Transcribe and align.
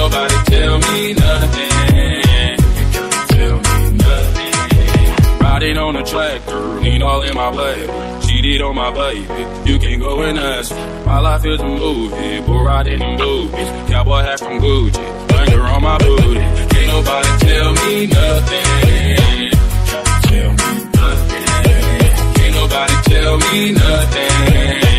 nobody 0.00 0.36
tell 0.52 0.76
me 0.86 1.12
nothing. 1.14 2.56
Tell 3.32 3.56
me 3.66 3.76
nothing. 4.04 5.40
Riding 5.40 5.78
on 5.78 5.96
a 5.96 6.04
tractor, 6.04 6.60
lean 6.84 7.02
all 7.02 7.22
in 7.22 7.34
my 7.34 7.50
baby. 7.50 7.92
Cheated 8.26 8.60
on 8.62 8.74
my 8.76 8.90
baby. 8.92 9.42
You 9.68 9.78
can 9.78 9.98
go 10.00 10.22
and 10.22 10.38
ask. 10.38 10.70
My 11.06 11.18
life 11.18 11.44
is 11.44 11.60
a 11.60 11.68
movie, 11.82 12.40
bull 12.46 12.64
riding 12.64 13.00
in 13.02 13.18
movies. 13.18 13.68
Cowboy 13.90 14.22
hat 14.28 14.38
from 14.38 14.60
Gucci, 14.60 15.28
banger 15.28 15.62
on 15.74 15.82
my 15.82 15.98
booty. 15.98 16.44
Can't 16.72 16.88
nobody 16.94 17.30
tell 17.46 17.70
me 17.82 17.94
nothing. 18.06 18.66
Tell 20.28 20.50
me 20.60 20.72
nothing. 20.98 21.44
Can't 22.36 22.54
nobody 22.60 22.94
tell 23.10 23.34
me 23.38 23.72
nothing. 23.72 24.97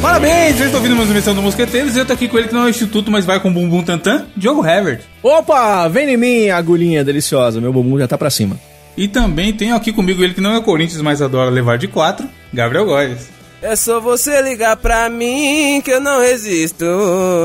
Parabéns, 0.00 0.56
vocês 0.56 0.66
estão 0.66 0.80
ouvindo 0.80 0.96
mais 0.96 1.08
uma 1.08 1.14
emissão 1.14 1.34
do 1.34 1.42
Mosqueteiros. 1.42 1.94
Eu 1.94 2.06
tô 2.06 2.14
aqui 2.14 2.26
com 2.26 2.38
ele 2.38 2.48
que 2.48 2.54
não 2.54 2.62
é 2.62 2.66
o 2.66 2.70
Instituto, 2.70 3.10
mas 3.10 3.26
vai 3.26 3.38
com 3.38 3.52
bumbum 3.52 3.82
tantã, 3.82 4.24
Diogo 4.34 4.64
Herbert. 4.64 5.02
Opa, 5.22 5.86
vem 5.88 6.08
em 6.08 6.16
mim, 6.16 6.48
agulhinha 6.48 7.04
deliciosa. 7.04 7.60
Meu 7.60 7.70
bumbum 7.70 7.98
já 7.98 8.08
tá 8.08 8.16
pra 8.16 8.30
cima. 8.30 8.58
E 8.96 9.06
também 9.06 9.52
tenho 9.52 9.74
aqui 9.74 9.92
comigo 9.92 10.24
ele 10.24 10.32
que 10.32 10.40
não 10.40 10.54
é 10.54 10.60
Corinthians, 10.62 11.02
mas 11.02 11.20
adora 11.20 11.50
levar 11.50 11.76
de 11.76 11.86
quatro, 11.86 12.26
Gabriel 12.52 12.86
Góes. 12.86 13.28
É 13.60 13.76
só 13.76 14.00
você 14.00 14.40
ligar 14.40 14.74
pra 14.78 15.10
mim 15.10 15.82
que 15.84 15.90
eu 15.90 16.00
não 16.00 16.18
resisto. 16.18 16.86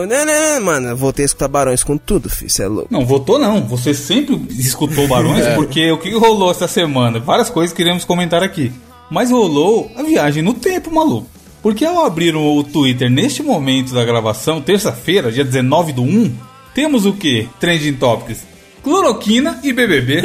Né, 0.07 0.23
né, 0.23 0.59
Mano, 0.61 0.87
eu 0.87 0.97
voltei 0.97 1.25
a 1.25 1.27
escutar 1.27 1.49
Barões 1.49 1.83
com 1.83 1.97
tudo, 1.97 2.29
filho. 2.29 2.49
Cê 2.49 2.63
é 2.63 2.67
louco. 2.67 2.87
Não, 2.89 3.05
votou 3.05 3.37
não. 3.37 3.63
Você 3.63 3.93
sempre 3.93 4.41
escutou 4.51 5.09
Barões, 5.09 5.45
porque 5.55 5.91
o 5.91 5.97
que 5.97 6.13
rolou 6.13 6.51
essa 6.51 6.69
semana? 6.69 7.19
Várias 7.19 7.49
coisas 7.49 7.73
que 7.73 7.83
queremos 7.83 8.05
comentar 8.05 8.41
aqui. 8.41 8.71
Mas 9.11 9.29
rolou 9.29 9.91
a 9.97 10.03
viagem 10.03 10.41
no 10.41 10.53
tempo, 10.53 10.89
maluco. 10.89 11.34
Porque 11.65 11.83
ao 11.83 12.05
abrir 12.05 12.35
o 12.35 12.63
Twitter 12.63 13.09
neste 13.09 13.41
momento 13.41 13.91
da 13.91 14.05
gravação, 14.05 14.61
terça-feira, 14.61 15.31
dia 15.31 15.43
19 15.43 15.93
do 15.93 16.03
1, 16.03 16.31
temos 16.75 17.07
o 17.07 17.13
que? 17.13 17.49
Trending 17.59 17.93
Topics. 17.93 18.45
Cloroquina 18.83 19.59
e 19.63 19.73
BBB. 19.73 20.21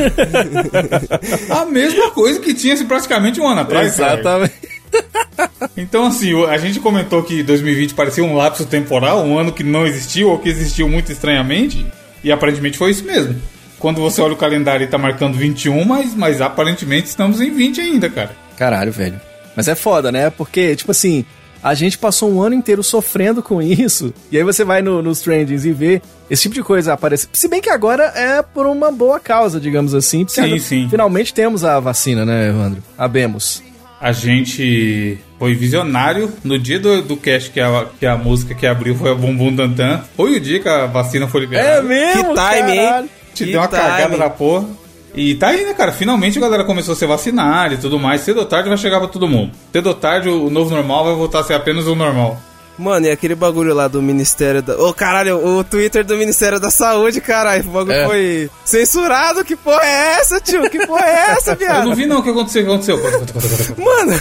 a 1.48 1.64
mesma 1.64 2.10
coisa 2.10 2.41
que 2.41 2.52
tinha-se 2.52 2.84
praticamente 2.84 3.41
um 3.41 3.48
ano 3.48 3.62
atrás. 3.62 3.97
cara. 3.97 4.20
Exatamente. 4.20 4.55
Então, 5.77 6.05
assim, 6.05 6.44
a 6.44 6.58
gente 6.58 6.78
comentou 6.78 7.22
que 7.22 7.42
2020 7.42 7.94
parecia 7.94 8.22
um 8.22 8.36
lapso 8.36 8.66
temporal, 8.66 9.25
um 9.25 9.38
ano 9.38 9.52
que 9.52 9.62
não 9.62 9.86
existiu 9.86 10.28
ou 10.28 10.38
que 10.38 10.48
existiu 10.48 10.88
muito 10.88 11.10
estranhamente, 11.10 11.86
e 12.22 12.30
aparentemente 12.30 12.77
foi 12.77 12.91
isso 12.91 13.04
mesmo. 13.04 13.41
Quando 13.78 14.00
você 14.00 14.20
olha 14.20 14.34
o 14.34 14.36
calendário 14.36 14.84
e 14.84 14.88
tá 14.88 14.98
marcando 14.98 15.38
21, 15.38 15.84
mas, 15.84 16.14
mas 16.14 16.42
aparentemente 16.42 17.06
estamos 17.06 17.41
em 17.41 17.50
20 17.50 17.80
ainda, 17.80 18.10
cara. 18.10 18.36
Caralho, 18.58 18.92
velho. 18.92 19.30
Mas 19.61 19.69
é 19.69 19.75
foda, 19.75 20.11
né? 20.11 20.30
Porque, 20.30 20.75
tipo 20.77 20.91
assim, 20.91 21.25
a 21.62 21.75
gente 21.75 21.98
passou 21.98 22.30
um 22.33 22.41
ano 22.42 22.55
inteiro 22.55 22.83
sofrendo 22.83 23.42
com 23.42 23.61
isso. 23.62 24.12
E 24.33 24.36
aí 24.39 24.42
você 24.44 24.64
vai 24.64 24.80
no- 24.83 25.03
nos 25.03 25.20
trendings 25.20 25.64
e 25.64 25.72
vê 25.72 26.00
esse 26.30 26.42
tipo 26.42 26.55
de 26.55 26.62
coisa 26.62 26.92
aparecer. 26.94 27.28
Se 27.33 27.48
bem 27.48 27.61
que 27.61 27.69
agora 27.70 28.05
é 28.16 28.41
por 28.42 28.66
uma 28.66 28.91
boa 28.91 29.20
causa, 29.20 29.61
digamos 29.61 29.94
assim. 29.94 30.25
porque 30.25 30.41
Sim, 30.41 30.58
sim. 30.58 30.88
Finalmente 30.88 31.34
temos 31.34 31.64
a 31.64 31.78
vacina, 31.81 32.25
né, 32.25 32.48
Evandro? 32.48 32.83
Abemos. 32.97 33.62
A 34.00 34.12
gente 34.12 35.19
foi 35.38 35.55
visionário 35.55 36.33
no 36.42 36.58
dia 36.58 36.78
do, 36.81 37.03
do 37.03 37.16
cast 37.19 37.50
que 37.50 37.61
a, 37.61 37.86
que 37.98 38.06
a 38.06 38.16
música 38.16 38.55
que 38.55 38.66
abriu 38.66 38.94
foi 38.94 39.11
a 39.11 39.14
Bumbum 39.14 39.55
Dantan. 39.55 40.00
Foi 40.16 40.36
o 40.36 40.41
dia 40.41 40.58
que 40.61 40.69
a 40.69 40.86
vacina 40.86 41.28
foi 41.28 41.42
liberada. 41.42 41.83
mesmo? 41.83 42.34
Que 42.34 42.34
time, 42.34 42.78
hein? 42.78 43.11
Te 43.34 43.44
Que 43.44 43.50
deu 43.53 43.61
uma 43.61 43.69
time. 43.69 43.81
cagada 43.83 44.16
na 44.16 44.31
porra. 44.31 44.66
E 45.14 45.34
tá 45.34 45.48
aí, 45.48 45.64
né, 45.64 45.75
cara? 45.75 45.92
Finalmente 45.92 46.39
a 46.39 46.41
galera 46.41 46.64
começou 46.64 46.92
a 46.92 46.97
ser 46.97 47.06
vacinada 47.06 47.75
e 47.75 47.78
tudo 47.78 47.98
mais. 47.98 48.20
Cedo 48.20 48.39
ou 48.41 48.47
tarde 48.47 48.69
vai 48.69 48.78
chegar 48.78 48.98
pra 49.00 49.08
todo 49.08 49.27
mundo. 49.28 49.53
Cedo 49.72 49.89
ou 49.89 49.94
tarde 49.94 50.28
o 50.28 50.48
novo 50.50 50.70
normal 50.75 51.05
vai 51.05 51.14
voltar 51.14 51.41
a 51.41 51.44
ser 51.44 51.55
apenas 51.55 51.86
o 51.86 51.94
normal. 51.94 52.41
Mano, 52.78 53.06
e 53.06 53.11
aquele 53.11 53.34
bagulho 53.34 53.75
lá 53.75 53.88
do 53.88 54.00
Ministério 54.00 54.62
da. 54.62 54.75
Ô, 54.83 54.94
caralho, 54.94 55.36
o 55.58 55.62
Twitter 55.62 56.03
do 56.03 56.16
Ministério 56.16 56.58
da 56.58 56.70
Saúde, 56.70 57.20
caralho. 57.20 57.62
O 57.69 57.72
bagulho 57.72 57.92
É. 57.92 58.06
foi 58.06 58.50
censurado. 58.64 59.44
Que 59.44 59.55
porra 59.55 59.84
é 59.84 60.12
essa, 60.21 60.41
tio? 60.41 60.62
Que 60.71 60.87
porra 60.87 61.04
é 61.04 61.31
essa, 61.32 61.50
Eu 61.53 61.56
viado? 61.59 61.84
não 61.88 61.94
vi 61.94 62.06
não 62.06 62.21
o 62.21 62.22
que 62.22 62.31
aconteceu. 62.31 62.65
O 62.65 62.71
que 62.71 63.06
aconteceu? 63.06 63.77
Mano, 63.77 64.12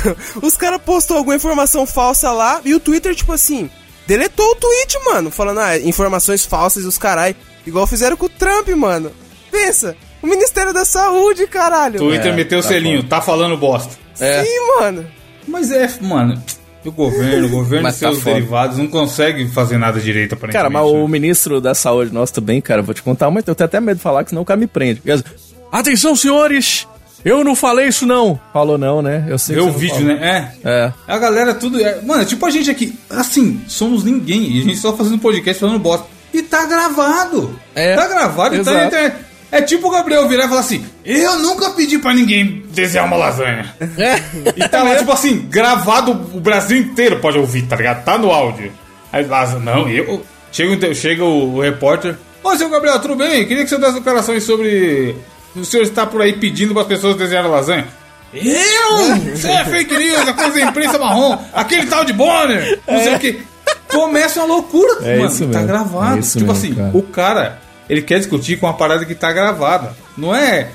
os 0.41 0.57
caras 0.57 0.81
postou 0.85 1.15
alguma 1.17 1.35
informação 1.37 1.85
falsa 1.85 2.31
lá 2.33 2.59
e 2.65 2.73
o 2.75 2.81
Twitter, 2.81 3.15
tipo 3.15 3.31
assim, 3.31 3.69
deletou 4.05 4.45
o 4.51 4.55
tweet, 4.55 4.97
mano. 5.05 5.31
Falando, 5.31 5.59
ah, 5.61 5.77
informações 5.79 6.43
falsas 6.45 6.83
e 6.83 6.87
os 6.87 6.97
carai. 6.97 7.37
Igual 7.65 7.87
fizeram 7.87 8.17
com 8.17 8.25
o 8.25 8.29
Trump, 8.29 8.67
mano. 8.69 9.09
Pensa, 9.49 9.95
o 10.21 10.27
Ministério 10.27 10.73
da 10.73 10.85
Saúde, 10.85 11.47
caralho. 11.47 11.99
Twitter 11.99 12.31
É, 12.31 12.35
meteu 12.35 12.59
o 12.59 12.61
tá 12.61 12.67
selinho, 12.67 13.03
tá 13.03 13.21
falando 13.21 13.57
bosta. 13.57 13.95
É. 14.19 14.43
Sim, 14.43 14.59
mano. 14.79 15.05
Mas 15.47 15.71
é, 15.71 15.89
mano, 16.01 16.41
o 16.85 16.91
governo, 16.91 17.47
o 17.47 17.49
governo 17.49 17.81
e 17.81 17.83
Mas 17.83 17.99
tá 17.99 18.07
seus 18.09 18.19
foda. 18.19 18.35
derivados 18.35 18.77
não 18.77 18.87
consegue 18.87 19.47
fazer 19.47 19.77
nada 19.77 19.99
direito, 19.99 20.33
aparentemente. 20.33 20.53
Cara, 20.53 20.69
mas 20.69 20.83
o 20.91 21.01
né? 21.03 21.07
ministro 21.07 21.59
da 21.59 21.73
saúde 21.73 22.13
nosso 22.13 22.33
também, 22.33 22.61
cara, 22.61 22.81
vou 22.81 22.93
te 22.93 23.01
contar 23.01 23.27
uma, 23.27 23.39
eu 23.45 23.55
tenho 23.55 23.65
até 23.65 23.79
medo 23.79 23.97
de 23.97 24.03
falar, 24.03 24.23
que 24.23 24.29
senão 24.29 24.41
o 24.41 24.45
cara 24.45 24.59
me 24.59 24.67
prende. 24.67 25.01
Porque, 25.01 25.23
Atenção, 25.71 26.15
senhores! 26.15 26.87
Eu 27.23 27.43
não 27.43 27.53
falei 27.55 27.87
isso, 27.87 28.05
não! 28.05 28.39
Falou 28.53 28.77
não, 28.77 29.01
né? 29.01 29.25
Eu 29.27 29.37
sei 29.37 29.55
Vê 29.55 29.61
que 29.61 29.67
o 29.67 29.71
vídeo, 29.73 29.95
falou. 29.97 30.07
né? 30.15 30.53
É. 30.63 30.69
É. 30.69 30.93
A 31.07 31.17
galera 31.17 31.53
tudo. 31.53 31.79
É, 31.83 32.01
mano, 32.01 32.23
tipo 32.25 32.45
a 32.45 32.49
gente 32.49 32.71
aqui, 32.71 32.97
assim, 33.09 33.61
somos 33.67 34.03
ninguém. 34.05 34.55
E 34.55 34.61
a 34.61 34.63
gente 34.63 34.77
só 34.77 34.95
fazendo 34.95 35.19
podcast 35.19 35.59
falando 35.59 35.79
bosta. 35.79 36.07
E 36.33 36.41
tá 36.41 36.65
gravado. 36.65 37.59
É, 37.75 37.93
Tá 37.95 38.07
gravado 38.07 38.55
e 38.55 38.63
tá 38.63 38.71
na 38.71 38.77
exato. 38.83 38.95
internet. 38.95 39.25
É 39.51 39.61
tipo 39.61 39.87
o 39.87 39.91
Gabriel 39.91 40.27
virar 40.27 40.45
e 40.45 40.47
falar 40.49 40.61
assim: 40.61 40.85
Eu 41.03 41.39
nunca 41.39 41.71
pedi 41.71 41.97
pra 41.97 42.13
ninguém 42.13 42.63
desenhar 42.69 43.05
uma 43.07 43.17
lasanha. 43.17 43.73
É. 43.97 44.15
E 44.55 44.67
tá 44.69 44.83
lá, 44.83 44.95
tipo 44.95 45.11
assim, 45.11 45.47
gravado, 45.49 46.11
o 46.11 46.39
Brasil 46.39 46.77
inteiro 46.77 47.17
pode 47.19 47.37
ouvir, 47.37 47.63
tá 47.63 47.75
ligado? 47.75 48.03
Tá 48.03 48.17
no 48.17 48.31
áudio. 48.31 48.71
Aí 49.11 49.25
lasanha, 49.25 49.59
não, 49.59 49.89
eu. 49.89 50.23
Chega, 50.51 50.87
o- 50.89 50.95
chega 50.95 51.23
o, 51.23 51.55
o 51.55 51.61
repórter. 51.61 52.15
Ô, 52.43 52.55
seu 52.55 52.69
Gabriel, 52.69 52.99
tudo 52.99 53.15
bem? 53.15 53.45
Queria 53.45 53.63
que 53.63 53.69
você 53.69 53.77
desse 53.77 53.93
declarações 53.95 54.43
sobre. 54.43 55.15
O 55.55 55.65
senhor 55.65 55.83
está 55.83 56.05
por 56.05 56.21
aí 56.21 56.33
pedindo 56.33 56.73
para 56.73 56.83
as 56.83 56.87
pessoas 56.87 57.15
desenharem 57.17 57.49
lasanha. 57.49 57.87
Eu? 58.31 59.33
Isso 59.33 59.47
é 59.47 59.65
fake 59.65 59.97
news, 59.97 60.27
é 60.27 60.33
coisa 60.33 60.51
da 60.53 60.61
imprensa 60.61 60.99
marrom. 60.99 61.37
Aquele 61.53 61.87
tal 61.87 62.05
de 62.05 62.13
Bonner, 62.13 62.79
não 62.87 62.99
sei 63.03 63.15
o 63.15 63.19
que. 63.19 63.39
Começa 63.87 64.39
uma 64.41 64.45
loucura, 64.55 64.99
É 65.03 65.17
mano. 65.17 65.29
tá 65.31 65.45
mesmo, 65.45 65.67
gravado. 65.67 66.17
é 66.17 66.19
isso 66.19 66.37
tipo 66.37 66.51
mesmo, 66.53 66.65
assim, 66.67 66.75
cara. 66.75 66.91
o 66.93 67.01
cara, 67.03 67.59
ele 67.89 68.01
quer 68.01 68.19
discutir 68.19 68.57
com 68.57 68.67
uma 68.67 68.73
parada 68.73 69.03
que 69.03 69.15
tá 69.15 69.31
gravada. 69.31 69.95
Não 70.17 70.33
é, 70.35 70.69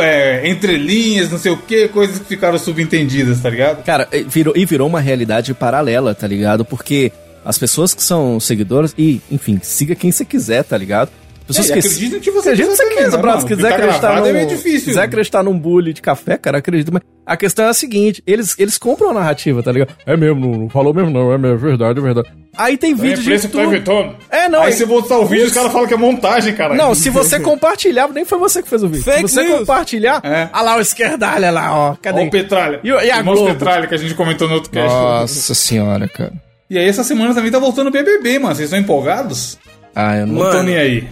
é 0.00 0.48
entre 0.48 0.76
linhas, 0.76 1.30
não 1.30 1.38
sei 1.38 1.50
o 1.50 1.56
que, 1.56 1.88
coisas 1.88 2.18
que 2.18 2.26
ficaram 2.26 2.58
subentendidas, 2.58 3.40
tá 3.40 3.48
ligado? 3.48 3.82
Cara, 3.84 4.08
e 4.12 4.22
virou, 4.22 4.54
e 4.56 4.64
virou 4.66 4.86
uma 4.86 5.00
realidade 5.00 5.54
paralela, 5.54 6.14
tá 6.14 6.26
ligado? 6.26 6.64
Porque 6.64 7.10
as 7.44 7.56
pessoas 7.56 7.94
que 7.94 8.02
são 8.02 8.38
seguidoras, 8.38 8.94
e, 8.98 9.20
enfim, 9.30 9.58
siga 9.62 9.94
quem 9.94 10.12
você 10.12 10.24
quiser, 10.24 10.62
tá 10.62 10.76
ligado? 10.76 11.10
Pessoas 11.56 11.70
É, 11.70 11.72
que 11.74 11.78
acredita 11.80 12.16
no 12.16 12.22
que 12.22 12.30
você 12.30 12.48
acredita 12.50 12.70
que 12.70 12.76
também, 12.78 12.96
quiser? 12.96 13.40
Se 13.40 13.46
quiser 13.46 13.68
tá 13.68 13.74
acreditar 13.76 14.12
é 14.12 14.20
num, 14.20 14.32
meio 14.32 14.46
difícil. 14.46 14.84
quiser 14.86 15.02
acreditar 15.02 15.42
num 15.42 15.58
bully 15.58 15.92
de 15.92 16.00
café, 16.02 16.36
cara, 16.36 16.58
acredita. 16.58 16.90
Mas 16.92 17.02
a 17.26 17.36
questão 17.36 17.64
é 17.64 17.68
a 17.68 17.72
seguinte, 17.74 18.22
eles, 18.26 18.54
eles 18.58 18.78
compram 18.78 19.10
a 19.10 19.14
narrativa, 19.14 19.62
tá 19.62 19.70
ligado? 19.72 19.94
É 20.06 20.16
mesmo, 20.16 20.40
não, 20.40 20.58
não 20.62 20.68
falou 20.68 20.92
mesmo 20.94 21.10
não, 21.10 21.32
é 21.32 21.38
mesmo, 21.38 21.54
é 21.54 21.58
verdade, 21.58 21.98
é 21.98 22.02
verdade. 22.02 22.28
Aí 22.56 22.76
tem 22.76 22.92
A 22.92 22.96
vídeo 22.96 23.16
de 23.18 23.22
imprensa 23.22 23.48
que 23.48 23.52
tá 23.54 23.62
tudo. 23.62 23.70
inventando. 23.74 24.16
É, 24.30 24.48
não, 24.48 24.62
Aí 24.62 24.72
e- 24.72 24.76
você 24.76 24.84
botar 24.86 25.18
o 25.18 25.26
vídeo, 25.26 25.46
os 25.46 25.52
caras 25.52 25.72
falam 25.72 25.86
que 25.86 25.94
é 25.94 25.96
montagem, 25.96 26.54
cara. 26.54 26.74
Não, 26.74 26.94
se 26.94 27.08
você 27.10 27.38
compartilhar, 27.40 28.08
nem 28.08 28.24
foi 28.24 28.38
você 28.38 28.62
que 28.62 28.68
fez 28.68 28.82
o 28.82 28.88
vídeo. 28.88 29.04
Fake 29.04 29.28
se 29.28 29.34
você 29.34 29.42
news. 29.44 29.58
compartilhar, 29.60 30.20
É. 30.24 30.48
olha 30.52 30.62
lá 30.62 30.76
o 30.76 30.80
esquerdalha 30.80 31.50
lá, 31.50 31.72
ó. 31.74 31.96
Cadê? 32.00 32.20
Ó 32.20 32.24
o 32.24 32.30
Petralha. 32.30 32.80
E 32.82 32.92
o- 32.92 33.00
e 33.00 33.10
a 33.10 33.22
Globo? 33.22 33.46
Petralha, 33.46 33.86
que 33.86 33.94
a 33.94 33.98
gente 33.98 34.14
comentou 34.14 34.48
no 34.48 34.54
outro 34.54 34.70
cast. 34.70 34.88
Nossa 34.88 35.54
senhora, 35.54 36.08
cara. 36.08 36.32
E 36.68 36.78
aí, 36.78 36.86
essa 36.88 37.02
semana 37.02 37.34
também 37.34 37.50
tá 37.50 37.58
voltando 37.58 37.88
o 37.88 37.90
BBB, 37.90 38.38
mano. 38.38 38.54
Vocês 38.54 38.66
estão 38.66 38.78
empolgados? 38.78 39.58
Ah, 39.94 40.18
eu 40.18 40.26
não... 40.26 40.34
Não 40.34 40.42
Mano. 40.42 40.50
estão 40.50 40.62
nem 40.62 40.76
aí. 40.76 41.08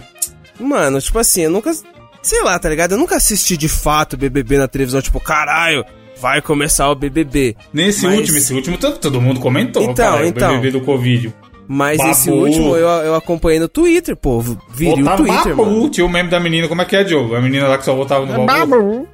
Mano, 0.59 0.99
tipo 1.01 1.17
assim, 1.19 1.41
eu 1.41 1.49
nunca. 1.51 1.71
Sei 2.21 2.41
lá, 2.43 2.59
tá 2.59 2.67
ligado? 2.69 2.91
Eu 2.93 2.97
nunca 2.97 3.15
assisti 3.15 3.55
de 3.55 3.69
fato 3.69 4.17
BBB 4.17 4.57
na 4.57 4.67
televisão, 4.67 5.01
tipo, 5.01 5.19
caralho, 5.21 5.85
vai 6.19 6.41
começar 6.41 6.89
o 6.89 6.95
BBB. 6.95 7.55
Nesse 7.73 8.05
Mas- 8.05 8.19
último, 8.19 8.37
esse 8.37 8.53
último, 8.53 8.77
todo, 8.77 8.97
todo 8.97 9.21
mundo 9.21 9.39
comentou, 9.39 9.81
Então, 9.83 9.93
cara, 10.11 10.27
então. 10.27 10.49
o 10.49 10.55
BBB 10.57 10.71
do 10.79 10.81
Covid. 10.85 11.33
Mas 11.71 11.97
Babu. 11.99 12.09
esse 12.09 12.29
último 12.31 12.75
eu, 12.75 12.87
eu 12.87 13.15
acompanhei 13.15 13.59
no 13.59 13.67
Twitter, 13.69 14.15
pô. 14.17 14.39
Viria 14.69 15.05
o 15.13 15.15
Twitter, 15.17 15.55
Babu. 15.55 15.65
mano. 15.65 15.89
Tinha 15.89 16.05
o 16.05 16.09
meme 16.09 16.27
da 16.29 16.39
menina, 16.39 16.67
como 16.67 16.81
é 16.81 16.85
que 16.85 16.95
é, 16.95 17.03
Diogo? 17.03 17.35
A 17.35 17.41
menina 17.41 17.67
lá 17.67 17.77
que 17.77 17.85
só 17.85 17.93
votava 17.95 18.25
no 18.25 18.45
Babu. 18.45 19.07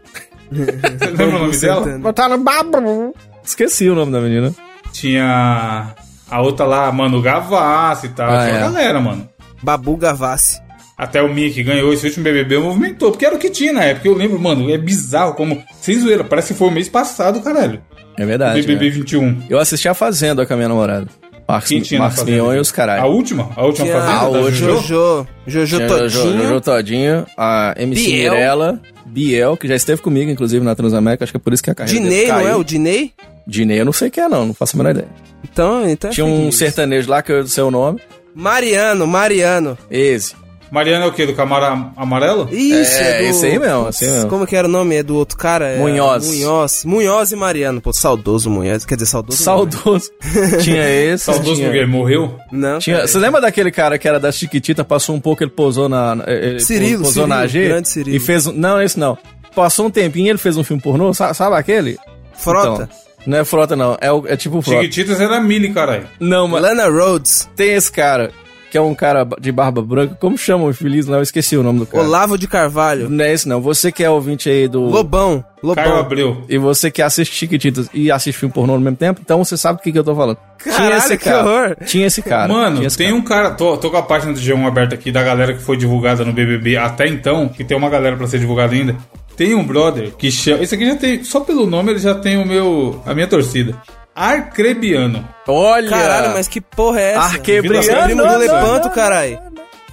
Você 0.51 0.65
lembra 1.05 1.27
o 1.27 1.31
nome 1.39 1.57
dela? 1.57 1.75
Santana. 1.83 1.99
Botar 1.99 2.29
no 2.29 2.37
babu. 2.37 3.13
Esqueci 3.43 3.89
o 3.89 3.93
nome 3.95 4.11
da 4.11 4.21
menina. 4.21 4.53
Tinha 4.93 5.93
a 6.31 6.41
outra 6.41 6.65
lá, 6.65 6.91
Mano 6.91 7.21
Gavassi 7.21 8.07
e 8.07 8.09
tal. 8.09 8.29
Ah, 8.29 8.45
Tinha 8.45 8.49
é. 8.57 8.63
uma 8.63 8.71
galera, 8.71 8.99
mano. 9.01 9.29
Babu 9.61 9.97
Gavassi. 9.97 10.61
Até 10.97 11.21
o 11.21 11.33
Mickey 11.33 11.61
ganhou 11.63 11.91
esse 11.93 12.05
último 12.07 12.23
BBB, 12.23 12.57
movimentou. 12.57 13.11
Porque 13.11 13.25
era 13.25 13.35
o 13.35 13.39
que 13.39 13.49
tinha 13.49 13.73
na 13.73 13.83
época. 13.83 14.07
Eu 14.07 14.13
lembro, 14.15 14.39
mano, 14.39 14.69
é 14.71 14.77
bizarro 14.77 15.33
como... 15.33 15.61
Sem 15.81 15.99
zoeira, 15.99 16.23
parece 16.23 16.53
que 16.53 16.59
foi 16.59 16.67
o 16.69 16.71
mês 16.71 16.87
passado, 16.87 17.41
caralho. 17.41 17.81
É 18.17 18.25
verdade. 18.25 18.61
BBB 18.61 18.85
né? 18.85 18.91
21. 18.91 19.41
Eu 19.49 19.59
assisti 19.59 19.89
a 19.89 19.93
Fazenda 19.93 20.45
com 20.45 20.53
a 20.53 20.55
minha 20.55 20.69
namorada. 20.69 21.07
Marcos, 21.47 21.69
Quem 21.69 21.99
Marcos? 21.99 22.23
Mion 22.23 22.53
e 22.55 22.59
os 22.59 22.71
A 22.71 22.73
caralho. 22.73 23.05
última? 23.11 23.51
A 23.55 23.65
última 23.65 23.85
Tinha 23.85 23.99
fazenda 23.99 24.17
Ah, 24.19 24.29
da 24.29 24.39
hoje- 24.39 24.57
Jojo? 24.57 24.81
Jojo, 24.87 25.27
Jojo 25.45 25.77
Tinha 25.77 25.87
Todinho. 25.87 26.41
Jojo 26.41 26.61
Todinho, 26.61 27.25
a 27.37 27.75
MC 27.77 28.03
Biel. 28.03 28.33
Mirella, 28.33 28.81
Biel, 29.05 29.55
que 29.57 29.67
já 29.67 29.75
esteve 29.75 30.01
comigo, 30.01 30.31
inclusive, 30.31 30.65
na 30.65 30.73
Transamérica, 30.73 31.23
acho 31.23 31.31
que 31.33 31.37
é 31.37 31.39
por 31.39 31.53
isso 31.53 31.61
que 31.61 31.69
a 31.69 31.75
carreira 31.75 31.99
Dinei, 32.01 32.27
não 32.29 32.39
é? 32.39 32.55
O 32.55 32.63
Dinei? 32.63 33.11
Dinei 33.45 33.79
eu 33.79 33.85
não 33.85 33.93
sei 33.93 34.09
quem 34.09 34.23
é 34.23 34.27
não, 34.27 34.47
não 34.47 34.53
faço 34.55 34.75
a 34.75 34.77
menor 34.77 34.89
ideia. 34.91 35.07
Então, 35.43 35.87
então 35.87 36.09
é 36.09 36.13
Tinha 36.13 36.25
um 36.25 36.51
sertanejo 36.51 37.07
lá 37.11 37.21
que 37.21 37.31
eu 37.31 37.45
sei 37.45 37.63
o 37.63 37.69
nome. 37.69 37.99
Mariano, 38.33 39.05
Mariano. 39.05 39.77
Esse. 39.91 40.33
Mariana 40.75 41.05
é 41.05 41.07
o 41.07 41.11
quê? 41.13 41.25
Do 41.25 41.33
Camara 41.33 41.91
Amarelo? 41.95 42.49
Isso, 42.51 42.97
É, 42.97 43.11
é, 43.11 43.17
do... 43.19 43.29
esse 43.29 43.45
aí 43.45 43.57
mesmo, 43.57 43.87
aí 43.87 44.07
mesmo. 44.11 44.29
Como 44.29 44.45
que 44.45 44.55
era 44.57 44.67
o 44.67 44.69
nome? 44.69 44.95
É 44.97 45.01
do 45.03 45.15
outro 45.15 45.37
cara? 45.37 45.69
É 45.69 45.77
Munhoz. 45.79 46.27
Munhoz. 46.27 46.83
Munhoz 46.83 47.31
e 47.31 47.35
Mariano. 47.37 47.79
Pô, 47.79 47.93
saudoso 47.93 48.49
Munhoz. 48.49 48.83
Quer 48.83 48.95
dizer, 48.95 49.05
saudoso. 49.05 49.41
Saudoso. 49.41 50.11
tinha 50.61 50.83
esse. 50.89 51.23
Saudoso 51.23 51.55
tinha... 51.55 51.67
porque 51.67 51.77
ele 51.79 51.87
morreu? 51.89 52.35
Não. 52.51 52.77
Tinha, 52.79 53.07
você 53.07 53.17
lembra 53.17 53.39
daquele 53.39 53.71
cara 53.71 53.97
que 53.97 54.05
era 54.05 54.19
da 54.19 54.31
Chiquitita, 54.33 54.83
passou 54.83 55.15
um 55.15 55.19
pouco, 55.21 55.41
ele 55.41 55.51
posou 55.51 55.87
na. 55.87 56.17
Ele 56.27 56.59
Cirilo, 56.59 57.03
posou 57.03 57.25
na 57.25 57.37
AG 57.39 57.51
Cirilo, 57.51 57.69
grande 57.69 57.87
Cirilo. 57.89 58.17
e 58.17 58.19
fez 58.19 58.45
um. 58.47 58.51
Não, 58.51 58.81
esse 58.81 58.99
não. 58.99 59.17
Passou 59.55 59.85
um 59.85 59.89
tempinho 59.89 60.29
ele 60.29 60.37
fez 60.37 60.57
um 60.57 60.63
filme 60.65 60.81
pornô, 60.81 61.13
sabe, 61.13 61.33
sabe 61.37 61.55
aquele? 61.55 61.97
Frota. 62.33 62.89
Então, 62.91 63.05
não 63.27 63.37
é 63.37 63.45
frota, 63.45 63.75
não. 63.77 63.97
É, 64.01 64.11
o- 64.11 64.25
é 64.27 64.35
tipo 64.35 64.61
frota. 64.61 64.81
Chiquititas 64.81 65.21
era 65.21 65.39
Millie, 65.39 65.73
caralho. 65.73 66.05
Não, 66.19 66.47
mas 66.49 66.61
Lana 66.61 66.89
Rhodes. 66.89 67.49
tem 67.55 67.73
esse 67.73 67.89
cara, 67.91 68.31
que 68.75 68.77
é 68.77 68.81
um 68.81 68.93
cara 68.93 69.25
de 69.39 69.53
barba 69.53 69.81
branca. 69.81 70.17
Como 70.19 70.37
chama 70.37 70.65
o 70.65 70.69
infeliz? 70.69 71.07
Não, 71.07 71.15
eu 71.15 71.21
esqueci 71.21 71.55
o 71.55 71.63
nome 71.63 71.79
do 71.79 71.85
cara. 71.85 72.03
Olavo 72.03 72.37
de 72.37 72.45
Carvalho. 72.45 73.09
Não 73.09 73.23
é 73.23 73.31
esse, 73.31 73.47
não. 73.47 73.61
Você 73.61 73.89
que 73.89 74.03
é 74.03 74.09
ouvinte 74.09 74.49
aí 74.49 74.67
do. 74.67 74.81
Lobão. 74.81 75.45
Caio 75.73 75.87
Lobão. 75.87 75.97
Abreu. 75.97 76.43
E 76.49 76.57
você 76.57 76.91
que 76.91 77.01
assiste 77.01 77.33
Chiquititas 77.33 77.89
e 77.93 78.11
assiste 78.11 78.37
filme 78.37 78.53
pornô 78.53 78.73
ao 78.73 78.79
mesmo 78.79 78.97
tempo, 78.97 79.21
então 79.23 79.41
você 79.41 79.55
sabe 79.55 79.79
do 79.79 79.81
que, 79.81 79.93
que 79.93 79.97
eu 79.97 80.03
tô 80.03 80.13
falando. 80.13 80.37
Tinha 80.61 80.75
Caralho, 80.75 80.97
esse 80.97 81.17
que 81.17 81.23
cara. 81.23 81.39
horror. 81.39 81.77
Tinha 81.85 82.05
esse 82.05 82.21
cara. 82.21 82.53
Mano, 82.53 82.75
tinha 82.75 82.87
esse 82.87 82.97
tem 82.97 83.07
cara. 83.07 83.17
um 83.17 83.21
cara. 83.23 83.51
Tô, 83.51 83.77
tô 83.77 83.89
com 83.89 83.95
a 83.95 84.03
página 84.03 84.33
do 84.33 84.39
G1 84.39 84.67
aberta 84.67 84.93
aqui 84.93 85.09
da 85.09 85.23
galera 85.23 85.53
que 85.53 85.61
foi 85.61 85.77
divulgada 85.77 86.25
no 86.25 86.33
BBB 86.33 86.75
até 86.75 87.07
então, 87.07 87.47
que 87.47 87.63
tem 87.63 87.77
uma 87.77 87.89
galera 87.89 88.17
pra 88.17 88.27
ser 88.27 88.39
divulgada 88.39 88.73
ainda. 88.73 88.93
Tem 89.37 89.55
um 89.55 89.65
brother 89.65 90.11
que 90.17 90.29
chama. 90.29 90.61
Esse 90.61 90.75
aqui 90.75 90.85
já 90.85 90.97
tem. 90.97 91.23
Só 91.23 91.39
pelo 91.39 91.65
nome 91.65 91.93
ele 91.93 91.99
já 91.99 92.13
tem 92.13 92.37
o 92.37 92.45
meu. 92.45 93.01
a 93.05 93.13
minha 93.13 93.27
torcida. 93.27 93.73
Arcrebiano. 94.15 95.27
Olha! 95.47 95.89
Caralho, 95.89 96.33
mas 96.33 96.47
que 96.47 96.61
porra 96.61 97.01
é 97.01 97.11
essa? 97.11 97.19
Arquebriano, 97.25 97.83
Vila 97.83 98.03
Primo 98.05 98.23
do 98.23 98.37
Lepanto, 98.37 98.89
caralho. 98.89 99.37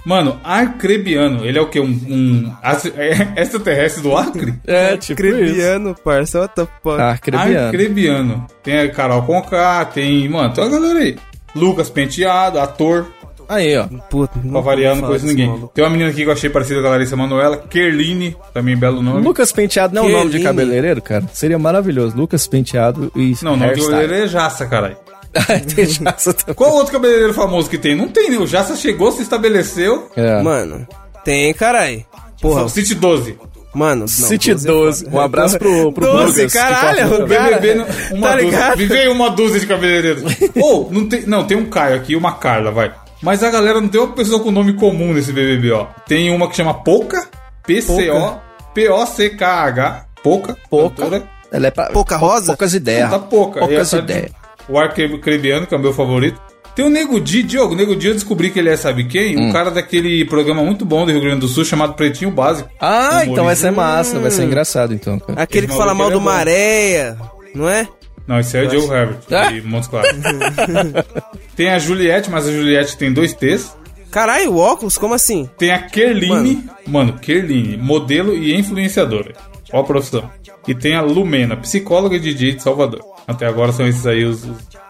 Mano, 0.05 0.39
Arcrebiano, 0.43 1.45
ele 1.45 1.57
é 1.57 1.61
o 1.61 1.67
quê? 1.69 1.79
Um. 1.79 1.85
um 1.87 2.53
as- 2.61 2.85
é 2.85 3.33
extraterrestre 3.37 4.01
do 4.03 4.17
Acre? 4.17 4.53
É, 4.65 4.97
tipo 4.97 5.21
isso. 5.25 5.35
Crebiano, 5.35 5.95
parça. 6.03 6.39
What 6.41 6.55
the 6.55 6.67
fuck? 6.81 7.01
Arcrebiano. 7.01 7.65
Arcrebiano. 7.67 8.47
Tem 8.63 8.79
a 8.79 8.89
Carol 8.91 9.23
Conká, 9.23 9.85
tem. 9.85 10.27
Mano, 10.27 10.53
tem 10.53 10.63
uma 10.63 10.69
galera 10.71 10.99
aí. 10.99 11.17
Lucas 11.55 11.89
Penteado, 11.89 12.59
ator. 12.59 13.07
Aí, 13.53 13.77
ó. 13.77 13.87
Puta, 14.09 14.39
variar, 14.61 14.95
não 14.95 15.03
conheço 15.07 15.25
ninguém. 15.25 15.47
maluco. 15.47 15.71
Tem 15.73 15.83
uma 15.83 15.89
menina 15.91 16.09
aqui 16.09 16.23
que 16.23 16.27
eu 16.29 16.33
achei 16.33 16.49
parecida 16.49 16.81
com 16.81 16.87
a 16.87 16.91
Larissa 16.91 17.15
Manoela, 17.15 17.57
Kerline, 17.57 18.35
também 18.53 18.75
belo 18.75 19.01
nome. 19.01 19.21
Lucas 19.25 19.51
Penteado 19.51 19.93
não 19.95 20.03
é 20.03 20.07
o 20.07 20.11
nome 20.11 20.31
de 20.31 20.39
cabeleireiro, 20.41 21.01
cara? 21.01 21.23
Seria 21.33 21.57
maravilhoso. 21.59 22.15
Lucas 22.17 22.47
Penteado 22.47 23.11
e 23.15 23.35
Não, 23.41 23.55
não, 23.55 23.65
o 23.65 23.69
hairstyle. 23.69 23.91
cabeleireiro 23.91 24.25
é 24.25 24.27
Jaça, 24.27 24.65
caralho. 24.65 24.97
Tem 25.75 25.85
Jaça 25.85 26.33
também. 26.33 26.53
Qual 26.55 26.73
outro 26.73 26.91
cabeleireiro 26.93 27.33
famoso 27.33 27.69
que 27.69 27.77
tem? 27.77 27.95
Não 27.95 28.07
tem, 28.07 28.29
né? 28.29 28.37
O 28.37 28.45
Jaça 28.47 28.75
chegou, 28.75 29.11
se 29.11 29.21
estabeleceu. 29.23 30.09
É. 30.15 30.41
Mano, 30.43 30.87
tem, 31.25 31.53
caralho. 31.53 32.05
Porra, 32.41 32.67
City 32.69 32.93
12. 32.93 33.37
mano. 33.73 34.01
não, 34.01 34.07
City 34.07 34.51
12 34.53 34.67
é 34.67 34.71
12. 34.71 35.03
foda. 35.05 35.15
Um 35.15 35.19
abraço 35.19 35.57
pro, 35.57 35.91
pro 35.91 36.05
12, 36.05 36.25
Burgas, 36.33 36.51
que 36.51 36.57
caralho, 36.59 37.09
corta- 37.09 37.23
O 37.23 37.27
Cara, 37.27 37.57
BBB, 37.57 37.75
não- 37.75 37.85
uma 38.17 38.27
tá 38.27 38.33
dúzia. 38.35 38.49
ligado? 38.51 38.77
Vivei 38.77 39.07
uma 39.07 39.29
dúzia 39.31 39.59
de 39.59 39.65
cabeleireiros. 39.65 40.23
Ou, 40.61 40.89
não 40.91 41.07
tem, 41.07 41.21
não, 41.25 41.43
tem 41.45 41.57
um 41.57 41.65
Caio 41.65 41.95
aqui 41.95 42.13
e 42.13 42.15
uma 42.15 42.33
Carla, 42.33 42.69
vai. 42.69 42.91
Mas 43.23 43.41
a 43.41 43.49
galera 43.49 43.79
não 43.79 43.87
tem 43.87 44.01
uma 44.01 44.11
pessoa 44.11 44.43
com 44.43 44.51
nome 44.51 44.73
comum 44.73 45.13
nesse 45.13 45.31
BBB, 45.31 45.71
ó. 45.71 45.87
Tem 46.05 46.29
uma 46.29 46.49
que 46.49 46.57
chama 46.57 46.73
Poca, 46.73 47.25
P-C-O, 47.65 48.35
P-O-C-K-H, 48.73 50.05
Poca, 50.21 50.57
Pouca. 50.69 51.03
cantora. 51.03 51.23
Ela 51.49 51.67
é 51.67 51.71
pra... 51.71 51.85
Pouca 51.85 52.17
rosa? 52.17 52.47
Poucas 52.47 52.73
ideias. 52.73 53.09
Tá 53.09 53.19
pouca. 53.19 53.61
Poucas 53.61 53.93
ideias. 53.93 54.31
O 54.67 54.77
Arcrebiano, 54.77 55.65
que 55.65 55.73
é 55.73 55.77
o 55.77 55.79
meu 55.79 55.93
favorito. 55.93 56.39
Tem 56.75 56.83
o 56.83 56.89
Nego 56.89 57.19
Di, 57.21 57.43
Diogo. 57.43 57.73
O 57.73 57.77
Nego 57.77 57.95
Di 57.95 58.07
eu 58.07 58.13
descobri 58.13 58.49
que 58.49 58.59
ele 58.59 58.69
é, 58.69 58.75
sabe 58.75 59.05
quem? 59.05 59.37
Hum. 59.37 59.49
Um 59.49 59.53
cara 59.53 59.71
daquele 59.71 60.25
programa 60.25 60.63
muito 60.63 60.83
bom 60.83 61.05
do 61.05 61.11
Rio 61.11 61.21
Grande 61.21 61.41
do 61.41 61.47
Sul 61.47 61.63
chamado 61.63 61.93
Pretinho 61.93 62.31
Básico. 62.31 62.69
Ah, 62.81 63.23
então 63.25 63.45
vai 63.45 63.55
ser 63.55 63.71
massa. 63.71 64.19
Vai 64.19 64.31
ser 64.31 64.43
engraçado, 64.43 64.93
então. 64.93 65.19
cara. 65.19 65.41
Aquele 65.41 65.67
que 65.67 65.75
fala 65.75 65.93
mal 65.93 66.09
do 66.09 66.17
é. 66.17 66.21
Maréia, 66.21 67.17
não 67.53 67.69
é? 67.69 67.87
Não, 68.27 68.39
esse 68.39 68.57
é 68.57 68.63
o 68.63 68.69
Joe 68.69 68.85
Herbert, 68.85 69.17
Ah. 69.31 69.51
de 69.51 69.61
Montes 69.61 69.89
Claros. 69.89 70.11
tem 71.55 71.69
a 71.69 71.79
Juliette, 71.79 72.29
mas 72.29 72.47
a 72.47 72.51
Juliette 72.51 72.97
tem 72.97 73.11
dois 73.11 73.33
T's. 73.33 73.75
Caralho, 74.11 74.51
o 74.53 74.57
óculos? 74.57 74.97
Como 74.97 75.13
assim? 75.13 75.49
Tem 75.57 75.71
a 75.71 75.79
Kerline, 75.81 76.63
mano, 76.87 77.13
Kerline, 77.19 77.77
modelo 77.77 78.33
e 78.35 78.55
influenciadora. 78.55 79.33
Ó 79.71 79.79
a 79.81 79.83
profissão. 79.83 80.29
E 80.67 80.73
tem 80.75 80.95
a 80.95 81.01
Lumena, 81.01 81.57
psicóloga 81.57 82.15
e 82.15 82.19
DJ 82.19 82.53
de 82.53 82.63
Salvador. 82.63 83.01
Até 83.27 83.45
agora 83.47 83.71
são 83.73 83.87
esses 83.87 84.05
aí 84.05 84.23
os, 84.23 84.47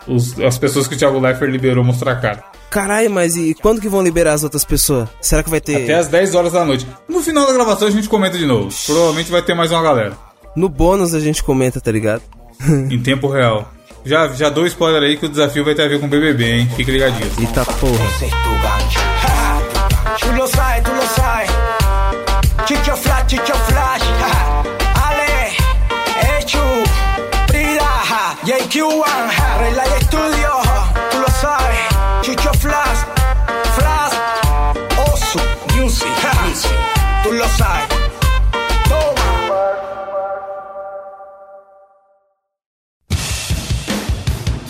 os- 0.08 0.40
as 0.40 0.58
pessoas 0.58 0.88
que 0.88 0.96
o 0.96 0.98
Thiago 0.98 1.20
Leifert 1.20 1.50
liberou 1.52 1.84
mostrar 1.84 2.12
a 2.12 2.16
cara. 2.18 2.44
Caralho, 2.70 3.10
mas 3.10 3.36
e 3.38 3.54
quando 3.62 3.80
que 3.80 3.88
vão 3.88 4.02
liberar 4.04 4.34
as 4.34 4.44
outras 4.44 4.66
pessoas? 4.66 5.08
Será 5.22 5.42
que 5.44 5.50
vai 5.50 5.62
ter... 5.62 5.84
Até 5.84 5.94
às 5.94 6.08
10 6.08 6.36
horas 6.36 6.52
da 6.54 6.66
noite. 6.66 6.86
No 7.08 7.22
final 7.22 7.46
da 7.48 7.54
gravação 7.54 7.88
a 7.88 7.92
gente 7.92 8.10
comenta 8.10 8.38
de 8.38 8.46
novo. 8.46 8.70
Provavelmente 8.86 9.32
vai 9.32 9.42
ter 9.44 9.54
mais 9.54 9.72
uma 9.72 9.82
galera. 9.82 10.18
No 10.56 10.68
bônus 10.68 11.14
a 11.14 11.20
gente 11.20 11.44
comenta, 11.44 11.80
tá 11.80 11.92
ligado? 11.92 12.22
Em 12.92 13.00
tempo 13.00 13.28
real. 13.28 13.72
Já, 14.06 14.28
já 14.30 14.50
dou 14.50 14.66
spoiler 14.66 15.02
aí 15.02 15.18
que 15.18 15.26
o 15.26 15.30
desafio 15.30 15.64
vai 15.64 15.76
ter 15.76 15.84
a 15.84 15.88
ver 15.88 16.00
com 16.00 16.06
o 16.06 16.10
BBB, 16.10 16.44
hein? 16.44 16.70
Fique 16.76 16.92
ligadinho. 16.92 17.32
Eita 17.40 17.64
porra. 17.66 18.06
Ese 18.06 18.26
es 18.26 18.32
tu 18.32 18.50
gancho. 18.62 19.00
Tú 37.24 37.32
lo 37.32 37.48
sabes, 37.48 37.93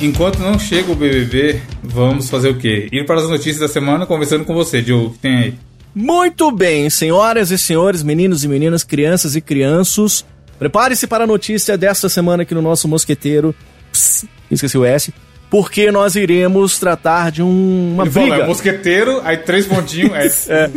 Enquanto 0.04 0.40
não 0.40 0.60
chega 0.60 0.92
o 0.92 0.96
BBB, 0.96 1.62
vamos 1.82 2.30
fazer 2.30 2.50
o 2.50 2.56
quê? 2.58 2.90
Ir 2.92 3.06
para 3.06 3.22
as 3.22 3.30
notícias 3.30 3.60
da 3.60 3.68
semana 3.70 4.06
conversando 4.06 4.44
com 4.44 4.54
você, 4.54 4.82
Diogo. 4.82 5.08
O 5.08 5.12
que 5.12 5.20
tem 5.20 5.38
aí? 5.38 5.54
Muito 5.96 6.52
bem, 6.52 6.90
senhoras 6.90 7.52
e 7.52 7.58
senhores, 7.58 8.04
meninos 8.04 8.44
e 8.44 8.48
meninas, 8.48 8.84
crianças 8.84 9.36
e 9.36 9.42
crianços. 9.42 10.26
Prepare-se 10.60 11.08
para 11.08 11.24
a 11.24 11.28
notícia 11.28 11.78
desta 11.78 12.10
semana 12.10 12.44
aqui 12.44 12.54
no 12.54 12.62
nosso 12.62 12.88
Mosqueteiro. 12.88 13.56
Pss, 13.92 14.28
esqueci 14.52 14.78
o 14.78 14.84
S. 14.84 15.14
Porque 15.50 15.92
nós 15.92 16.16
iremos 16.16 16.80
tratar 16.80 17.32
de 17.32 17.42
um- 17.44 17.94
uma 17.94 18.04
Ele 18.04 18.10
briga. 18.12 18.36
é 18.38 18.48
mosqueteiro, 18.48 19.22
aí 19.24 19.38
três 19.38 19.68
pontinhos, 19.68 20.12
é 20.50 20.66
É. 20.66 20.68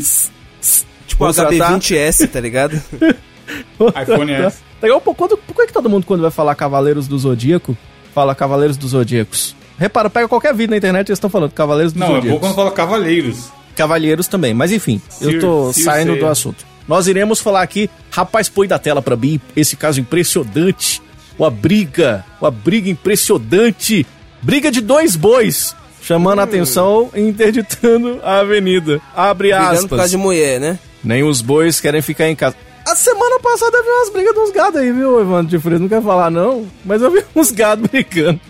Tipo 1.06 1.18
Vamos 1.24 1.36
tratar- 1.36 1.72
HB20S, 1.78 2.28
tá 2.28 2.40
ligado? 2.40 2.80
iPhone 4.02 4.32
S. 4.32 4.58
Legal, 4.82 5.00
pô, 5.00 5.14
quando, 5.14 5.36
por 5.38 5.56
que, 5.56 5.66
que 5.68 5.72
todo 5.72 5.88
mundo, 5.88 6.04
quando 6.04 6.20
vai 6.20 6.30
falar 6.30 6.54
Cavaleiros 6.54 7.08
do 7.08 7.18
Zodíaco, 7.18 7.76
fala 8.16 8.34
Cavaleiros 8.34 8.78
dos 8.78 8.92
Zodíacos? 8.92 9.54
Repara, 9.78 10.08
pega 10.08 10.26
qualquer 10.26 10.54
vídeo 10.54 10.70
na 10.70 10.78
internet 10.78 11.10
eles 11.10 11.18
estão 11.18 11.28
falando 11.28 11.50
Cavaleiros 11.52 11.92
dos 11.92 12.00
Não, 12.00 12.06
é 12.06 12.10
bom 12.12 12.16
Zodíacos. 12.16 12.40
quando 12.40 12.54
fala 12.54 12.70
cavaleiros. 12.70 13.52
Cavalheiros 13.76 14.26
também, 14.26 14.54
mas 14.54 14.72
enfim, 14.72 15.02
eu 15.20 15.38
tô 15.38 15.70
Sir 15.74 15.82
saindo 15.84 16.16
do 16.16 16.26
assunto. 16.26 16.64
Nós 16.88 17.06
iremos 17.08 17.40
falar 17.40 17.60
aqui, 17.60 17.90
rapaz, 18.10 18.48
põe 18.48 18.66
da 18.66 18.78
tela 18.78 19.02
pra 19.02 19.16
mim 19.16 19.38
esse 19.54 19.76
caso 19.76 20.00
impressionante. 20.00 21.02
Uma 21.38 21.50
briga, 21.50 22.24
uma 22.40 22.50
briga 22.50 22.88
impressionante. 22.88 24.06
Briga 24.40 24.70
de 24.70 24.80
dois 24.80 25.14
bois, 25.14 25.76
chamando 26.00 26.38
a 26.38 26.44
atenção 26.44 27.10
e 27.14 27.20
interditando 27.20 28.18
a 28.24 28.38
avenida. 28.38 28.98
Abre 29.14 29.48
Brigando 29.48 29.82
por 29.82 29.88
causa 29.90 30.04
aspas. 30.04 30.10
de 30.10 30.16
mulher, 30.16 30.58
né? 30.58 30.78
Nem 31.04 31.22
os 31.22 31.42
bois 31.42 31.80
querem 31.80 32.00
ficar 32.00 32.30
em 32.30 32.34
casa. 32.34 32.56
A 32.86 32.94
semana 32.94 33.40
passada 33.40 33.76
eu 33.76 33.82
vi 33.82 33.88
umas 33.88 34.10
brigas 34.10 34.32
de 34.32 34.38
uns 34.38 34.50
gados 34.52 34.80
aí, 34.80 34.92
viu, 34.92 35.20
Evandro 35.20 35.48
de 35.48 35.58
Freitas? 35.58 35.80
Não 35.80 35.88
quer 35.88 36.00
falar, 36.00 36.30
não, 36.30 36.66
mas 36.84 37.02
eu 37.02 37.10
vi 37.10 37.24
uns 37.34 37.50
gados 37.50 37.90
brigando. 37.90 38.40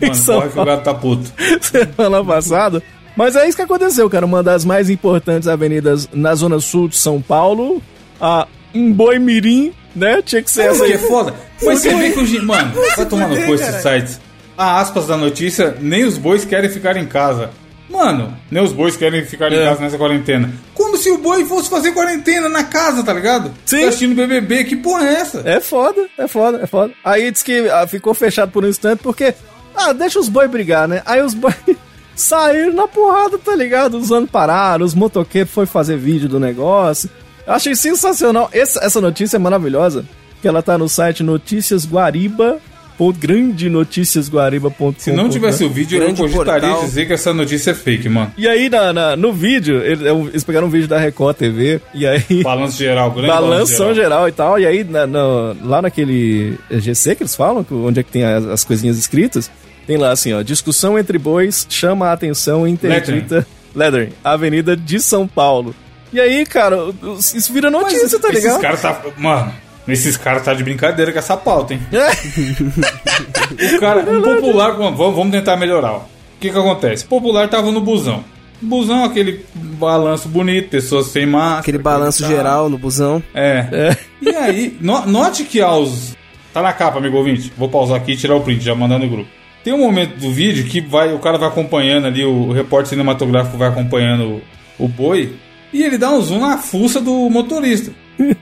Mano, 0.00 0.24
corre 0.24 0.48
que 0.48 0.58
o 0.58 0.64
gato 0.64 0.82
tá 0.82 0.94
puto. 0.94 1.32
semana 1.62 2.24
passada. 2.24 2.82
Mas 3.16 3.36
é 3.36 3.46
isso 3.46 3.56
que 3.56 3.62
aconteceu, 3.62 4.10
cara. 4.10 4.26
Uma 4.26 4.42
das 4.42 4.64
mais 4.64 4.90
importantes 4.90 5.48
avenidas 5.48 6.08
na 6.12 6.34
zona 6.34 6.58
sul 6.58 6.88
de 6.88 6.96
São 6.96 7.22
Paulo, 7.22 7.80
a 8.20 8.48
Emboimirim, 8.74 9.72
né? 9.94 10.22
Tinha 10.22 10.42
que 10.42 10.50
ser 10.50 10.62
essa 10.62 10.84
Essa 10.84 10.84
aí 10.84 10.92
é 10.92 10.98
foda. 10.98 11.34
Mas 11.62 11.80
você 11.80 11.94
vê 11.94 12.10
que 12.10 12.38
o... 12.38 12.44
Mano, 12.44 12.72
vai 12.96 13.06
tomar 13.06 13.28
no 13.28 13.46
cu 13.46 13.54
esses 13.54 13.76
sites. 13.76 14.20
A 14.56 14.80
aspas 14.80 15.06
da 15.06 15.16
notícia, 15.16 15.76
nem 15.80 16.04
os 16.04 16.18
bois 16.18 16.44
querem 16.44 16.68
ficar 16.68 16.96
em 16.96 17.06
casa. 17.06 17.50
Mano, 17.88 18.36
nem 18.50 18.62
os 18.62 18.72
bois 18.72 18.96
querem 18.96 19.24
ficar 19.24 19.50
em 19.52 19.56
É. 19.56 19.64
casa 19.64 19.80
nessa 19.80 19.96
quarentena. 19.96 20.52
Como 20.74 20.96
se 20.96 21.10
o 21.10 21.18
boi 21.18 21.44
fosse 21.46 21.70
fazer 21.70 21.92
quarentena 21.92 22.48
na 22.48 22.64
casa, 22.64 23.02
tá 23.02 23.12
ligado? 23.12 23.50
Sim. 23.64 23.80
Tá 23.82 23.88
assistindo 23.88 24.14
BBB, 24.14 24.64
que 24.64 24.76
porra 24.76 25.06
é 25.08 25.12
essa? 25.14 25.42
É 25.44 25.58
foda, 25.60 26.06
é 26.18 26.28
foda, 26.28 26.60
é 26.62 26.66
foda. 26.66 26.92
Aí 27.02 27.30
diz 27.30 27.42
que 27.42 27.68
ah, 27.70 27.86
ficou 27.86 28.12
fechado 28.14 28.50
por 28.52 28.64
um 28.64 28.68
instante 28.68 29.00
porque. 29.02 29.34
Ah, 29.74 29.92
deixa 29.92 30.18
os 30.18 30.28
boi 30.28 30.46
brigar, 30.48 30.86
né? 30.88 31.02
Aí 31.06 31.22
os 31.22 31.34
boi. 31.34 31.54
saíram 32.14 32.72
na 32.74 32.88
porrada, 32.88 33.38
tá 33.38 33.54
ligado? 33.54 33.96
Os 33.96 34.10
anos 34.10 34.28
pararam, 34.28 34.84
os 34.84 34.92
motoqueiros 34.94 35.52
foram 35.52 35.68
fazer 35.68 35.96
vídeo 35.96 36.28
do 36.28 36.40
negócio. 36.40 37.08
Eu 37.46 37.52
achei 37.54 37.74
sensacional. 37.74 38.50
Essa, 38.52 38.80
essa 38.84 39.00
notícia 39.00 39.36
é 39.36 39.38
maravilhosa, 39.38 40.04
que 40.42 40.48
ela 40.48 40.60
tá 40.62 40.76
no 40.76 40.88
site 40.88 41.22
Notícias 41.22 41.86
Guariba. 41.86 42.58
Grande 43.18 43.70
Notícias 43.70 44.28
Guariba.com. 44.28 44.92
Se 44.98 45.12
não 45.12 45.28
tivesse 45.28 45.64
o 45.64 45.70
vídeo, 45.70 45.96
eu 45.96 46.02
Grande 46.04 46.20
cogitaria 46.20 46.68
portal. 46.68 46.84
dizer 46.84 47.06
que 47.06 47.12
essa 47.12 47.32
notícia 47.32 47.70
é 47.70 47.74
fake, 47.74 48.08
mano. 48.08 48.32
E 48.36 48.46
aí, 48.48 48.68
na, 48.68 48.92
na- 48.92 49.16
no 49.16 49.32
vídeo, 49.32 49.80
eles, 49.82 50.00
eles 50.30 50.44
pegaram 50.44 50.66
um 50.66 50.70
vídeo 50.70 50.88
da 50.88 50.98
Record 50.98 51.36
TV, 51.36 51.80
e 51.94 52.06
aí. 52.06 52.22
Balanço 52.42 52.76
geral, 52.78 53.10
grande 53.10 53.28
Balanção 53.28 53.94
geral. 53.94 54.28
e 54.28 54.32
tal. 54.32 54.58
E 54.58 54.66
aí, 54.66 54.82
na- 54.84 55.06
no- 55.06 55.56
lá 55.64 55.80
naquele 55.80 56.58
GC 56.70 57.14
que 57.14 57.22
eles 57.22 57.34
falam, 57.36 57.64
onde 57.70 58.00
é 58.00 58.02
que 58.02 58.10
tem 58.10 58.24
as, 58.24 58.44
as 58.46 58.64
coisinhas 58.64 58.98
escritas, 58.98 59.50
tem 59.86 59.96
lá 59.96 60.10
assim, 60.10 60.32
ó, 60.32 60.42
discussão 60.42 60.98
entre 60.98 61.18
bois 61.18 61.66
chama 61.70 62.08
a 62.08 62.12
atenção 62.12 62.66
interdita 62.68 63.46
Lettering, 63.74 64.10
Avenida 64.24 64.76
de 64.76 65.00
São 65.00 65.26
Paulo. 65.26 65.74
E 66.12 66.18
aí, 66.20 66.44
cara, 66.46 66.76
isso 67.34 67.52
vira 67.52 67.70
notícia, 67.70 68.18
tá 68.18 68.28
Esses 68.30 68.42
ligado? 68.44 68.60
caras 68.60 68.80
tá. 68.82 69.02
Mano, 69.18 69.52
esses 69.88 70.16
caras 70.16 70.44
tá 70.44 70.54
de 70.54 70.62
brincadeira 70.64 71.12
com 71.12 71.18
essa 71.18 71.36
pauta, 71.36 71.74
hein? 71.74 71.80
É, 71.92 73.76
O 73.76 73.80
cara, 73.80 74.00
um 74.10 74.22
popular, 74.22 74.72
vamos, 74.72 75.30
tentar 75.32 75.56
melhorar. 75.56 75.92
ó. 75.92 75.96
O 75.98 76.40
que 76.40 76.50
que 76.50 76.58
acontece? 76.58 77.04
O 77.04 77.08
popular 77.08 77.48
tava 77.48 77.70
no 77.72 77.80
busão. 77.80 78.24
Busão, 78.60 79.04
aquele 79.04 79.44
balanço 79.54 80.28
bonito, 80.28 80.68
pessoas 80.68 81.06
sem 81.06 81.26
máscara. 81.26 81.60
Aquele 81.60 81.78
balanço 81.78 82.26
geral 82.26 82.68
no 82.68 82.76
busão. 82.78 83.22
É. 83.34 83.66
É. 83.72 83.96
E 84.20 84.28
aí, 84.36 84.76
no- 84.80 85.06
note 85.06 85.44
que 85.44 85.60
aos. 85.60 86.16
Tá 86.52 86.62
na 86.62 86.72
capa, 86.72 86.98
amigo 86.98 87.16
ouvinte. 87.16 87.52
Vou 87.56 87.68
pausar 87.68 87.96
aqui 87.96 88.12
e 88.12 88.16
tirar 88.16 88.34
o 88.34 88.40
print, 88.40 88.64
já 88.64 88.74
mandando 88.74 89.04
no 89.04 89.10
grupo. 89.10 89.30
Tem 89.62 89.72
um 89.72 89.78
momento 89.78 90.18
do 90.18 90.32
vídeo 90.32 90.64
que 90.64 90.80
vai, 90.80 91.12
o 91.12 91.18
cara 91.18 91.38
vai 91.38 91.48
acompanhando 91.48 92.06
ali, 92.06 92.24
o, 92.24 92.48
o 92.48 92.52
repórter 92.52 92.88
cinematográfico 92.90 93.56
vai 93.58 93.68
acompanhando 93.68 94.40
o, 94.78 94.84
o 94.84 94.88
boi, 94.88 95.34
e 95.72 95.82
ele 95.84 95.98
dá 95.98 96.10
um 96.10 96.20
zoom 96.22 96.40
na 96.40 96.56
fuça 96.58 97.00
do 97.00 97.28
motorista. 97.28 97.92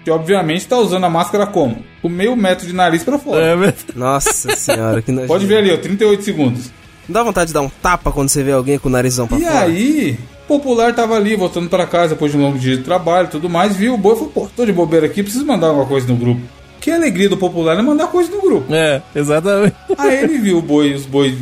Que 0.04 0.10
obviamente 0.10 0.66
tá 0.66 0.78
usando 0.78 1.04
a 1.04 1.10
máscara 1.10 1.46
como? 1.46 1.84
Com 2.00 2.08
meio 2.08 2.34
metro 2.36 2.66
de 2.66 2.72
nariz 2.72 3.04
pra 3.04 3.18
fora. 3.18 3.44
É 3.44 3.56
verdade. 3.56 3.84
Nossa 3.94 4.54
senhora, 4.56 5.02
que 5.02 5.10
nojento. 5.12 5.28
Pode 5.32 5.46
ver 5.46 5.58
ali, 5.58 5.72
ó, 5.72 5.76
38 5.76 6.22
segundos. 6.24 6.70
Não 7.08 7.12
dá 7.14 7.22
vontade 7.22 7.48
de 7.48 7.54
dar 7.54 7.60
um 7.62 7.68
tapa 7.68 8.10
quando 8.10 8.28
você 8.28 8.42
vê 8.42 8.52
alguém 8.52 8.78
com 8.78 8.88
o 8.88 8.92
narizão 8.92 9.26
pra 9.28 9.38
E 9.38 9.42
fora? 9.42 9.58
aí, 9.60 10.18
o 10.44 10.46
popular 10.48 10.94
tava 10.94 11.14
ali, 11.14 11.36
voltando 11.36 11.68
pra 11.68 11.86
casa 11.86 12.14
depois 12.14 12.32
de 12.32 12.38
um 12.38 12.42
longo 12.42 12.58
dia 12.58 12.76
de 12.76 12.82
trabalho 12.82 13.26
e 13.28 13.30
tudo 13.30 13.48
mais, 13.50 13.76
viu 13.76 13.94
o 13.94 13.98
boi 13.98 14.14
e 14.14 14.16
falou, 14.16 14.30
pô, 14.32 14.48
tô 14.56 14.64
de 14.64 14.72
bobeira 14.72 15.06
aqui, 15.06 15.22
preciso 15.22 15.44
mandar 15.46 15.68
alguma 15.68 15.86
coisa 15.86 16.06
no 16.08 16.16
grupo. 16.16 16.40
Que 16.80 16.90
alegria 16.90 17.28
do 17.28 17.36
popular 17.36 17.78
é 17.78 17.82
mandar 17.82 18.06
coisa 18.08 18.30
no 18.30 18.40
grupo. 18.40 18.72
É, 18.74 19.02
exatamente. 19.14 19.74
Aí 19.98 20.22
ele 20.24 20.38
viu 20.38 20.58
o 20.58 20.62
boi, 20.62 20.94
os 20.94 21.04
bois 21.06 21.34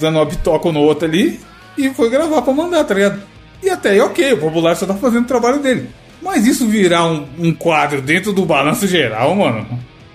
dando 0.00 0.16
uma 0.18 0.24
bitoca 0.24 0.72
no 0.72 0.80
outro 0.80 1.06
ali 1.06 1.38
e 1.78 1.90
foi 1.90 2.08
gravar 2.10 2.42
pra 2.42 2.52
mandar, 2.52 2.82
tá 2.84 2.94
ligado? 2.94 3.20
E 3.62 3.70
até 3.70 3.90
aí, 3.90 4.00
ok, 4.00 4.32
o 4.32 4.38
popular 4.38 4.74
só 4.76 4.86
tá 4.86 4.94
fazendo 4.94 5.24
o 5.24 5.28
trabalho 5.28 5.58
dele. 5.60 5.88
Mas 6.22 6.46
isso 6.46 6.66
virar 6.66 7.06
um, 7.06 7.26
um 7.38 7.52
quadro 7.52 8.00
dentro 8.00 8.32
do 8.32 8.44
balanço 8.44 8.86
geral, 8.86 9.34
mano. 9.34 9.66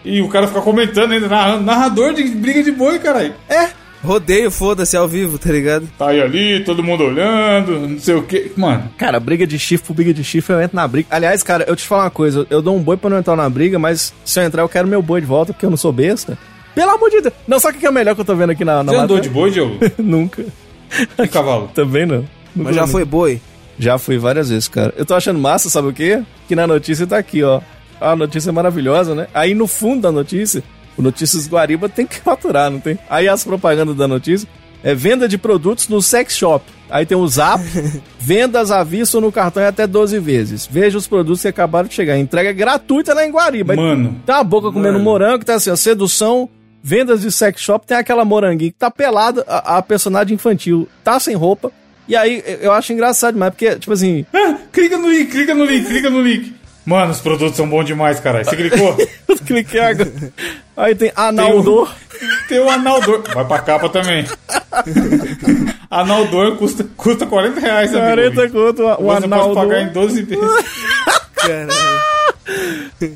E 0.03 0.21
o 0.21 0.27
cara 0.27 0.47
ficar 0.47 0.61
comentando 0.61 1.11
ainda, 1.11 1.27
narrador 1.59 2.13
de 2.13 2.23
briga 2.23 2.63
de 2.63 2.71
boi, 2.71 2.97
caralho. 2.97 3.33
É, 3.47 3.69
rodeio, 4.03 4.49
foda-se, 4.49 4.97
ao 4.97 5.07
vivo, 5.07 5.37
tá 5.37 5.51
ligado? 5.51 5.87
Tá 5.97 6.09
aí 6.09 6.19
ali, 6.19 6.63
todo 6.63 6.83
mundo 6.83 7.03
olhando, 7.03 7.87
não 7.87 7.99
sei 7.99 8.15
o 8.15 8.23
que. 8.23 8.51
Mano, 8.57 8.89
Cara, 8.97 9.19
briga 9.19 9.45
de 9.45 9.59
chifre 9.59 9.87
por 9.87 9.93
briga 9.93 10.13
de 10.13 10.23
chifre, 10.23 10.55
eu 10.55 10.61
entro 10.61 10.75
na 10.75 10.87
briga. 10.87 11.07
Aliás, 11.11 11.43
cara, 11.43 11.65
eu 11.67 11.75
te 11.75 11.87
falo 11.87 12.01
uma 12.03 12.09
coisa, 12.09 12.47
eu 12.49 12.61
dou 12.61 12.75
um 12.75 12.81
boi 12.81 12.97
pra 12.97 13.09
não 13.09 13.19
entrar 13.19 13.35
na 13.35 13.49
briga, 13.49 13.77
mas 13.77 14.13
se 14.25 14.39
eu 14.39 14.43
entrar, 14.43 14.63
eu 14.63 14.69
quero 14.69 14.87
meu 14.87 15.01
boi 15.01 15.21
de 15.21 15.27
volta, 15.27 15.53
porque 15.53 15.65
eu 15.65 15.69
não 15.69 15.77
sou 15.77 15.91
besta. 15.91 16.37
Pelo 16.73 16.91
amor 16.91 17.09
de 17.09 17.21
Deus. 17.21 17.33
Não, 17.47 17.59
sabe 17.59 17.77
o 17.77 17.79
que 17.79 17.85
é 17.85 17.89
o 17.89 17.93
melhor 17.93 18.15
que 18.15 18.21
eu 18.21 18.25
tô 18.25 18.35
vendo 18.35 18.51
aqui 18.51 18.63
na, 18.63 18.83
na 18.83 18.91
você 18.91 18.97
andou 18.97 19.19
de 19.19 19.29
matéria? 19.29 19.33
boi, 19.33 19.51
Diogo? 19.51 19.79
Nunca. 20.01 20.45
De 21.19 21.27
cavalo? 21.27 21.69
Também 21.75 22.05
não. 22.05 22.25
Nunca 22.55 22.69
Mas 22.69 22.75
já 22.75 22.87
foi 22.87 23.05
boi. 23.05 23.41
Já 23.81 23.97
fui 23.97 24.19
várias 24.19 24.49
vezes, 24.49 24.67
cara. 24.67 24.93
Eu 24.95 25.03
tô 25.03 25.15
achando 25.15 25.39
massa, 25.39 25.67
sabe 25.67 25.87
o 25.87 25.93
quê? 25.93 26.21
Que 26.47 26.55
na 26.55 26.67
notícia 26.67 27.07
tá 27.07 27.17
aqui, 27.17 27.41
ó. 27.41 27.59
A 27.99 28.15
notícia 28.15 28.49
é 28.49 28.53
maravilhosa, 28.53 29.15
né? 29.15 29.27
Aí 29.33 29.55
no 29.55 29.65
fundo 29.65 30.03
da 30.03 30.11
notícia, 30.11 30.63
o 30.95 31.01
Notícias 31.01 31.47
Guariba 31.47 31.89
tem 31.89 32.05
que 32.05 32.17
faturar, 32.21 32.69
não 32.69 32.79
tem? 32.79 32.99
Aí 33.09 33.27
as 33.27 33.43
propagandas 33.43 33.95
da 33.95 34.07
notícia 34.07 34.47
é 34.83 34.93
venda 34.93 35.27
de 35.27 35.35
produtos 35.35 35.87
no 35.87 35.99
sex 35.99 36.37
shop. 36.37 36.63
Aí 36.91 37.07
tem 37.07 37.17
o 37.17 37.27
Zap, 37.27 37.63
vendas 38.19 38.69
à 38.69 38.83
vista 38.83 39.19
no 39.19 39.31
cartão 39.31 39.63
em 39.63 39.65
até 39.65 39.87
12 39.87 40.19
vezes. 40.19 40.67
Veja 40.69 40.97
os 40.97 41.07
produtos 41.07 41.41
que 41.41 41.47
acabaram 41.47 41.87
de 41.87 41.95
chegar. 41.95 42.19
Entrega 42.19 42.53
gratuita 42.53 43.15
lá 43.15 43.25
em 43.25 43.31
Guariba. 43.31 43.73
Aí 43.73 43.79
Mano. 43.79 44.21
Tá 44.27 44.39
a 44.39 44.43
boca 44.43 44.71
comendo 44.71 44.93
Mano. 44.93 45.05
morango, 45.05 45.43
tá 45.43 45.55
assim, 45.55 45.71
ó, 45.71 45.75
sedução, 45.75 46.47
vendas 46.83 47.21
de 47.21 47.31
sex 47.31 47.59
shop, 47.59 47.87
tem 47.87 47.97
aquela 47.97 48.23
moranguinha 48.25 48.71
que 48.71 48.77
tá 48.77 48.91
pelada, 48.91 49.43
a, 49.47 49.77
a 49.77 49.81
personagem 49.81 50.35
infantil 50.35 50.87
tá 51.03 51.19
sem 51.19 51.35
roupa. 51.35 51.71
E 52.07 52.15
aí 52.15 52.43
eu 52.61 52.71
acho 52.71 52.91
engraçado 52.93 53.33
demais, 53.33 53.51
porque, 53.53 53.75
tipo 53.77 53.93
assim, 53.93 54.25
Ah, 54.33 54.55
clica 54.71 54.97
no 54.97 55.09
link, 55.09 55.31
clica 55.31 55.53
no 55.53 55.65
link, 55.65 55.85
clica 55.87 56.09
no 56.09 56.21
link. 56.21 56.55
Mano, 56.85 57.11
os 57.11 57.19
produtos 57.21 57.55
são 57.55 57.69
bons 57.69 57.85
demais, 57.85 58.19
caralho. 58.19 58.43
Você 58.43 58.55
clicou? 58.55 58.97
eu 59.29 59.37
cliquei 59.37 59.79
agora. 59.79 60.11
Aí 60.75 60.95
tem 60.95 61.11
Analdor. 61.15 61.91
Tem 62.47 62.59
o 62.59 62.69
Analdor. 62.69 63.23
Vai 63.33 63.45
pra 63.45 63.57
capa 63.59 63.89
também. 63.89 64.23
Analdor 65.89 66.55
custa, 66.57 66.85
custa 66.95 67.25
40 67.25 67.59
reais, 67.59 67.89
amigo 67.95 68.05
40 68.05 68.29
ouvinte. 68.41 68.53
conto, 68.53 68.83
o 68.83 68.87
Você 68.87 69.01
pode 69.03 69.23
Analdor. 69.25 69.55
pagar 69.55 69.81
em 69.81 69.87
12 69.91 70.21
vezes. 70.23 70.45
Caralho. 71.35 72.01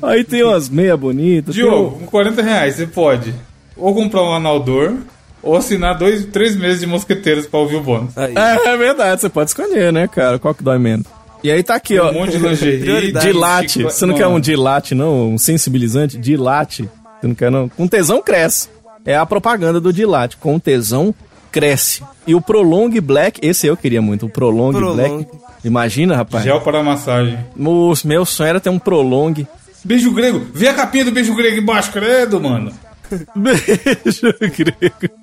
Aí 0.02 0.24
tem 0.24 0.42
umas 0.42 0.68
meia 0.68 0.96
bonitas. 0.96 1.54
tem 1.54 1.64
Diogo, 1.64 1.98
com 2.00 2.06
40 2.06 2.42
reais 2.42 2.74
você 2.76 2.86
pode 2.86 3.32
ou 3.76 3.94
comprar 3.94 4.22
um 4.22 4.34
Analdor 4.34 4.94
ou 5.42 5.56
assinar 5.56 5.96
dois, 5.96 6.24
três 6.26 6.56
meses 6.56 6.80
de 6.80 6.86
mosqueteiros 6.86 7.46
pra 7.46 7.60
ouvir 7.60 7.76
o 7.76 7.82
bônus. 7.82 8.16
Aí. 8.16 8.34
É, 8.36 8.68
é 8.68 8.76
verdade, 8.76 9.20
você 9.20 9.28
pode 9.28 9.50
escolher, 9.50 9.92
né, 9.92 10.08
cara? 10.08 10.38
Qual 10.38 10.54
que 10.54 10.62
dói 10.62 10.78
menos? 10.78 11.06
E 11.44 11.50
aí 11.50 11.62
tá 11.62 11.74
aqui, 11.76 11.98
ó. 11.98 12.10
Um 12.10 12.14
monte 12.14 12.32
de 12.32 12.38
lingerie. 12.38 13.12
Dilate. 13.20 13.72
chico- 13.74 13.90
Você 13.90 14.06
não 14.06 14.14
quer 14.14 14.26
um 14.26 14.40
dilate, 14.40 14.94
não? 14.94 15.34
Um 15.34 15.38
sensibilizante? 15.38 16.18
Dilate. 16.18 16.88
Você 17.20 17.26
não 17.28 17.34
quer, 17.34 17.50
não? 17.50 17.68
Com 17.68 17.86
tesão 17.86 18.20
cresce. 18.22 18.68
É 19.04 19.16
a 19.16 19.24
propaganda 19.24 19.80
do 19.80 19.92
dilate. 19.92 20.36
Com 20.38 20.58
tesão 20.58 21.14
cresce. 21.52 22.02
E 22.26 22.34
o 22.34 22.40
Prolong 22.40 22.90
Black, 23.00 23.38
esse 23.46 23.66
eu 23.66 23.76
queria 23.76 24.02
muito. 24.02 24.26
O 24.26 24.28
Prolong, 24.28 24.72
Prolong. 24.72 24.96
Black. 24.96 25.26
Imagina, 25.64 26.16
rapaz. 26.16 26.42
Gel 26.42 26.60
para 26.62 26.82
massagem. 26.82 27.38
O 27.56 27.92
meu 28.04 28.24
sonho 28.24 28.48
era 28.48 28.60
ter 28.60 28.70
um 28.70 28.78
Prolong. 28.78 29.46
Beijo 29.84 30.10
grego. 30.12 30.44
Vê 30.52 30.68
a 30.68 30.74
capinha 30.74 31.04
do 31.04 31.12
beijo 31.12 31.34
grego 31.36 31.58
embaixo, 31.60 31.92
credo, 31.92 32.40
mano. 32.40 32.72
Beijo 33.36 34.34
grego. 34.40 35.14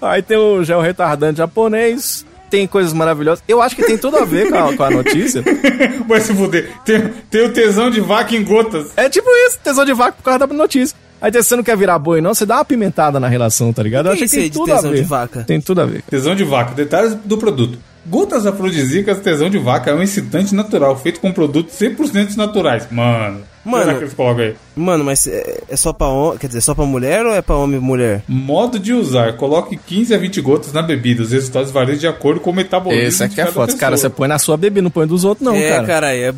Aí 0.00 0.22
tem 0.22 0.36
o 0.36 0.62
gel 0.64 0.80
retardante 0.80 1.38
japonês. 1.38 2.24
Tem 2.50 2.66
coisas 2.66 2.92
maravilhosas. 2.92 3.44
Eu 3.46 3.62
acho 3.62 3.76
que 3.76 3.84
tem 3.84 3.96
tudo 3.96 4.16
a 4.16 4.24
ver 4.24 4.48
com 4.50 4.56
a, 4.58 4.76
com 4.76 4.82
a 4.82 4.90
notícia. 4.90 5.40
Vai 6.08 6.20
se 6.20 6.34
fuder. 6.34 6.68
Tem, 6.84 7.00
tem 7.30 7.46
o 7.46 7.52
tesão 7.52 7.88
de 7.90 8.00
vaca 8.00 8.34
em 8.34 8.42
gotas. 8.42 8.88
É 8.96 9.08
tipo 9.08 9.28
isso, 9.46 9.56
tesão 9.62 9.84
de 9.84 9.92
vaca 9.92 10.12
por 10.12 10.24
causa 10.24 10.40
da 10.40 10.46
notícia. 10.48 10.96
Aí 11.22 11.30
você 11.30 11.54
não 11.54 11.62
quer 11.62 11.76
virar 11.76 11.96
boi, 11.98 12.20
não, 12.20 12.34
você 12.34 12.44
dá 12.44 12.56
uma 12.56 12.64
pimentada 12.64 13.20
na 13.20 13.28
relação, 13.28 13.72
tá 13.72 13.82
ligado? 13.84 14.06
Eu 14.08 14.16
Que 14.16 14.24
acho 14.24 14.34
que 14.34 14.40
tem 14.40 14.50
tudo 14.50 14.72
a 14.72 14.76
tesão 14.76 14.90
ver. 14.90 14.96
de 14.96 15.02
vaca? 15.04 15.44
Tem 15.44 15.60
tudo 15.60 15.80
a 15.82 15.84
ver. 15.86 16.02
Tesão 16.10 16.34
de 16.34 16.42
vaca. 16.42 16.74
Detalhes 16.74 17.14
do 17.24 17.38
produto. 17.38 17.78
Gotas 18.06 18.46
afrodisíacas 18.46 19.20
tesão 19.20 19.48
de 19.50 19.58
vaca 19.58 19.90
é 19.90 19.94
um 19.94 20.02
excitante 20.02 20.52
natural 20.54 20.98
feito 20.98 21.20
com 21.20 21.30
produtos 21.30 21.78
100% 21.78 22.34
naturais. 22.36 22.88
Mano. 22.90 23.42
Mano. 23.64 23.94
Que 23.98 24.04
eles 24.04 24.14
colocam 24.14 24.44
aí? 24.44 24.54
Mano, 24.74 25.04
mas 25.04 25.26
é, 25.26 25.60
é 25.68 25.76
só 25.76 25.92
pra 25.92 26.06
homem. 26.06 26.38
Quer 26.38 26.46
dizer, 26.46 26.60
só 26.62 26.74
pra 26.74 26.84
mulher 26.86 27.26
ou 27.26 27.34
é 27.34 27.42
pra 27.42 27.56
homem 27.56 27.78
e 27.78 27.82
mulher? 27.82 28.22
Modo 28.26 28.78
de 28.78 28.92
usar. 28.94 29.34
Coloque 29.36 29.76
15 29.76 30.14
a 30.14 30.18
20 30.18 30.40
gotas 30.40 30.72
na 30.72 30.80
bebida. 30.82 31.22
Os 31.22 31.32
resultados 31.32 31.70
variam 31.70 31.98
de 31.98 32.06
acordo 32.06 32.40
com 32.40 32.50
o 32.50 32.54
metabolismo 32.54 33.06
Esse 33.06 33.22
aqui 33.24 33.34
de 33.34 33.40
é 33.42 33.46
foda. 33.46 33.66
pessoa. 33.66 33.78
Cara, 33.80 33.96
você 33.96 34.08
põe 34.08 34.28
na 34.28 34.38
sua 34.38 34.56
bebida, 34.56 34.82
não 34.82 34.90
põe 34.90 35.06
dos 35.06 35.24
outros, 35.24 35.44
não, 35.46 35.54
é, 35.54 35.68
cara. 35.68 35.86
caralho. 35.86 36.20
É... 36.24 36.34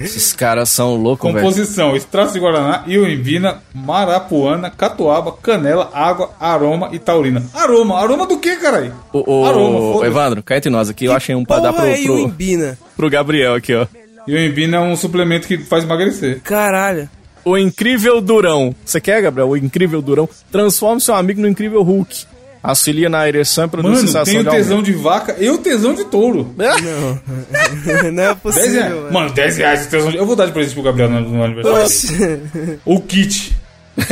Esses 0.04 0.32
caras 0.32 0.68
são 0.70 0.96
loucos, 0.96 1.30
velho. 1.32 1.44
Composição: 1.44 1.94
extrato 1.94 2.32
de 2.32 2.40
guaraná, 2.40 2.82
ioimbina, 2.88 3.62
marapuana, 3.72 4.70
catuaba, 4.70 5.32
canela, 5.32 5.90
água, 5.92 6.30
aroma 6.40 6.88
e 6.92 6.98
taurina. 6.98 7.44
Aroma? 7.54 7.98
Aroma 7.98 8.26
do 8.26 8.38
que, 8.38 8.56
caralho? 8.56 8.92
Ô, 9.12 9.22
ô, 9.26 9.44
Aroma. 9.46 10.06
Evandro, 10.06 10.42
cá 10.42 10.56
entre 10.56 10.70
nós 10.70 10.88
aqui, 10.88 11.04
eu 11.04 11.12
achei 11.12 11.34
um 11.34 11.44
pra 11.44 11.60
dar 11.60 11.72
pro, 11.72 11.84
é 11.86 11.94
pro, 12.02 12.18
Iuimbina? 12.18 12.78
pro 12.96 13.08
Gabriel 13.10 13.54
aqui, 13.54 13.74
ó. 13.74 13.86
Ioimbina 14.28 14.76
é 14.76 14.80
um 14.80 14.96
suplemento 14.96 15.46
que 15.46 15.58
faz 15.58 15.84
emagrecer. 15.84 16.40
Caralho. 16.42 17.08
O 17.44 17.56
incrível 17.56 18.20
Durão. 18.20 18.74
Você 18.84 19.00
quer, 19.00 19.22
Gabriel? 19.22 19.48
O 19.48 19.56
incrível 19.56 20.02
Durão. 20.02 20.28
Transforme 20.52 21.00
seu 21.00 21.14
amigo 21.14 21.40
no 21.40 21.48
incrível 21.48 21.82
Hulk. 21.82 22.26
Auxilia 22.62 23.08
na 23.08 23.26
ereção 23.26 23.64
e 23.64 23.68
produz 23.68 23.94
Mano, 23.94 24.06
sensação 24.06 24.24
tem 24.34 24.40
o 24.40 24.44
de 24.44 24.50
tesão 24.50 24.76
aumento. 24.78 24.92
de 24.92 24.98
vaca 25.00 25.36
e 25.38 25.48
o 25.48 25.58
tesão 25.58 25.94
de 25.94 26.04
touro. 26.04 26.52
Não. 26.58 26.68
não 28.12 28.22
é 28.22 28.26
10 28.26 28.38
possível, 28.40 28.72
reais. 28.72 28.94
mano. 28.94 29.12
Mano, 29.12 29.30
10 29.32 29.56
reais 29.56 29.80
de 29.82 29.88
tesão 29.88 30.10
de... 30.10 30.16
Eu 30.16 30.26
vou 30.26 30.34
dar 30.36 30.46
de 30.46 30.52
presente 30.52 30.74
pro 30.74 30.82
Gabriel 30.82 31.08
no, 31.08 31.20
no 31.20 31.42
aniversário. 31.44 32.80
O 32.84 33.00
kit. 33.00 33.56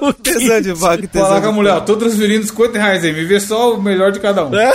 O 0.00 0.12
tesão 0.12 0.60
de 0.60 0.72
vaca 0.72 1.04
e 1.04 1.08
tesão 1.08 1.26
Falar 1.28 1.40
com 1.42 1.48
a 1.48 1.52
mulher, 1.52 1.72
ó, 1.74 1.80
tô 1.80 1.96
transferindo 1.96 2.46
50 2.46 2.78
reais 2.78 3.04
aí, 3.04 3.12
me 3.12 3.24
vê 3.24 3.38
só 3.40 3.74
o 3.74 3.82
melhor 3.82 4.10
de 4.10 4.20
cada 4.20 4.46
um. 4.46 4.54
É. 4.58 4.72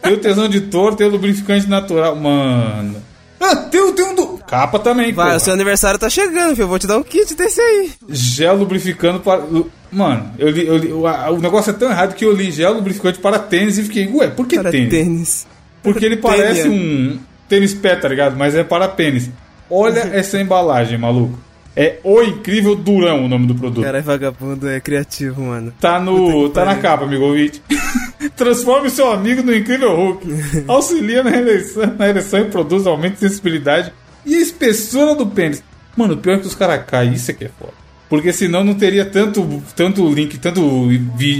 Tem 0.00 0.12
o 0.12 0.16
tesão 0.18 0.48
de 0.48 0.60
touro, 0.62 0.96
tem 0.96 1.06
o 1.06 1.10
lubrificante 1.10 1.68
natural. 1.68 2.16
Mano. 2.16 3.02
Ah, 3.50 3.56
tem, 3.56 3.80
o- 3.80 3.92
tem 3.92 4.04
um 4.06 4.14
do... 4.14 4.26
Capa 4.46 4.78
também, 4.78 5.12
Vai, 5.12 5.26
porra. 5.26 5.36
o 5.36 5.40
seu 5.40 5.52
aniversário 5.52 5.98
tá 5.98 6.08
chegando, 6.08 6.50
filho. 6.50 6.62
Eu 6.64 6.68
vou 6.68 6.78
te 6.78 6.86
dar 6.86 6.96
um 6.98 7.02
kit 7.02 7.34
desse 7.34 7.60
aí. 7.60 7.90
Gel 8.08 8.56
lubrificando 8.56 9.20
para... 9.20 9.42
Mano, 9.92 10.30
eu 10.38 10.48
li, 10.50 10.66
eu 10.66 10.76
li- 10.76 10.92
o, 10.92 11.06
a- 11.06 11.30
o 11.30 11.38
negócio 11.40 11.70
é 11.70 11.72
tão 11.74 11.90
errado 11.90 12.14
que 12.14 12.24
eu 12.24 12.32
li 12.32 12.50
gel 12.50 12.72
lubrificante 12.74 13.18
para 13.18 13.38
tênis 13.38 13.78
e 13.78 13.82
fiquei, 13.84 14.06
ué, 14.12 14.28
por 14.28 14.46
que 14.46 14.56
Para 14.58 14.70
tênis? 14.70 14.90
tênis. 14.90 15.46
Porque 15.82 16.04
ele 16.04 16.16
parece 16.16 16.68
um 16.68 17.18
tênis 17.48 17.74
pé, 17.74 17.94
tá 17.96 18.08
ligado? 18.08 18.36
Mas 18.36 18.54
é 18.54 18.64
para 18.64 18.88
pênis. 18.88 19.30
Olha 19.70 20.00
essa 20.12 20.40
embalagem, 20.40 20.96
maluco. 20.98 21.38
É 21.76 21.98
O 22.04 22.22
Incrível 22.22 22.76
Durão 22.76 23.24
o 23.24 23.28
nome 23.28 23.46
do 23.48 23.54
produto. 23.56 23.84
Caralho, 23.84 24.04
vagabundo 24.04 24.68
é 24.68 24.78
criativo, 24.80 25.42
mano. 25.42 25.72
Tá 25.80 25.98
no. 25.98 26.48
Tá 26.50 26.64
na 26.64 26.76
capa, 26.76 27.04
amigo 27.04 27.24
ouvinte. 27.24 27.60
Transforme 28.36 28.90
seu 28.90 29.10
amigo 29.10 29.42
no 29.42 29.54
incrível 29.54 29.94
Hulk. 29.94 30.26
Auxilia 30.66 31.22
na 31.22 31.36
ereção, 31.36 31.94
na 31.96 32.08
ereção 32.08 32.40
e 32.40 32.44
produz 32.44 32.86
aumento 32.86 33.14
de 33.14 33.20
sensibilidade 33.20 33.92
e 34.26 34.34
a 34.34 34.40
espessura 34.40 35.14
do 35.14 35.26
pênis. 35.26 35.62
Mano, 35.96 36.14
o 36.14 36.16
pior 36.16 36.36
é 36.36 36.38
que 36.40 36.46
os 36.46 36.54
caras 36.54 36.84
caem, 36.86 37.12
isso 37.12 37.32
que 37.32 37.44
é 37.44 37.50
foda. 37.58 37.72
Porque 38.08 38.32
senão 38.32 38.62
não 38.62 38.74
teria 38.74 39.04
tanto, 39.04 39.62
tanto 39.74 40.08
link, 40.12 40.38
tanto 40.38 40.88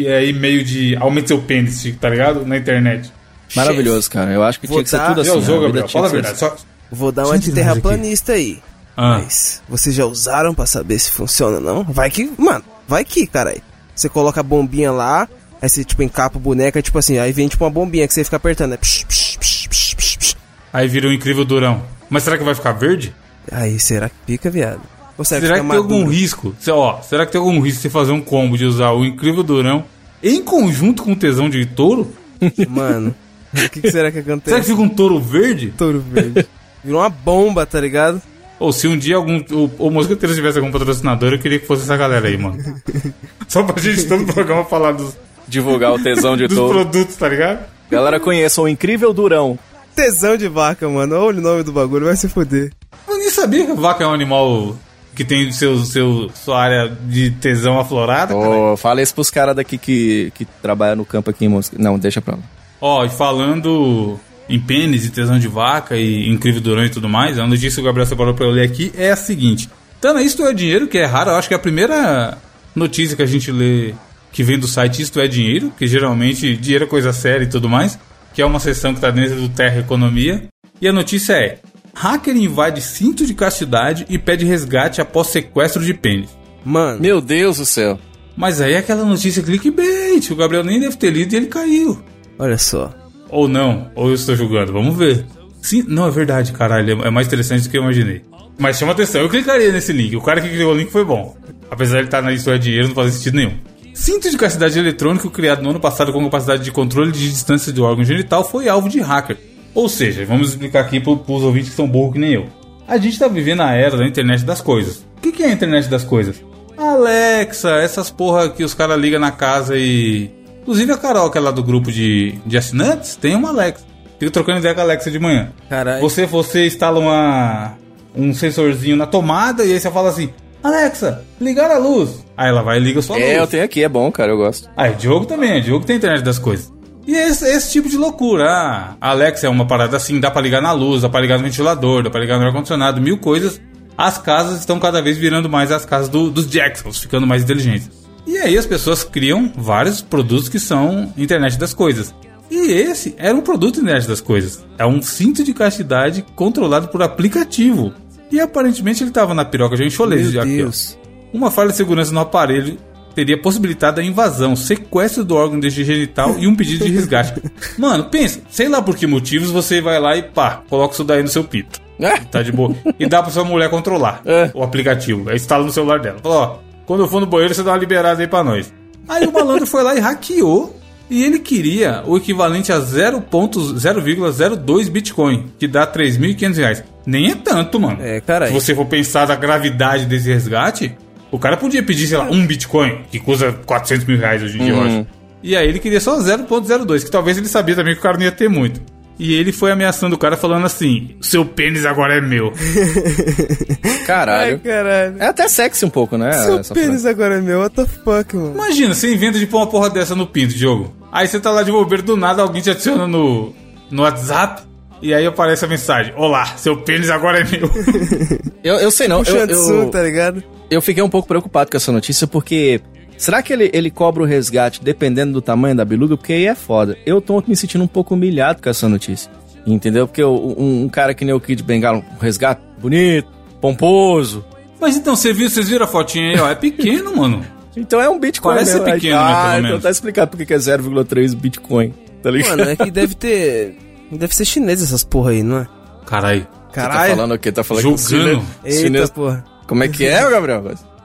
é, 0.07 0.27
e-mail 0.27 0.65
de 0.65 0.97
aumente 0.97 1.29
seu 1.29 1.41
pênis, 1.41 1.85
tá 2.01 2.09
ligado? 2.09 2.47
Na 2.47 2.57
internet. 2.57 3.13
Maravilhoso, 3.55 4.11
cara. 4.11 4.33
Eu 4.33 4.43
acho 4.43 4.61
que 4.61 4.67
Vou 4.67 4.77
tinha 4.77 4.85
que 4.85 4.91
ser 4.91 5.07
tudo 5.07 5.21
assim. 5.21 5.31
Já 5.31 5.37
usou, 5.37 5.61
Gabriel? 5.61 5.89
Fala 5.89 6.07
a 6.07 6.11
verdade. 6.11 6.39
Só... 6.39 6.57
Vou 6.91 7.13
dar 7.13 7.27
uma 7.27 7.39
de 7.39 7.51
aqui. 7.51 7.55
terraplanista 7.55 8.33
aí. 8.33 8.63
Ah. 8.97 9.21
Mas 9.23 9.63
vocês 9.69 9.95
já 9.95 10.05
usaram 10.07 10.55
pra 10.55 10.67
saber 10.67 10.99
se 10.99 11.11
funciona 11.11 11.57
ou 11.57 11.63
não? 11.63 11.85
Vai 11.85 12.11
que, 12.11 12.31
mano, 12.39 12.65
vai 12.87 13.05
que, 13.05 13.27
caralho. 13.27 13.63
Você 13.95 14.09
coloca 14.09 14.41
a 14.41 14.43
bombinha 14.43 14.91
lá, 14.91 15.29
aí 15.65 15.71
você 15.71 15.85
tipo 15.85 16.03
encapa 16.03 16.37
o 16.37 16.41
boneco, 16.41 16.79
aí, 16.79 16.83
tipo 16.83 16.99
assim, 16.99 17.19
aí 17.19 17.33
vem 17.33 17.49
tipo 17.49 17.65
uma 17.65 17.71
bombinha 17.71 18.07
que 18.07 18.15
você 18.15 18.23
fica 18.23 18.37
apertando, 18.37 18.73
né? 18.73 18.77
Psh, 18.77 19.05
psh, 19.05 19.37
psh, 19.39 19.95
psh. 19.95 20.37
Aí 20.73 20.87
vira 20.89 21.09
um 21.09 21.13
incrível 21.13 21.45
durão. 21.45 21.83
Mas 22.11 22.23
será 22.23 22.37
que 22.37 22.45
vai 22.45 22.55
ficar 22.55 22.73
verde? 22.73 23.15
Aí 23.51 23.79
será 23.79 24.09
que 24.09 24.15
fica, 24.27 24.51
viado? 24.51 24.81
Ou 25.17 25.25
será, 25.25 25.41
Será 25.41 25.55
que 25.55 25.61
fica 25.63 25.73
tem 25.73 25.79
algum 25.79 26.07
risco? 26.07 26.55
Ó, 26.69 27.01
será 27.03 27.25
que 27.25 27.33
tem 27.33 27.39
algum 27.39 27.61
risco 27.61 27.77
de 27.77 27.83
você 27.83 27.91
fazer 27.91 28.13
um 28.13 28.21
combo 28.21 28.59
de 28.59 28.65
usar 28.65 28.91
o 28.91 29.05
incrível 29.05 29.43
durão 29.43 29.85
em 30.23 30.43
conjunto 30.43 31.03
com 31.03 31.13
o 31.13 31.17
tesão 31.17 31.49
de 31.49 31.65
touro? 31.65 32.13
Mano, 32.69 33.15
o 33.53 33.69
que, 33.71 33.83
que 33.83 33.91
será 33.91 34.11
que 34.11 34.19
acontece? 34.19 34.51
Será 34.51 34.61
que 34.61 34.67
fica 34.67 34.83
um 34.83 34.89
touro 34.89 35.21
verde? 35.21 35.73
Touro 35.79 36.01
verde. 36.01 36.47
Virou 36.85 37.01
uma 37.01 37.09
bomba, 37.09 37.65
tá 37.65 37.81
ligado? 37.81 38.21
Ou 38.59 38.73
se 38.73 38.87
um 38.87 38.99
dia 38.99 39.17
algum. 39.17 39.43
O, 39.51 39.87
o 39.87 39.91
Mosqueteiros 39.91 40.37
tivesse 40.37 40.59
algum 40.59 40.71
patrocinador, 40.71 41.33
eu 41.33 41.39
queria 41.39 41.59
que 41.59 41.67
fosse 41.67 41.83
essa 41.83 41.97
galera 41.97 42.27
aí, 42.29 42.37
mano. 42.37 42.59
Só 43.49 43.63
pra 43.63 43.81
gente 43.81 44.05
todo 44.07 44.25
programa 44.33 44.65
falar 44.65 44.93
dos, 44.93 45.17
Divulgar 45.49 45.93
o 45.93 45.99
tesão 46.03 46.37
de 46.37 46.47
dos 46.47 46.57
touro. 46.57 46.81
produtos, 46.81 47.17
tá 47.17 47.29
ligado? 47.29 47.65
Galera, 47.91 48.19
conheça 48.19 48.61
o 48.63 48.69
incrível 48.69 49.13
Durão. 49.13 49.59
Tesão 49.95 50.37
de 50.37 50.49
vaca, 50.49 50.89
mano. 50.89 51.17
Olha 51.17 51.39
o 51.39 51.43
nome 51.43 51.63
do 51.63 51.73
bagulho, 51.73 52.07
vai 52.07 52.17
se 52.17 52.29
fuder. 52.29 52.73
Eu 53.07 53.19
nem 53.19 53.31
sabia 53.31 53.65
que 53.67 53.73
a 53.73 53.75
vaca 53.77 54.03
é 54.03 54.07
um 54.07 54.13
animal 54.13 54.77
que 55.15 55.25
tem 55.25 55.53
seu, 55.53 55.79
seu, 55.85 56.29
sua 56.35 56.61
área 56.61 56.89
de 56.89 57.31
tesão 57.31 57.79
aflorada. 57.79 58.35
cara. 58.35 58.49
Ô, 58.51 58.77
fala 58.77 59.01
isso 59.01 59.15
pros 59.15 59.31
caras 59.31 59.55
daqui 59.55 59.79
que, 59.79 60.33
que 60.35 60.45
trabalham 60.61 60.97
no 60.97 61.05
campo 61.05 61.31
aqui 61.31 61.45
em 61.45 61.49
Mosca. 61.49 61.77
Não, 61.79 61.99
deixa 61.99 62.21
pra 62.21 62.35
lá. 62.35 62.43
Ó, 62.81 63.05
e 63.05 63.09
falando 63.09 64.19
em 64.49 64.59
pênis 64.59 65.05
e 65.07 65.11
tesão 65.11 65.39
de 65.39 65.47
vaca 65.49 65.97
e 65.97 66.29
incrível 66.29 66.61
durão 66.61 66.85
e 66.85 66.91
tudo 66.91 67.09
mais, 67.09 67.39
a 67.39 67.47
notícia 67.47 67.77
que 67.77 67.81
o 67.81 67.85
Gabriel 67.85 68.07
separou 68.07 68.35
pra 68.35 68.45
eu 68.47 68.51
ler 68.51 68.65
aqui 68.65 68.93
é 68.97 69.11
a 69.13 69.17
seguinte. 69.17 69.71
Tana, 70.01 70.21
isto 70.23 70.45
é 70.45 70.53
dinheiro, 70.53 70.89
que 70.89 70.99
é 70.99 71.07
raro, 71.07 71.31
eu 71.31 71.37
acho 71.37 71.47
que 71.49 71.55
é 71.55 71.57
a 71.57 71.61
primeira 71.61 72.37
notícia 72.75 73.17
que 73.17 73.23
a 73.23 73.27
gente 73.27 73.51
lê 73.53 73.95
que 74.35 74.43
vem 74.43 74.59
do 74.59 74.67
site 74.67 75.01
Isto 75.01 75.21
é 75.21 75.29
Dinheiro, 75.29 75.73
que 75.79 75.87
geralmente 75.87 76.57
dinheiro 76.57 76.85
é 76.85 76.89
coisa 76.89 77.13
séria 77.13 77.45
e 77.45 77.49
tudo 77.49 77.69
mais, 77.69 77.97
que 78.35 78.43
é 78.43 78.45
uma 78.45 78.59
seção 78.59 78.93
que 78.93 79.01
tá 79.01 79.09
dentro 79.09 79.37
do 79.37 79.49
Terra 79.49 79.79
Economia. 79.79 80.49
E 80.81 80.89
a 80.89 80.93
notícia 80.93 81.35
é: 81.35 81.61
hacker 81.95 82.37
invade 82.37 82.83
cinto 82.83 83.25
de 83.25 83.33
castidade 83.33 84.05
e 84.09 84.19
pede 84.19 84.45
resgate 84.45 85.01
após 85.01 85.29
sequestro 85.29 85.85
de 85.85 85.95
pênis. 85.95 86.37
Mano, 86.65 87.01
Meu 87.01 87.21
Deus 87.21 87.59
do 87.59 87.65
céu. 87.65 87.97
Mas 88.37 88.61
aí 88.61 88.73
é 88.73 88.79
aquela 88.79 89.05
notícia 89.05 89.41
clickbait, 89.41 90.29
o 90.29 90.37
Gabriel 90.37 90.65
nem 90.65 90.81
deve 90.81 90.97
ter 90.97 91.11
lido 91.11 91.33
e 91.33 91.37
ele 91.37 91.47
caiu. 91.47 92.03
olha 92.37 92.59
só. 92.59 92.93
Ou 93.31 93.47
não, 93.47 93.93
ou 93.95 94.09
eu 94.09 94.15
estou 94.15 94.35
julgando, 94.35 94.73
vamos 94.73 94.97
ver. 94.97 95.25
Sim, 95.63 95.85
não, 95.87 96.09
é 96.09 96.11
verdade, 96.11 96.53
caralho, 96.53 97.05
é 97.05 97.11
mais 97.11 97.29
interessante 97.29 97.63
do 97.63 97.71
que 97.71 97.79
eu 97.79 97.83
imaginei. 97.83 98.23
Mas 98.59 98.79
chama 98.79 98.91
atenção, 98.91 99.21
eu 99.21 99.29
clicaria 99.29 99.71
nesse 99.71 99.93
link, 99.93 100.17
o 100.17 100.21
cara 100.21 100.41
que 100.41 100.49
criou 100.49 100.73
o 100.73 100.77
link 100.77 100.91
foi 100.91 101.05
bom. 101.05 101.37
Apesar 101.71 101.95
de 101.95 101.99
ele 102.01 102.07
estar 102.09 102.23
na 102.23 102.33
Isto 102.33 102.51
é 102.51 102.59
Dinheiro, 102.59 102.89
não 102.89 102.95
faz 102.95 103.15
sentido 103.15 103.37
nenhum. 103.37 103.55
Cinto 103.95 104.29
de 104.29 104.37
castidade 104.37 104.77
eletrônico 104.77 105.31
criado 105.31 105.63
no 105.63 105.71
ano 105.71 105.79
passado 105.79 106.13
com 106.13 106.25
capacidade 106.25 106.65
de 106.65 106.73
controle 106.73 107.13
de 107.13 107.31
distância 107.31 107.73
do 107.73 107.85
órgão 107.85 108.05
genital 108.05 108.43
foi 108.43 108.69
alvo 108.69 108.89
de 108.89 109.01
hacker. 109.01 109.39
Ou 109.73 109.89
seja, 109.89 110.27
vamos 110.27 110.51
explicar 110.51 110.81
aqui 110.81 110.99
para 110.99 111.13
os 111.13 111.43
ouvintes 111.43 111.71
que 111.71 111.77
são 111.77 111.87
burros 111.87 112.15
que 112.15 112.19
nem 112.19 112.33
eu. 112.33 112.47
A 112.89 112.97
gente 112.97 113.13
está 113.13 113.29
vivendo 113.29 113.63
a 113.63 113.73
era 113.73 113.97
da 113.97 114.05
internet 114.05 114.45
das 114.45 114.61
coisas. 114.61 115.07
O 115.17 115.21
que, 115.23 115.31
que 115.31 115.45
é 115.45 115.47
a 115.47 115.53
internet 115.53 115.89
das 115.89 116.03
coisas? 116.03 116.43
Alexa, 116.77 117.71
essas 117.77 118.11
porra 118.11 118.49
que 118.51 118.65
os 118.65 118.75
caras 118.75 118.99
ligam 118.99 119.21
na 119.21 119.31
casa 119.31 119.77
e. 119.77 120.29
Inclusive 120.63 120.93
a 120.93 120.99
Carol, 120.99 121.31
que 121.31 121.39
é 121.39 121.41
lá 121.41 121.53
do 121.53 121.63
grupo 121.63 121.93
de, 121.93 122.33
de 122.45 122.59
assinantes, 122.59 123.15
tem 123.15 123.37
uma 123.37 123.51
Alexa. 123.51 123.85
Fico 124.19 124.33
trocando 124.33 124.59
ideia 124.59 124.75
com 124.75 124.81
a 124.81 124.85
Alexa 124.85 125.11
de 125.11 125.21
manhã. 125.21 125.53
Caralho. 125.69 126.01
Você, 126.01 126.27
você 126.27 126.67
instala 126.67 126.99
uma, 126.99 127.75
um 128.15 128.35
sensorzinho 128.35 128.97
na 128.97 129.07
tomada 129.07 129.65
e 129.65 129.73
aí 129.73 129.79
você 129.79 129.91
fala 129.91 130.09
assim: 130.09 130.31
Alexa, 130.65 131.23
ligar 131.41 131.71
a 131.71 131.77
luz. 131.79 132.25
Aí 132.37 132.49
ela 132.49 132.63
vai 132.63 132.79
e 132.79 132.81
liga 132.81 133.03
sua 133.03 133.19
É, 133.21 133.37
eu 133.37 133.41
luz. 133.41 133.51
tenho 133.51 133.63
aqui, 133.65 133.85
é 133.85 133.89
bom, 133.89 134.11
cara, 134.11 134.33
eu 134.33 134.37
gosto. 134.39 134.69
Ah, 134.77 134.89
o 134.89 134.95
Diogo 134.95 135.27
também, 135.27 135.59
o 135.61 135.63
Diogo 135.63 135.85
tem 135.85 135.97
internet 135.97 136.23
das 136.25 136.39
coisas. 136.39 136.73
E 137.07 137.15
é 137.15 137.29
esse, 137.29 137.47
esse 137.47 137.71
tipo 137.71 137.87
de 137.89 137.99
loucura. 137.99 138.47
Ah, 138.51 138.97
Alexa 139.11 139.47
é 139.47 139.51
uma 139.51 139.67
parada 139.67 139.97
assim, 139.97 140.19
dá 140.19 140.31
pra 140.31 140.41
ligar 140.41 140.63
na 140.63 140.73
luz, 140.73 141.03
dá 141.03 141.09
pra 141.11 141.21
ligar 141.21 141.37
no 141.39 141.45
ventilador, 141.45 142.03
dá 142.03 142.09
pra 142.11 142.19
ligar 142.19 142.39
no 142.41 142.47
ar-condicionado, 142.47 142.99
mil 143.01 143.19
coisas. 143.19 143.61
As 143.97 144.17
casas 144.17 144.59
estão 144.59 144.81
cada 144.81 145.03
vez 145.03 145.19
virando 145.19 145.49
mais 145.51 145.71
as 145.71 145.85
casas 145.85 146.09
do- 146.09 146.31
dos 146.31 146.47
Jacksons, 146.51 146.99
ficando 146.99 147.27
mais 147.27 147.43
inteligentes. 147.43 147.91
E 148.27 148.39
aí 148.39 148.57
as 148.57 148.65
pessoas 148.67 149.05
criam 149.05 149.53
vários 149.55 150.01
produtos 150.01 150.49
que 150.49 150.59
são 150.59 151.13
internet 151.17 151.59
das 151.59 151.75
coisas. 151.75 152.15
E 152.51 152.73
esse 152.73 153.15
era 153.19 153.37
um 153.37 153.43
produto 153.43 153.81
internet 153.81 154.09
das 154.09 154.23
coisas. 154.23 154.65
É 154.79 154.87
um 154.87 155.03
cinto 155.03 155.45
de 155.45 155.53
castidade 155.53 156.25
controlado 156.35 156.89
por 156.89 157.03
aplicativo. 157.03 157.93
E 158.35 158.41
aparentemente 158.41 159.03
ele 159.03 159.11
estava 159.11 159.33
na 159.33 159.45
piroca 159.45 159.77
de 159.77 159.85
enxoleiro. 159.85 160.31
Meu 160.31 160.41
aqui, 160.43 160.53
ó. 160.53 160.57
Deus. 160.65 160.99
Uma 161.33 161.51
falha 161.51 161.71
de 161.71 161.77
segurança 161.77 162.13
no 162.13 162.21
aparelho 162.21 162.77
teria 163.15 163.41
possibilitado 163.41 164.01
a 164.01 164.05
invasão, 164.05 164.57
sequestro 164.57 165.25
do 165.25 165.37
órgão 165.37 165.61
desde 165.61 165.85
genital 165.85 166.37
e 166.39 166.49
um 166.49 166.55
pedido 166.57 166.85
de 166.85 166.91
resgate. 166.91 167.41
Mano, 167.79 168.05
pensa, 168.05 168.41
sei 168.51 168.69
lá 168.69 168.83
por 168.83 168.97
que 168.97 169.07
motivos 169.07 169.51
você 169.53 169.81
vai 169.81 170.01
lá 170.01 170.17
e 170.17 170.23
pá, 170.25 170.63
coloca 170.69 170.95
isso 170.95 171.05
daí 171.05 171.23
no 171.23 171.29
seu 171.29 171.45
pito. 171.45 171.81
Tá 172.31 172.43
de 172.43 172.51
boa. 172.51 172.75
E 172.99 173.07
dá 173.07 173.23
pra 173.23 173.31
sua 173.31 173.45
mulher 173.45 173.71
controlar 173.71 174.21
É. 174.25 174.51
o 174.53 174.65
aplicativo. 174.65 175.31
Aí 175.31 175.37
instala 175.37 175.63
no 175.65 175.71
celular 175.71 176.01
dela. 176.01 176.19
Fala, 176.21 176.35
ó, 176.35 176.57
quando 176.87 177.05
eu 177.05 177.09
for 177.09 177.21
no 177.21 177.27
banheiro, 177.27 177.55
você 177.55 177.63
dá 177.63 177.71
uma 177.71 177.79
liberada 177.79 178.21
aí 178.21 178.27
pra 178.27 178.43
nós. 178.43 178.73
Aí 179.09 179.25
o 179.27 179.33
malandro 179.33 179.65
foi 179.65 179.85
lá 179.85 179.95
e 179.95 180.01
hackeou. 180.01 180.75
E 181.11 181.23
ele 181.23 181.39
queria 181.39 182.03
o 182.07 182.17
equivalente 182.17 182.73
a 182.73 182.81
0.0,02 182.81 184.89
Bitcoin, 184.89 185.51
que 185.59 185.69
dá 185.69 185.87
3.500 185.87 186.57
reais. 186.57 186.83
Nem 187.07 187.31
é 187.31 187.35
tanto, 187.35 187.79
mano. 187.79 187.99
É, 188.01 188.21
caralho. 188.21 188.53
Se 188.53 188.61
você 188.61 188.75
for 188.75 188.87
pensar 188.87 189.27
da 189.27 189.37
gravidade 189.37 190.07
desse 190.07 190.33
resgate, 190.33 190.97
o 191.31 191.39
cara 191.39 191.57
podia 191.57 191.83
pedir, 191.83 192.07
sei 192.07 192.17
lá, 192.17 192.25
um 192.25 192.47
Bitcoin, 192.47 193.01
que 193.11 193.19
custa 193.19 193.53
400 193.53 194.07
mil 194.07 194.19
reais 194.19 194.43
hoje 194.43 194.59
em 194.59 194.65
dia, 194.65 194.73
eu 194.73 194.83
acho. 194.83 195.07
E 195.43 195.55
aí 195.55 195.69
ele 195.69 195.79
queria 195.79 196.01
só 196.01 196.19
0.02, 196.19 197.05
que 197.05 197.11
talvez 197.11 197.37
ele 197.37 197.49
sabia 197.49 197.75
também 197.75 197.93
que 197.93 198.01
o 198.01 198.03
cara 198.03 198.17
não 198.17 198.25
ia 198.25 198.33
ter 198.33 198.49
muito. 198.49 198.81
E 199.19 199.35
ele 199.35 199.53
foi 199.53 199.71
ameaçando 199.71 200.17
o 200.17 200.19
cara 200.19 200.37
falando 200.37 200.67
assim: 200.67 201.17
seu 201.21 201.45
pênis 201.45 201.85
agora 201.87 202.17
é 202.17 202.21
meu. 202.21 202.53
Ai, 203.85 204.05
Caralho. 204.07 204.59
caralho. 204.61 205.17
É 205.19 205.27
até 205.27 205.49
sexy 205.49 205.85
um 205.85 205.91
pouco, 205.91 206.17
né? 206.19 206.33
Seu 206.33 206.59
essa 206.59 206.75
pênis 206.75 207.07
agora 207.07 207.37
é 207.37 207.41
meu, 207.41 207.61
what 207.61 207.75
the 207.75 207.87
fuck, 207.87 208.35
mano. 208.37 208.55
Imagina, 208.55 208.95
você 208.95 209.13
inventa 209.15 209.39
de 209.39 209.47
pôr 209.47 209.59
uma 209.59 209.67
porra 209.67 209.89
dessa 209.91 210.15
no 210.15 210.27
pinto, 210.27 210.55
Diogo. 210.55 210.95
Aí 211.13 211.29
você 211.29 211.39
tá 211.39 211.51
lá 211.51 211.63
de 211.63 211.71
bobeira, 211.71 212.03
do 212.03 212.17
nada 212.17 212.43
alguém 212.43 212.61
te 212.61 212.71
adiciona 212.71 213.07
no, 213.07 213.55
no 213.91 214.03
WhatsApp. 214.03 214.63
E 215.01 215.13
aí 215.15 215.27
aparece 215.27 215.65
a 215.65 215.69
mensagem: 215.69 216.13
Olá, 216.17 216.47
seu 216.57 216.77
pênis 216.79 217.11
agora 217.11 217.41
é 217.41 217.45
meu. 217.45 217.71
Eu, 218.65 218.77
eu 218.77 218.91
sei 218.91 219.07
não, 219.07 219.19
eu, 219.19 219.25
Puxando 219.27 219.51
eu, 219.51 219.61
Tsu, 219.61 219.91
tá 219.91 220.03
ligado? 220.03 220.43
eu 220.71 220.81
fiquei 220.81 221.03
um 221.03 221.09
pouco 221.11 221.29
preocupado 221.29 221.71
com 221.71 221.77
essa 221.77 221.93
notícia 221.93 222.27
porque. 222.27 222.81
Será 223.25 223.43
que 223.43 223.53
ele, 223.55 223.71
ele 223.73 223.91
cobra 223.91 224.23
o 224.23 224.27
resgate 224.27 224.85
dependendo 224.85 225.33
do 225.33 225.41
tamanho 225.41 225.75
da 225.75 225.83
biluga? 225.85 226.15
Porque 226.17 226.35
aí 226.35 226.47
é 226.47 226.55
foda. 226.55 226.95
Eu 227.07 227.21
tô 227.23 227.43
me 227.47 227.57
sentindo 227.57 227.83
um 227.83 227.87
pouco 227.87 228.13
humilhado 228.15 228.61
com 228.63 228.69
essa 228.69 228.87
notícia. 228.87 229.31
Entendeu? 229.67 230.07
Porque 230.07 230.23
um, 230.23 230.83
um 230.85 230.89
cara 230.91 231.15
que 231.15 231.25
nem 231.25 231.35
o 231.35 231.41
Kid 231.41 231.63
Bengala, 231.63 231.99
um 231.99 232.19
resgate 232.21 232.61
bonito, 232.79 233.27
pomposo. 233.63 234.45
Mas 234.79 234.95
então, 234.97 235.17
você 235.17 235.33
viu, 235.33 235.49
vocês 235.49 235.71
viram 235.71 235.85
a 235.87 235.89
fotinha 235.89 236.33
aí, 236.33 236.39
ó? 236.39 236.51
É 236.51 236.55
pequeno, 236.55 237.17
mano. 237.17 237.43
Então 237.75 237.99
é 237.99 238.11
um 238.11 238.19
Bitcoin. 238.21 238.57
Parece 238.57 238.73
mesmo. 238.75 238.87
ser 238.87 238.93
pequeno, 238.95 239.17
né, 239.17 239.23
ah, 239.25 239.53
pelo 239.55 239.67
então 239.69 239.81
tá 239.81 239.91
explicado 239.91 240.31
porque 240.31 240.45
que 240.45 240.53
é 240.53 240.59
0,3 240.59 241.35
Bitcoin. 241.35 241.95
Tá 242.23 242.31
ligado? 242.31 242.59
Mano, 242.59 242.71
é 242.71 242.77
que 242.77 242.91
deve 242.91 243.15
ter. 243.15 243.79
Deve 244.13 244.35
ser 244.35 244.45
chinês 244.45 244.83
essas 244.83 245.03
porra 245.03 245.31
aí, 245.31 245.43
não 245.43 245.59
é? 245.61 245.67
Caralho. 246.05 246.41
Você 246.43 246.47
tá 246.81 246.89
Caralho. 246.89 247.17
falando 247.17 247.33
o 247.35 247.39
quê? 247.39 247.51
Tá 247.51 247.65
falando 247.65 247.83
Julgando. 247.83 248.03
que 248.07 248.15
o 248.15 248.19
chinês- 248.19 248.45
Eita, 248.65 248.81
chinês- 248.83 249.11
porra. 249.11 249.45
Como 249.67 249.83
é 249.83 249.89
que 249.89 250.05
é, 250.05 250.31
Gabriel? 250.31 250.63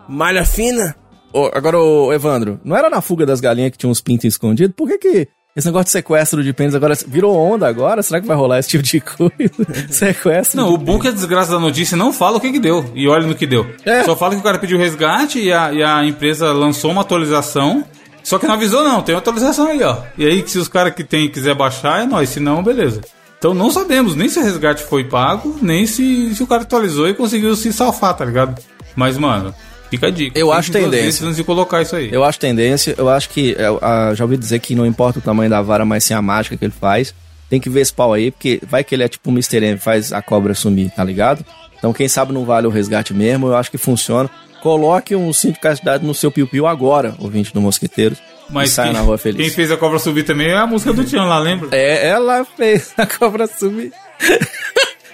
Malha 0.08 0.44
fina? 0.46 0.96
Ô, 1.32 1.50
agora, 1.54 1.80
ô, 1.80 2.12
Evandro, 2.12 2.60
não 2.64 2.76
era 2.76 2.90
na 2.90 3.02
fuga 3.02 3.26
das 3.26 3.40
galinhas 3.40 3.72
que 3.72 3.78
tinha 3.78 3.90
uns 3.90 4.02
pintos 4.02 4.26
escondidos? 4.26 4.76
Por 4.76 4.88
que 4.88 4.98
que 4.98 5.28
Esse 5.56 5.68
negócio 5.68 5.86
de 5.86 5.92
sequestro 5.92 6.44
de 6.44 6.54
pênis 6.54 6.74
agora 6.74 6.96
virou 7.08 7.36
onda 7.36 7.68
agora? 7.68 8.02
Será 8.02 8.20
que 8.20 8.28
vai 8.28 8.36
rolar 8.36 8.60
esse 8.60 8.70
tipo 8.70 8.84
de 8.84 9.00
coisa? 9.00 9.34
sequestro. 9.90 10.58
Não, 10.58 10.74
o 10.74 10.78
bom 10.78 10.98
é 10.98 11.02
que 11.02 11.08
a 11.10 11.12
desgraça 11.12 11.52
da 11.52 11.60
notícia 11.60 11.96
não 11.96 12.12
fala 12.12 12.38
o 12.38 12.40
que 12.40 12.52
que 12.52 12.60
deu. 12.60 12.90
E 12.96 13.08
olha 13.08 13.28
no 13.28 13.36
que 13.36 13.46
deu. 13.46 13.68
É. 13.86 14.04
Só 14.04 14.16
fala 14.16 14.34
que 14.34 14.42
o 14.42 14.44
cara 14.44 14.58
pediu 14.58 14.78
resgate 14.78 15.40
e 15.40 15.52
a, 15.52 15.72
e 15.72 15.84
a 15.84 16.06
empresa 16.06 16.52
lançou 16.52 16.92
uma 16.92 17.02
atualização. 17.02 17.84
Só 18.24 18.38
que 18.38 18.48
não 18.48 18.56
avisou 18.56 18.84
não, 18.84 19.02
tem 19.02 19.16
uma 19.16 19.20
atualização 19.20 19.68
aí, 19.68 19.82
ó. 19.82 19.98
E 20.18 20.26
aí, 20.26 20.44
se 20.48 20.58
os 20.58 20.68
caras 20.68 20.94
que 20.94 21.04
tem 21.04 21.30
quiser 21.30 21.56
baixar, 21.56 22.04
é 22.04 22.06
nóis. 22.06 22.30
Se 22.30 22.40
não, 22.40 22.62
beleza. 22.62 23.02
Então 23.38 23.54
não 23.54 23.72
sabemos 23.72 24.16
nem 24.16 24.28
se 24.28 24.38
o 24.38 24.44
resgate 24.44 24.84
foi 24.84 25.06
pago, 25.06 25.58
nem 25.62 25.86
se, 25.86 26.36
se 26.36 26.44
o 26.44 26.48
cara 26.48 26.64
atualizou 26.64 27.08
e 27.08 27.14
conseguiu 27.14 27.56
se 27.56 27.72
salvar, 27.72 28.14
tá 28.14 28.26
ligado? 28.26 28.62
Mas, 28.96 29.18
mano, 29.18 29.56
fica 29.90 30.08
a 30.08 30.10
dica. 30.10 30.38
Eu 30.38 30.52
acho 30.52 30.72
tendência. 30.72 31.02
vezes 31.02 31.22
Antes 31.24 31.38
de 31.38 31.44
colocar 31.44 31.82
isso 31.82 31.96
aí. 31.96 32.10
Eu 32.12 32.24
acho 32.24 32.40
tendência, 32.40 32.96
eu 32.98 33.10
acho 33.10 33.30
que. 33.30 33.56
eu, 33.58 33.80
ah, 33.82 34.12
já 34.14 34.24
ouvi 34.24 34.38
dizer 34.38 34.60
que 34.60 34.76
não 34.76 34.86
importa 34.86 35.20
o 35.20 35.22
tamanho 35.22 35.50
da 35.50 35.62
vara, 35.62 35.86
mas 35.86 36.04
sim 36.04 36.14
a 36.14 36.22
mágica 36.22 36.56
que 36.56 36.66
ele 36.66 36.74
faz. 36.80 37.14
Tem 37.50 37.60
que 37.60 37.70
ver 37.70 37.82
esse 37.82 37.94
pau 37.94 38.14
aí, 38.14 38.30
porque 38.30 38.62
vai 38.68 38.84
que 38.84 38.94
ele 38.94 39.04
é 39.04 39.08
tipo 39.08 39.30
o 39.30 39.34
Mr. 39.34 39.58
M, 39.66 39.78
faz 39.80 40.14
a 40.14 40.22
cobra 40.22 40.54
sumir, 40.54 40.92
tá 40.92 41.04
ligado? 41.04 41.44
Então 41.78 41.92
quem 41.92 42.08
sabe 42.08 42.32
não 42.32 42.46
vale 42.46 42.68
o 42.68 42.70
resgate 42.70 43.14
mesmo, 43.14 43.48
eu 43.48 43.56
acho 43.56 43.72
que 43.72 43.78
funciona. 43.78 44.30
Coloque 44.62 45.16
um 45.16 45.32
cinto 45.32 45.56
de 45.56 45.62
castidade 45.62 46.06
no 46.06 46.14
seu 46.14 46.30
piu-piu 46.32 46.68
agora, 46.68 47.16
ouvinte 47.18 47.54
do 47.54 47.62
Mosqueteiros. 47.62 48.20
Mas 48.50 48.72
e 48.72 48.74
saia 48.74 48.90
quem, 48.90 49.00
na 49.00 49.06
rua 49.06 49.18
feliz. 49.18 49.42
quem 49.42 49.50
fez 49.50 49.72
a 49.72 49.78
cobra 49.78 50.00
subir 50.00 50.24
também 50.24 50.48
é 50.48 50.58
a 50.58 50.68
música 50.68 50.92
do 50.92 51.04
Tião 51.04 51.28
lá, 51.28 51.40
lembra? 51.40 51.70
É, 51.72 52.08
ela 52.08 52.44
fez 52.44 52.94
a 52.98 53.06
cobra 53.06 53.48
sumir. 53.48 53.94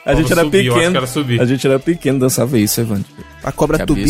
a 0.06 0.12
Cobra 0.12 0.16
gente 0.16 0.32
era 0.32 0.44
subir, 0.44 0.74
pequeno. 0.74 1.08
subir. 1.08 1.42
A 1.42 1.46
gente 1.46 1.68
era 1.68 1.80
pequeno, 1.80 2.20
dançava 2.20 2.58
isso, 2.58 2.80
Evandro. 2.82 3.06
A 3.44 3.52
cobra 3.52 3.86
tubi. 3.86 4.10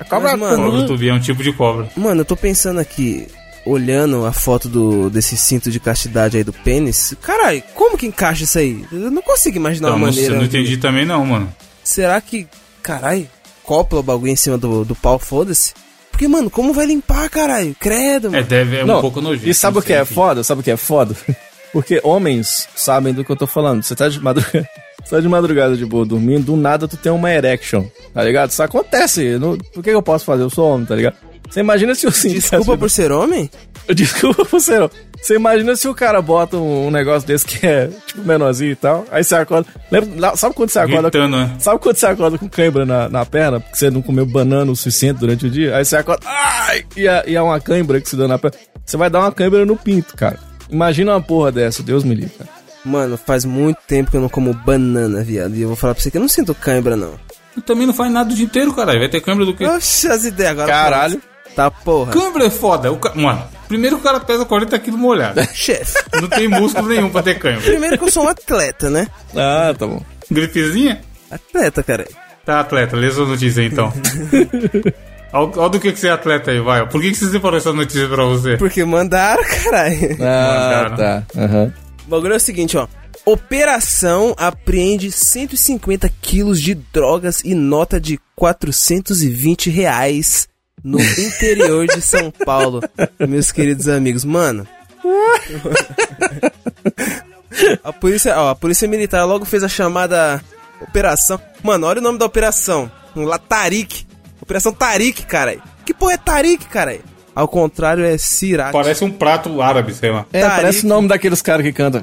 A 0.00 0.04
cobra 0.04 0.32
A 0.32 0.38
cobra 0.56 0.86
tubi 0.86 1.08
é 1.08 1.14
um 1.14 1.20
tipo 1.20 1.42
de 1.42 1.52
cobra. 1.52 1.88
Mano, 1.96 2.22
eu 2.22 2.24
tô 2.24 2.34
pensando 2.36 2.80
aqui, 2.80 3.26
olhando 3.66 4.24
a 4.24 4.32
foto 4.32 4.68
do, 4.68 5.10
desse 5.10 5.36
cinto 5.36 5.70
de 5.70 5.78
castidade 5.78 6.36
aí 6.36 6.42
do 6.44 6.52
pênis. 6.52 7.14
Caralho, 7.20 7.62
como 7.74 7.96
que 7.98 8.06
encaixa 8.06 8.44
isso 8.44 8.58
aí? 8.58 8.84
Eu 8.90 9.10
não 9.10 9.22
consigo 9.22 9.56
imaginar 9.56 9.88
Então, 9.88 9.98
uma 9.98 10.06
não, 10.06 10.12
maneira. 10.14 10.34
não 10.34 10.40
de- 10.42 10.46
entendi 10.48 10.76
também 10.78 11.04
não, 11.04 11.24
mano. 11.26 11.54
Será 11.84 12.20
que, 12.20 12.46
caralho, 12.82 13.28
copla 13.62 14.00
o 14.00 14.02
bagulho 14.02 14.32
em 14.32 14.36
cima 14.36 14.56
do, 14.56 14.84
do 14.84 14.94
pau, 14.94 15.18
foda-se? 15.18 15.72
Porque, 16.10 16.26
mano, 16.28 16.50
como 16.50 16.72
vai 16.72 16.86
limpar, 16.86 17.28
caralho? 17.30 17.74
Credo, 17.78 18.28
É, 18.28 18.30
mano. 18.30 18.44
deve, 18.44 18.76
é 18.78 18.84
um 18.84 18.86
Não, 18.86 19.00
pouco 19.00 19.20
nojento. 19.20 19.48
E 19.48 19.54
sabe 19.54 19.74
não 19.76 19.80
o 19.82 19.84
que 19.84 19.92
é 19.92 20.02
enfim. 20.02 20.14
foda? 20.14 20.42
Sabe 20.42 20.60
o 20.60 20.64
que 20.64 20.70
é 20.70 20.76
foda? 20.76 21.14
Porque 21.72 22.00
homens 22.02 22.68
sabem 22.74 23.14
do 23.14 23.24
que 23.24 23.30
eu 23.30 23.36
tô 23.36 23.46
falando. 23.46 23.82
Você 23.82 23.94
tá 23.94 24.08
de 24.08 24.18
madrugada, 24.20 24.68
tá 25.10 25.20
de 25.20 25.28
madrugada 25.28 25.76
de 25.76 25.84
boa 25.84 26.04
dormindo, 26.06 26.46
do 26.46 26.56
nada 26.56 26.86
tu 26.88 26.96
tem 26.96 27.10
uma 27.12 27.30
erection, 27.32 27.84
tá 28.14 28.22
ligado? 28.22 28.50
Isso 28.50 28.62
acontece. 28.62 29.38
não- 29.38 29.56
por 29.58 29.82
que 29.82 29.90
eu 29.90 30.02
posso 30.02 30.24
fazer? 30.24 30.42
Eu 30.42 30.50
sou 30.50 30.68
homem, 30.72 30.86
tá 30.86 30.94
ligado? 30.94 31.16
Você 31.48 31.60
imagina 31.60 31.94
se 31.96 32.06
o 32.06 32.10
Desculpa 32.10 32.78
por 32.78 32.88
ser 32.88 33.10
homem? 33.10 33.50
Desculpa 33.92 34.44
por 34.44 34.60
ser 34.60 34.76
homem. 34.82 34.90
Você 35.20 35.34
imagina 35.34 35.74
se 35.74 35.88
o 35.88 35.94
cara 35.94 36.22
bota 36.22 36.56
um, 36.56 36.90
negócio 36.92 37.26
desse 37.26 37.44
que 37.44 37.66
é 37.66 37.90
tipo 38.06 38.22
menorzinho 38.26 38.70
e 38.70 38.76
tal, 38.76 39.04
aí 39.10 39.24
você 39.24 39.34
acorda. 39.34 39.66
Lembra, 39.90 40.36
sabe 40.36 40.54
quando 40.54 40.70
você 40.70 40.78
acorda. 40.78 41.10
Gritando, 41.10 41.36
né? 41.36 41.56
Sabe 41.58 41.80
quando 41.80 41.96
você 41.96 42.06
acorda 42.06 42.38
com 42.38 42.48
cãibra 42.48 42.86
na, 42.86 43.08
na 43.08 43.26
perna, 43.26 43.58
porque 43.58 43.76
você 43.76 43.90
não 43.90 44.00
comeu 44.00 44.24
banana 44.24 44.70
o 44.70 44.76
suficiente 44.76 45.18
durante 45.18 45.46
o 45.46 45.50
dia? 45.50 45.76
Aí 45.76 45.84
você 45.84 45.96
acorda, 45.96 46.24
ai! 46.26 46.84
E 46.96 47.08
é, 47.08 47.24
e 47.26 47.34
é 47.36 47.42
uma 47.42 47.60
cãibra 47.60 48.00
que 48.00 48.08
se 48.08 48.16
dá 48.16 48.28
na 48.28 48.38
perna. 48.38 48.56
Você 48.86 48.96
vai 48.96 49.10
dar 49.10 49.18
uma 49.20 49.32
cãibra 49.32 49.66
no 49.66 49.76
pinto, 49.76 50.16
cara. 50.16 50.38
Imagina 50.70 51.12
uma 51.12 51.20
porra 51.20 51.50
dessa, 51.50 51.82
Deus 51.82 52.04
me 52.04 52.14
livre, 52.14 52.32
cara. 52.38 52.59
Mano, 52.84 53.16
faz 53.18 53.44
muito 53.44 53.78
tempo 53.86 54.10
que 54.10 54.16
eu 54.16 54.20
não 54.20 54.28
como 54.28 54.52
banana, 54.54 55.22
viado. 55.22 55.54
E 55.54 55.62
eu 55.62 55.68
vou 55.68 55.76
falar 55.76 55.94
pra 55.94 56.02
você 56.02 56.10
que 56.10 56.16
eu 56.16 56.20
não 56.22 56.28
sinto 56.28 56.54
cãibra, 56.54 56.96
não. 56.96 57.14
E 57.56 57.60
também 57.60 57.86
não 57.86 57.92
faz 57.92 58.10
nada 58.12 58.32
o 58.32 58.34
dia 58.34 58.44
inteiro, 58.44 58.72
caralho. 58.72 58.98
Vai 59.00 59.08
ter 59.08 59.20
câmera 59.20 59.44
do 59.44 59.54
quê? 59.54 59.66
Oxi, 59.66 60.08
as 60.08 60.24
ideias 60.24 60.52
agora. 60.52 60.68
Caralho. 60.68 61.20
Tá 61.54 61.70
porra. 61.70 62.12
Câmera 62.12 62.46
é 62.46 62.50
foda. 62.50 62.92
O 62.92 62.96
ca- 62.96 63.12
Mano, 63.14 63.42
primeiro 63.68 63.96
o 63.96 64.00
cara 64.00 64.20
pesa 64.20 64.44
40 64.44 64.78
quilos 64.78 64.98
molhado. 65.00 65.42
Chefe. 65.52 65.94
Não 66.20 66.28
tem 66.28 66.46
músculo 66.48 66.88
nenhum 66.88 67.10
pra 67.10 67.22
ter 67.22 67.38
câmera. 67.38 67.60
Primeiro 67.62 67.98
que 67.98 68.04
eu 68.04 68.10
sou 68.10 68.24
um 68.24 68.28
atleta, 68.28 68.88
né? 68.88 69.08
Ah, 69.36 69.74
tá 69.76 69.86
bom. 69.86 70.00
Gripezinha? 70.30 71.00
Atleta, 71.30 71.82
cara. 71.82 72.06
Tá, 72.46 72.60
atleta. 72.60 72.96
Lê 72.96 73.10
sua 73.10 73.26
notícia 73.26 73.60
aí, 73.62 73.66
então. 73.68 73.92
Olha 75.32 75.68
do 75.68 75.78
que, 75.78 75.92
que 75.92 75.98
você 75.98 76.08
é 76.08 76.12
atleta 76.12 76.50
aí, 76.50 76.60
vai. 76.60 76.86
Por 76.88 77.00
que, 77.00 77.10
que 77.10 77.16
você 77.16 77.30
separou 77.30 77.56
essa 77.58 77.72
notícia 77.72 78.08
pra 78.08 78.24
você? 78.24 78.56
Porque 78.56 78.84
mandaram, 78.84 79.42
caralho. 79.44 80.16
Ah, 80.20 80.86
Mandaram. 80.88 80.96
tá. 80.96 81.22
Aham. 81.36 81.72
O 82.10 82.10
bagulho 82.10 82.34
é 82.34 82.38
o 82.38 82.40
seguinte, 82.40 82.76
ó. 82.76 82.88
Operação 83.24 84.34
apreende 84.36 85.12
150 85.12 86.08
quilos 86.20 86.60
de 86.60 86.74
drogas 86.74 87.40
e 87.44 87.54
nota 87.54 88.00
de 88.00 88.18
420 88.34 89.70
reais 89.70 90.48
no 90.82 91.00
interior 91.00 91.86
de 91.86 92.02
São 92.02 92.32
Paulo, 92.32 92.82
meus 93.20 93.52
queridos 93.52 93.86
amigos. 93.86 94.24
Mano. 94.24 94.66
A 97.84 97.92
polícia, 97.92 98.36
ó, 98.40 98.50
a 98.50 98.56
polícia 98.56 98.88
militar 98.88 99.24
logo 99.24 99.44
fez 99.44 99.62
a 99.62 99.68
chamada 99.68 100.42
operação. 100.80 101.40
Mano, 101.62 101.86
olha 101.86 102.00
o 102.00 102.02
nome 102.02 102.18
da 102.18 102.26
operação. 102.26 102.90
Um 103.14 103.24
lá 103.24 103.38
Tarik. 103.38 104.06
Operação 104.40 104.72
Tarik, 104.72 105.26
caralho. 105.26 105.62
Que 105.84 105.92
porra 105.92 106.14
é 106.14 106.16
Tarik, 106.16 106.64
caralho? 106.66 107.02
Ao 107.40 107.48
contrário, 107.48 108.04
é 108.04 108.18
Sirak. 108.18 108.70
Parece 108.70 109.02
um 109.02 109.10
prato 109.10 109.62
árabe, 109.62 109.94
sei 109.94 110.10
lá. 110.10 110.26
É, 110.30 110.42
Tarik. 110.42 110.56
parece 110.56 110.84
o 110.84 110.88
nome 110.90 111.08
daqueles 111.08 111.40
caras 111.40 111.64
que 111.64 111.72
cantam. 111.72 112.02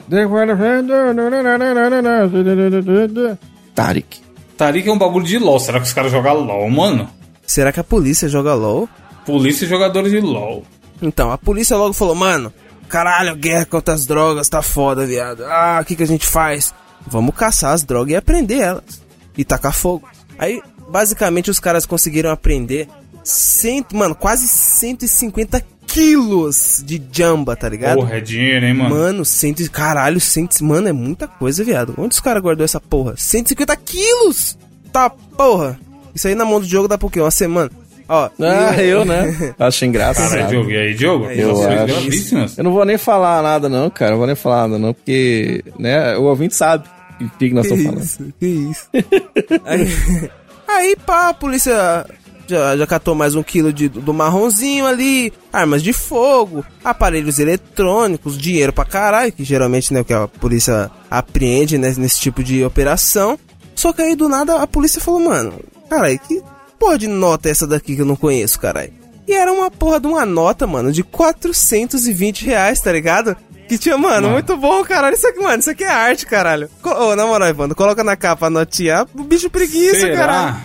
Tarik. 3.76 4.20
Tarik 4.58 4.90
é 4.90 4.92
um 4.92 4.98
bagulho 4.98 5.28
de 5.28 5.38
LOL. 5.38 5.60
Será 5.60 5.80
que 5.80 5.86
os 5.86 5.94
caras 5.94 6.12
jogam 6.12 6.34
LOL, 6.34 6.68
mano? 6.72 7.08
Será 7.46 7.72
que 7.72 7.80
a 7.80 7.84
polícia 7.84 8.28
joga 8.28 8.56
LOL? 8.56 8.90
Polícia 9.28 9.66
e 9.66 9.68
jogadores 9.70 10.12
de 10.12 10.20
LOL. 10.20 10.64
Então, 11.04 11.32
a 11.32 11.38
polícia 11.38 11.78
logo 11.78 11.94
falou, 11.94 12.16
mano, 12.16 12.52
caralho, 12.90 13.36
guerra 13.36 13.66
contra 13.66 13.94
as 13.94 14.08
drogas 14.08 14.50
tá 14.50 14.64
foda, 14.64 15.06
viado. 15.06 15.46
Ah, 15.46 15.78
o 15.84 15.86
que 15.86 15.96
que 15.96 16.02
a 16.02 16.08
gente 16.08 16.26
faz? 16.26 16.74
Vamos 17.06 17.36
caçar 17.36 17.74
as 17.74 17.84
drogas 17.84 18.14
e 18.14 18.16
aprender 18.16 18.58
elas. 18.58 19.04
E 19.38 19.46
tacar 19.46 19.72
fogo. 19.72 20.10
Aí, 20.40 20.60
basicamente, 20.90 21.52
os 21.52 21.60
caras 21.60 21.86
conseguiram 21.86 22.32
aprender, 22.32 22.88
cento, 23.28 23.96
mano, 23.96 24.16
quase 24.16 24.48
150 24.48 25.62
quilos 25.86 26.84
de 26.86 27.02
jamba, 27.12 27.56
tá 27.56 27.68
ligado? 27.70 27.98
Porra, 27.98 28.18
é 28.18 28.22
dinheiro, 28.22 28.66
hein, 28.66 28.74
mano? 28.74 28.96
Mano, 28.96 29.26
cento, 29.26 29.70
caralho, 29.72 30.20
cento, 30.20 30.64
mano, 30.64 30.88
é 30.88 30.94
muita 30.94 31.28
coisa, 31.28 31.64
viado. 31.64 31.94
Onde 31.98 32.14
os 32.14 32.20
caras 32.20 32.42
guardou 32.42 32.64
essa 32.66 32.80
porra? 32.80 33.16
150 33.18 33.76
quilos! 33.78 34.58
Tá, 34.92 35.10
porra. 35.10 35.80
Isso 36.14 36.28
aí 36.28 36.36
na 36.36 36.46
mão 36.46 36.60
do 36.60 36.66
jogo 36.68 36.88
dá 36.88 36.98
por 36.98 37.12
quê? 37.12 37.20
Uma 37.22 37.32
semana. 37.32 37.70
Ó, 38.10 38.30
Ah, 38.40 38.76
e- 38.82 38.86
eu, 38.88 39.04
né? 39.06 39.54
Acho 39.60 39.86
engraçado. 39.86 40.30
Caralho, 40.30 40.48
Diogo. 40.50 40.70
E 40.72 40.78
aí, 40.78 40.94
Diogo? 40.94 41.26
Eu 41.26 41.68
acho. 41.68 42.36
Eu 42.58 42.64
não 42.64 42.72
vou 42.72 42.86
nem 42.86 42.98
falar 42.98 43.42
nada, 43.44 43.68
não, 43.70 43.90
cara. 43.90 44.14
Eu 44.14 44.18
vou 44.18 44.28
nem 44.28 44.36
falar 44.36 44.68
nada, 44.68 44.80
não, 44.80 44.94
porque, 44.94 45.64
né, 45.78 46.16
o 46.18 46.24
ouvinte 46.24 46.56
sabe 46.56 46.88
o 47.22 47.30
que, 47.38 47.50
que 47.50 47.54
nós 47.54 47.66
estamos 47.66 47.84
falando. 47.86 48.04
isso, 48.04 48.34
que 48.40 48.46
isso. 48.48 48.88
aí, 49.66 50.30
aí, 50.68 50.96
pá, 51.06 51.30
a 51.30 51.34
polícia 51.34 52.06
já, 52.48 52.78
já 52.78 52.88
catou 52.88 53.14
mais 53.14 53.36
um 53.36 53.44
quilo 53.44 53.72
de, 53.74 53.90
do 53.90 54.14
marronzinho 54.14 54.86
ali, 54.86 55.32
armas 55.52 55.84
de 55.84 55.94
fogo, 55.94 56.66
aparelhos 56.84 57.40
eletrônicos, 57.40 58.38
dinheiro 58.38 58.74
pra 58.74 58.86
caralho, 58.86 59.32
que 59.32 59.44
geralmente 59.44 59.94
né, 59.94 60.02
o 60.02 60.06
que 60.06 60.14
a 60.14 60.28
polícia 60.28 60.90
apreende 61.12 61.78
né, 61.78 61.94
nesse 61.98 62.20
tipo 62.20 62.44
de 62.44 62.64
operação. 62.64 63.38
Só 63.76 63.94
que 63.94 64.02
aí 64.02 64.16
do 64.16 64.28
nada 64.28 64.62
a 64.62 64.68
polícia 64.68 65.02
falou, 65.02 65.20
mano, 65.20 65.54
caralho, 65.90 66.20
que 66.20 66.42
porra 66.80 66.98
de 66.98 67.08
nota 67.08 67.50
é 67.50 67.52
essa 67.52 67.68
daqui 67.68 67.96
que 67.96 68.02
eu 68.02 68.06
não 68.06 68.16
conheço, 68.16 68.60
caralho? 68.60 68.94
E 69.28 69.34
era 69.34 69.52
uma 69.52 69.70
porra 69.70 70.00
de 70.00 70.08
uma 70.08 70.26
nota, 70.26 70.66
mano, 70.66 70.92
de 70.92 71.04
420 71.04 72.46
reais, 72.46 72.80
tá 72.80 72.92
ligado? 72.92 73.36
Que 73.68 73.78
tinha, 73.78 73.98
mano, 73.98 74.22
Mano. 74.22 74.30
muito 74.30 74.56
bom, 74.56 74.82
caralho. 74.86 75.14
Isso 75.14 75.28
aqui, 75.28 75.40
mano, 75.42 75.60
isso 75.60 75.70
aqui 75.70 75.84
é 75.84 75.90
arte, 75.90 76.26
caralho. 76.26 76.70
Ô, 76.82 77.16
na 77.18 77.26
moral, 77.26 77.50
Evandro, 77.50 77.76
coloca 77.76 78.02
na 78.02 78.16
capa 78.16 78.48
a 78.48 78.50
notinha. 78.50 79.06
O 79.14 79.24
bicho 79.24 79.50
preguiça, 79.50 80.10
caralho. 80.14 80.56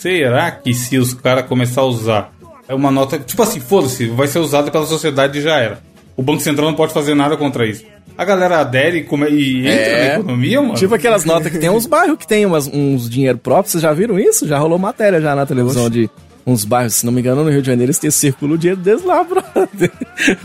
Será? 0.00 0.50
Que 0.50 0.72
se 0.74 0.98
os 0.98 1.14
caras 1.14 1.44
começar 1.46 1.82
a 1.82 1.84
usar 1.84 2.32
é 2.66 2.74
uma 2.74 2.90
nota. 2.90 3.18
Tipo 3.18 3.42
assim, 3.42 3.60
foda-se, 3.60 4.06
vai 4.08 4.26
ser 4.26 4.38
usada 4.38 4.70
pela 4.70 4.86
sociedade 4.86 5.38
e 5.38 5.42
já 5.42 5.58
era. 5.58 5.78
O 6.16 6.22
Banco 6.22 6.40
Central 6.40 6.68
não 6.68 6.74
pode 6.76 6.92
fazer 6.92 7.14
nada 7.14 7.36
contra 7.36 7.66
isso. 7.66 7.84
A 8.18 8.24
galera 8.24 8.58
adere 8.58 8.98
e, 8.98 9.04
come- 9.04 9.30
e 9.30 9.60
entra 9.66 9.70
É. 9.80 10.08
na 10.08 10.14
economia, 10.20 10.60
mano. 10.60 10.74
Tipo 10.74 10.94
aquelas 10.94 11.24
notas 11.24 11.50
que 11.52 11.58
tem 11.58 11.70
uns 11.70 11.86
bairros 11.86 12.18
que 12.18 12.26
tem 12.26 12.44
umas, 12.44 12.66
uns 12.66 13.08
dinheiro 13.08 13.38
próprio. 13.38 13.70
Vocês 13.70 13.82
já 13.82 13.92
viram 13.92 14.18
isso? 14.18 14.46
Já 14.46 14.58
rolou 14.58 14.78
matéria 14.78 15.20
já 15.20 15.34
na 15.34 15.46
televisão 15.46 15.88
de 15.88 16.10
uns 16.46 16.64
bairros, 16.64 16.94
se 16.94 17.06
não 17.06 17.12
me 17.12 17.20
engano, 17.20 17.44
no 17.44 17.50
Rio 17.50 17.60
de 17.62 17.66
Janeiro, 17.66 17.86
eles 17.90 17.98
têm 17.98 18.10
circula 18.10 18.54
o 18.54 18.58
dinheiro 18.58 18.80
deles 18.80 19.04
lá, 19.04 19.22
brother. 19.24 19.90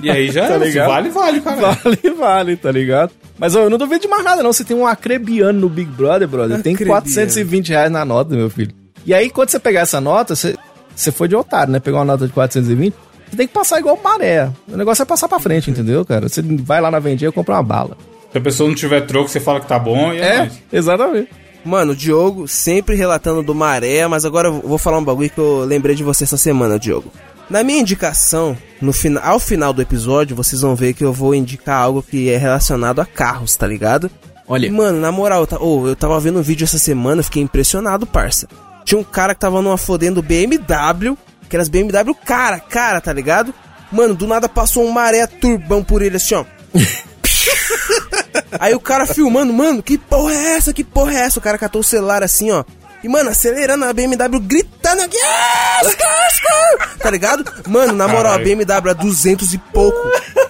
E 0.04 0.10
aí 0.10 0.30
já 0.30 0.48
Tá 0.48 0.58
ligado? 0.58 0.88
vale, 0.90 1.10
vale, 1.10 1.42
cara. 1.42 1.62
Vale, 1.84 2.10
vale, 2.18 2.56
tá 2.58 2.72
ligado? 2.72 3.12
Mas 3.38 3.56
ó, 3.56 3.62
eu 3.64 3.70
não 3.70 3.78
duvido 3.78 4.02
de 4.02 4.08
mais 4.08 4.24
nada, 4.24 4.44
não. 4.44 4.54
Você 4.54 4.64
tem 4.64 4.76
um 4.78 4.86
acrebiano 4.86 5.60
no 5.60 5.70
Big 5.70 5.90
Brother, 5.92 6.28
brother. 6.28 6.62
Tem 6.62 6.74
Acrebiano. 6.76 7.02
420 7.02 7.70
reais 7.70 7.92
na 7.92 8.06
nota, 8.06 8.36
meu 8.36 8.50
filho. 8.50 8.72
E 9.06 9.14
aí, 9.14 9.30
quando 9.30 9.50
você 9.50 9.60
pegar 9.60 9.82
essa 9.82 10.02
nota, 10.02 10.36
você, 10.36 10.56
você 10.96 11.12
foi 11.12 11.28
de 11.28 11.36
otário, 11.36 11.72
né? 11.72 11.80
Pegou 11.80 12.00
uma 12.00 12.06
nota 12.06 12.26
de 12.28 12.34
420, 12.34 12.94
você 13.30 13.38
tem 13.38 13.48
que 13.48 13.54
passar 13.54 13.80
igual 13.80 14.00
maré. 14.04 14.50
O 14.68 14.76
negócio 14.78 15.02
é 15.04 15.06
passar 15.06 15.28
pra 15.28 15.40
frente, 15.40 15.70
entendeu, 15.70 16.04
cara? 16.06 16.28
Você 16.28 16.42
vai 16.42 16.82
lá 16.82 16.90
na 16.90 17.00
vendinha 17.00 17.30
e 17.30 17.34
compra 17.34 17.56
uma 17.56 17.64
bala. 17.64 17.98
Se 18.32 18.38
a 18.38 18.42
pessoa 18.42 18.68
não 18.68 18.76
tiver 18.76 19.02
troco, 19.02 19.30
você 19.30 19.40
fala 19.40 19.60
que 19.60 19.68
tá 19.68 19.78
bom 19.80 20.12
e 20.14 20.20
é, 20.20 20.24
É, 20.38 20.52
exatamente. 20.74 21.30
Mano, 21.64 21.94
o 21.94 21.96
Diogo 21.96 22.48
sempre 22.48 22.96
relatando 22.96 23.42
do 23.42 23.56
maré, 23.56 24.08
mas 24.08 24.24
agora 24.26 24.50
eu 24.50 24.60
vou 24.62 24.78
falar 24.78 25.00
um 25.00 25.04
bagulho 25.04 25.30
que 25.30 25.40
eu 25.40 25.64
lembrei 25.66 25.96
de 25.96 26.04
você 26.04 26.24
essa 26.24 26.38
semana, 26.38 26.78
Diogo. 26.78 27.12
Na 27.50 27.64
minha 27.64 27.80
indicação, 27.80 28.58
no 28.82 28.92
fina- 28.94 29.22
ao 29.22 29.40
final 29.40 29.72
do 29.74 29.82
episódio, 29.82 30.36
vocês 30.36 30.62
vão 30.62 30.76
ver 30.76 30.94
que 30.94 31.04
eu 31.04 31.14
vou 31.14 31.34
indicar 31.34 31.82
algo 31.82 32.04
que 32.04 32.30
é 32.30 32.38
relacionado 32.38 33.00
a 33.00 33.06
carros, 33.06 33.56
tá 33.56 33.66
ligado? 33.66 34.10
Olha. 34.48 34.72
Mano, 34.72 35.00
na 35.00 35.12
moral, 35.12 35.42
eu, 35.42 35.48
ta- 35.48 35.60
ô, 35.60 35.88
eu 35.88 35.96
tava 35.96 36.20
vendo 36.20 36.38
um 36.38 36.42
vídeo 36.44 36.66
essa 36.66 36.78
semana, 36.78 37.20
eu 37.22 37.24
fiquei 37.24 37.42
impressionado, 37.42 38.06
parça. 38.06 38.48
Tinha 38.86 39.00
um 39.00 39.04
cara 39.04 39.34
que 39.34 39.42
tava 39.42 39.62
numa 39.62 39.78
fodendo 39.78 40.22
BMW, 40.22 41.18
aquelas 41.44 41.68
BMW 41.68 42.14
cara, 42.26 42.60
cara, 42.60 43.02
tá 43.02 43.12
ligado? 43.12 43.54
Mano, 43.92 44.16
do 44.16 44.28
nada 44.28 44.48
passou 44.48 44.86
um 44.86 44.92
maré 44.92 45.26
turbão 45.28 45.84
por 45.84 46.02
ele 46.02 46.18
assim, 46.18 46.36
ó. 46.36 46.46
Aí 48.60 48.74
o 48.74 48.80
cara 48.80 49.06
filmando, 49.06 49.52
mano, 49.54 49.82
que 49.84 49.98
porra 49.98 50.34
é 50.34 50.56
essa? 50.58 50.74
Que 50.74 50.84
porra 50.84 51.14
é 51.14 51.18
essa? 51.22 51.40
O 51.40 51.42
cara 51.42 51.58
catou 51.58 51.82
o 51.82 51.84
celular 51.84 52.24
assim, 52.24 52.52
ó. 52.52 52.64
E, 53.04 53.08
mano, 53.10 53.30
acelerando 53.30 53.86
a 53.86 53.94
BMW, 53.94 54.40
gritando 54.40 55.02
aqui. 55.04 55.18
"Ah, 55.24 55.82
scar, 55.84 56.32
scar", 56.32 56.98
Tá 56.98 57.10
ligado? 57.10 57.46
Mano, 57.68 57.94
na 57.94 58.08
moral, 58.08 58.34
a. 58.34 58.38
BMW 58.40 58.90
a 58.90 58.94
200 58.94 59.54
e 59.54 59.58
pouco. 59.60 59.98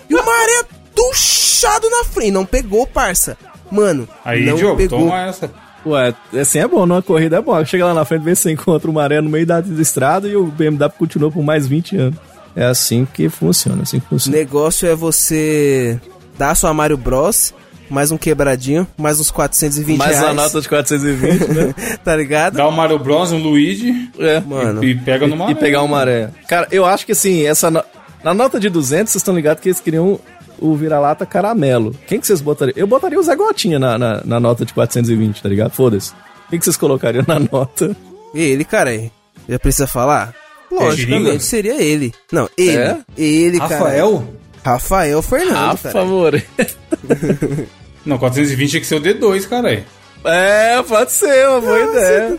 E 0.09 0.15
o 0.15 0.25
maré 0.25 0.63
tuchado 0.95 1.89
na 1.89 2.03
frente. 2.05 2.31
Não 2.31 2.45
pegou, 2.45 2.87
parça. 2.87 3.37
Mano, 3.69 4.07
Aí, 4.23 4.45
não 4.45 4.55
Diogo, 4.55 4.77
pegou. 4.77 4.99
toma 4.99 5.21
essa. 5.27 5.51
Ué, 5.85 6.13
assim 6.41 6.59
é 6.59 6.67
bom, 6.67 6.85
numa 6.85 7.01
corrida 7.01 7.37
é 7.37 7.41
bom. 7.41 7.63
Chega 7.65 7.85
lá 7.85 7.93
na 7.93 8.05
frente, 8.05 8.23
vê 8.23 8.35
se 8.35 8.43
você 8.43 8.51
encontra 8.51 8.89
o 8.89 8.93
maré 8.93 9.21
no 9.21 9.29
meio 9.29 9.45
da 9.45 9.59
estrada 9.79 10.27
e 10.27 10.35
o 10.35 10.45
BMW 10.47 10.89
continuou 10.97 11.31
por 11.31 11.43
mais 11.43 11.67
20 11.67 11.95
anos. 11.97 12.19
É 12.55 12.65
assim 12.65 13.05
que 13.13 13.27
funciona, 13.29 13.83
assim 13.83 13.99
que 13.99 14.05
O 14.05 14.09
funciona. 14.09 14.37
negócio 14.37 14.87
é 14.87 14.95
você 14.95 15.99
dar 16.37 16.51
a 16.51 16.55
sua 16.55 16.73
Mario 16.73 16.97
Bros, 16.97 17.53
mais 17.89 18.11
um 18.11 18.17
quebradinho, 18.17 18.87
mais 18.97 19.19
uns 19.19 19.29
420 19.29 19.97
Mais 19.97 20.11
reais. 20.17 20.25
uma 20.25 20.33
nota 20.43 20.59
de 20.61 20.67
420, 20.69 21.47
né? 21.49 21.75
Tá 22.03 22.15
ligado? 22.15 22.55
Dá 22.55 22.67
o 22.67 22.71
Mario 22.71 22.97
Bros, 22.97 23.31
um 23.31 23.37
Luigi 23.43 24.09
É. 24.17 24.39
Mano. 24.39 24.83
e, 24.83 24.91
e 24.91 24.95
pega 24.95 25.27
no 25.27 25.35
maré. 25.37 25.51
e 25.51 25.55
pegar 25.55 25.81
uma 25.83 25.97
maré. 25.97 26.29
Cara, 26.47 26.67
eu 26.71 26.85
acho 26.85 27.05
que 27.05 27.11
assim, 27.11 27.45
essa 27.45 27.69
no- 27.69 27.83
na 28.23 28.33
nota 28.33 28.59
de 28.59 28.69
200, 28.69 29.11
vocês 29.11 29.21
estão 29.21 29.35
ligados 29.35 29.61
que 29.61 29.69
eles 29.69 29.79
queriam 29.79 30.19
o 30.59 30.75
vira-lata 30.75 31.25
caramelo. 31.25 31.95
Quem 32.07 32.19
que 32.19 32.27
vocês 32.27 32.41
botariam? 32.41 32.73
Eu 32.77 32.87
botaria 32.87 33.19
o 33.19 33.23
Zé 33.23 33.35
Gotinha 33.35 33.77
na, 33.79 33.97
na, 33.97 34.21
na 34.23 34.39
nota 34.39 34.65
de 34.65 34.73
420, 34.73 35.41
tá 35.41 35.49
ligado? 35.49 35.71
Foda-se. 35.71 36.13
Quem 36.49 36.59
que 36.59 36.65
vocês 36.65 36.77
colocariam 36.77 37.23
na 37.27 37.39
nota? 37.39 37.95
Ele, 38.33 38.63
cara, 38.63 38.89
aí, 38.91 39.11
já 39.47 39.57
precisa 39.59 39.87
falar? 39.87 40.33
Logicamente 40.71 41.21
Giringa? 41.23 41.39
seria 41.39 41.81
ele. 41.81 42.13
Não, 42.31 42.49
ele. 42.57 42.77
É? 42.77 42.97
Ele, 43.17 43.57
cara. 43.59 43.75
Rafael? 43.75 44.27
Rafael 44.63 45.21
Fernando, 45.21 45.55
Ah, 45.57 45.75
por 45.75 45.81
cara. 45.83 45.93
favor. 45.93 46.43
Não, 48.05 48.17
420 48.17 48.69
tinha 48.69 48.81
que 48.81 48.87
ser 48.87 48.95
o 48.95 49.01
D2, 49.01 49.47
cara. 49.47 49.83
É, 50.23 50.81
pode 50.83 51.11
ser, 51.11 51.47
uma 51.47 51.61
boa 51.61 51.79
ideia. 51.79 52.37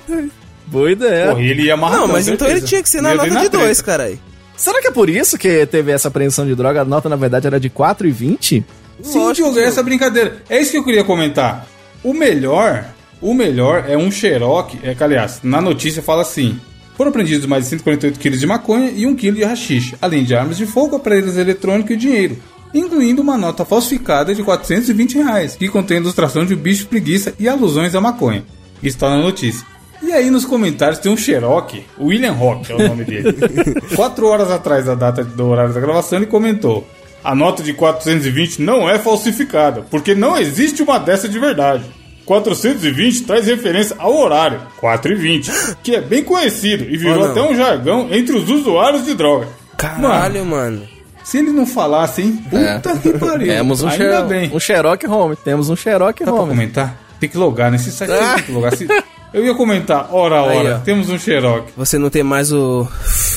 Boa 0.66 0.90
ideia. 0.90 1.28
Porra, 1.28 1.42
ele 1.42 1.62
ia 1.62 1.74
amarrar. 1.74 2.00
Não, 2.00 2.08
mas 2.08 2.28
então 2.28 2.48
ele 2.48 2.60
tinha 2.60 2.82
que 2.82 2.88
ser 2.88 3.00
na 3.00 3.14
nota 3.14 3.30
de 3.30 3.48
dois, 3.48 3.80
cara. 3.80 4.12
Será 4.56 4.80
que 4.80 4.88
é 4.88 4.90
por 4.90 5.10
isso 5.10 5.36
que 5.36 5.66
teve 5.66 5.92
essa 5.92 6.08
apreensão 6.08 6.46
de 6.46 6.54
droga? 6.54 6.80
A 6.80 6.84
nota, 6.84 7.08
na 7.08 7.16
verdade, 7.16 7.46
era 7.46 7.60
de 7.60 7.68
4,20? 7.68 8.64
Sim, 9.02 9.18
Lógico, 9.18 9.34
Diogo, 9.34 9.58
é 9.58 9.64
essa 9.64 9.82
brincadeira. 9.82 10.42
É 10.48 10.60
isso 10.60 10.70
que 10.70 10.78
eu 10.78 10.84
queria 10.84 11.04
comentar. 11.04 11.66
O 12.02 12.14
melhor, 12.14 12.86
o 13.20 13.34
melhor 13.34 13.84
é 13.86 13.96
um 13.96 14.10
xeroque, 14.10 14.78
é 14.82 14.94
que 14.94 15.04
aliás, 15.04 15.40
na 15.42 15.60
notícia 15.60 16.02
fala 16.02 16.22
assim: 16.22 16.58
foram 16.96 17.10
apreendidos 17.10 17.44
mais 17.46 17.64
de 17.64 17.70
148 17.70 18.18
quilos 18.18 18.40
de 18.40 18.46
maconha 18.46 18.90
e 18.90 19.06
1 19.06 19.14
quilo 19.16 19.36
de 19.36 19.44
rachixe, 19.44 19.94
além 20.00 20.24
de 20.24 20.34
armas 20.34 20.56
de 20.56 20.64
fogo, 20.64 20.96
aparelhos 20.96 21.36
eletrônicos 21.36 21.90
e 21.90 21.96
dinheiro, 21.96 22.38
incluindo 22.72 23.20
uma 23.20 23.36
nota 23.36 23.64
falsificada 23.64 24.34
de 24.34 24.42
420 24.42 25.16
reais, 25.16 25.56
que 25.56 25.68
contém 25.68 25.98
ilustração 25.98 26.46
de 26.46 26.54
um 26.54 26.58
bicho 26.58 26.86
preguiça 26.86 27.34
e 27.38 27.46
alusões 27.46 27.94
à 27.94 28.00
maconha. 28.00 28.44
Isso 28.82 28.96
tá 28.96 29.10
na 29.10 29.18
notícia. 29.18 29.66
E 30.02 30.12
aí 30.12 30.30
nos 30.30 30.44
comentários 30.44 30.98
tem 30.98 31.10
um 31.10 31.16
xeroque, 31.16 31.84
o 31.98 32.06
William 32.06 32.32
Rock 32.32 32.70
é 32.70 32.74
o 32.74 32.88
nome 32.88 33.04
dele. 33.04 33.34
Quatro 33.96 34.26
horas 34.26 34.50
atrás 34.50 34.84
da 34.86 34.94
data 34.94 35.24
do 35.24 35.46
horário 35.48 35.72
da 35.72 35.80
gravação 35.80 36.18
ele 36.18 36.26
comentou: 36.26 36.86
a 37.24 37.34
nota 37.34 37.62
de 37.62 37.72
420 37.72 38.60
não 38.62 38.88
é 38.88 38.98
falsificada, 38.98 39.82
porque 39.90 40.14
não 40.14 40.36
existe 40.38 40.82
uma 40.82 40.98
dessa 40.98 41.28
de 41.28 41.38
verdade. 41.38 41.84
420 42.24 43.22
traz 43.22 43.46
referência 43.46 43.94
ao 43.98 44.14
horário, 44.16 44.60
4,20, 44.82 45.76
que 45.82 45.94
é 45.94 46.00
bem 46.00 46.24
conhecido 46.24 46.84
e 46.84 46.96
virou 46.96 47.22
Oh, 47.24 47.30
até 47.30 47.40
um 47.42 47.54
jargão 47.56 48.08
entre 48.10 48.36
os 48.36 48.48
usuários 48.50 49.04
de 49.04 49.14
droga. 49.14 49.46
Caralho, 49.78 50.44
mano. 50.44 50.82
Se 51.22 51.38
ele 51.38 51.50
não 51.50 51.66
falasse, 51.66 52.22
hein? 52.22 52.40
Puta 52.50 52.96
que 52.98 53.12
pariu. 53.18 53.46
Temos 53.48 53.82
um, 53.82 53.88
Ainda 53.88 54.04
xero- 54.04 54.26
bem. 54.28 54.50
um 54.54 54.60
Xerox 54.60 55.04
Home. 55.08 55.36
Temos 55.36 55.70
um 55.70 55.76
Xerox 55.76 56.18
Dá 56.20 56.24
pra 56.32 56.34
Home. 56.34 56.50
comentar? 56.50 56.96
Tem 57.18 57.28
que 57.28 57.36
logar 57.38 57.70
nesse 57.70 57.90
site. 57.90 58.10
Tem 58.12 58.42
que 58.44 58.52
logar. 58.52 58.76
Se- 58.76 58.86
Eu 59.36 59.44
ia 59.44 59.54
comentar, 59.54 60.08
hora 60.14 60.36
a 60.36 60.48
Aí, 60.50 60.80
temos 60.82 61.10
um 61.10 61.18
xeroque. 61.18 61.70
Você 61.76 61.98
não 61.98 62.08
tem 62.08 62.22
mais 62.22 62.50
o. 62.50 62.88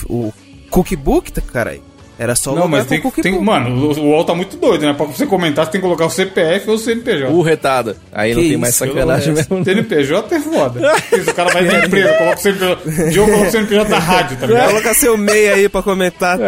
O 0.09 0.31
cookbook, 0.69 1.29
tá, 1.29 1.41
cara? 1.41 1.71
aí? 1.71 1.81
Era 2.17 2.35
só 2.35 2.55
Não, 2.55 2.69
mas 2.69 2.85
tem, 2.85 3.01
tem. 3.01 3.37
Mano, 3.41 3.91
o, 3.91 3.99
UOL 3.99 4.23
tá 4.23 4.33
muito 4.33 4.55
doido, 4.55 4.85
né? 4.85 4.93
Pra 4.93 5.05
você 5.05 5.25
comentar, 5.25 5.65
você 5.65 5.71
tem 5.73 5.81
que 5.81 5.85
colocar 5.85 6.05
o 6.05 6.09
CPF 6.09 6.69
ou 6.69 6.75
o 6.77 6.79
CNPJ. 6.79 7.33
O 7.33 7.41
retada. 7.41 7.97
Aí 8.13 8.33
não 8.33 8.41
Que 8.41 8.47
tem 8.49 8.57
mais 8.57 8.75
isso, 8.75 8.85
sacanagem 8.85 9.33
Pelo- 9.33 9.59
mesmo. 9.59 9.65
CNPJ 9.65 10.35
é 10.35 10.39
foda. 10.39 10.93
O 11.29 11.33
cara 11.33 11.49
vai 11.49 11.65
pra 11.65 11.85
empresa, 11.85 12.13
coloca 12.13 12.37
o 12.37 12.41
CNPJ. 12.41 13.09
Diogo 13.11 13.31
coloca 13.31 13.47
o 13.49 13.51
CNPJ 13.51 13.89
da 13.89 13.99
rádio, 13.99 14.37
tá 14.37 14.47
ligado? 14.47 14.69
Coloca 14.69 14.93
seu 14.93 15.17
MEI 15.17 15.49
aí 15.49 15.69
pra 15.69 15.83
comentar. 15.83 16.39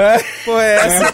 Pô, 0.46 0.58
é 0.60 0.76
essa? 0.76 1.14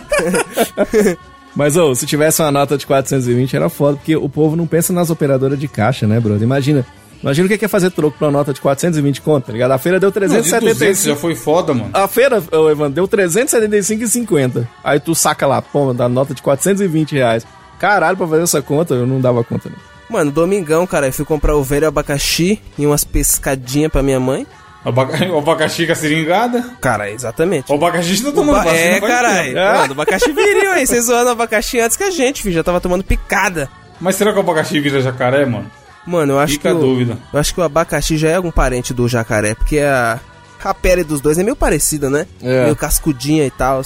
Mas, 1.56 1.76
ô, 1.76 1.96
se 1.96 2.06
tivesse 2.06 2.40
uma 2.44 2.52
nota 2.52 2.78
de 2.78 2.86
420 2.86 3.56
era 3.56 3.68
foda, 3.68 3.98
porque 3.98 4.16
o 4.16 4.30
povo 4.30 4.56
não 4.56 4.68
pensa 4.68 4.94
nas 4.94 5.10
operadoras 5.10 5.60
de 5.60 5.68
caixa, 5.68 6.06
né, 6.06 6.20
brother? 6.20 6.44
Imagina. 6.44 6.86
Imagina 7.22 7.46
o 7.48 7.58
que 7.58 7.66
é 7.66 7.68
fazer 7.68 7.90
troco 7.92 8.18
pra 8.18 8.28
uma 8.28 8.32
nota 8.32 8.54
de 8.54 8.62
420 8.62 9.22
conto, 9.22 9.46
tá 9.48 9.52
ligado? 9.54 9.72
A 9.72 9.78
feira 9.78 10.00
deu 10.00 10.10
Não, 10.10 10.14
de 10.14 10.28
200 10.28 10.50
já 10.50 10.60
375. 10.60 11.20
foi 11.20 11.36
foda, 11.36 11.74
mano. 11.74 11.90
A 11.94 12.08
feira, 12.08 12.44
ô, 12.52 12.70
Evan, 12.70 12.92
deu 12.92 13.08
375,50. 13.08 14.68
Aí 14.84 15.00
tu 15.00 15.14
saca 15.16 15.46
lá, 15.48 15.62
pô, 15.62 15.94
dá 15.94 16.08
nota 16.08 16.34
de 16.34 16.42
420 16.42 17.14
reais. 17.14 17.46
Caralho, 17.80 18.18
pra 18.18 18.28
fazer 18.28 18.44
essa 18.44 18.62
conta, 18.62 18.94
eu 18.94 19.06
não 19.06 19.20
dava 19.22 19.44
conta, 19.44 19.70
não. 19.70 19.78
Mano, 20.10 20.32
domingão, 20.32 20.88
cara, 20.88 21.08
eu 21.08 21.14
fui 21.14 21.26
comprar 21.26 21.56
o 21.56 21.64
velho 21.64 21.88
abacaxi 21.88 22.62
e 22.78 22.86
umas 22.86 23.04
pescadinhas 23.04 23.92
pra 23.92 24.02
minha 24.02 24.20
mãe. 24.20 24.48
Abaca- 24.86 25.26
O 25.34 25.38
abacaxi 25.40 25.86
com 25.86 25.92
a 25.92 25.96
seringada. 25.96 26.64
Cara, 26.80 27.12
exatamente. 27.12 27.70
O 27.72 27.76
abacaxi 27.76 28.24
tá 28.24 28.32
tomando 28.32 28.56
Ba- 28.58 28.64
vacina 28.64 28.80
é, 28.96 29.02
caralho. 29.02 29.54
tempo. 29.54 29.60
Mano, 29.78 29.90
o 29.90 29.92
abacaxi 29.94 30.32
virinho 30.32 30.72
aí. 30.72 30.88
Vocês 30.88 31.06
zoando 31.06 31.28
o 31.30 31.32
abacaxi 31.34 31.80
antes 31.80 31.98
que 31.98 32.04
a 32.04 32.12
gente, 32.12 32.42
filho. 32.42 32.56
Já 32.56 32.64
tava 32.64 32.80
tomando 32.80 33.04
picada. 33.04 33.70
Mas 34.00 34.16
será 34.16 34.32
que 34.32 34.38
o 34.38 34.42
abacaxi 34.42 34.80
vira 34.80 35.02
jacaré, 35.02 35.46
mano? 35.46 35.70
Mano, 36.08 36.34
eu 36.34 36.40
acho 36.40 36.54
Fica 36.54 36.70
que. 36.70 36.76
a 36.76 36.80
o- 36.80 36.82
dúvida. 36.82 37.18
Eu 37.34 37.40
acho 37.40 37.54
que 37.54 37.60
o 37.60 37.64
abacaxi 37.64 38.18
já 38.18 38.30
é 38.30 38.36
algum 38.36 38.50
parente 38.52 38.94
do 38.94 39.08
jacaré, 39.08 39.54
porque 39.54 39.80
a, 39.80 40.20
a 40.64 40.74
pele 40.74 41.04
dos 41.04 41.20
dois 41.22 41.38
é 41.38 41.44
meio 41.44 41.56
parecida, 41.56 42.10
né? 42.10 42.26
É. 42.42 42.64
Meio 42.64 42.76
cascudinha 42.76 43.46
e 43.46 43.52
tal. 43.52 43.82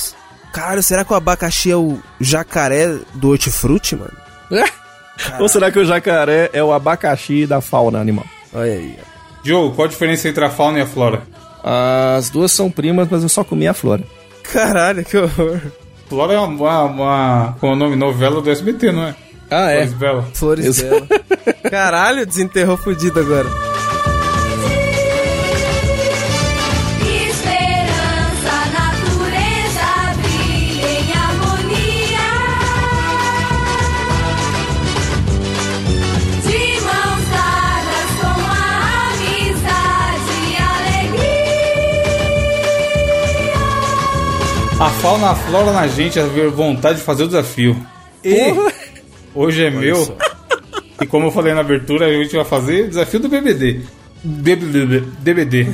Cara, 0.54 0.82
será 0.82 1.04
que 1.04 1.12
o 1.12 1.16
abacaxi 1.16 1.72
é 1.72 1.76
o 1.76 1.98
jacaré 2.20 2.96
do 3.16 3.30
hortifruti, 3.30 3.96
mano? 3.96 4.14
Ou 5.40 5.48
será 5.50 5.72
que 5.72 5.80
o 5.80 5.86
jacaré 5.86 6.50
é 6.54 6.64
o 6.64 6.72
abacaxi 6.74 7.46
da 7.46 7.62
fauna 7.62 8.00
animal? 8.00 8.26
Olha 8.54 8.72
aí. 8.74 8.98
ó. 9.00 9.12
Diogo, 9.44 9.76
qual 9.76 9.86
a 9.88 9.90
diferença 9.90 10.28
entre 10.30 10.44
a 10.46 10.50
fauna 10.50 10.80
e 10.80 10.82
a 10.82 10.86
flora? 10.86 11.24
As 11.64 12.30
duas 12.30 12.52
são 12.52 12.70
primas, 12.70 13.08
mas 13.10 13.24
eu 13.24 13.30
só 13.30 13.44
comi 13.44 13.68
a 13.68 13.74
flora. 13.74 14.04
Caralho, 14.44 15.04
que 15.06 15.18
horror. 15.18 15.60
Flora 16.10 16.34
é 16.34 16.40
uma, 16.40 16.84
uma, 16.84 16.86
uma 16.86 17.58
é 17.62 17.66
o 17.66 17.76
nome, 17.76 17.96
novela 17.96 18.42
do 18.42 18.50
SBT, 18.52 18.92
não 18.92 19.04
é? 19.08 19.16
Ah, 19.52 19.70
é? 19.70 19.82
Flores 19.86 19.94
Bela. 19.94 20.24
Flores 20.34 20.66
Isso. 20.66 20.84
dela. 20.86 21.06
Caralho, 21.70 22.26
desenterrou 22.26 22.78
fudido 22.78 23.20
agora. 23.20 23.50
Esperança, 27.22 28.56
natureza 28.74 29.88
brilha 30.22 30.88
em 30.88 31.12
harmonia. 31.12 32.30
De 36.44 36.64
mãos 36.82 37.24
dadas 37.30 38.12
com 38.22 38.40
a 38.48 39.10
amizade 39.12 40.36
e 40.48 40.52
alegria. 41.06 41.66
A 44.80 44.90
fauna 45.02 45.32
aflora 45.32 45.72
na 45.74 45.88
gente 45.88 46.20
a 46.20 46.26
ver 46.26 46.50
vontade 46.50 47.00
de 47.00 47.04
fazer 47.04 47.24
o 47.24 47.28
desafio. 47.28 47.76
E 48.24 48.54
hoje 49.34 49.64
é 49.64 49.70
meu. 49.70 50.18
E 51.02 51.06
como 51.06 51.28
eu 51.28 51.32
falei 51.32 51.54
na 51.54 51.62
abertura, 51.62 52.06
a 52.06 52.14
gente 52.14 52.36
vai 52.36 52.46
fazer 52.46 52.86
o 52.86 52.90
desafio 52.90 53.20
do 53.20 53.30
BBD. 53.30 53.82
BBD. 54.24 55.04
DBD. 55.20 55.68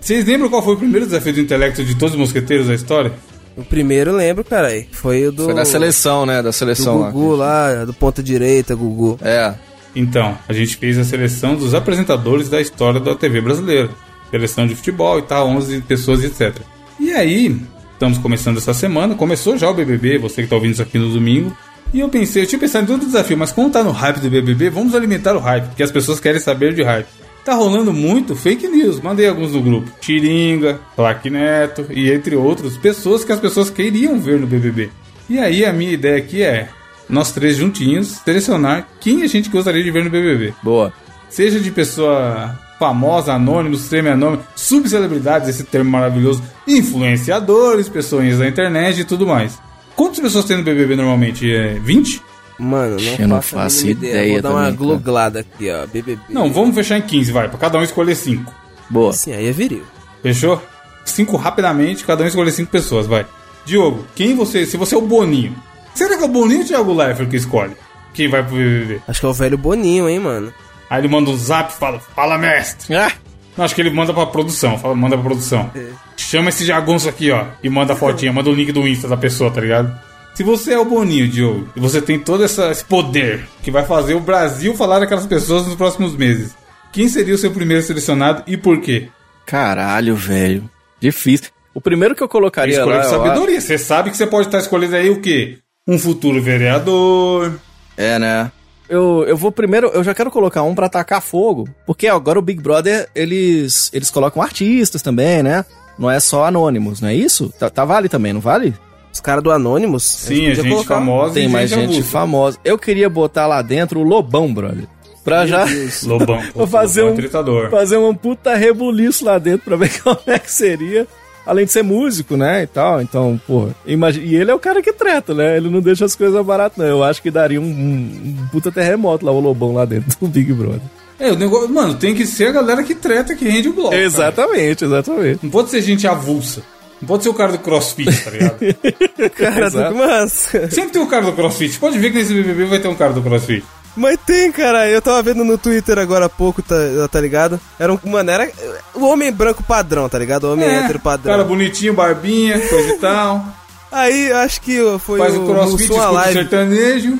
Vocês 0.00 0.26
lembram 0.26 0.48
qual 0.50 0.62
foi 0.62 0.74
o 0.74 0.78
primeiro 0.78 1.06
desafio 1.06 1.32
do 1.32 1.40
intelecto 1.40 1.82
de 1.82 1.94
todos 1.94 2.14
os 2.14 2.20
mosqueteiros 2.20 2.66
da 2.68 2.74
história? 2.74 3.12
O 3.56 3.64
primeiro 3.64 4.10
eu 4.10 4.16
lembro, 4.16 4.44
caralho. 4.44 4.84
Foi 4.92 5.26
o 5.26 5.32
do. 5.32 5.44
Foi 5.44 5.54
da 5.54 5.64
seleção, 5.64 6.26
né? 6.26 6.42
Da 6.42 6.50
Do 6.50 6.52
seleção 6.52 7.00
lá. 7.00 7.10
Gugu 7.10 7.36
lá, 7.36 7.84
do 7.84 7.94
ponta 7.94 8.22
direita, 8.22 8.74
Gugu. 8.74 9.18
É. 9.22 9.54
Então, 9.94 10.36
a 10.48 10.52
gente 10.52 10.76
fez 10.76 10.98
a 10.98 11.04
seleção 11.04 11.54
dos 11.54 11.74
apresentadores 11.74 12.48
da 12.48 12.60
história 12.60 13.00
da 13.00 13.14
TV 13.14 13.40
brasileira. 13.40 13.90
Seleção 14.30 14.66
de 14.66 14.74
futebol 14.74 15.18
e 15.20 15.22
tal, 15.22 15.48
11 15.48 15.80
pessoas 15.82 16.22
e 16.22 16.26
etc. 16.26 16.56
E 16.98 17.12
aí, 17.12 17.56
estamos 17.92 18.18
começando 18.18 18.58
essa 18.58 18.74
semana, 18.74 19.14
começou 19.14 19.56
já 19.56 19.70
o 19.70 19.74
BBB, 19.74 20.18
você 20.18 20.42
que 20.42 20.48
tá 20.48 20.56
ouvindo 20.56 20.72
isso 20.72 20.82
aqui 20.82 20.98
no 20.98 21.10
domingo. 21.10 21.56
E 21.94 22.00
eu 22.00 22.08
pensei, 22.08 22.42
eu 22.42 22.46
tinha 22.48 22.58
pensado 22.58 22.90
em 22.90 22.92
outro 22.92 23.06
desafio, 23.06 23.38
mas 23.38 23.52
como 23.52 23.70
tá 23.70 23.84
no 23.84 23.92
hype 23.92 24.18
do 24.18 24.28
BBB, 24.28 24.68
vamos 24.68 24.96
alimentar 24.96 25.36
o 25.36 25.38
hype, 25.38 25.66
porque 25.66 25.82
as 25.84 25.92
pessoas 25.92 26.18
querem 26.18 26.40
saber 26.40 26.74
de 26.74 26.82
hype. 26.82 27.06
Tá 27.44 27.54
rolando 27.54 27.92
muito 27.92 28.34
fake 28.34 28.66
news. 28.66 29.00
Mandei 29.00 29.28
alguns 29.28 29.52
no 29.52 29.62
grupo. 29.62 29.92
Tiringa, 30.00 30.80
Clark 30.96 31.30
Neto 31.30 31.86
e 31.90 32.10
entre 32.10 32.34
outros, 32.34 32.76
pessoas 32.76 33.24
que 33.24 33.30
as 33.30 33.38
pessoas 33.38 33.70
queriam 33.70 34.18
ver 34.18 34.40
no 34.40 34.46
BBB. 34.46 34.90
E 35.30 35.38
aí 35.38 35.64
a 35.64 35.72
minha 35.72 35.92
ideia 35.92 36.18
aqui 36.18 36.42
é 36.42 36.68
nós 37.08 37.30
três 37.30 37.56
juntinhos 37.56 38.08
selecionar 38.24 38.88
quem 38.98 39.22
a 39.22 39.28
gente 39.28 39.48
gostaria 39.48 39.84
de 39.84 39.90
ver 39.92 40.02
no 40.02 40.10
BBB. 40.10 40.52
Boa. 40.64 40.92
Seja 41.28 41.60
de 41.60 41.70
pessoa 41.70 42.58
famosa, 42.76 43.34
anônimo, 43.34 43.76
semi-anônimo, 43.76 44.42
subcelebridades, 44.56 45.48
esse 45.48 45.62
termo 45.62 45.92
maravilhoso, 45.92 46.42
influenciadores, 46.66 47.88
pessoas 47.88 48.38
da 48.38 48.48
internet 48.48 49.02
e 49.02 49.04
tudo 49.04 49.28
mais. 49.28 49.60
Quantas 49.96 50.20
pessoas 50.20 50.44
tem 50.44 50.56
no 50.56 50.62
BBB 50.62 50.96
normalmente? 50.96 51.52
É 51.52 51.74
20? 51.74 52.22
Mano, 52.58 52.96
não 53.00 53.12
Eu 53.18 53.28
não 53.28 53.42
faço 53.42 53.56
a 53.56 53.62
faço 53.62 53.86
mínima 53.86 54.06
ideia 54.06 54.32
Vou 54.34 54.42
dar 54.42 54.50
uma 54.50 54.58
também, 54.58 54.72
cara. 54.72 54.86
gloglada 54.86 55.40
aqui, 55.40 55.70
ó. 55.70 55.86
BBB. 55.86 56.18
Não, 56.28 56.52
vamos 56.52 56.74
fechar 56.74 56.98
em 56.98 57.02
15, 57.02 57.32
vai, 57.32 57.48
pra 57.48 57.58
cada 57.58 57.78
um 57.78 57.82
escolher 57.82 58.14
5. 58.14 58.52
Boa. 58.88 59.12
Sim, 59.12 59.32
aí 59.32 59.46
é 59.48 59.52
viril. 59.52 59.82
Fechou? 60.22 60.62
5 61.04 61.36
rapidamente, 61.36 62.04
cada 62.04 62.22
um 62.24 62.26
escolher 62.26 62.50
5 62.52 62.70
pessoas, 62.70 63.06
vai. 63.06 63.26
Diogo, 63.64 64.06
quem 64.14 64.34
você, 64.36 64.66
se 64.66 64.76
você 64.76 64.94
é 64.94 64.98
o 64.98 65.02
Boninho, 65.02 65.54
será 65.94 66.16
que 66.16 66.22
é 66.22 66.26
o 66.26 66.28
Boninho 66.28 66.60
ou 66.60 66.64
o 66.64 66.68
Thiago 66.68 66.94
Leifert 66.94 67.28
que 67.28 67.36
escolhe? 67.36 67.72
Quem 68.12 68.28
vai 68.28 68.42
pro 68.42 68.54
BBB? 68.54 69.00
Acho 69.08 69.20
que 69.20 69.26
é 69.26 69.28
o 69.28 69.34
velho 69.34 69.58
Boninho, 69.58 70.08
hein, 70.08 70.18
mano. 70.20 70.52
Aí 70.88 71.00
ele 71.00 71.08
manda 71.08 71.30
um 71.30 71.36
zap 71.36 71.72
e 71.72 71.76
fala, 71.76 71.98
fala 71.98 72.38
mestre. 72.38 72.94
Ah, 72.94 73.10
Não, 73.56 73.64
acho 73.64 73.74
que 73.74 73.80
ele 73.80 73.90
manda 73.90 74.12
pra 74.12 74.26
produção, 74.26 74.78
fala, 74.78 74.94
manda 74.94 75.16
pra 75.16 75.24
produção. 75.24 75.70
Chama 76.16 76.48
esse 76.48 76.64
jagunço 76.64 77.08
aqui, 77.08 77.30
ó, 77.30 77.44
e 77.62 77.68
manda 77.68 77.92
a 77.92 77.96
fotinha, 77.96 78.32
manda 78.32 78.50
o 78.50 78.54
link 78.54 78.72
do 78.72 78.86
Insta 78.86 79.06
da 79.08 79.16
pessoa, 79.16 79.50
tá 79.50 79.60
ligado? 79.60 79.96
Se 80.34 80.42
você 80.42 80.72
é 80.74 80.78
o 80.78 80.84
Boninho, 80.84 81.28
Diogo, 81.28 81.68
e 81.76 81.80
você 81.80 82.02
tem 82.02 82.18
todo 82.18 82.42
essa- 82.44 82.70
esse 82.70 82.84
poder 82.84 83.46
que 83.62 83.70
vai 83.70 83.84
fazer 83.84 84.14
o 84.14 84.20
Brasil 84.20 84.74
falar 84.74 84.98
daquelas 84.98 85.26
pessoas 85.26 85.64
nos 85.66 85.76
próximos 85.76 86.16
meses, 86.16 86.52
quem 86.92 87.08
seria 87.08 87.34
o 87.36 87.38
seu 87.38 87.52
primeiro 87.52 87.82
selecionado 87.84 88.42
e 88.46 88.56
por 88.56 88.80
quê? 88.80 89.08
caralho, 89.46 90.16
velho. 90.16 90.68
Difícil. 90.98 91.50
O 91.74 91.80
primeiro 91.80 92.14
que 92.14 92.22
eu 92.22 92.28
colocaria 92.28 92.78
Escolha 92.78 92.96
lá... 92.96 93.00
de 93.02 93.06
eu 93.06 93.10
sabedoria. 93.10 93.60
Você 93.60 93.76
sabe 93.78 94.10
que 94.10 94.16
você 94.16 94.26
pode 94.26 94.46
estar 94.48 94.58
escolhendo 94.58 94.96
aí 94.96 95.10
o 95.10 95.20
quê? 95.20 95.58
Um 95.86 95.98
futuro 95.98 96.40
vereador. 96.42 97.52
É, 97.96 98.18
né? 98.18 98.50
Eu, 98.94 99.24
eu 99.26 99.36
vou 99.36 99.50
primeiro, 99.50 99.88
eu 99.88 100.04
já 100.04 100.14
quero 100.14 100.30
colocar 100.30 100.62
um 100.62 100.72
pra 100.72 100.86
atacar 100.86 101.20
fogo, 101.20 101.68
porque 101.84 102.06
agora 102.06 102.38
o 102.38 102.42
Big 102.42 102.62
Brother, 102.62 103.08
eles 103.12 103.90
eles 103.92 104.08
colocam 104.08 104.40
artistas 104.40 105.02
também, 105.02 105.42
né? 105.42 105.64
Não 105.98 106.08
é 106.08 106.20
só 106.20 106.44
anônimos, 106.44 107.00
não 107.00 107.08
é 107.08 107.14
isso? 107.14 107.52
Tá, 107.58 107.68
tá 107.68 107.84
vale 107.84 108.08
também, 108.08 108.32
não 108.32 108.40
vale? 108.40 108.72
Os 109.12 109.18
caras 109.20 109.42
do 109.42 109.50
Anonymous. 109.50 110.04
Sim, 110.04 110.46
a 110.46 110.54
gente 110.54 110.68
colocar. 110.68 110.94
famosa 110.96 111.34
Tem 111.34 111.48
mais 111.48 111.70
gente 111.70 111.90
avulsa. 111.90 112.08
famosa. 112.08 112.58
Eu 112.64 112.78
queria 112.78 113.08
botar 113.08 113.48
lá 113.48 113.62
dentro 113.62 113.98
o 113.98 114.04
Lobão, 114.04 114.52
brother. 114.54 114.86
Pra 115.24 115.44
já 115.44 115.64
Lobão. 116.04 116.40
Vou 116.54 116.66
fazer 116.66 117.00
Lobão 117.00 117.10
é 117.10 117.12
um, 117.14 117.16
tritador. 117.16 117.70
fazer 117.70 117.96
um 117.96 118.14
puta 118.14 118.54
rebuliço 118.54 119.24
lá 119.24 119.38
dentro 119.38 119.64
pra 119.64 119.76
ver 119.76 119.90
como 120.02 120.18
é 120.26 120.38
que 120.38 120.52
seria. 120.52 121.06
Além 121.46 121.66
de 121.66 121.72
ser 121.72 121.82
músico, 121.82 122.36
né, 122.36 122.62
e 122.62 122.66
tal. 122.66 123.02
Então, 123.02 123.38
pô, 123.46 123.68
imagina... 123.86 124.24
E 124.24 124.34
ele 124.34 124.50
é 124.50 124.54
o 124.54 124.58
cara 124.58 124.80
que 124.82 124.92
treta, 124.92 125.34
né? 125.34 125.56
Ele 125.56 125.68
não 125.68 125.80
deixa 125.80 126.04
as 126.04 126.14
coisas 126.16 126.44
baratas, 126.44 126.78
não. 126.78 126.86
Eu 126.86 127.04
acho 127.04 127.20
que 127.20 127.30
daria 127.30 127.60
um, 127.60 127.64
um- 127.64 128.36
um 128.42 128.48
puta 128.50 128.72
terremoto 128.72 129.26
lá, 129.26 129.32
o 129.32 129.40
Lobão 129.40 129.74
lá 129.74 129.84
dentro 129.84 130.16
do 130.20 130.26
Big 130.28 130.52
Brother. 130.52 130.80
É, 131.20 131.30
o 131.30 131.36
negócio, 131.36 131.68
mano, 131.68 131.94
tem 131.94 132.14
que 132.14 132.26
ser 132.26 132.48
a 132.48 132.52
galera 132.52 132.82
que 132.82 132.94
treta 132.94 133.34
que 133.34 133.48
rende 133.48 133.68
o 133.68 133.72
bloco. 133.72 133.90
cara. 133.90 134.02
Exatamente, 134.02 134.84
exatamente. 134.84 135.40
Não 135.42 135.50
pode 135.50 135.70
ser 135.70 135.80
gente 135.82 136.06
avulsa. 136.08 136.62
Não 137.00 137.06
pode 137.08 137.22
ser 137.24 137.28
o 137.28 137.34
cara 137.34 137.52
do 137.52 137.58
crossfit, 137.58 138.24
tá 138.24 138.30
ligado? 138.30 138.56
Cara, 139.36 139.66
Exato. 139.66 139.94
mas... 139.94 140.32
Sempre 140.70 140.90
tem 140.92 141.02
o 141.02 141.06
cara 141.06 141.26
do 141.26 141.32
crossfit. 141.32 141.78
Pode 141.78 141.98
ver 141.98 142.10
que 142.10 142.16
nesse 142.18 142.32
BBB 142.32 142.64
vai 142.64 142.78
ter 142.78 142.88
um 142.88 142.94
cara 142.94 143.12
do 143.12 143.20
crossfit. 143.20 143.62
Mas 143.96 144.18
tem, 144.26 144.50
cara. 144.50 144.88
Eu 144.88 145.00
tava 145.00 145.22
vendo 145.22 145.44
no 145.44 145.56
Twitter 145.56 145.98
agora 145.98 146.26
há 146.26 146.28
pouco, 146.28 146.62
tá, 146.62 146.74
tá 147.10 147.20
ligado? 147.20 147.60
Era 147.78 147.92
um. 147.92 147.98
Mano, 148.04 148.30
era 148.30 148.50
o 148.94 149.04
homem 149.04 149.30
branco 149.32 149.62
padrão, 149.62 150.08
tá 150.08 150.18
ligado? 150.18 150.44
O 150.44 150.52
homem 150.52 150.68
hétero 150.68 150.98
padrão. 150.98 151.32
É, 151.32 151.36
Cara 151.36 151.48
bonitinho, 151.48 151.94
barbinha, 151.94 152.60
coisa 152.68 152.88
e 152.94 152.98
tal. 152.98 153.44
Aí 153.92 154.32
acho 154.32 154.60
que 154.60 154.80
foi 154.98 155.20
Faz 155.20 155.34
o 155.36 155.44
o 155.44 155.46
crossfit, 155.46 155.88
Mussum 155.88 156.00
Alive. 156.02 156.32
sertanejo. 156.32 157.18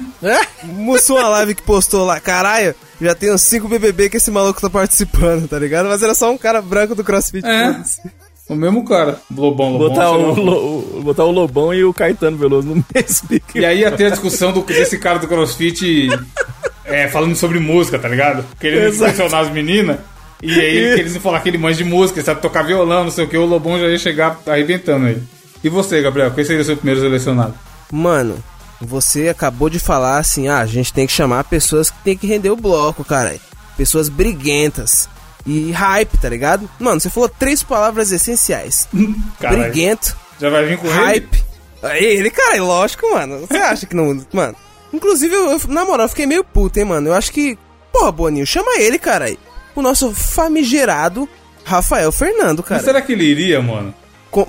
Mussum 0.64 1.16
Alive 1.16 1.54
que 1.54 1.62
postou 1.62 2.04
lá. 2.04 2.18
Caralho, 2.18 2.74
já 3.00 3.14
tem 3.14 3.32
uns 3.32 3.42
5 3.42 3.68
BBB 3.68 4.10
que 4.10 4.16
esse 4.16 4.30
maluco 4.30 4.60
tá 4.60 4.68
participando, 4.68 5.46
tá 5.46 5.56
ligado? 5.56 5.88
Mas 5.88 6.02
era 6.02 6.14
só 6.14 6.32
um 6.32 6.36
cara 6.38 6.60
branco 6.60 6.96
do 6.96 7.04
crossfit. 7.04 7.46
É. 7.46 7.80
O 8.48 8.54
mesmo 8.54 8.84
cara. 8.84 9.20
Lobão, 9.34 9.72
Lobão. 9.72 9.88
Botar 9.88 10.10
o. 10.10 10.34
Lo- 10.34 11.02
botar 11.02 11.24
o 11.24 11.30
Lobão 11.30 11.72
e 11.72 11.84
o 11.84 11.94
Caetano 11.94 12.36
Veloso 12.36 12.68
no 12.68 12.74
mesmo 12.94 13.28
E 13.54 13.64
aí 13.64 13.80
ia 13.80 13.90
ter 13.90 14.06
a 14.06 14.10
discussão 14.10 14.52
do, 14.52 14.62
desse 14.62 14.98
cara 14.98 15.18
do 15.18 15.26
crossfit 15.26 16.08
é, 16.84 17.08
falando 17.08 17.34
sobre 17.36 17.58
música, 17.58 17.98
tá 17.98 18.08
ligado? 18.08 18.44
Querendo 18.60 18.84
Exato. 18.86 19.12
impressionar 19.12 19.46
as 19.46 19.52
meninas. 19.52 19.98
E 20.42 20.52
aí 20.52 20.76
ele, 20.76 21.00
eles 21.00 21.14
iam 21.14 21.22
falar 21.22 21.40
que 21.40 21.48
ele 21.48 21.56
manja 21.56 21.78
de 21.78 21.84
música, 21.84 22.18
ele 22.20 22.26
sabe 22.26 22.42
tocar 22.42 22.62
violão, 22.62 23.04
não 23.04 23.10
sei 23.10 23.24
o 23.24 23.28
que, 23.28 23.36
o 23.36 23.46
Lobão 23.46 23.78
já 23.78 23.86
ia 23.88 23.98
chegar 23.98 24.38
arrebentando 24.46 25.06
aí. 25.06 25.22
E 25.62 25.68
você, 25.70 26.02
Gabriel, 26.02 26.30
quem 26.32 26.44
seria 26.44 26.60
o 26.60 26.64
seu 26.64 26.76
primeiro 26.76 27.00
selecionado? 27.00 27.54
Mano, 27.90 28.36
você 28.78 29.28
acabou 29.28 29.70
de 29.70 29.78
falar 29.78 30.18
assim: 30.18 30.48
ah, 30.48 30.58
a 30.58 30.66
gente 30.66 30.92
tem 30.92 31.06
que 31.06 31.12
chamar 31.14 31.44
pessoas 31.44 31.88
que 31.90 31.96
tem 32.04 32.16
que 32.16 32.26
render 32.26 32.50
o 32.50 32.56
bloco, 32.56 33.02
cara. 33.02 33.36
Pessoas 33.76 34.10
briguentas. 34.10 35.08
E 35.46 35.70
hype, 35.72 36.16
tá 36.18 36.28
ligado? 36.28 36.68
Mano, 36.78 37.00
você 37.00 37.10
falou 37.10 37.28
três 37.28 37.62
palavras 37.62 38.10
essenciais: 38.12 38.88
Caralho, 39.40 39.62
briguento, 39.62 40.16
já 40.40 40.48
vai 40.50 40.64
vir 40.64 40.78
com 40.78 40.86
ele? 40.86 40.94
hype. 40.96 41.44
Aí 41.82 42.02
Ele, 42.02 42.30
cara, 42.30 42.56
é 42.56 42.60
lógico, 42.62 43.10
mano. 43.12 43.40
Você 43.40 43.56
acha 43.58 43.84
que 43.86 43.94
não. 43.94 44.24
Mano. 44.32 44.56
Inclusive, 44.92 45.34
eu, 45.34 45.50
eu- 45.50 45.60
na 45.68 45.84
moral, 45.84 46.06
eu 46.06 46.08
fiquei 46.10 46.24
meio 46.26 46.42
puto, 46.44 46.78
hein, 46.78 46.84
mano. 46.86 47.08
Eu 47.08 47.14
acho 47.14 47.30
que. 47.32 47.58
Porra, 47.92 48.10
Boninho, 48.10 48.46
chama 48.46 48.78
ele, 48.78 48.98
cara. 48.98 49.30
O 49.76 49.82
nosso 49.82 50.12
famigerado 50.14 51.28
Rafael 51.64 52.10
Fernando, 52.12 52.58
Mas 52.60 52.68
cara. 52.68 52.82
será 52.82 53.02
que 53.02 53.12
ele 53.12 53.24
iria, 53.24 53.60
mano? 53.60 53.94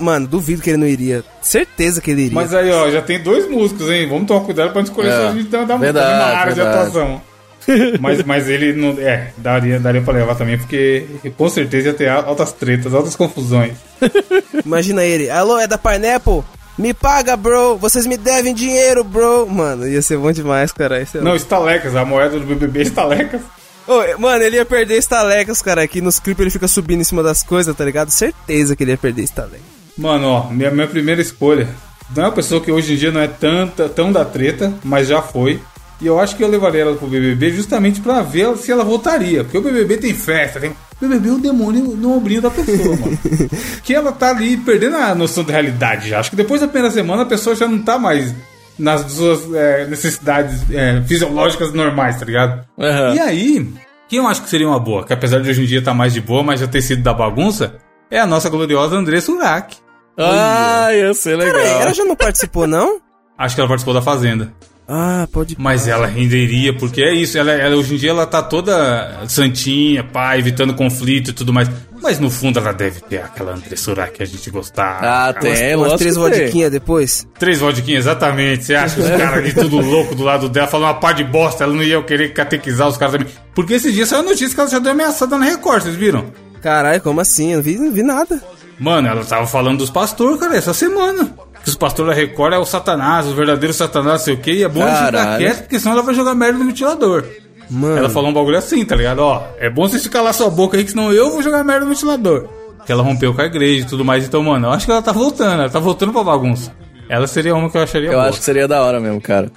Mano, 0.00 0.26
duvido 0.26 0.62
que 0.62 0.70
ele 0.70 0.78
não 0.78 0.86
iria. 0.86 1.22
Certeza 1.40 2.00
que 2.00 2.10
ele 2.10 2.22
iria. 2.22 2.34
Mas 2.34 2.52
aí, 2.54 2.70
ó, 2.72 2.90
já 2.90 3.00
tem 3.02 3.22
dois 3.22 3.48
músicos, 3.48 3.88
hein? 3.88 4.08
Vamos 4.08 4.26
tomar 4.26 4.44
cuidado 4.44 4.72
pra 4.72 4.82
não 4.82 4.88
escolher 4.88 5.10
É, 5.10 5.16
só 5.16 5.28
a 5.28 5.32
gente 5.32 5.48
dar 5.48 5.64
dar 5.64 5.76
verdade, 5.76 6.14
uma 6.14 6.24
área 6.40 6.52
de 6.54 6.60
verdade. 6.60 6.88
atuação. 6.88 7.22
mas, 8.00 8.22
mas 8.24 8.48
ele 8.48 8.72
não. 8.72 8.90
É, 8.98 9.32
daria, 9.36 9.78
daria 9.80 10.02
pra 10.02 10.14
levar 10.14 10.34
também, 10.34 10.58
porque 10.58 11.06
com 11.36 11.48
certeza 11.48 11.88
ia 11.88 11.94
ter 11.94 12.08
altas 12.08 12.52
tretas, 12.52 12.94
altas 12.94 13.16
confusões. 13.16 13.74
Imagina 14.64 15.04
ele. 15.04 15.30
Alô, 15.30 15.58
é 15.58 15.66
da 15.66 15.78
Pineapple? 15.78 16.42
Me 16.78 16.92
paga, 16.92 17.36
bro. 17.36 17.76
Vocês 17.76 18.06
me 18.06 18.16
devem 18.16 18.54
dinheiro, 18.54 19.02
bro. 19.02 19.46
Mano, 19.46 19.88
ia 19.88 20.02
ser 20.02 20.18
bom 20.18 20.30
demais, 20.30 20.72
cara. 20.72 21.00
Isso 21.00 21.18
é 21.18 21.20
Não, 21.20 21.34
estalecas, 21.34 21.96
a 21.96 22.04
moeda 22.04 22.38
do 22.38 22.46
BBB 22.46 22.80
é 22.80 22.82
estalecas. 22.82 23.40
Ô, 23.88 24.02
mano, 24.18 24.42
ele 24.42 24.56
ia 24.56 24.64
perder 24.64 24.98
estalecas, 24.98 25.62
cara. 25.62 25.82
Aqui 25.82 26.00
nos 26.00 26.18
clipes 26.18 26.40
ele 26.42 26.50
fica 26.50 26.66
subindo 26.68 27.00
em 27.00 27.04
cima 27.04 27.22
das 27.22 27.42
coisas, 27.42 27.74
tá 27.74 27.84
ligado? 27.84 28.10
Certeza 28.10 28.74
que 28.74 28.82
ele 28.82 28.90
ia 28.90 28.98
perder 28.98 29.22
estalecas. 29.22 29.76
Mano, 29.96 30.28
ó, 30.28 30.50
minha, 30.50 30.70
minha 30.70 30.88
primeira 30.88 31.22
escolha 31.22 31.68
não 32.14 32.24
é 32.24 32.26
uma 32.26 32.32
pessoa 32.32 32.60
que 32.60 32.70
hoje 32.70 32.92
em 32.92 32.96
dia 32.96 33.10
não 33.10 33.20
é 33.20 33.26
tanta, 33.26 33.88
tão 33.88 34.12
da 34.12 34.24
treta, 34.24 34.72
mas 34.84 35.08
já 35.08 35.22
foi. 35.22 35.60
E 36.00 36.06
eu 36.06 36.20
acho 36.20 36.36
que 36.36 36.44
eu 36.44 36.48
levaria 36.48 36.82
ela 36.82 36.94
pro 36.94 37.06
BBB 37.06 37.52
justamente 37.52 38.00
pra 38.00 38.20
ver 38.20 38.54
se 38.56 38.70
ela 38.70 38.84
voltaria. 38.84 39.44
Porque 39.44 39.56
o 39.56 39.62
BBB 39.62 39.96
tem 39.96 40.12
festa, 40.12 40.60
tem. 40.60 40.70
O 40.70 40.76
BBB 41.00 41.28
é 41.28 41.32
o 41.32 41.38
demônio 41.38 41.84
no 41.96 42.16
ombrinho 42.16 42.42
da 42.42 42.50
pessoa, 42.50 42.96
mano. 42.96 43.18
que 43.82 43.94
ela 43.94 44.12
tá 44.12 44.30
ali 44.30 44.56
perdendo 44.58 44.96
a 44.96 45.14
noção 45.14 45.42
da 45.42 45.52
realidade 45.52 46.08
já. 46.08 46.20
Acho 46.20 46.30
que 46.30 46.36
depois 46.36 46.60
da 46.60 46.68
primeira 46.68 46.92
semana 46.92 47.22
a 47.22 47.26
pessoa 47.26 47.56
já 47.56 47.66
não 47.66 47.78
tá 47.78 47.98
mais 47.98 48.34
nas 48.78 49.10
suas 49.10 49.52
é, 49.54 49.86
necessidades 49.86 50.62
é, 50.70 51.02
fisiológicas 51.02 51.72
normais, 51.72 52.18
tá 52.18 52.26
ligado? 52.26 52.66
Aham. 52.78 53.14
E 53.14 53.18
aí, 53.18 53.72
quem 54.08 54.18
eu 54.18 54.26
acho 54.26 54.42
que 54.42 54.50
seria 54.50 54.68
uma 54.68 54.78
boa, 54.78 55.04
que 55.04 55.12
apesar 55.12 55.40
de 55.40 55.48
hoje 55.48 55.62
em 55.62 55.66
dia 55.66 55.82
tá 55.82 55.94
mais 55.94 56.12
de 56.12 56.20
boa, 56.20 56.42
mas 56.42 56.60
já 56.60 56.66
ter 56.66 56.82
sido 56.82 57.02
da 57.02 57.14
bagunça, 57.14 57.76
é 58.10 58.20
a 58.20 58.26
nossa 58.26 58.50
gloriosa 58.50 58.96
Andressa 58.96 59.32
Urach. 59.32 59.76
Ah, 60.18 60.88
ia 60.92 61.12
ser 61.14 61.36
legal. 61.36 61.54
Peraí, 61.54 61.82
ela 61.82 61.94
já 61.94 62.04
não 62.04 62.16
participou, 62.16 62.66
não? 62.66 63.00
Acho 63.36 63.54
que 63.54 63.60
ela 63.60 63.68
participou 63.68 63.92
da 63.92 64.00
Fazenda. 64.00 64.52
Ah, 64.88 65.26
pode. 65.32 65.56
Mas 65.58 65.88
ela 65.88 66.06
renderia, 66.06 66.72
porque 66.76 67.02
é 67.02 67.12
isso, 67.12 67.36
ela, 67.36 67.50
ela- 67.52 67.74
hoje 67.76 67.94
em 67.94 67.96
dia 67.96 68.10
ela 68.10 68.24
tá 68.26 68.40
toda 68.42 69.22
santinha, 69.26 70.04
pá, 70.04 70.38
evitando 70.38 70.74
conflito 70.74 71.30
e 71.30 71.32
tudo 71.32 71.52
mais. 71.52 71.68
Mas 72.00 72.20
no 72.20 72.30
fundo 72.30 72.58
ela 72.60 72.72
deve 72.72 73.00
ter 73.00 73.18
aquela 73.18 73.52
Andressa 73.54 73.90
Urach 73.90 74.12
que 74.12 74.22
a 74.22 74.26
gente 74.26 74.48
gostava. 74.48 75.00
Ah, 75.28 75.32
tem, 75.32 75.74
Umas 75.74 75.92
lógico 75.92 75.98
três 75.98 76.14
que 76.16 76.20
tem. 76.22 76.30
vodiquinhas 76.40 76.70
depois. 76.70 77.26
Três 77.38 77.58
vodquinhas, 77.58 78.04
exatamente. 78.04 78.64
Você 78.64 78.74
acha 78.76 78.94
que 78.94 79.00
os 79.00 79.08
caras 79.08 79.38
ali 79.38 79.52
tudo 79.52 79.80
louco 79.80 80.14
do 80.14 80.22
lado 80.22 80.48
dela 80.48 80.68
falando 80.68 80.88
uma 80.88 80.94
par 81.00 81.14
de 81.14 81.24
bosta, 81.24 81.64
ela 81.64 81.72
não 81.74 81.82
ia 81.82 82.00
querer 82.02 82.32
catequizar 82.32 82.86
os 82.86 82.96
caras 82.96 83.16
também. 83.16 83.32
Porque 83.56 83.74
esses 83.74 83.92
dias 83.92 84.08
saiu 84.08 84.20
a 84.20 84.24
notícia 84.24 84.54
que 84.54 84.60
ela 84.60 84.70
já 84.70 84.78
deu 84.78 84.92
ameaçada 84.92 85.36
na 85.36 85.46
Record, 85.46 85.82
vocês 85.82 85.96
viram? 85.96 86.26
Caralho, 86.62 87.00
como 87.00 87.20
assim? 87.20 87.50
Eu 87.50 87.56
não 87.56 87.62
vi, 87.64 87.76
não 87.76 87.90
vi 87.90 88.02
nada. 88.04 88.40
Mano, 88.78 89.08
ela 89.08 89.24
tava 89.24 89.46
falando 89.46 89.78
dos 89.78 89.88
pastores, 89.90 90.38
cara, 90.38 90.54
essa 90.56 90.74
semana. 90.74 91.30
Que 91.66 91.70
os 91.70 91.74
pastores 91.76 92.14
da 92.14 92.16
Record 92.16 92.52
é 92.54 92.58
o 92.58 92.64
satanás, 92.64 93.26
o 93.26 93.34
verdadeiro 93.34 93.74
satanás, 93.74 94.22
sei 94.22 94.34
o 94.34 94.36
quê. 94.36 94.52
E 94.52 94.62
é 94.62 94.68
bom 94.68 94.84
a 94.84 94.86
gente 94.86 94.98
ficar 94.98 95.10
Caralho. 95.10 95.38
quieto, 95.38 95.58
porque 95.62 95.80
senão 95.80 95.94
ela 95.94 96.02
vai 96.02 96.14
jogar 96.14 96.32
merda 96.32 96.60
no 96.60 96.64
ventilador. 96.64 97.24
Mano. 97.68 97.96
Ela 97.98 98.08
falou 98.08 98.30
um 98.30 98.32
bagulho 98.32 98.56
assim, 98.56 98.84
tá 98.84 98.94
ligado? 98.94 99.18
Ó, 99.18 99.42
é 99.58 99.68
bom 99.68 99.88
você 99.88 100.08
calar 100.08 100.32
sua 100.32 100.48
boca 100.48 100.76
aí, 100.76 100.84
que 100.84 100.92
senão 100.92 101.12
eu 101.12 101.28
vou 101.32 101.42
jogar 101.42 101.64
merda 101.64 101.84
no 101.84 101.90
ventilador. 101.90 102.46
Que 102.86 102.92
ela 102.92 103.02
rompeu 103.02 103.34
com 103.34 103.42
a 103.42 103.46
igreja 103.46 103.84
e 103.84 103.88
tudo 103.88 104.04
mais. 104.04 104.24
Então, 104.24 104.44
mano, 104.44 104.68
eu 104.68 104.70
acho 104.70 104.86
que 104.86 104.92
ela 104.92 105.02
tá 105.02 105.10
voltando, 105.10 105.62
ela 105.62 105.68
tá 105.68 105.80
voltando 105.80 106.12
pra 106.12 106.22
bagunça. 106.22 106.72
Ela 107.08 107.26
seria 107.26 107.54
uma 107.54 107.70
que 107.70 107.76
eu 107.76 107.82
acharia 107.82 108.08
Eu 108.08 108.14
boa. 108.14 108.28
acho 108.28 108.38
que 108.38 108.44
seria 108.44 108.66
da 108.66 108.82
hora 108.82 108.98
mesmo, 109.00 109.20
cara. 109.20 109.50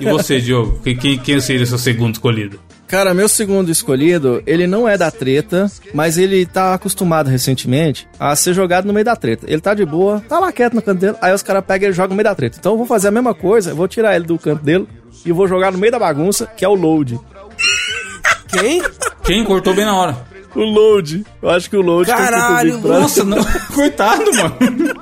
E 0.00 0.04
você, 0.04 0.40
Diogo? 0.40 0.80
Quem, 0.82 1.18
quem, 1.18 1.40
seria 1.40 1.62
o 1.62 1.66
seu 1.66 1.78
segundo 1.78 2.14
escolhido? 2.14 2.58
Cara, 2.86 3.12
meu 3.12 3.28
segundo 3.28 3.70
escolhido, 3.70 4.42
ele 4.46 4.66
não 4.66 4.88
é 4.88 4.96
da 4.96 5.10
treta, 5.10 5.70
mas 5.92 6.16
ele 6.16 6.46
tá 6.46 6.72
acostumado 6.72 7.28
recentemente 7.28 8.08
a 8.18 8.34
ser 8.36 8.54
jogado 8.54 8.86
no 8.86 8.92
meio 8.92 9.04
da 9.04 9.16
treta. 9.16 9.44
Ele 9.48 9.60
tá 9.60 9.74
de 9.74 9.84
boa, 9.84 10.22
tá 10.28 10.38
lá 10.38 10.52
quieto 10.52 10.74
no 10.74 10.82
canto 10.82 11.00
dele, 11.00 11.16
aí 11.20 11.34
os 11.34 11.42
caras 11.42 11.64
pegam 11.66 11.86
e 11.86 11.88
ele 11.88 11.96
joga 11.96 12.08
no 12.10 12.14
meio 12.14 12.24
da 12.24 12.34
treta. 12.34 12.56
Então 12.60 12.72
eu 12.72 12.78
vou 12.78 12.86
fazer 12.86 13.08
a 13.08 13.10
mesma 13.10 13.34
coisa, 13.34 13.70
eu 13.70 13.76
vou 13.76 13.88
tirar 13.88 14.14
ele 14.14 14.24
do 14.24 14.38
canto 14.38 14.62
dele 14.62 14.86
e 15.24 15.32
vou 15.32 15.48
jogar 15.48 15.72
no 15.72 15.78
meio 15.78 15.90
da 15.90 15.98
bagunça, 15.98 16.46
que 16.46 16.64
é 16.64 16.68
o 16.68 16.74
load. 16.74 17.18
Quem? 18.48 18.80
Quem 19.24 19.44
cortou 19.44 19.74
bem 19.74 19.84
na 19.84 19.96
hora? 19.96 20.16
O 20.56 20.60
load. 20.64 21.24
Eu 21.42 21.50
acho 21.50 21.68
que 21.70 21.76
o 21.76 21.82
load 21.82 22.10
Caralho, 22.10 22.80
pra- 22.80 23.00
Nossa, 23.00 23.22
não. 23.24 23.38
Coitado, 23.74 24.24
mano. 24.34 24.94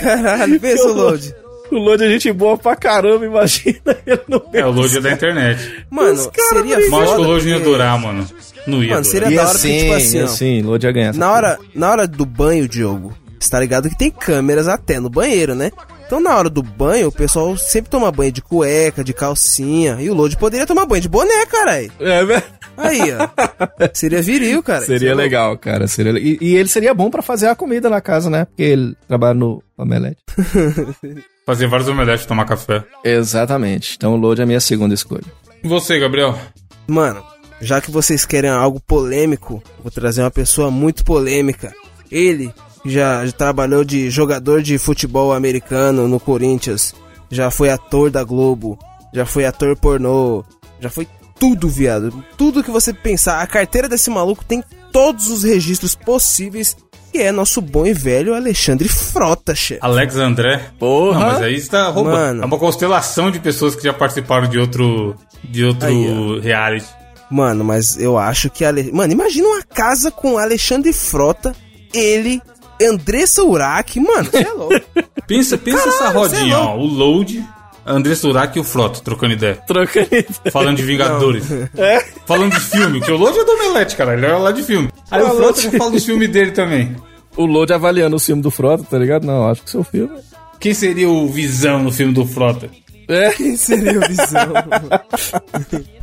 Caralho, 0.00 0.60
pensa 0.60 0.86
o 0.86 0.92
load. 0.92 1.34
O 1.70 1.76
load 1.78 2.04
é 2.04 2.08
gente 2.10 2.30
boa 2.32 2.56
pra 2.56 2.76
caramba, 2.76 3.24
imagina 3.26 3.80
ele 4.06 4.20
no 4.28 4.42
É, 4.52 4.64
o 4.64 4.70
load 4.70 4.96
é 4.96 5.00
da 5.00 5.12
internet. 5.12 5.84
Mano, 5.90 6.16
seria 6.16 6.76
brigam. 6.76 6.90
Mas 6.90 7.00
acho 7.02 7.14
que 7.14 7.14
o 7.14 7.16
foda. 7.16 7.28
load 7.28 7.44
não 7.46 7.52
ia 7.58 7.60
durar, 7.64 7.98
mano. 7.98 8.26
Não 8.66 8.82
ia 8.82 8.90
Mano, 8.94 9.02
durar. 9.02 9.04
seria 9.04 9.30
E 9.32 9.36
da 9.36 9.42
hora 9.42 9.50
assim, 9.50 9.68
que, 9.72 9.78
tipo 9.80 9.94
assim, 9.94 10.18
assim, 10.20 10.62
load 10.62 10.86
ia 10.86 10.92
ganhar. 10.92 11.10
essa 11.10 11.18
Na 11.18 11.32
hora, 11.32 11.58
na 11.74 11.90
hora 11.90 12.06
do 12.06 12.24
banho, 12.26 12.68
Diogo, 12.68 13.12
você 13.40 13.50
tá 13.50 13.58
ligado 13.58 13.88
que 13.88 13.98
tem 13.98 14.10
câmeras 14.10 14.68
até 14.68 15.00
no 15.00 15.10
banheiro, 15.10 15.54
né? 15.54 15.72
Então 16.06 16.20
na 16.20 16.36
hora 16.36 16.50
do 16.50 16.62
banho, 16.62 17.08
o 17.08 17.12
pessoal 17.12 17.56
sempre 17.56 17.90
toma 17.90 18.12
banho 18.12 18.30
de 18.30 18.42
cueca, 18.42 19.02
de 19.02 19.12
calcinha. 19.14 19.96
E 20.00 20.10
o 20.10 20.14
Load 20.14 20.36
poderia 20.36 20.66
tomar 20.66 20.84
banho 20.84 21.00
de 21.00 21.08
boné, 21.08 21.46
caralho. 21.46 21.90
É, 21.98 22.24
velho. 22.24 22.42
Aí, 22.76 23.00
ó. 23.12 23.88
Seria 23.92 24.22
viril, 24.22 24.62
cara. 24.62 24.80
Seria 24.80 25.10
Isso 25.10 25.20
é 25.20 25.22
legal, 25.22 25.56
cara. 25.58 25.86
Seria... 25.86 26.18
E, 26.18 26.38
e 26.40 26.56
ele 26.56 26.68
seria 26.68 26.94
bom 26.94 27.10
pra 27.10 27.22
fazer 27.22 27.48
a 27.48 27.54
comida 27.54 27.88
na 27.88 28.00
casa, 28.00 28.28
né? 28.28 28.44
Porque 28.46 28.62
ele 28.62 28.96
trabalha 29.06 29.34
no 29.34 29.62
Omelete. 29.76 30.18
Fazer 31.46 31.66
vários 31.66 31.88
omeletes 31.88 32.24
e 32.24 32.28
tomar 32.28 32.46
café. 32.46 32.82
Exatamente. 33.04 33.96
Então 33.96 34.14
o 34.14 34.16
load 34.16 34.40
é 34.40 34.44
a 34.44 34.46
minha 34.46 34.60
segunda 34.60 34.94
escolha. 34.94 35.24
E 35.62 35.68
você, 35.68 35.98
Gabriel? 35.98 36.38
Mano, 36.86 37.22
já 37.60 37.80
que 37.80 37.90
vocês 37.90 38.24
querem 38.24 38.50
algo 38.50 38.80
polêmico, 38.80 39.62
vou 39.82 39.90
trazer 39.90 40.22
uma 40.22 40.30
pessoa 40.30 40.70
muito 40.70 41.04
polêmica. 41.04 41.74
Ele 42.10 42.52
já, 42.84 43.26
já 43.26 43.32
trabalhou 43.32 43.84
de 43.84 44.10
jogador 44.10 44.62
de 44.62 44.78
futebol 44.78 45.32
americano 45.32 46.08
no 46.08 46.20
Corinthians, 46.20 46.94
já 47.30 47.50
foi 47.50 47.70
ator 47.70 48.10
da 48.10 48.24
Globo, 48.24 48.78
já 49.12 49.26
foi 49.26 49.44
ator 49.44 49.76
pornô, 49.76 50.44
já 50.80 50.88
foi 50.88 51.06
tudo, 51.44 51.68
viado. 51.68 52.24
Tudo 52.38 52.64
que 52.64 52.70
você 52.70 52.90
pensar. 52.94 53.42
A 53.42 53.46
carteira 53.46 53.86
desse 53.86 54.08
maluco 54.08 54.42
tem 54.44 54.64
todos 54.90 55.28
os 55.28 55.42
registros 55.42 55.94
possíveis. 55.94 56.74
Que 57.12 57.18
é 57.18 57.30
nosso 57.30 57.60
bom 57.60 57.86
e 57.86 57.92
velho 57.92 58.34
Alexandre 58.34 58.88
Frota, 58.88 59.54
chefe. 59.54 59.78
Alex 59.82 60.16
André. 60.16 60.70
Porra. 60.78 61.20
Não, 61.20 61.26
mas 61.26 61.42
aí 61.42 61.60
você 61.60 61.68
tá 61.68 61.88
roubando. 61.88 62.14
Mano. 62.14 62.42
É 62.42 62.46
uma 62.46 62.58
constelação 62.58 63.30
de 63.30 63.38
pessoas 63.38 63.76
que 63.76 63.84
já 63.84 63.92
participaram 63.92 64.48
de 64.48 64.58
outro. 64.58 65.14
De 65.44 65.64
outro 65.64 65.86
Aí, 65.86 66.40
reality. 66.40 66.86
Mano, 67.30 67.62
mas 67.62 67.98
eu 67.98 68.16
acho 68.16 68.48
que. 68.48 68.64
Ale... 68.64 68.90
Mano, 68.90 69.12
imagina 69.12 69.46
uma 69.46 69.62
casa 69.62 70.10
com 70.10 70.38
Alexandre 70.38 70.92
Frota, 70.92 71.54
ele, 71.92 72.40
Andressa 72.82 73.44
Urach. 73.44 74.00
Mano, 74.00 74.30
você 74.30 74.38
é 74.38 74.52
louco. 74.52 74.80
Pensa, 75.28 75.56
pensa 75.56 75.88
essa 75.88 75.98
Caralho, 75.98 76.18
você 76.18 76.36
é 76.36 76.38
rodinha, 76.38 76.58
ó. 76.58 76.76
O 76.76 76.84
Load, 76.86 77.42
André 77.86 78.14
Surak 78.14 78.56
e 78.56 78.60
o 78.60 78.64
Frota, 78.64 79.00
trocando 79.00 79.34
ideia. 79.34 79.56
Troca 79.66 80.00
aí. 80.00 80.26
Falando 80.50 80.76
de 80.76 80.82
Vingadores. 80.82 81.50
É. 81.76 82.00
Falando 82.26 82.52
de 82.52 82.60
filme, 82.60 83.00
que 83.00 83.10
o 83.10 83.16
Load 83.16 83.38
é 83.38 83.44
do 83.44 83.52
Omelete, 83.52 83.96
cara. 83.96 84.14
Ele 84.14 84.26
é 84.26 84.32
lá 84.32 84.52
de 84.52 84.62
filme. 84.62 84.88
Aí 85.10 85.22
o 85.22 85.30
Frota 85.30 85.60
já 85.60 85.70
fala 85.72 85.90
dos 85.90 86.04
filmes 86.04 86.28
dele 86.28 86.52
também. 86.52 86.96
O 87.36 87.46
load 87.46 87.72
avaliando 87.72 88.16
o 88.16 88.20
filme 88.20 88.40
do 88.40 88.50
Frota, 88.50 88.84
tá 88.84 88.96
ligado? 88.96 89.26
Não, 89.26 89.48
acho 89.48 89.62
que 89.62 89.70
seu 89.70 89.82
filme. 89.82 90.12
Quem 90.60 90.72
seria 90.72 91.08
o 91.08 91.28
Visão 91.28 91.82
no 91.82 91.90
filme 91.92 92.12
do 92.12 92.24
Frota? 92.24 92.70
É. 93.08 93.30
Quem 93.30 93.56
seria 93.56 93.98
a 93.98 94.08
visão? 94.08 94.52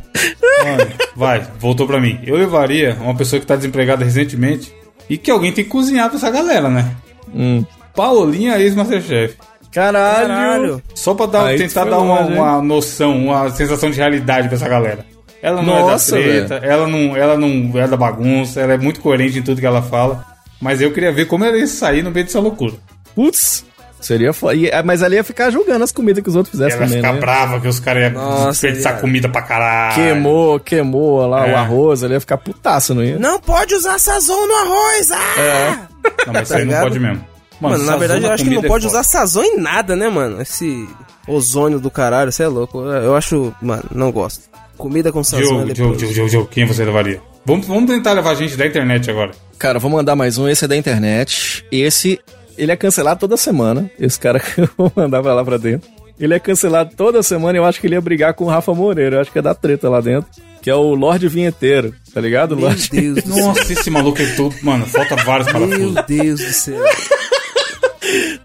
Mano, 0.64 0.92
vai, 1.16 1.46
voltou 1.58 1.86
pra 1.86 2.00
mim. 2.00 2.20
Eu 2.24 2.36
levaria 2.36 2.96
uma 3.00 3.14
pessoa 3.14 3.40
que 3.40 3.46
tá 3.46 3.56
desempregada 3.56 4.04
recentemente 4.04 4.72
e 5.08 5.16
que 5.16 5.30
alguém 5.30 5.52
tem 5.52 5.64
que 5.64 5.70
cozinhar 5.70 6.08
pra 6.08 6.18
essa 6.18 6.30
galera, 6.30 6.68
né? 6.68 6.94
Hum. 7.34 7.64
Paulinha, 7.94 8.58
ex-masterchef. 8.58 9.36
Caralho. 9.72 10.28
Caralho. 10.28 10.82
Só 10.94 11.14
pra 11.14 11.26
dar, 11.26 11.46
Aí 11.46 11.58
tentar 11.58 11.84
dar 11.84 11.98
uma, 11.98 12.20
longe, 12.20 12.32
uma 12.34 12.62
noção, 12.62 13.16
uma 13.26 13.50
sensação 13.50 13.90
de 13.90 13.96
realidade 13.96 14.48
pra 14.48 14.56
essa 14.56 14.68
galera. 14.68 15.04
Ela 15.42 15.60
não 15.62 15.88
Nossa, 15.88 16.18
é 16.18 16.40
da 16.42 16.46
treta, 16.46 16.64
ela 16.66 16.86
não, 16.86 17.16
ela 17.16 17.36
não 17.36 17.72
é 17.80 17.88
da 17.88 17.96
bagunça, 17.96 18.60
ela 18.60 18.74
é 18.74 18.78
muito 18.78 19.00
coerente 19.00 19.38
em 19.38 19.42
tudo 19.42 19.60
que 19.60 19.66
ela 19.66 19.82
fala. 19.82 20.24
Mas 20.60 20.80
eu 20.80 20.92
queria 20.92 21.10
ver 21.10 21.24
como 21.26 21.44
ela 21.44 21.56
ia 21.56 21.66
sair 21.66 22.02
no 22.02 22.10
meio 22.12 22.24
dessa 22.26 22.38
loucura. 22.38 22.74
Putz. 23.14 23.64
Seria 24.00 24.32
foda. 24.32 24.56
É, 24.66 24.82
Mas 24.82 25.00
ali 25.00 25.14
ia 25.14 25.22
ficar 25.22 25.48
julgando 25.50 25.84
as 25.84 25.92
comidas 25.92 26.22
que 26.24 26.28
os 26.28 26.34
outros 26.34 26.50
fizessem 26.50 26.74
Ela 26.76 26.82
ia 26.86 26.88
também, 26.88 27.02
ficar 27.02 27.12
né? 27.14 27.20
brava 27.20 27.60
que 27.60 27.68
os 27.68 27.78
caras 27.78 28.12
iam 28.12 28.48
desperdiçar 28.50 28.92
viado. 28.94 29.00
comida 29.00 29.28
pra 29.28 29.42
caralho. 29.42 29.94
Queimou, 29.94 30.58
queimou 30.60 31.24
lá 31.26 31.46
É. 31.48 31.52
o 31.52 31.56
arroz, 31.56 32.02
ele 32.02 32.14
ia 32.14 32.20
ficar 32.20 32.36
putaço, 32.38 32.94
não 32.96 33.02
ia? 33.04 33.16
não 33.18 33.38
pode 33.40 33.74
usar 33.76 33.98
sazon 34.00 34.44
no 34.46 34.54
arroz! 34.54 35.10
Ah! 35.12 35.86
Não, 36.26 36.32
mas 36.32 36.42
isso 36.42 36.52
Tá 36.52 36.58
aí 36.58 36.64
não 36.64 36.66
ligado? 36.70 36.82
pode 36.82 36.98
mesmo. 37.00 37.24
Mano, 37.70 37.84
na 37.84 37.92
sazona 37.92 37.98
verdade, 37.98 38.24
eu 38.26 38.32
acho 38.32 38.44
que 38.44 38.50
não 38.50 38.64
é 38.64 38.68
pode 38.68 38.84
foda. 38.84 38.98
usar 38.98 39.02
sazon 39.04 39.42
em 39.42 39.56
nada, 39.58 39.94
né, 39.96 40.08
mano? 40.08 40.40
Esse 40.40 40.88
ozônio 41.26 41.78
do 41.80 41.90
caralho, 41.90 42.30
você 42.32 42.42
é 42.42 42.48
louco. 42.48 42.80
Eu 42.82 43.14
acho, 43.16 43.54
mano, 43.62 43.84
não 43.94 44.10
gosto. 44.12 44.42
Comida 44.76 45.12
com 45.12 45.22
sazon 45.22 45.42
é 45.42 45.46
Diogo, 45.46 45.58
depois. 45.60 45.76
Diogo, 45.76 45.96
Diogo, 45.96 46.12
Diogo, 46.14 46.30
Diogo, 46.30 46.48
quem 46.48 46.64
você 46.66 46.84
levaria? 46.84 47.20
Vamos, 47.44 47.66
vamos 47.66 47.90
tentar 47.90 48.12
levar 48.12 48.34
gente 48.34 48.56
da 48.56 48.66
internet 48.66 49.10
agora. 49.10 49.32
Cara, 49.58 49.78
vou 49.78 49.90
mandar 49.90 50.14
mais 50.16 50.38
um. 50.38 50.48
Esse 50.48 50.64
é 50.64 50.68
da 50.68 50.76
internet. 50.76 51.64
Esse, 51.72 52.18
ele 52.56 52.70
é 52.72 52.76
cancelado 52.76 53.20
toda 53.20 53.36
semana. 53.36 53.90
Esse 53.98 54.18
cara 54.18 54.38
que 54.40 54.60
eu 54.60 54.68
vou 54.76 54.92
mandar 54.94 55.22
pra 55.22 55.34
lá 55.34 55.44
pra 55.44 55.56
dentro. 55.56 55.88
Ele 56.20 56.34
é 56.34 56.38
cancelado 56.38 56.94
toda 56.96 57.22
semana. 57.22 57.58
Eu 57.58 57.64
acho 57.64 57.80
que 57.80 57.86
ele 57.86 57.94
ia 57.94 58.00
brigar 58.00 58.34
com 58.34 58.44
o 58.44 58.48
Rafa 58.48 58.72
Moreira. 58.72 59.16
Eu 59.16 59.20
acho 59.20 59.32
que 59.32 59.38
é 59.38 59.42
da 59.42 59.54
treta 59.54 59.88
lá 59.88 60.00
dentro. 60.00 60.30
Que 60.60 60.70
é 60.70 60.74
o 60.74 60.94
Lorde 60.94 61.26
Vinheteiro. 61.26 61.92
Tá 62.14 62.20
ligado? 62.20 62.54
Meu 62.56 62.66
Lorde. 62.66 62.88
Deus 62.90 63.24
do 63.24 63.32
céu. 63.34 63.46
Nossa, 63.46 63.72
esse 63.72 63.90
maluco 63.90 64.22
é 64.22 64.26
todo. 64.36 64.54
Mano, 64.62 64.86
falta 64.86 65.16
vários 65.16 65.50
parafusos. 65.50 65.94
Meu 65.94 66.02
Deus 66.04 66.40
do 66.40 66.52
céu. 66.52 66.84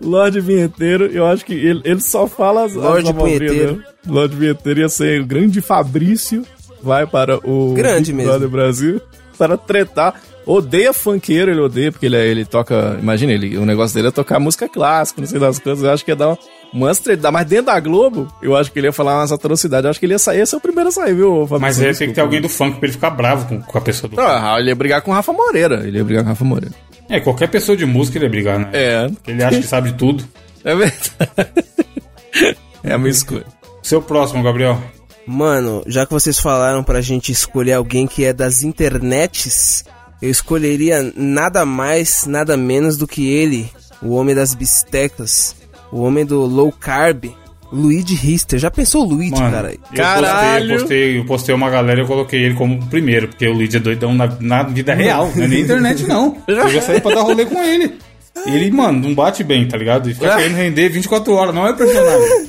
Lorde 0.08 0.39
Vinheteiro. 0.39 1.05
Eu 1.08 1.26
acho 1.28 1.45
que 1.45 1.53
ele, 1.53 1.82
ele 1.84 1.99
só 2.01 2.28
fala 2.28 2.64
as, 2.66 2.74
Lorde 2.74 3.10
as 3.10 3.16
Punheteiro. 3.16 3.53
dele. 3.76 3.82
Lorde 4.08 4.36
Vinheteiro 4.36 4.80
ia 4.80 4.89
ser 4.89 5.22
o 5.22 5.26
grande 5.26 5.62
Fabrício. 5.62 6.43
Vai 6.82 7.05
para 7.08 7.38
o 7.47 7.74
Grande 7.74 8.12
Big 8.14 8.18
mesmo. 8.18 8.32
Brother 8.32 8.49
Brasil. 8.49 9.01
Para 9.38 9.58
tretar. 9.58 10.16
Odeia 10.45 10.93
funkeiro, 10.93 11.51
ele 11.51 11.60
odeia, 11.60 11.91
porque 11.91 12.05
ele, 12.05 12.16
é- 12.16 12.26
ele 12.26 12.45
toca. 12.45 12.97
Imagina, 13.01 13.34
ele, 13.34 13.58
o 13.58 13.66
negócio 13.66 13.93
dele 13.95 14.08
é 14.08 14.12
tocar 14.12 14.39
música 14.39 14.70
clássica, 14.70 15.20
não 15.20 15.28
sei 15.28 15.39
das 15.39 15.60
coisas. 15.60 15.84
Eu 15.84 15.91
acho 15.91 16.05
que 16.05 16.12
ia 16.12 16.16
dar 16.16 16.30
uma- 16.30 16.38
umas. 16.74 17.01
Mas 17.34 17.45
dentro 17.45 17.66
da 17.66 17.78
Globo, 17.82 18.32
eu 18.41 18.55
acho 18.55 18.72
que 18.72 18.80
ele 18.80 18.88
ia 18.88 18.93
falar 18.93 19.20
umas 19.20 19.32
atrocidades. 19.34 19.84
Eu 19.84 19.89
acho 19.89 19.99
que 19.99 20.05
ele 20.05 20.14
ia 20.14 20.20
sair, 20.20 20.38
ia 20.38 20.45
ser 20.45 20.55
o 20.55 20.62
primeiro 20.62 20.88
a 20.88 20.91
sair, 20.91 21.14
viu, 21.14 21.45
Fabrício? 21.47 21.60
Mas 21.60 21.82
aí 21.82 21.93
tem 21.95 22.08
que 22.08 22.14
ter 22.16 22.22
alguém 22.22 22.39
do 22.39 22.47
funk 22.47 22.78
pra 22.80 22.86
ele 22.88 22.93
ficar 22.93 23.10
bravo 23.10 23.45
com, 23.49 23.62
com 23.62 23.78
a 23.78 23.82
pessoa 23.82 24.10
do 24.10 24.16
funk. 24.16 24.26
Ah, 24.26 24.55
ele 24.58 24.70
ia 24.70 24.76
brigar 24.76 25.01
com 25.01 25.12
o 25.12 25.14
Rafa 25.14 25.34
Moreira. 25.34 25.86
Ele 25.86 25.97
ia 25.97 26.03
brigar 26.05 26.24
com 26.24 26.30
o 26.30 26.32
Rafa 26.32 26.45
Moreira. 26.45 26.74
É, 27.10 27.20
qualquer 27.20 27.47
pessoa 27.47 27.78
de 27.78 27.86
música 27.86 28.18
ele 28.18 28.26
ia 28.26 28.30
brigar, 28.30 28.60
né? 28.60 28.70
É. 28.74 29.08
Porque 29.10 29.32
Ele 29.32 29.43
acha 29.43 29.60
que 29.60 29.68
sabe 29.68 29.91
de 29.91 29.97
tudo. 29.97 30.28
É 30.64 30.76
verdade. 30.76 31.01
é 32.84 32.93
a 32.93 32.97
minha 32.97 33.12
escolha. 33.12 33.45
Seu 33.82 34.01
próximo, 34.01 34.43
Gabriel. 34.43 34.82
Mano, 35.26 35.84
já 35.88 36.05
que 36.05 36.14
vocês 36.14 36.39
falaram 36.39 36.84
pra 36.84 37.01
gente 37.01 37.32
escolher 37.32 37.74
alguém 37.74 38.08
que 38.08 38.24
é 38.26 38.34
das 38.34 38.64
internets, 38.64 39.84
eu 40.22 40.30
escolheria 40.30 41.14
nada 41.16 41.66
mais, 41.66 42.26
nada 42.26 42.58
menos 42.58 42.97
do 42.97 43.08
que 43.08 43.28
ele, 43.30 43.70
o 44.01 44.16
homem 44.16 44.34
das 44.34 44.53
bistecas, 44.53 45.55
o 45.91 46.01
homem 46.01 46.26
do 46.26 46.45
low 46.45 46.72
carb, 46.72 47.26
Luigi 47.72 48.15
Rister. 48.15 48.59
Já 48.59 48.72
pensou 48.72 49.03
o 49.03 49.09
Luigi, 49.09 49.32
Mano, 49.32 49.51
cara? 49.51 49.74
eu 49.74 49.80
Caralho. 49.95 50.70
postei, 50.70 50.74
eu 50.74 50.80
postei, 50.80 51.18
eu 51.20 51.26
postei 51.26 51.55
uma 51.55 51.70
galera 51.70 51.99
e 51.99 52.03
eu 52.03 52.07
coloquei 52.07 52.43
ele 52.43 52.55
como 52.55 52.84
primeiro, 52.88 53.28
porque 53.28 53.47
o 53.47 53.53
Luigi 53.53 53.78
é 53.78 53.80
doidão 53.80 54.13
na, 54.13 54.32
na 54.39 54.63
vida 54.63 54.93
real, 54.93 55.32
não 55.36 55.43
é 55.43 55.47
nem 55.47 55.61
internet 55.61 56.03
não. 56.07 56.38
Eu 56.47 56.70
já 56.70 56.82
saí 56.82 57.01
pra 57.01 57.13
dar 57.15 57.22
rolê 57.22 57.45
com 57.45 57.61
ele. 57.63 57.97
Ele, 58.45 58.72
mano, 58.72 58.99
não 59.07 59.15
bate 59.15 59.43
bem, 59.43 59.68
tá 59.68 59.76
ligado? 59.78 60.09
E 60.09 60.13
fica 60.13 60.36
querendo 60.36 60.55
render 60.55 60.89
24 60.89 61.34
horas, 61.34 61.53
não 61.55 61.68
é 61.68 61.74
personagem. 61.74 62.47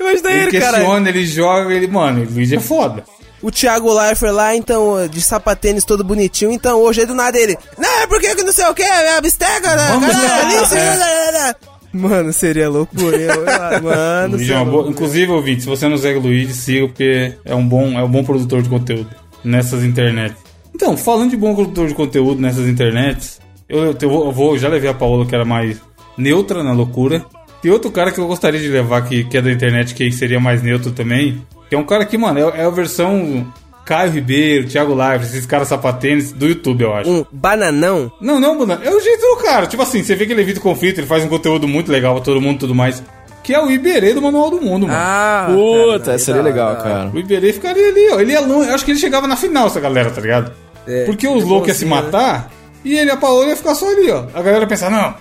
Imagina 0.00 0.30
Ele 0.30 0.42
ele, 0.48 0.60
cara. 0.60 0.76
questiona, 0.78 1.08
ele 1.08 1.26
joga, 1.26 1.72
ele, 1.74 1.86
mano, 1.86 2.22
o 2.22 2.32
Luigi 2.34 2.56
é 2.56 2.60
foda. 2.60 3.04
O 3.40 3.50
Thiago 3.50 3.92
Leifert 3.92 4.32
lá, 4.32 4.54
então, 4.54 5.06
de 5.08 5.20
sapatênis 5.20 5.84
todo 5.84 6.04
bonitinho, 6.04 6.52
então 6.52 6.78
hoje 6.78 7.00
é 7.02 7.06
do 7.06 7.14
nada 7.14 7.36
ele. 7.38 7.56
Não, 7.76 8.00
é 8.02 8.06
porque 8.06 8.34
que 8.34 8.42
não 8.44 8.52
sei 8.52 8.66
o 8.66 8.74
que, 8.74 8.82
é 8.82 9.16
a 9.16 9.20
bisteca, 9.20 9.74
né? 9.76 9.86
Vamos 9.88 10.08
lá, 10.14 10.78
é. 10.78 11.71
Mano, 11.92 12.32
seria 12.32 12.68
loucura. 12.68 13.16
eu- 13.16 13.30
eu- 13.44 13.82
Mano, 13.82 14.36
Luigi 14.36 14.52
é 14.52 14.58
louco. 14.58 14.90
Inclusive, 14.90 15.30
ouvinte, 15.32 15.62
se 15.62 15.68
você 15.68 15.88
não 15.88 15.96
segue 15.98 16.18
o 16.18 16.22
Luigi, 16.22 16.52
siga, 16.54 16.86
porque 16.88 17.34
é 17.44 17.54
um 17.54 17.66
bom, 17.66 17.98
é 17.98 18.02
um 18.02 18.08
bom 18.10 18.24
produtor 18.24 18.62
de 18.62 18.68
conteúdo 18.68 19.08
nessas 19.44 19.84
internets. 19.84 20.36
Então, 20.74 20.96
falando 20.96 21.30
de 21.30 21.36
bom 21.36 21.54
produtor 21.54 21.86
de 21.88 21.94
conteúdo 21.94 22.40
nessas 22.40 22.66
internets, 22.66 23.40
eu, 23.68 23.94
eu 24.00 24.08
vou, 24.10 24.24
eu 24.26 24.32
vou- 24.32 24.58
já 24.58 24.68
levei 24.68 24.88
a 24.90 24.94
Paola, 24.94 25.26
que 25.26 25.34
era 25.34 25.44
mais 25.44 25.80
neutra 26.16 26.62
na 26.62 26.72
loucura. 26.72 27.24
Tem 27.60 27.70
outro 27.70 27.90
cara 27.90 28.10
que 28.10 28.18
eu 28.18 28.26
gostaria 28.26 28.58
de 28.60 28.68
levar, 28.68 29.02
que, 29.02 29.24
que 29.24 29.36
é 29.36 29.42
da 29.42 29.52
internet, 29.52 29.94
que 29.94 30.10
seria 30.10 30.40
mais 30.40 30.62
neutro 30.62 30.90
também. 30.92 31.42
Que 31.68 31.74
é 31.74 31.78
um 31.78 31.84
cara 31.84 32.04
que, 32.04 32.18
mano, 32.18 32.38
é, 32.38 32.60
é 32.62 32.64
a 32.64 32.70
versão 32.70 33.46
Caio 33.84 34.10
Ribeiro, 34.12 34.68
Thiago 34.68 34.94
Live, 34.94 35.24
esses 35.24 35.44
caras 35.44 35.68
sapatênis 35.68 36.32
do 36.32 36.46
YouTube, 36.46 36.82
eu 36.82 36.94
acho. 36.94 37.10
Um 37.10 37.24
bananão. 37.32 38.10
Não, 38.20 38.38
não, 38.38 38.58
mano. 38.58 38.78
É 38.82 38.90
o 38.94 39.00
jeito 39.00 39.20
do 39.20 39.36
cara. 39.42 39.66
Tipo 39.66 39.82
assim, 39.82 40.02
você 40.02 40.14
vê 40.14 40.24
que 40.26 40.32
ele 40.32 40.42
evita 40.42 40.60
conflito, 40.60 40.98
ele 40.98 41.06
faz 41.06 41.24
um 41.24 41.28
conteúdo 41.28 41.66
muito 41.66 41.90
legal 41.90 42.14
pra 42.14 42.24
todo 42.24 42.40
mundo 42.40 42.56
e 42.56 42.60
tudo 42.60 42.74
mais. 42.74 43.02
que 43.42 43.52
é 43.52 43.60
o 43.60 43.68
Iberê 43.68 44.14
do 44.14 44.22
Manual 44.22 44.50
do 44.50 44.60
Mundo, 44.60 44.86
mano. 44.86 44.96
Ah, 44.96 45.48
Puta, 45.52 46.04
cara, 46.04 46.18
seria 46.18 46.42
da- 46.42 46.48
legal, 46.48 46.74
da- 46.76 46.80
cara. 46.82 47.10
O 47.12 47.18
Iberê 47.18 47.52
ficaria 47.52 47.88
ali, 47.88 48.08
ó. 48.12 48.20
Ele 48.20 48.32
é 48.32 48.38
longe. 48.38 48.68
Eu 48.68 48.74
acho 48.76 48.84
que 48.84 48.92
ele 48.92 49.00
chegava 49.00 49.26
na 49.26 49.36
final, 49.36 49.66
essa 49.66 49.80
galera, 49.80 50.10
tá 50.12 50.20
ligado? 50.20 50.52
É, 50.86 51.04
Porque 51.06 51.26
os 51.26 51.42
é 51.42 51.46
loucos 51.46 51.68
iam 51.70 51.74
se 51.76 51.84
né? 51.84 51.90
matar 51.90 52.52
e 52.84 52.96
ele 52.96 53.10
e 53.10 53.12
a 53.12 53.16
Paola 53.16 53.46
ia 53.46 53.56
ficar 53.56 53.74
só 53.74 53.88
ali, 53.90 54.08
ó. 54.12 54.26
A 54.32 54.42
galera 54.42 54.60
ia 54.60 54.66
pensar, 54.68 54.90
não, 54.92 55.14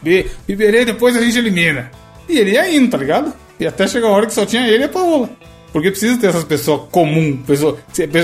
Iberê 0.47 0.85
depois 0.85 1.17
a 1.17 1.21
gente 1.21 1.35
elimina. 1.39 1.89
E 2.29 2.37
ele 2.37 2.51
ia 2.51 2.69
indo, 2.71 2.91
tá 2.91 2.97
ligado? 2.97 3.33
E 3.59 3.65
até 3.65 3.87
chegar 3.87 4.07
a 4.07 4.11
hora 4.11 4.27
que 4.27 4.33
só 4.33 4.45
tinha 4.45 4.67
ele 4.67 4.83
e 4.83 4.85
a 4.85 4.89
Paola. 4.89 5.27
Porque 5.71 5.89
precisa 5.91 6.17
ter 6.17 6.27
essas 6.27 6.43
pessoas 6.43 6.81
comum, 6.91 7.37
pessoa, 7.47 7.77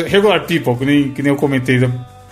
regular 0.07 0.41
people, 0.45 0.75
que 0.75 0.85
nem, 0.85 1.09
que 1.11 1.21
nem 1.23 1.31
eu 1.31 1.37
comentei 1.37 1.79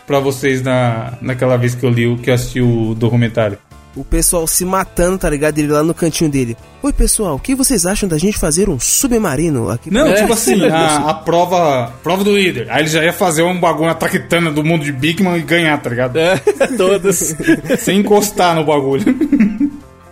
pra 0.06 0.20
vocês 0.20 0.62
na, 0.62 1.14
naquela 1.22 1.58
vez 1.58 1.74
que 1.74 1.86
eu 1.86 1.90
li, 1.90 2.06
o- 2.06 2.18
que 2.18 2.30
eu 2.30 2.34
assisti 2.34 2.62
o 2.62 2.94
documentário. 2.96 3.58
O 3.96 4.04
pessoal 4.04 4.46
se 4.46 4.66
matando, 4.66 5.18
tá 5.18 5.30
ligado? 5.30 5.58
Ele 5.58 5.70
lá 5.70 5.82
no 5.82 5.94
cantinho 5.94 6.30
dele. 6.30 6.58
Oi, 6.84 6.92
pessoal, 6.92 7.36
o 7.36 7.40
que 7.40 7.56
vocês 7.56 7.86
acham 7.86 8.10
da 8.10 8.18
gente 8.18 8.38
fazer 8.38 8.68
um 8.70 8.78
submarino 8.78 9.70
aqui? 9.70 9.90
Não, 9.90 10.06
É. 10.08 10.16
tipo 10.16 10.34
assim, 10.34 10.62
a, 10.68 11.12
a 11.12 11.14
prova 11.14 11.94
prova 12.04 12.22
do 12.22 12.36
líder. 12.38 12.68
Aí 12.70 12.82
ele 12.82 12.90
já 12.90 13.02
ia 13.02 13.14
fazer 13.14 13.44
um 13.44 13.58
bagulho, 13.58 13.86
uma 13.88 13.96
traquitana 13.96 14.52
do 14.52 14.66
mundo 14.66 14.84
de 14.84 14.92
Bigman 14.92 15.38
e 15.38 15.42
ganhar, 15.44 15.78
tá 15.82 15.90
ligado? 15.90 16.18
É, 16.18 16.36
todas. 16.78 17.34
Sem 17.80 18.00
encostar 18.02 18.54
no 18.54 18.66
bagulho. 18.66 19.06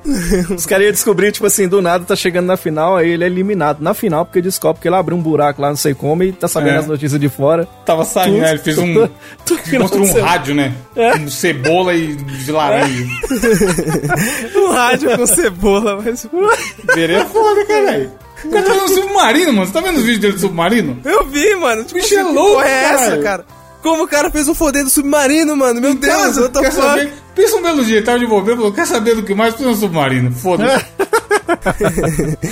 Os 0.55 0.65
caras 0.65 0.85
iam 0.85 0.91
descobrir, 0.91 1.31
tipo 1.31 1.45
assim, 1.45 1.67
do 1.67 1.81
nada 1.81 2.03
tá 2.05 2.15
chegando 2.15 2.45
na 2.47 2.57
final, 2.57 2.97
aí 2.97 3.09
ele 3.11 3.23
é 3.23 3.27
eliminado. 3.27 3.79
Na 3.81 3.93
final, 3.93 4.25
porque 4.25 4.41
descobre 4.41 4.81
que 4.81 4.87
ele 4.87 4.95
abriu 4.95 5.17
um 5.17 5.21
buraco 5.21 5.61
lá, 5.61 5.69
não 5.69 5.75
sei 5.77 5.93
como, 5.93 6.23
e 6.23 6.31
tá 6.33 6.47
sabendo 6.47 6.75
É. 6.75 6.77
as 6.79 6.87
notícias 6.87 7.19
de 7.19 7.29
fora. 7.29 7.67
Tava 7.85 8.03
saindo, 8.03 8.39
né? 8.39 8.49
Ele 8.51 8.59
fez 8.59 8.77
um. 8.77 8.93
Tudo- 8.93 9.11
tudo 9.45 9.61
Ele 9.67 9.79
mostrou 9.79 10.05
um 10.05 10.21
rádio, 10.21 10.55
né? 10.55 10.73
Com 11.17 11.29
cebola 11.29 11.93
e 11.93 12.15
de 12.15 12.51
laranja. 12.51 13.03
Um 14.55 14.71
rádio 14.71 15.17
com 15.17 15.25
cebola, 15.25 16.01
mas... 16.03 16.27
Verê 16.95 17.13
é 17.15 17.25
foda, 17.25 17.65
caralho. 17.65 18.11
O 18.45 18.49
cara 18.49 18.65
tá 18.65 18.73
no 18.75 18.87
submarino, 18.89 19.53
mano. 19.53 19.65
Você 19.67 19.73
tá 19.73 19.81
vendo 19.81 19.97
os 19.97 20.03
vídeos 20.03 20.19
dele 20.19 20.33
do 20.33 20.39
submarino? 20.39 20.99
Eu 21.05 21.25
vi, 21.25 21.55
mano. 21.55 21.83
Tipo, 21.83 21.99
Bicho 22.01 22.13
é 22.15 22.23
que 22.23 22.31
louco, 22.31 22.61
é 22.61 22.83
essa, 22.85 23.17
cara? 23.19 23.45
Como 23.81 24.03
o 24.03 24.07
cara 24.07 24.29
fez 24.31 24.47
um 24.47 24.55
foder 24.55 24.83
do 24.83 24.89
submarino, 24.89 25.55
mano? 25.55 25.79
Meu 25.81 25.93
Deus, 25.95 26.37
what 26.37 26.53
the 26.53 26.59
quer 26.61 26.71
fuck? 26.71 26.85
saber? 26.87 27.13
Pensa 27.35 27.55
um 27.57 27.61
belo 27.61 27.83
dia, 27.83 28.03
tava 28.03 28.19
de 28.19 28.27
bobeira, 28.27 28.55
falou, 28.57 28.71
quer 28.73 28.85
saber 28.85 29.15
do 29.15 29.23
que 29.23 29.33
mais? 29.33 29.53
Pensa 29.55 29.69
no 29.69 29.75
submarino, 29.75 30.31
foda-se. 30.31 30.85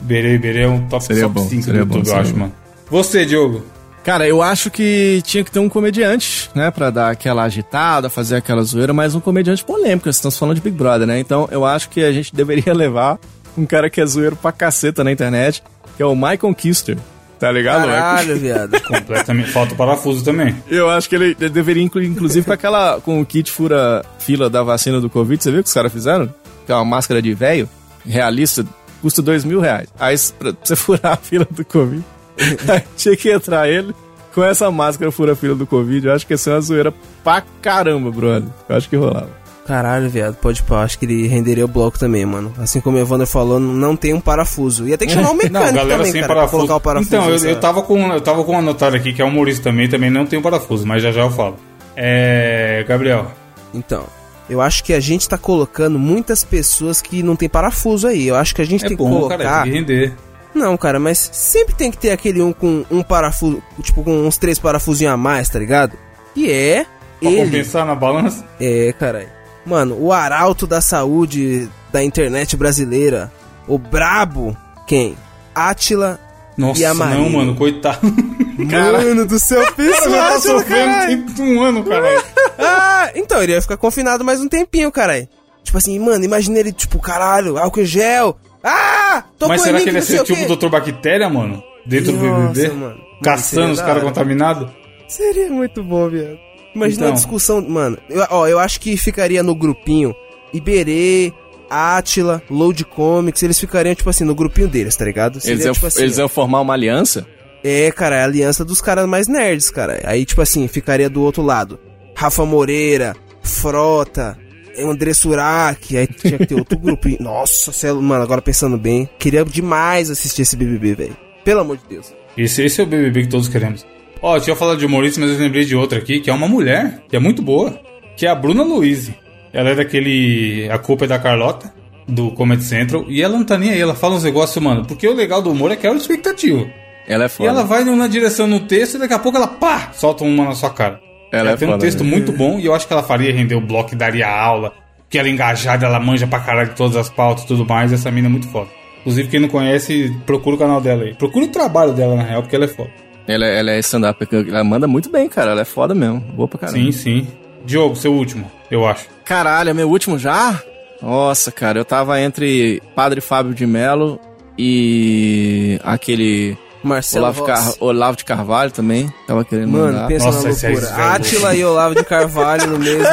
Berê, 0.00 0.38
Berê 0.38 0.62
é 0.62 0.68
um 0.68 0.86
top, 0.88 1.04
Seria 1.04 1.22
top 1.22 1.34
bom, 1.34 1.48
5 1.48 1.56
do 1.56 1.64
seria 1.64 1.84
bom, 1.84 1.96
YouTube, 1.96 2.12
eu 2.12 2.20
acho, 2.20 2.32
bom. 2.32 2.38
mano. 2.40 2.52
Você, 2.90 3.24
Diogo. 3.24 3.64
Cara, 4.04 4.28
eu 4.28 4.40
acho 4.40 4.70
que 4.70 5.20
tinha 5.24 5.42
que 5.42 5.50
ter 5.50 5.58
um 5.58 5.68
comediante, 5.68 6.48
né? 6.54 6.70
Pra 6.70 6.90
dar 6.90 7.10
aquela 7.10 7.42
agitada, 7.42 8.08
fazer 8.08 8.36
aquela 8.36 8.62
zoeira, 8.62 8.92
mas 8.92 9.16
um 9.16 9.20
comediante 9.20 9.64
polêmico. 9.64 10.08
Estamos 10.08 10.38
falando 10.38 10.54
de 10.54 10.60
Big 10.60 10.76
Brother, 10.76 11.08
né? 11.08 11.18
Então 11.18 11.48
eu 11.50 11.64
acho 11.64 11.88
que 11.88 12.04
a 12.04 12.12
gente 12.12 12.30
deveria 12.36 12.72
levar 12.72 13.18
um 13.58 13.66
cara 13.66 13.90
que 13.90 14.00
é 14.00 14.06
zoeiro 14.06 14.36
pra 14.36 14.52
caceta 14.52 15.02
na 15.02 15.10
internet, 15.10 15.60
que 15.96 16.02
é 16.02 16.06
o 16.06 16.14
Michael 16.14 16.54
Kister. 16.54 16.96
Tá 17.38 17.52
ligado? 17.52 17.86
Caralho, 17.86 18.36
viado. 18.40 18.80
Completamente. 18.82 19.50
Falta 19.50 19.74
o 19.74 19.76
parafuso 19.76 20.24
também. 20.24 20.56
Eu 20.68 20.88
acho 20.88 21.08
que 21.08 21.14
ele, 21.14 21.36
ele 21.38 21.50
deveria 21.50 21.82
incluir, 21.82 22.06
inclusive, 22.06 22.46
com 22.46 22.52
aquela. 22.52 23.00
com 23.00 23.20
o 23.20 23.26
kit 23.26 23.50
fura 23.50 24.04
fila 24.18 24.48
da 24.48 24.62
vacina 24.62 25.00
do 25.00 25.10
Covid. 25.10 25.42
Você 25.42 25.50
viu 25.50 25.60
o 25.60 25.62
que 25.62 25.68
os 25.68 25.74
caras 25.74 25.92
fizeram? 25.92 26.32
Que 26.64 26.72
é 26.72 26.74
uma 26.74 26.84
máscara 26.84 27.20
de 27.20 27.32
velho, 27.34 27.68
realista, 28.04 28.64
custa 29.02 29.20
dois 29.22 29.44
mil 29.44 29.60
reais. 29.60 29.88
Aí, 30.00 30.16
pra 30.38 30.52
você 30.62 30.74
furar 30.76 31.12
a 31.12 31.16
fila 31.16 31.46
do 31.50 31.64
Covid, 31.64 32.02
aí 32.68 32.82
tinha 32.96 33.16
que 33.16 33.30
entrar 33.30 33.68
ele 33.68 33.94
com 34.34 34.42
essa 34.42 34.70
máscara 34.70 35.12
fura 35.12 35.36
fila 35.36 35.54
do 35.54 35.66
Covid. 35.66 36.06
Eu 36.06 36.12
acho 36.14 36.26
que 36.26 36.32
ia 36.32 36.38
ser 36.38 36.50
uma 36.50 36.60
zoeira 36.60 36.92
pra 37.22 37.42
caramba, 37.62 38.10
brother. 38.10 38.48
Eu 38.68 38.76
acho 38.76 38.88
que 38.88 38.96
rolava. 38.96 39.30
Caralho, 39.66 40.08
viado, 40.08 40.36
pode 40.36 40.62
pá. 40.62 40.82
Acho 40.82 40.98
que 40.98 41.04
ele 41.04 41.26
renderia 41.26 41.64
o 41.64 41.68
bloco 41.68 41.98
também, 41.98 42.24
mano. 42.24 42.52
Assim 42.58 42.80
como 42.80 42.96
o 42.96 43.00
Evandro 43.00 43.26
falou, 43.26 43.58
não 43.58 43.96
tem 43.96 44.14
um 44.14 44.20
parafuso. 44.20 44.86
Ia 44.88 44.96
ter 44.96 45.06
que 45.06 45.12
chamar 45.12 45.30
um 45.30 45.34
mecânico 45.36 45.58
Não, 45.64 45.74
galera 45.74 45.96
também, 45.98 46.12
sem 46.12 46.20
cara, 46.20 46.34
parafuso. 46.34 46.56
colocar 46.58 46.76
o 46.76 46.80
parafuso. 46.80 47.14
Então, 47.16 47.28
eu, 47.30 47.36
eu, 47.38 47.60
tava 47.60 47.82
com, 47.82 48.12
eu 48.12 48.20
tava 48.20 48.44
com 48.44 48.52
um 48.52 48.58
anotado 48.58 48.94
aqui, 48.94 49.12
que 49.12 49.20
é 49.20 49.24
humorista 49.24 49.64
também, 49.64 49.88
também 49.88 50.08
não 50.10 50.24
tem 50.24 50.38
um 50.38 50.42
parafuso, 50.42 50.86
mas 50.86 51.02
já 51.02 51.10
já 51.10 51.22
eu 51.22 51.30
falo. 51.30 51.56
É. 51.96 52.84
Gabriel. 52.86 53.30
Então, 53.74 54.04
eu 54.48 54.60
acho 54.60 54.84
que 54.84 54.92
a 54.92 55.00
gente 55.00 55.28
tá 55.28 55.36
colocando 55.36 55.98
muitas 55.98 56.44
pessoas 56.44 57.00
que 57.02 57.22
não 57.22 57.34
tem 57.34 57.48
parafuso 57.48 58.06
aí. 58.06 58.28
Eu 58.28 58.36
acho 58.36 58.54
que 58.54 58.62
a 58.62 58.66
gente 58.66 58.84
É 58.84 58.88
tem 58.88 58.96
bom, 58.96 59.06
que 59.10 59.16
colocar... 59.16 59.38
cara, 59.38 59.62
tem 59.64 59.72
que 59.72 59.78
render. 59.78 60.12
Não, 60.54 60.76
cara, 60.76 60.98
mas 61.00 61.18
sempre 61.32 61.74
tem 61.74 61.90
que 61.90 61.98
ter 61.98 62.12
aquele 62.12 62.40
um 62.40 62.52
com 62.52 62.84
um 62.90 63.02
parafuso, 63.02 63.62
tipo, 63.82 64.02
com 64.02 64.26
uns 64.26 64.38
três 64.38 64.58
parafusinhos 64.58 65.12
a 65.12 65.16
mais, 65.16 65.48
tá 65.50 65.58
ligado? 65.58 65.96
E 66.34 66.50
é 66.50 66.86
Pra 67.20 67.30
ele. 67.30 67.44
compensar 67.44 67.84
na 67.84 67.94
balança. 67.94 68.44
É, 68.60 68.94
caralho. 68.98 69.28
Mano, 69.66 69.96
o 70.00 70.12
arauto 70.12 70.66
da 70.66 70.80
saúde 70.80 71.68
da 71.92 72.02
internet 72.02 72.56
brasileira. 72.56 73.30
O 73.66 73.76
brabo. 73.78 74.56
Quem? 74.86 75.16
Átila 75.54 76.20
Nossa, 76.56 76.80
e 76.80 76.84
a 76.84 76.94
Maria. 76.94 77.16
não, 77.18 77.30
mano, 77.30 77.54
coitado. 77.56 77.98
Mano 78.56 79.26
do 79.26 79.38
céu, 79.38 79.60
O 79.62 79.66
cara 79.76 80.10
já 80.10 80.28
tá 80.30 80.40
sofrendo 80.40 81.32
tem 81.34 81.56
um 81.58 81.62
ano, 81.62 81.84
caralho. 81.84 82.22
Ah, 82.58 83.10
então, 83.14 83.42
ele 83.42 83.52
ia 83.52 83.60
ficar 83.60 83.76
confinado 83.76 84.24
mais 84.24 84.40
um 84.40 84.48
tempinho, 84.48 84.90
caralho. 84.90 85.28
Tipo 85.62 85.76
assim, 85.76 85.98
mano, 85.98 86.24
imagina 86.24 86.58
ele, 86.58 86.72
tipo, 86.72 86.98
caralho, 86.98 87.58
álcool 87.58 87.84
gel. 87.84 88.36
Ah! 88.64 89.22
Tocou 89.38 89.48
Mas 89.48 89.60
será 89.60 89.78
que 89.80 89.88
ele 89.90 89.98
ia 89.98 90.02
sei 90.02 90.16
ser 90.16 90.22
o 90.22 90.24
tipo 90.24 90.46
quê. 90.46 90.56
Dr. 90.56 90.68
Bactéria, 90.70 91.28
mano? 91.28 91.62
Dentro 91.84 92.12
do 92.12 92.24
Nossa, 92.24 92.48
BBB? 92.54 92.68
mano. 92.74 92.80
Mano, 92.96 93.00
Caçando 93.22 93.42
seria 93.60 93.72
os 93.72 93.80
caras 93.82 94.02
contaminados? 94.02 94.70
Seria 95.08 95.50
muito 95.50 95.82
bom, 95.84 96.08
viado. 96.08 96.38
Imagina 96.76 97.02
Então. 97.06 97.12
a 97.12 97.14
discussão, 97.14 97.60
mano. 97.68 97.98
Eu, 98.08 98.26
ó, 98.30 98.46
eu 98.46 98.58
acho 98.58 98.80
que 98.80 98.96
ficaria 98.96 99.42
no 99.42 99.54
grupinho 99.54 100.14
Iberê, 100.52 101.32
Átila, 101.68 102.42
Load 102.48 102.84
Comics, 102.84 103.42
eles 103.42 103.58
ficariam, 103.58 103.94
tipo 103.94 104.08
assim, 104.08 104.24
no 104.24 104.34
grupinho 104.34 104.68
deles, 104.68 104.94
tá 104.96 105.04
ligado? 105.04 105.40
Seria, 105.40 105.54
Eles 105.54 105.64
iam, 105.64 105.74
tipo 105.74 105.86
assim, 105.86 106.02
eles 106.02 106.18
iam 106.18 106.28
formar 106.28 106.60
uma 106.60 106.74
aliança? 106.74 107.26
É, 107.64 107.90
cara, 107.90 108.16
é 108.16 108.20
a 108.20 108.24
aliança 108.24 108.64
dos 108.64 108.80
caras 108.80 109.08
mais 109.08 109.26
nerds, 109.26 109.70
cara. 109.70 110.00
Aí, 110.04 110.24
tipo 110.24 110.40
assim, 110.40 110.68
ficaria 110.68 111.10
do 111.10 111.22
outro 111.22 111.42
lado. 111.42 111.78
Rafa 112.14 112.44
Moreira, 112.44 113.16
Frota, 113.42 114.38
André 114.78 115.12
Surak, 115.14 115.96
aí 115.96 116.06
tinha 116.06 116.38
que 116.38 116.46
ter 116.46 116.54
outro 116.54 116.78
grupo. 116.78 117.08
Nossa, 117.20 117.86
é- 117.86 117.92
mano, 117.92 118.22
agora 118.22 118.40
pensando 118.42 118.76
bem, 118.78 119.08
queria 119.18 119.44
demais 119.44 120.10
assistir 120.10 120.42
esse 120.42 120.56
BBB, 120.56 120.94
velho. 120.94 121.16
Pelo 121.44 121.60
amor 121.60 121.78
de 121.78 121.84
Deus. 121.88 122.14
Esse, 122.36 122.62
esse 122.62 122.80
é 122.80 122.84
o 122.84 122.86
BBB 122.86 123.22
que 123.22 123.28
todos 123.28 123.48
queremos. 123.48 123.84
Ó, 124.22 124.36
eu 124.36 124.40
tinha 124.40 124.56
falado 124.56 124.78
de 124.78 124.86
humorista, 124.86 125.20
mas 125.20 125.30
eu 125.30 125.38
lembrei 125.38 125.64
de 125.64 125.76
outra 125.76 125.98
aqui, 125.98 126.20
que 126.20 126.30
é 126.30 126.32
uma 126.32 126.48
mulher, 126.48 127.02
que 127.08 127.16
é 127.16 127.18
muito 127.18 127.42
boa, 127.42 127.78
que 128.16 128.26
é 128.26 128.30
a 128.30 128.34
Bruna 128.34 128.62
Luiz. 128.62 129.10
Ela 129.52 129.70
é 129.70 129.74
daquele 129.74 130.68
A 130.70 130.78
Culpa 130.78 131.04
é 131.04 131.08
da 131.08 131.18
Carlota, 131.18 131.72
do 132.08 132.30
Comedy 132.32 132.62
Central, 132.64 133.04
e 133.08 133.22
ela 133.22 133.36
não 133.36 133.44
tá 133.44 133.56
nem 133.58 133.70
aí, 133.70 133.80
ela 133.80 133.94
fala 133.94 134.14
uns 134.14 134.24
negócios, 134.24 134.62
mano, 134.62 134.84
porque 134.86 135.06
o 135.08 135.14
legal 135.14 135.42
do 135.42 135.50
humor 135.50 135.70
é 135.70 135.76
que 135.76 135.86
é 135.86 135.90
a 135.90 135.94
expectativa. 135.94 136.66
Ela 137.08 137.24
é 137.24 137.26
E 137.26 137.30
foda. 137.30 137.48
ela 137.50 137.62
vai 137.64 137.84
numa 137.84 138.08
direção 138.08 138.46
no 138.46 138.60
texto 138.60 138.96
e 138.96 138.98
daqui 138.98 139.14
a 139.14 139.18
pouco 139.18 139.38
ela, 139.38 139.46
pá, 139.46 139.90
solta 139.92 140.24
uma 140.24 140.44
na 140.46 140.54
sua 140.54 140.70
cara. 140.70 141.00
Ela 141.32 141.52
é 141.52 141.56
tem 141.56 141.68
um 141.68 141.72
foda, 141.72 141.84
texto 141.84 142.02
né? 142.02 142.10
muito 142.10 142.32
bom 142.32 142.58
e 142.58 142.66
eu 142.66 142.74
acho 142.74 142.86
que 142.86 142.92
ela 142.92 143.02
faria 143.02 143.32
render 143.32 143.54
o 143.54 143.60
bloco 143.60 143.92
e 143.94 143.96
daria 143.96 144.28
aula. 144.28 144.72
Que 145.08 145.18
ela 145.18 145.28
é 145.28 145.30
engajada, 145.30 145.86
ela 145.86 146.00
manja 146.00 146.26
pra 146.26 146.40
caralho 146.40 146.70
de 146.70 146.74
todas 146.74 146.96
as 146.96 147.08
pautas 147.08 147.44
e 147.44 147.46
tudo 147.46 147.64
mais. 147.64 147.92
Essa 147.92 148.10
mina 148.10 148.26
é 148.26 148.30
muito 148.30 148.48
foda. 148.48 148.68
Inclusive, 149.00 149.28
quem 149.28 149.38
não 149.38 149.48
conhece, 149.48 150.12
procura 150.26 150.56
o 150.56 150.58
canal 150.58 150.80
dela 150.80 151.04
aí. 151.04 151.14
Procura 151.14 151.44
o 151.44 151.48
trabalho 151.48 151.92
dela, 151.92 152.16
na 152.16 152.24
real, 152.24 152.42
porque 152.42 152.56
ela 152.56 152.64
é 152.64 152.68
foda. 152.68 152.90
Ela, 153.28 153.46
ela 153.46 153.70
é 153.72 153.78
stand-up, 153.80 154.26
ela 154.48 154.62
manda 154.64 154.86
muito 154.86 155.10
bem, 155.10 155.28
cara. 155.28 155.50
Ela 155.52 155.62
é 155.62 155.64
foda 155.64 155.94
mesmo. 155.94 156.20
Boa 156.20 156.46
pra 156.48 156.58
caramba. 156.60 156.78
Sim, 156.78 156.92
sim. 156.92 157.26
Diogo, 157.64 157.96
seu 157.96 158.12
último, 158.12 158.50
eu 158.70 158.86
acho. 158.86 159.06
Caralho, 159.24 159.70
é 159.70 159.74
meu 159.74 159.88
último 159.90 160.18
já? 160.18 160.62
Nossa, 161.02 161.50
cara, 161.50 161.78
eu 161.78 161.84
tava 161.84 162.20
entre 162.20 162.80
Padre 162.94 163.20
Fábio 163.20 163.52
de 163.54 163.66
Mello 163.66 164.20
e 164.56 165.78
aquele 165.84 166.56
Marcelo 166.82 167.24
Olavo. 167.24 167.44
Car... 167.44 167.74
Olavo 167.80 168.16
de 168.16 168.24
Carvalho 168.24 168.70
também. 168.70 169.12
Tava 169.26 169.44
querendo 169.44 169.70
Mano, 169.72 169.92
mandar. 169.92 170.06
pensa 170.08 170.26
Nossa, 170.26 170.42
na 170.48 170.68
loucura. 170.74 170.86
é. 170.96 171.02
Átila 171.02 171.54
e 171.56 171.64
Olavo 171.64 171.94
de 171.96 172.04
Carvalho 172.04 172.66
no 172.68 172.78
mesmo. 172.78 173.04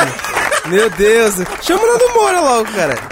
Meu 0.68 0.90
Deus. 0.92 1.36
Chama 1.62 1.84
o 1.84 1.88
Nando 1.88 2.14
Moura 2.14 2.40
logo, 2.42 2.72
cara. 2.72 2.96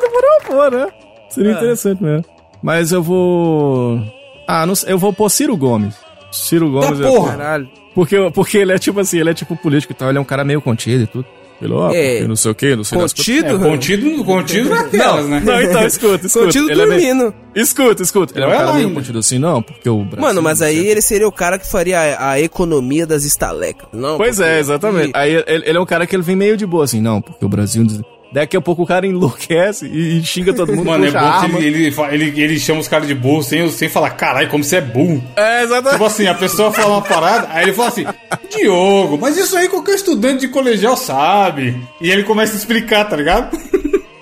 Demorou, 0.00 0.40
pô, 0.70 0.76
né? 0.76 0.86
Seria 1.30 1.50
É. 1.52 1.54
interessante 1.54 2.02
mesmo. 2.02 2.24
Mas 2.62 2.90
eu 2.90 3.02
vou. 3.02 4.00
Ah, 4.48 4.64
não 4.66 4.72
eu 4.86 4.98
vou 4.98 5.12
pôr 5.12 5.28
Ciro 5.28 5.56
Gomes. 5.56 5.94
Ciro 6.32 6.70
Gomes. 6.70 6.98
Tá 6.98 7.06
é- 7.06 7.10
porra! 7.10 7.30
Caralho. 7.36 7.68
Porque, 7.94 8.16
porque 8.32 8.58
ele 8.58 8.72
é 8.72 8.78
tipo 8.78 8.98
assim, 9.00 9.18
ele 9.18 9.30
é 9.30 9.34
tipo 9.34 9.54
político 9.56 9.92
e 9.92 9.96
tal, 9.96 10.08
ele 10.08 10.18
é 10.18 10.20
um 10.20 10.24
cara 10.24 10.42
meio 10.44 10.60
contido 10.62 11.02
e 11.04 11.06
tudo. 11.06 11.26
Ele, 11.60 11.72
ó, 11.72 11.90
É. 11.92 12.20
não 12.26 12.36
sei 12.36 12.52
o 12.52 12.54
que, 12.54 12.76
não 12.76 12.84
sei. 12.84 12.96
Contido? 12.96 13.56
É, 13.56 13.58
contido, 13.58 14.24
contido 14.24 14.68
naquelas, 14.70 15.28
né? 15.28 15.42
Não, 15.44 15.60
então, 15.60 15.84
escuta, 15.84 16.24
escuta. 16.24 16.44
Contido 16.46 16.70
ele 16.70 16.80
é 16.82 16.86
meio- 16.86 17.00
dormindo. 17.16 17.34
Escuta, 17.52 18.00
escuta. 18.02 18.32
Ele 18.38 18.44
é 18.44 18.48
um 18.48 18.52
cara 18.52 18.72
meio 18.74 18.94
contido 18.94 19.18
assim, 19.18 19.38
não, 19.40 19.60
porque 19.60 19.88
o 19.90 20.04
Brasil... 20.04 20.20
Mano, 20.20 20.40
mas 20.40 20.60
não 20.60 20.68
aí 20.68 20.86
ele 20.86 21.02
seria 21.02 21.26
o 21.26 21.32
cara 21.32 21.58
que 21.58 21.68
faria 21.68 21.98
a, 21.98 22.30
a 22.32 22.40
economia 22.40 23.04
das 23.04 23.24
estalecas. 23.24 23.88
Não, 23.92 24.16
Pois 24.16 24.36
porque- 24.36 24.48
é, 24.48 24.60
exatamente. 24.60 25.10
Aí 25.14 25.32
ele, 25.34 25.62
ele 25.66 25.76
é 25.78 25.80
um 25.80 25.86
cara 25.86 26.06
que 26.06 26.14
ele 26.14 26.22
vem 26.22 26.36
meio 26.36 26.56
de 26.56 26.64
boa, 26.64 26.84
assim, 26.84 27.00
não, 27.00 27.20
porque 27.20 27.44
o 27.44 27.48
Brasil... 27.48 27.84
Daqui 28.30 28.56
a 28.56 28.60
pouco 28.60 28.82
o 28.82 28.86
cara 28.86 29.06
enlouquece 29.06 29.86
e, 29.86 30.18
e 30.18 30.22
xinga 30.22 30.52
todo 30.52 30.72
mundo, 30.74 30.84
Mano, 30.86 31.06
é 31.06 31.10
bom 31.10 31.56
que 31.58 31.64
ele, 31.64 31.86
ele, 32.10 32.40
ele, 32.42 32.58
chama 32.60 32.80
os 32.80 32.88
caras 32.88 33.08
de 33.08 33.14
burro 33.14 33.42
sem, 33.42 33.68
sem 33.70 33.88
falar, 33.88 34.10
caralho, 34.10 34.48
como 34.50 34.62
você 34.62 34.76
é 34.76 34.80
burro. 34.82 35.22
É, 35.34 35.62
exatamente. 35.62 35.92
Tipo 35.92 36.04
assim, 36.04 36.26
a 36.26 36.34
pessoa 36.34 36.70
fala 36.72 36.94
uma 36.96 37.02
parada, 37.02 37.48
aí 37.50 37.64
ele 37.64 37.72
fala 37.72 37.88
assim, 37.88 38.04
Diogo, 38.50 39.16
mas 39.18 39.36
isso 39.36 39.56
aí 39.56 39.68
qualquer 39.68 39.94
estudante 39.94 40.40
de 40.40 40.48
colegial 40.48 40.96
sabe. 40.96 41.76
E 42.00 42.10
ele 42.10 42.22
começa 42.24 42.52
a 42.54 42.56
explicar, 42.56 43.04
tá 43.06 43.16
ligado? 43.16 43.56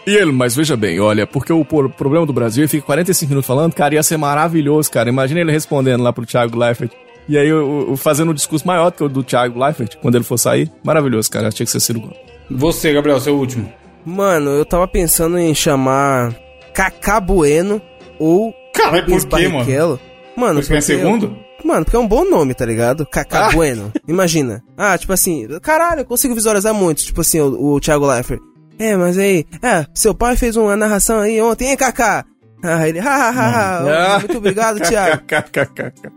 E 0.06 0.14
ele, 0.14 0.30
mas 0.30 0.54
veja 0.54 0.76
bem, 0.76 1.00
olha, 1.00 1.26
porque 1.26 1.52
o 1.52 1.64
problema 1.64 2.24
do 2.24 2.32
Brasil, 2.32 2.62
ele 2.62 2.68
fica 2.68 2.86
45 2.86 3.28
minutos 3.28 3.46
falando, 3.46 3.72
cara, 3.74 3.94
ia 3.96 4.02
ser 4.04 4.16
maravilhoso, 4.16 4.88
cara. 4.88 5.08
Imagina 5.08 5.40
ele 5.40 5.50
respondendo 5.50 6.02
lá 6.02 6.12
pro 6.12 6.24
Thiago 6.24 6.56
Leifert. 6.56 6.92
E 7.28 7.36
aí, 7.36 7.52
o, 7.52 7.90
o- 7.92 7.96
fazendo 7.96 8.30
um 8.30 8.34
discurso 8.34 8.64
maior 8.64 8.90
do 8.90 8.96
que 8.96 9.02
o 9.02 9.08
do 9.08 9.24
Thiago 9.24 9.58
Leifert, 9.58 9.96
quando 10.00 10.14
ele 10.14 10.22
for 10.22 10.38
sair. 10.38 10.70
Maravilhoso, 10.84 11.28
cara. 11.28 11.50
Tinha 11.50 11.66
que 11.66 11.72
ser 11.72 11.80
Ciro 11.80 11.98
Gomes. 12.02 12.16
Você, 12.48 12.92
Gabriel, 12.92 13.18
seu 13.18 13.36
último. 13.36 13.68
Mano, 14.06 14.50
eu 14.50 14.64
tava 14.64 14.86
pensando 14.86 15.36
em 15.36 15.52
chamar 15.52 16.32
Cacá 16.72 17.18
Bueno 17.18 17.82
ou 18.20 18.54
Caralho, 18.72 19.04
por 19.04 19.26
quê, 19.26 19.48
mano? 19.48 20.00
Mano, 20.36 20.60
Porque 20.60 20.74
é 20.74 20.80
segundo? 20.80 21.36
Mano, 21.64 21.84
porque 21.84 21.96
é 21.96 21.98
um 21.98 22.06
bom 22.06 22.24
nome, 22.24 22.54
tá 22.54 22.64
ligado? 22.64 23.04
Cacá 23.04 23.50
Bueno. 23.50 23.92
Imagina. 24.06 24.62
Ah, 24.76 24.96
tipo 24.96 25.12
assim, 25.12 25.48
caralho, 25.60 26.02
eu 26.02 26.04
consigo 26.04 26.34
visualizar 26.34 26.72
muito. 26.72 27.02
Tipo 27.02 27.22
assim, 27.22 27.40
o, 27.40 27.72
o 27.72 27.80
Thiago 27.80 28.06
Leifert. 28.06 28.40
É, 28.78 28.94
mas 28.96 29.18
aí, 29.18 29.44
é, 29.60 29.86
seu 29.92 30.14
pai 30.14 30.36
fez 30.36 30.54
uma 30.54 30.76
narração 30.76 31.18
aí 31.18 31.40
ontem, 31.40 31.70
hein, 31.70 31.76
Cacá? 31.76 32.24
Ah, 32.62 32.88
ele, 32.88 33.00
hahaha, 33.00 34.18
muito 34.20 34.38
obrigado, 34.38 34.78
Thiago. 34.86 35.22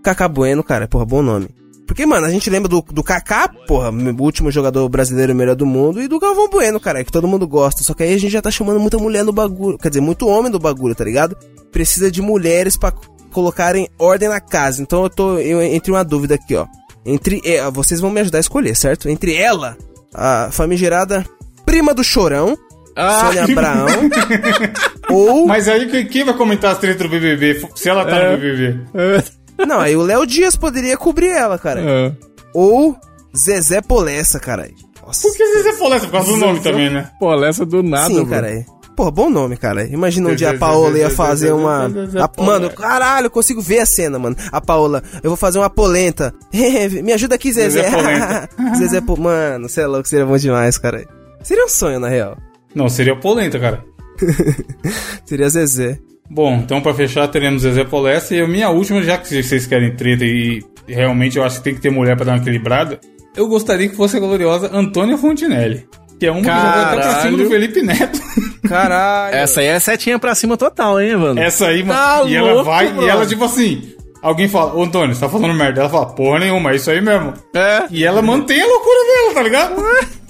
Cacá 0.04 0.28
Bueno, 0.28 0.64
cara, 0.64 0.88
porra, 0.88 1.06
bom 1.06 1.22
nome. 1.22 1.48
Porque, 1.90 2.06
mano, 2.06 2.28
a 2.28 2.30
gente 2.30 2.52
lembra 2.52 2.70
do, 2.70 2.84
do 2.94 3.02
Kaká, 3.04 3.48
porra, 3.66 3.90
o 3.90 4.22
último 4.24 4.52
jogador 4.52 4.88
brasileiro 4.90 5.34
melhor 5.34 5.56
do 5.56 5.66
mundo, 5.66 6.00
e 6.00 6.08
do 6.08 6.20
Galvão 6.20 6.48
Bueno, 6.48 6.80
cara, 6.80 7.04
que 7.04 7.12
todo 7.12 7.28
mundo 7.28 7.48
gosta. 7.48 7.84
Só 7.84 7.96
que 7.96 8.04
aí 8.04 8.14
a 8.14 8.18
gente 8.20 8.30
já 8.32 8.44
tá 8.44 8.52
chamando 8.52 8.80
muita 8.80 9.00
mulher 9.00 9.24
no 9.26 9.34
bagulho, 9.34 9.76
quer 9.76 9.90
dizer, 9.90 10.00
muito 10.00 10.28
homem 10.28 10.52
no 10.52 10.60
bagulho, 10.60 10.94
tá 10.94 11.04
ligado? 11.04 11.36
Precisa 11.72 12.12
de 12.12 12.22
mulheres 12.22 12.78
pra 12.78 12.94
colocarem 13.32 13.90
ordem 13.98 14.30
na 14.30 14.40
casa. 14.40 14.84
Então 14.84 15.02
eu 15.02 15.10
tô 15.10 15.40
eu, 15.40 15.60
entre 15.64 15.92
uma 15.92 16.04
dúvida 16.06 16.36
aqui, 16.36 16.56
ó. 16.56 16.68
Entre. 17.04 17.42
é, 17.44 17.68
vocês 17.72 18.00
vão 18.00 18.12
me 18.12 18.22
ajudar 18.22 18.38
a 18.38 18.42
escolher, 18.42 18.76
certo? 18.76 19.10
Entre 19.10 19.36
ela, 19.36 19.76
a 20.14 20.50
famigerada 20.52 21.26
prima 21.66 21.92
do 21.92 22.04
chorão, 22.04 22.56
Sônia 23.26 23.46
Abraão, 23.46 23.88
ou. 25.10 25.48
Mas 25.48 25.68
aí 25.68 26.06
quem- 26.06 26.24
vai 26.24 26.36
comentar 26.36 26.72
as 26.74 26.78
tretas 26.78 27.02
do 27.02 27.10
BBB? 27.10 27.66
Se 27.76 27.90
ela 27.90 28.06
tá 28.06 28.16
É. 28.16 28.32
no 28.36 28.38
BBB. 28.38 28.80
Não, 29.68 29.80
aí 29.80 29.96
o 29.96 30.02
Léo 30.02 30.26
Dias 30.26 30.56
poderia 30.56 30.98
cobrir 30.98 31.30
ela, 31.30 31.58
cara. 31.58 31.82
É. 31.82 32.12
Ou 32.54 32.96
Zezé 33.36 33.82
Polessa, 33.82 34.40
caralho. 34.40 34.74
Nossa. 35.06 35.28
Por 35.28 35.38
que 35.38 35.46
você 35.46 35.74
falou 35.74 35.94
essa? 35.94 36.06
Por 36.06 36.12
causa 36.12 36.32
do 36.32 36.38
nome 36.38 36.60
também, 36.60 36.90
né? 36.90 37.10
Pô, 37.20 37.34
essa 37.44 37.66
do 37.66 37.82
nada, 37.82 38.08
Sim, 38.08 38.26
cara. 38.26 38.66
Pô, 38.96 39.10
bom 39.10 39.30
nome, 39.30 39.56
cara. 39.56 39.86
Imagina 39.86 40.30
um 40.30 40.36
dia 40.36 40.50
a 40.52 40.58
Paola 40.58 40.98
ia 40.98 41.10
fazer 41.10 41.54
uma. 41.54 41.86
A-. 41.86 42.44
Mano, 42.44 42.70
caralho, 42.70 43.28
eu 43.28 43.32
consigo 43.32 43.62
ver 43.62 43.80
a 43.80 43.86
cena, 43.86 44.20
mano. 44.20 44.36
A 44.52 44.60
Paola, 44.60 45.02
eu 45.24 45.30
vou 45.30 45.38
fazer 45.38 45.58
uma 45.58 45.70
polenta. 45.70 46.34
Me 47.02 47.14
ajuda 47.14 47.36
aqui, 47.36 47.54
Zezé. 47.54 47.84
Zezé 47.84 47.96
polenta. 47.96 48.50
Zezé, 48.78 49.02
po... 49.02 49.18
mano, 49.18 49.70
você 49.70 49.82
é 49.82 49.88
louco, 49.88 50.08
seria 50.08 50.26
bom 50.26 50.36
demais, 50.36 50.78
cara. 50.78 51.08
Seria 51.42 51.64
um 51.64 51.70
sonho, 51.70 52.00
na 52.00 52.10
real. 52.10 52.38
Não, 52.76 52.90
seria 52.90 53.16
polenta, 53.16 53.58
cara. 53.58 53.86
Seria 55.26 55.50
Zezé. 55.50 55.98
Bom, 56.30 56.56
então 56.64 56.80
pra 56.80 56.94
fechar 56.94 57.28
teremos 57.28 57.64
Zezé 57.64 57.84
Polessa 57.84 58.36
e 58.36 58.42
a 58.42 58.48
minha 58.48 58.70
última, 58.70 59.02
já 59.02 59.18
que 59.18 59.42
vocês 59.42 59.66
querem 59.66 59.96
treta 59.96 60.24
e 60.24 60.64
realmente 60.88 61.38
eu 61.38 61.44
acho 61.44 61.58
que 61.58 61.64
tem 61.64 61.76
que 61.76 61.82
ter 61.82 61.90
mulher 61.90 62.16
pra 62.16 62.26
dar 62.26 62.34
uma 62.34 62.38
equilibrada, 62.38 63.00
eu 63.36 63.48
gostaria 63.48 63.90
que 63.90 63.96
fosse 63.96 64.18
a 64.18 64.20
gloriosa 64.20 64.70
Antônia 64.74 65.18
Fontinelli. 65.18 65.88
Que 66.20 66.28
é 66.28 66.32
uma 66.32 66.42
que 66.42 66.48
já 66.48 66.72
vai 66.72 66.84
até 66.84 66.96
pra 66.96 67.22
cima 67.22 67.38
do 67.38 67.44
Caralho. 67.44 67.50
Felipe 67.50 67.82
Neto. 67.82 68.20
Caralho. 68.68 69.36
Essa 69.36 69.62
aí 69.62 69.68
é 69.68 69.80
setinha 69.80 70.20
pra 70.20 70.36
cima 70.36 70.58
total, 70.58 71.00
hein, 71.00 71.16
mano? 71.16 71.40
Essa 71.40 71.68
aí, 71.68 71.82
mano. 71.82 71.98
Tá 71.98 72.24
e 72.28 72.36
ela 72.36 72.52
louco, 72.52 72.66
vai, 72.66 72.88
brother. 72.88 73.08
e 73.08 73.10
ela 73.10 73.26
tipo 73.26 73.46
assim. 73.46 73.96
Alguém 74.22 74.50
fala, 74.50 74.76
ô 74.76 74.84
Antônio, 74.84 75.16
você 75.16 75.22
tá 75.22 75.30
falando 75.30 75.54
merda. 75.54 75.80
Ela 75.80 75.90
fala, 75.90 76.08
porra 76.08 76.40
nenhuma, 76.40 76.72
é 76.72 76.76
isso 76.76 76.92
aí 76.92 77.00
mesmo. 77.00 77.34
É. 77.56 77.86
E 77.90 78.04
ela 78.04 78.22
mantém 78.22 78.62
a 78.62 78.66
loucura 78.66 79.00
dela, 79.06 79.34
tá 79.34 79.44
ligado? 79.44 79.82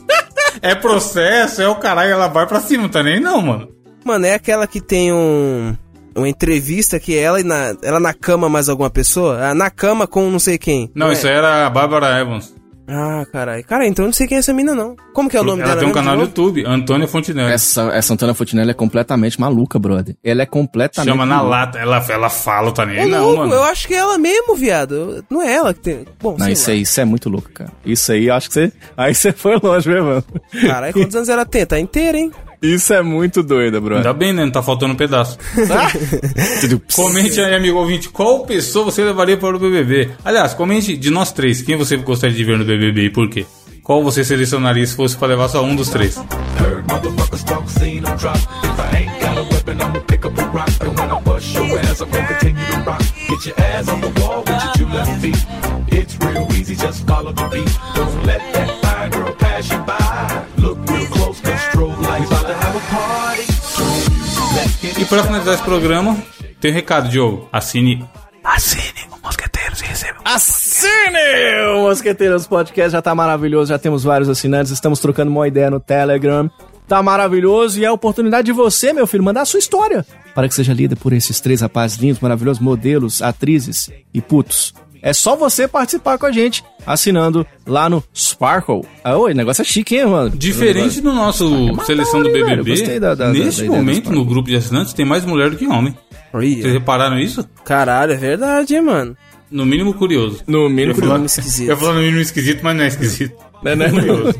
é 0.62 0.76
processo, 0.76 1.60
é 1.60 1.68
o 1.68 1.76
caralho, 1.76 2.12
ela 2.12 2.28
vai 2.28 2.46
pra 2.46 2.60
cima, 2.60 2.88
tá 2.88 3.02
nem 3.02 3.20
não, 3.20 3.42
mano. 3.42 3.70
Mano, 4.06 4.28
é 4.28 4.36
aquela 4.36 4.68
que 4.68 4.80
tem 4.80 5.12
um. 5.12 5.76
Uma 6.20 6.30
entrevista 6.30 7.00
que 7.00 7.18
ela 7.18 7.40
e 7.40 7.44
na, 7.44 7.76
ela 7.82 8.00
na 8.00 8.14
cama 8.14 8.48
mais 8.50 8.70
alguma 8.70 8.90
pessoa? 8.90 9.40
Ah, 9.42 9.54
na 9.54 9.70
cama 9.70 10.06
com 10.08 10.30
não 10.30 10.40
sei 10.40 10.58
quem. 10.58 10.90
Não, 10.94 11.10
é? 11.10 11.14
isso 11.14 11.28
aí 11.28 11.34
era 11.34 11.66
a 11.66 11.70
Bárbara 11.70 12.20
Evans. 12.20 12.54
Ah, 12.92 13.24
caralho. 13.32 13.64
Cara, 13.66 13.86
então 13.86 14.04
eu 14.04 14.08
não 14.08 14.14
sei 14.14 14.26
quem 14.26 14.38
é 14.38 14.40
essa 14.40 14.52
mina, 14.52 14.74
não. 14.74 14.96
Como 15.14 15.30
que 15.30 15.38
é 15.38 15.42
o 15.42 15.44
nome 15.44 15.62
ela 15.62 15.70
dela? 15.70 15.82
tem 15.82 15.90
um 15.90 15.94
canal 15.94 16.16
no? 16.16 16.24
YouTube, 16.24 16.66
Antônia 16.66 17.08
Fontinelli. 17.08 17.54
Essa, 17.54 17.84
essa 17.94 18.14
Antônia 18.16 18.34
Fontinelli 18.34 18.72
é 18.72 18.74
completamente 18.74 19.40
maluca, 19.40 19.78
brother. 19.78 20.16
Ela 20.24 20.42
é 20.42 20.46
completamente 20.48 21.08
Chama 21.12 21.24
na 21.24 21.40
lata, 21.40 21.78
ela, 21.78 22.04
ela 22.10 22.32
fala, 22.32 22.72
tá 22.72 22.88
nem 22.88 22.98
aí 23.00 23.08
não, 23.08 23.22
louco, 23.26 23.38
mano. 23.42 23.54
eu 23.54 23.64
acho 23.66 23.88
que 23.88 23.94
é 23.94 23.98
ela 23.98 24.18
mesmo, 24.18 24.56
viado. 24.56 25.24
Não 25.30 25.40
é 25.40 25.54
ela 25.54 25.72
que 25.72 25.82
tem. 25.82 26.06
Bom, 26.20 26.32
Não, 26.32 26.46
sei 26.46 26.54
isso 26.54 26.68
lá. 26.68 26.74
aí, 26.74 26.82
isso 26.82 27.00
é 27.02 27.06
muito 27.06 27.30
louco, 27.30 27.52
cara. 27.54 27.72
Isso 27.86 28.12
aí, 28.12 28.26
eu 28.26 28.34
acho 28.34 28.48
que 28.48 28.54
você. 28.56 28.74
Aí 28.98 29.14
você 29.14 29.32
foi 29.34 29.60
longe, 29.62 29.88
meu 29.88 30.04
mano. 30.04 30.24
Caralho, 30.60 30.94
quantos 30.94 31.16
anos 31.16 31.30
ela 31.30 31.46
tem? 31.46 31.66
Tá 31.68 31.80
inteira, 31.80 32.18
hein? 32.18 32.32
Isso 32.62 32.94
é 32.94 33.02
muito 33.02 33.42
doido, 33.42 33.80
brother. 33.80 33.98
Ainda 34.08 34.14
bem, 34.14 34.34
né? 34.34 34.44
Não 34.44 34.52
tá 34.52 34.62
faltando 34.62 34.94
um 34.94 34.98
pedaço. 34.98 35.38
Comente 36.94 37.40
aí, 37.40 37.56
amigo 37.56 37.78
ouvinte, 37.80 38.10
qual 38.10 38.46
pessoa 38.46 38.86
você 38.86 39.04
levaria 39.04 39.38
para 39.38 39.56
o 39.56 39.60
BBB? 39.60 40.12
Aliás, 40.26 40.54
comente 40.54 40.98
de 40.98 41.10
nós 41.10 41.32
três, 41.32 41.62
quem 41.62 41.78
você 41.78 41.96
gostaria 41.98 42.36
de 42.36 42.44
ver 42.44 42.58
no 42.58 42.66
BBB 42.66 43.06
e 43.06 43.10
por 43.10 43.30
quê? 43.30 43.46
Qual 43.82 44.04
você 44.04 44.24
selecionaria 44.24 44.86
se 44.86 44.96
fosse 44.96 45.18
para 45.18 45.30
levar 45.30 45.48
só 45.48 45.64
um 45.64 45.76
dos 45.76 45.90
três? 45.90 46.20
It's 55.92 56.16
real 56.18 56.48
easy, 56.54 56.76
just 56.76 57.08
follow 57.08 57.34
the 57.34 57.48
beat. 57.50 57.80
Don't 57.96 58.26
let 58.26 58.42
that 58.54 58.70
fine 58.82 59.12
girl 59.12 59.34
pass 59.34 59.72
you 59.72 59.80
by. 59.80 60.09
E 65.00 65.06
para 65.06 65.24
finalizar 65.24 65.54
esse 65.54 65.64
programa, 65.64 66.18
tem 66.60 66.72
um 66.72 66.74
recado, 66.74 67.08
Diogo. 67.08 67.48
Assine. 67.54 68.06
Assine 68.44 69.10
o 71.76 71.84
Mosqueteiros 71.88 72.46
Podcast, 72.46 72.92
já 72.92 73.02
tá 73.02 73.16
maravilhoso, 73.16 73.70
já 73.70 73.80
temos 73.80 74.04
vários 74.04 74.28
assinantes, 74.28 74.74
estamos 74.74 75.00
trocando 75.00 75.32
uma 75.32 75.48
ideia 75.48 75.72
no 75.72 75.80
Telegram. 75.80 76.52
Tá 76.86 77.02
maravilhoso 77.02 77.80
e 77.80 77.86
é 77.86 77.88
a 77.88 77.94
oportunidade 77.94 78.48
de 78.48 78.52
você, 78.52 78.92
meu 78.92 79.08
filho, 79.08 79.24
mandar 79.24 79.42
a 79.42 79.46
sua 79.46 79.60
história 79.60 80.06
para 80.34 80.48
que 80.48 80.56
seja 80.56 80.74
lida 80.74 80.96
por 80.96 81.14
esses 81.14 81.40
três 81.40 81.62
rapazes 81.62 81.98
lindos, 81.98 82.20
maravilhosos, 82.20 82.62
modelos, 82.62 83.22
atrizes 83.22 83.90
e 84.14 84.22
putos. 84.22 84.74
É 85.02 85.14
só 85.14 85.36
você 85.36 85.68
participar 85.68 86.18
com 86.18 86.26
a 86.26 86.32
gente 86.32 86.64
assinando 86.86 87.46
lá 87.66 87.90
no 87.90 88.04
Sparkle. 88.16 88.82
Ah, 89.04 89.18
oi, 89.18 89.32
o 89.32 89.36
negócio 89.36 89.62
é 89.62 89.66
chique, 89.66 89.96
hein, 89.98 90.06
mano? 90.08 90.30
Diferente 90.32 91.00
do 91.02 91.14
nosso 91.14 91.50
seleção 91.86 92.22
do 92.22 92.32
velho, 92.32 92.46
BBB, 92.46 92.72
gostei 92.72 93.00
da- 93.00 93.16
da- 93.16 93.30
neste 93.32 93.64
da 93.66 93.72
momento 93.72 94.12
no 94.12 94.26
grupo 94.26 94.50
de 94.50 94.56
assinantes 94.56 94.94
tem 94.94 95.06
mais 95.06 95.24
mulher 95.26 95.50
do 95.50 95.58
que 95.58 95.68
homem. 95.68 95.96
Vocês 96.62 96.74
repararam 96.74 97.18
isso? 97.20 97.48
Caralho, 97.66 98.14
é 98.14 98.18
verdade, 98.18 98.76
hein, 98.76 98.82
mano. 98.82 99.16
No 99.50 99.66
mínimo 99.66 99.94
curioso. 99.96 100.44
No 100.46 100.70
mínimo, 100.70 100.94
falar- 100.96 101.26
esquisito. 101.26 101.68
Eu 101.70 101.74
ia 101.74 101.78
falar 101.78 101.94
no 101.94 102.02
mínimo 102.02 102.20
esquisito, 102.20 102.60
mas 102.62 102.76
não 102.78 102.84
é 102.84 102.88
esquisito. 102.88 103.36
né, 103.64 103.76
né? 103.76 103.90
Curioso. 103.90 104.36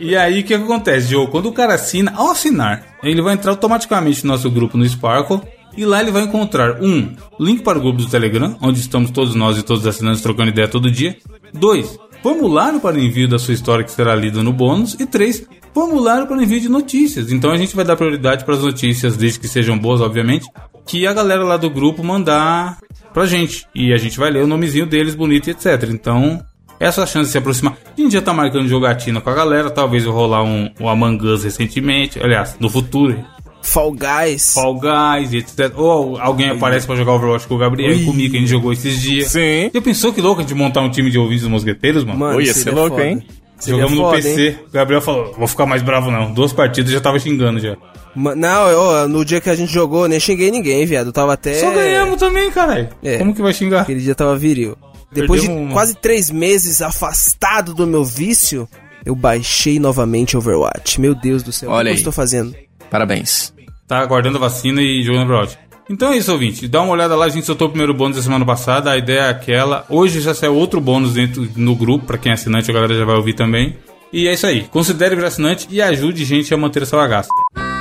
e 0.00 0.16
aí, 0.16 0.40
o 0.40 0.44
que 0.44 0.54
acontece, 0.54 1.08
Diogo? 1.08 1.30
Quando 1.30 1.46
o 1.46 1.52
cara 1.52 1.74
assina, 1.74 2.12
ao 2.16 2.30
assinar, 2.30 2.96
ele 3.02 3.20
vai 3.20 3.34
entrar 3.34 3.50
automaticamente 3.50 4.24
no 4.24 4.32
nosso 4.32 4.50
grupo 4.50 4.78
no 4.78 4.88
Sparkle. 4.88 5.40
E 5.76 5.84
lá 5.84 6.00
ele 6.00 6.10
vai 6.10 6.22
encontrar, 6.22 6.82
um, 6.82 7.14
link 7.40 7.62
para 7.62 7.78
o 7.78 7.80
grupo 7.80 7.98
do 7.98 8.06
Telegram, 8.08 8.56
onde 8.60 8.80
estamos 8.80 9.10
todos 9.10 9.34
nós 9.34 9.58
e 9.58 9.62
todos 9.62 9.82
os 9.82 9.88
assinantes 9.88 10.22
trocando 10.22 10.50
ideia 10.50 10.68
todo 10.68 10.90
dia. 10.90 11.16
Dois, 11.52 11.98
formulário 12.22 12.80
para 12.80 12.96
o 12.96 13.00
envio 13.00 13.28
da 13.28 13.38
sua 13.38 13.54
história 13.54 13.84
que 13.84 13.90
será 13.90 14.14
lida 14.14 14.42
no 14.42 14.52
bônus. 14.52 14.94
E 14.98 15.06
três, 15.06 15.46
formulário 15.72 16.26
para 16.26 16.36
o 16.36 16.42
envio 16.42 16.60
de 16.60 16.68
notícias. 16.68 17.32
Então 17.32 17.50
a 17.50 17.56
gente 17.56 17.74
vai 17.74 17.84
dar 17.84 17.96
prioridade 17.96 18.44
para 18.44 18.54
as 18.54 18.62
notícias, 18.62 19.16
desde 19.16 19.40
que 19.40 19.48
sejam 19.48 19.76
boas, 19.76 20.00
obviamente, 20.00 20.46
que 20.86 21.06
a 21.06 21.12
galera 21.12 21.44
lá 21.44 21.56
do 21.56 21.68
grupo 21.68 22.02
mandar 22.02 22.78
pra 23.12 23.26
gente. 23.26 23.66
E 23.74 23.92
a 23.92 23.96
gente 23.96 24.18
vai 24.18 24.30
ler 24.30 24.44
o 24.44 24.46
nomezinho 24.46 24.86
deles 24.86 25.14
bonito 25.14 25.48
e 25.48 25.50
etc. 25.50 25.88
Então, 25.90 26.44
essa 26.78 27.00
é 27.00 27.04
a 27.04 27.06
chance 27.06 27.26
de 27.26 27.32
se 27.32 27.38
aproximar. 27.38 27.76
A 27.96 28.00
gente 28.00 28.12
já 28.12 28.22
tá 28.22 28.32
marcando 28.32 28.68
jogatina 28.68 29.20
com 29.20 29.30
a 29.30 29.34
galera, 29.34 29.70
talvez 29.70 30.04
eu 30.04 30.12
rolar 30.12 30.42
um, 30.42 30.70
um 30.80 30.88
Among 30.88 31.24
Us 31.26 31.44
recentemente, 31.44 32.20
aliás, 32.22 32.56
no 32.58 32.68
futuro. 32.68 33.24
Fall 33.66 33.92
Guys. 33.92 34.54
Fall 34.54 34.74
Guys 34.78 35.32
e 35.32 35.38
etc. 35.38 35.72
Ou 35.76 36.18
alguém 36.20 36.50
aparece 36.50 36.86
pra 36.86 36.94
jogar 36.96 37.12
Overwatch 37.12 37.46
com 37.46 37.54
o 37.54 37.58
Gabriel 37.58 37.92
e 37.92 38.04
comigo, 38.04 38.30
que 38.32 38.36
a 38.36 38.40
gente 38.40 38.50
jogou 38.50 38.72
esses 38.72 39.00
dias. 39.00 39.28
Sim. 39.32 39.70
Já 39.72 39.80
pensou 39.80 40.12
que 40.12 40.20
louco 40.20 40.40
a 40.40 40.42
gente 40.42 40.54
montar 40.54 40.80
um 40.80 40.90
time 40.90 41.10
de 41.10 41.18
ouvintes 41.18 41.42
dos 41.42 41.50
mosqueteiros, 41.50 42.04
mano? 42.04 42.18
Mano, 42.18 42.36
Oi, 42.38 42.44
ia 42.44 42.54
ser 42.54 42.70
louco, 42.72 42.96
foda. 42.96 43.06
hein? 43.08 43.22
Seria 43.58 43.80
Jogamos 43.80 43.98
no 43.98 44.04
foda, 44.04 44.16
PC. 44.16 44.48
hein? 44.48 44.58
O 44.68 44.72
Gabriel 44.72 45.00
falou, 45.00 45.32
vou 45.38 45.46
ficar 45.48 45.64
mais 45.64 45.80
bravo 45.82 46.10
não. 46.10 46.32
Duas 46.34 46.52
partidas 46.52 46.92
já 46.92 47.00
tava 47.00 47.18
xingando 47.18 47.58
já. 47.60 47.76
Ma- 48.14 48.34
Não, 48.34 48.68
eu, 48.68 49.08
no 49.08 49.24
dia 49.24 49.40
que 49.40 49.48
a 49.48 49.54
gente 49.54 49.72
jogou, 49.72 50.02
eu 50.04 50.08
nem 50.08 50.20
xinguei 50.20 50.50
ninguém, 50.50 50.84
viado. 50.84 51.06
Eu 51.06 51.12
tava 51.12 51.32
até. 51.32 51.54
Só 51.54 51.70
ganhamos 51.72 52.16
também, 52.18 52.50
caralho. 52.50 52.88
É. 53.02 53.18
Como 53.18 53.34
que 53.34 53.40
vai 53.40 53.52
xingar? 53.54 53.82
Aquele 53.82 54.00
dia 54.00 54.14
tava 54.14 54.36
viril. 54.36 54.76
Depois 55.10 55.40
de 55.42 55.48
uma. 55.48 55.72
quase 55.72 55.94
três 55.94 56.30
meses 56.30 56.82
afastado 56.82 57.72
do 57.72 57.86
meu 57.86 58.04
vício, 58.04 58.68
eu 59.06 59.14
baixei 59.14 59.78
novamente 59.78 60.36
Overwatch. 60.36 61.00
Meu 61.00 61.14
Deus 61.14 61.42
do 61.42 61.52
céu, 61.52 61.70
o 61.70 61.72
Olha 61.72 61.84
que 61.84 61.88
eu 61.90 61.92
aí. 61.92 61.98
estou 61.98 62.12
fazendo? 62.12 62.54
Parabéns. 62.90 63.53
Tá 63.86 63.98
aguardando 63.98 64.38
a 64.38 64.40
vacina 64.40 64.82
e 64.82 65.02
jogando 65.02 65.24
Overwatch. 65.24 65.58
Então 65.88 66.12
é 66.12 66.16
isso, 66.16 66.32
ouvinte. 66.32 66.66
Dá 66.66 66.80
uma 66.80 66.92
olhada 66.92 67.14
lá, 67.14 67.26
a 67.26 67.28
gente 67.28 67.44
soltou 67.44 67.68
o 67.68 67.70
primeiro 67.70 67.92
bônus 67.92 68.16
da 68.16 68.22
semana 68.22 68.44
passada. 68.44 68.90
A 68.90 68.96
ideia 68.96 69.20
é 69.20 69.28
aquela. 69.28 69.84
Hoje 69.88 70.20
já 70.20 70.34
saiu 70.34 70.54
outro 70.54 70.80
bônus 70.80 71.14
dentro 71.14 71.46
no 71.56 71.74
grupo, 71.76 72.06
pra 72.06 72.18
quem 72.18 72.30
é 72.30 72.34
assinante, 72.34 72.70
a 72.70 72.74
galera 72.74 72.94
já 72.94 73.04
vai 73.04 73.16
ouvir 73.16 73.34
também. 73.34 73.76
E 74.12 74.26
é 74.26 74.32
isso 74.32 74.46
aí. 74.46 74.62
Considere 74.64 75.14
virar 75.14 75.28
assinante 75.28 75.66
e 75.70 75.82
ajude 75.82 76.24
gente 76.24 76.54
a 76.54 76.56
manter 76.56 76.82
essa 76.82 76.96
bagaça. 76.96 77.28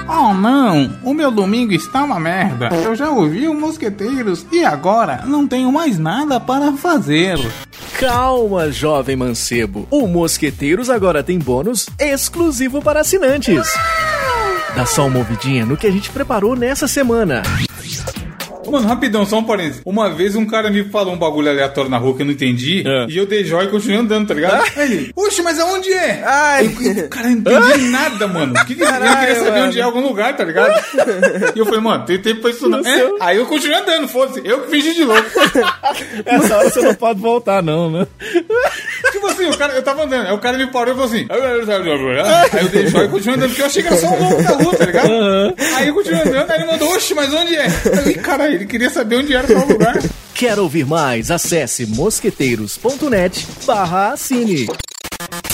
Oh 0.08 0.34
não, 0.34 1.00
o 1.04 1.14
meu 1.14 1.32
domingo 1.32 1.72
está 1.74 2.04
uma 2.04 2.20
merda. 2.20 2.70
Eu 2.76 2.94
já 2.94 3.10
ouvi 3.10 3.48
o 3.48 3.54
Mosqueteiros 3.54 4.46
e 4.52 4.66
agora 4.66 5.24
não 5.26 5.48
tenho 5.48 5.72
mais 5.72 5.98
nada 5.98 6.40
para 6.40 6.74
fazer. 6.74 7.40
Calma, 8.00 8.70
jovem 8.70 9.16
mancebo. 9.16 9.88
O 9.90 10.08
Mosqueteiros 10.08 10.90
agora 10.90 11.24
tem 11.24 11.40
bônus 11.40 11.88
exclusivo 11.98 12.82
para 12.82 13.00
assinantes. 13.00 13.66
Dá 14.76 14.86
só 14.86 15.06
uma 15.06 15.20
ouvidinha 15.20 15.66
no 15.66 15.78
que 15.78 15.86
a 15.86 15.92
gente 15.92 16.10
preparou 16.10 16.56
nessa 16.56 16.88
semana. 16.88 17.44
Mano, 18.74 18.88
rapidão, 18.88 19.24
só 19.24 19.38
um 19.38 19.44
parênteses. 19.44 19.84
Uma 19.86 20.10
vez 20.10 20.36
um 20.36 20.48
cara 20.48 20.72
me 20.72 20.84
falou 20.86 21.14
um 21.14 21.18
bagulho 21.18 21.48
aleatório 21.48 21.92
na 21.92 21.98
rua 22.00 22.16
que 22.16 22.24
eu 22.24 22.26
não 22.26 22.34
entendi. 22.34 22.84
É. 22.84 23.06
E 23.08 23.18
eu 23.18 23.28
dei 23.28 23.46
joia 23.46 23.66
e 23.66 23.70
continuei 23.70 24.00
andando, 24.00 24.28
tá 24.30 24.34
ligado? 24.34 24.64
Aí 24.76 24.92
ele, 24.92 25.12
oxe, 25.16 25.44
mas 25.44 25.60
aonde 25.60 25.94
é? 25.94 26.24
Ai. 26.26 26.66
Eu, 26.66 27.08
cara, 27.08 27.28
eu 27.28 27.36
não 27.36 27.70
entendi 27.70 27.90
nada, 27.94 28.28
mano. 28.28 28.54
Que 28.66 28.74
que, 28.74 28.82
eu 28.82 28.88
queria 28.88 29.36
saber 29.36 29.52
mano. 29.52 29.66
onde 29.68 29.80
é 29.80 29.84
algum 29.84 30.02
lugar, 30.02 30.36
tá 30.36 30.44
ligado? 30.44 30.74
E 31.56 31.60
eu 31.60 31.66
falei, 31.66 31.82
mano, 31.82 32.04
tem 32.06 32.18
tempo 32.18 32.42
pra 32.42 32.50
isso 32.50 32.68
não. 32.68 32.80
É? 32.80 33.12
Aí 33.20 33.38
eu 33.38 33.46
continuei 33.46 33.80
andando, 33.80 34.08
foda-se. 34.08 34.42
Eu 34.44 34.62
que 34.62 34.72
fingi 34.72 34.96
de 34.96 35.04
louco. 35.04 35.30
Essa 36.26 36.58
hora 36.58 36.70
você 36.72 36.82
não 36.82 36.96
pode 36.96 37.20
voltar, 37.20 37.62
não, 37.62 37.92
né? 37.92 38.08
Assim, 39.34 39.46
o 39.50 39.58
cara, 39.58 39.74
eu 39.74 39.84
tava 39.84 40.04
andando. 40.04 40.28
Aí 40.28 40.34
o 40.34 40.40
cara 40.40 40.58
me 40.58 40.68
parou 40.68 40.94
e 40.94 40.98
falou 40.98 41.10
assim. 41.10 41.26
Aí 41.30 42.64
eu 42.64 42.70
dei 42.70 42.88
joia 42.88 43.06
e 43.06 43.10
continuei 43.10 43.38
andando, 43.38 43.50
porque 43.50 43.62
eu 43.62 43.66
achei 43.66 43.82
que 43.82 43.88
era 43.88 43.98
só 43.98 44.08
um 44.08 44.30
louco 44.30 44.44
da 44.44 44.50
rua, 44.52 44.76
tá 44.76 44.86
ligado? 44.86 45.10
Aí 45.76 45.88
eu 45.88 45.94
continuei 45.94 46.22
andando, 46.22 46.52
aí 46.52 46.62
ele 46.62 46.72
mandou, 46.72 46.90
oxe, 46.96 47.14
mas 47.14 47.34
onde 47.34 47.56
é? 47.56 47.70
Falei, 47.70 48.14
caralho, 48.16 48.56
ele 48.56 48.66
queria 48.66 48.90
saber 48.90 49.18
onde 49.18 49.34
era 49.36 49.48
tal 49.48 49.68
lugar. 49.68 50.00
Quer 50.34 50.60
ouvir 50.60 50.86
mais? 50.86 51.30
Acesse 51.32 51.86
mosqueteiros.net 51.86 53.48
barra 53.66 54.14
assine. 54.14 54.68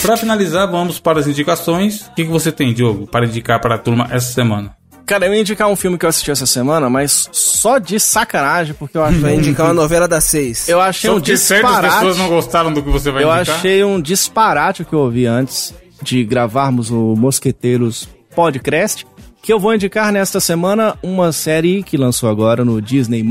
Pra 0.02 0.16
finalizar, 0.16 0.70
vamos 0.70 0.98
para 0.98 1.20
as 1.20 1.26
indicações. 1.26 2.02
O 2.08 2.14
que, 2.14 2.24
que 2.24 2.30
você 2.30 2.50
tem, 2.50 2.72
Diogo, 2.72 3.06
para 3.06 3.26
indicar 3.26 3.60
para 3.60 3.74
a 3.74 3.78
turma 3.78 4.08
essa 4.10 4.32
semana? 4.32 4.79
Cara, 5.10 5.26
eu 5.26 5.34
ia 5.34 5.40
indicar 5.40 5.66
um 5.66 5.74
filme 5.74 5.98
que 5.98 6.04
eu 6.04 6.08
assisti 6.08 6.30
essa 6.30 6.46
semana, 6.46 6.88
mas 6.88 7.28
só 7.32 7.78
de 7.78 7.98
sacanagem, 7.98 8.74
porque 8.74 8.96
eu 8.96 9.02
acho 9.02 9.18
Vai 9.18 9.34
indicar 9.34 9.66
uma 9.66 9.74
novela 9.74 10.06
das 10.06 10.22
seis. 10.22 10.68
Eu 10.68 10.80
achei 10.80 11.10
Só 11.10 11.16
um 11.16 11.18
porque 11.18 11.36
certas 11.36 11.68
disparate. 11.68 11.96
pessoas 11.96 12.16
não 12.16 12.28
gostaram 12.28 12.72
do 12.72 12.80
que 12.80 12.88
você 12.88 13.10
vai 13.10 13.24
Eu 13.24 13.34
indicar. 13.34 13.56
achei 13.56 13.82
um 13.82 14.00
disparate 14.00 14.82
o 14.82 14.84
que 14.84 14.92
eu 14.92 15.00
ouvi 15.00 15.26
antes 15.26 15.74
de 16.00 16.22
gravarmos 16.22 16.92
o 16.92 17.16
Mosqueteiros 17.16 18.08
Podcast, 18.36 19.04
que 19.42 19.52
eu 19.52 19.58
vou 19.58 19.74
indicar 19.74 20.12
nesta 20.12 20.38
semana 20.38 20.96
uma 21.02 21.32
série 21.32 21.82
que 21.82 21.96
lançou 21.96 22.30
agora 22.30 22.64
no 22.64 22.80
Disney+, 22.80 23.24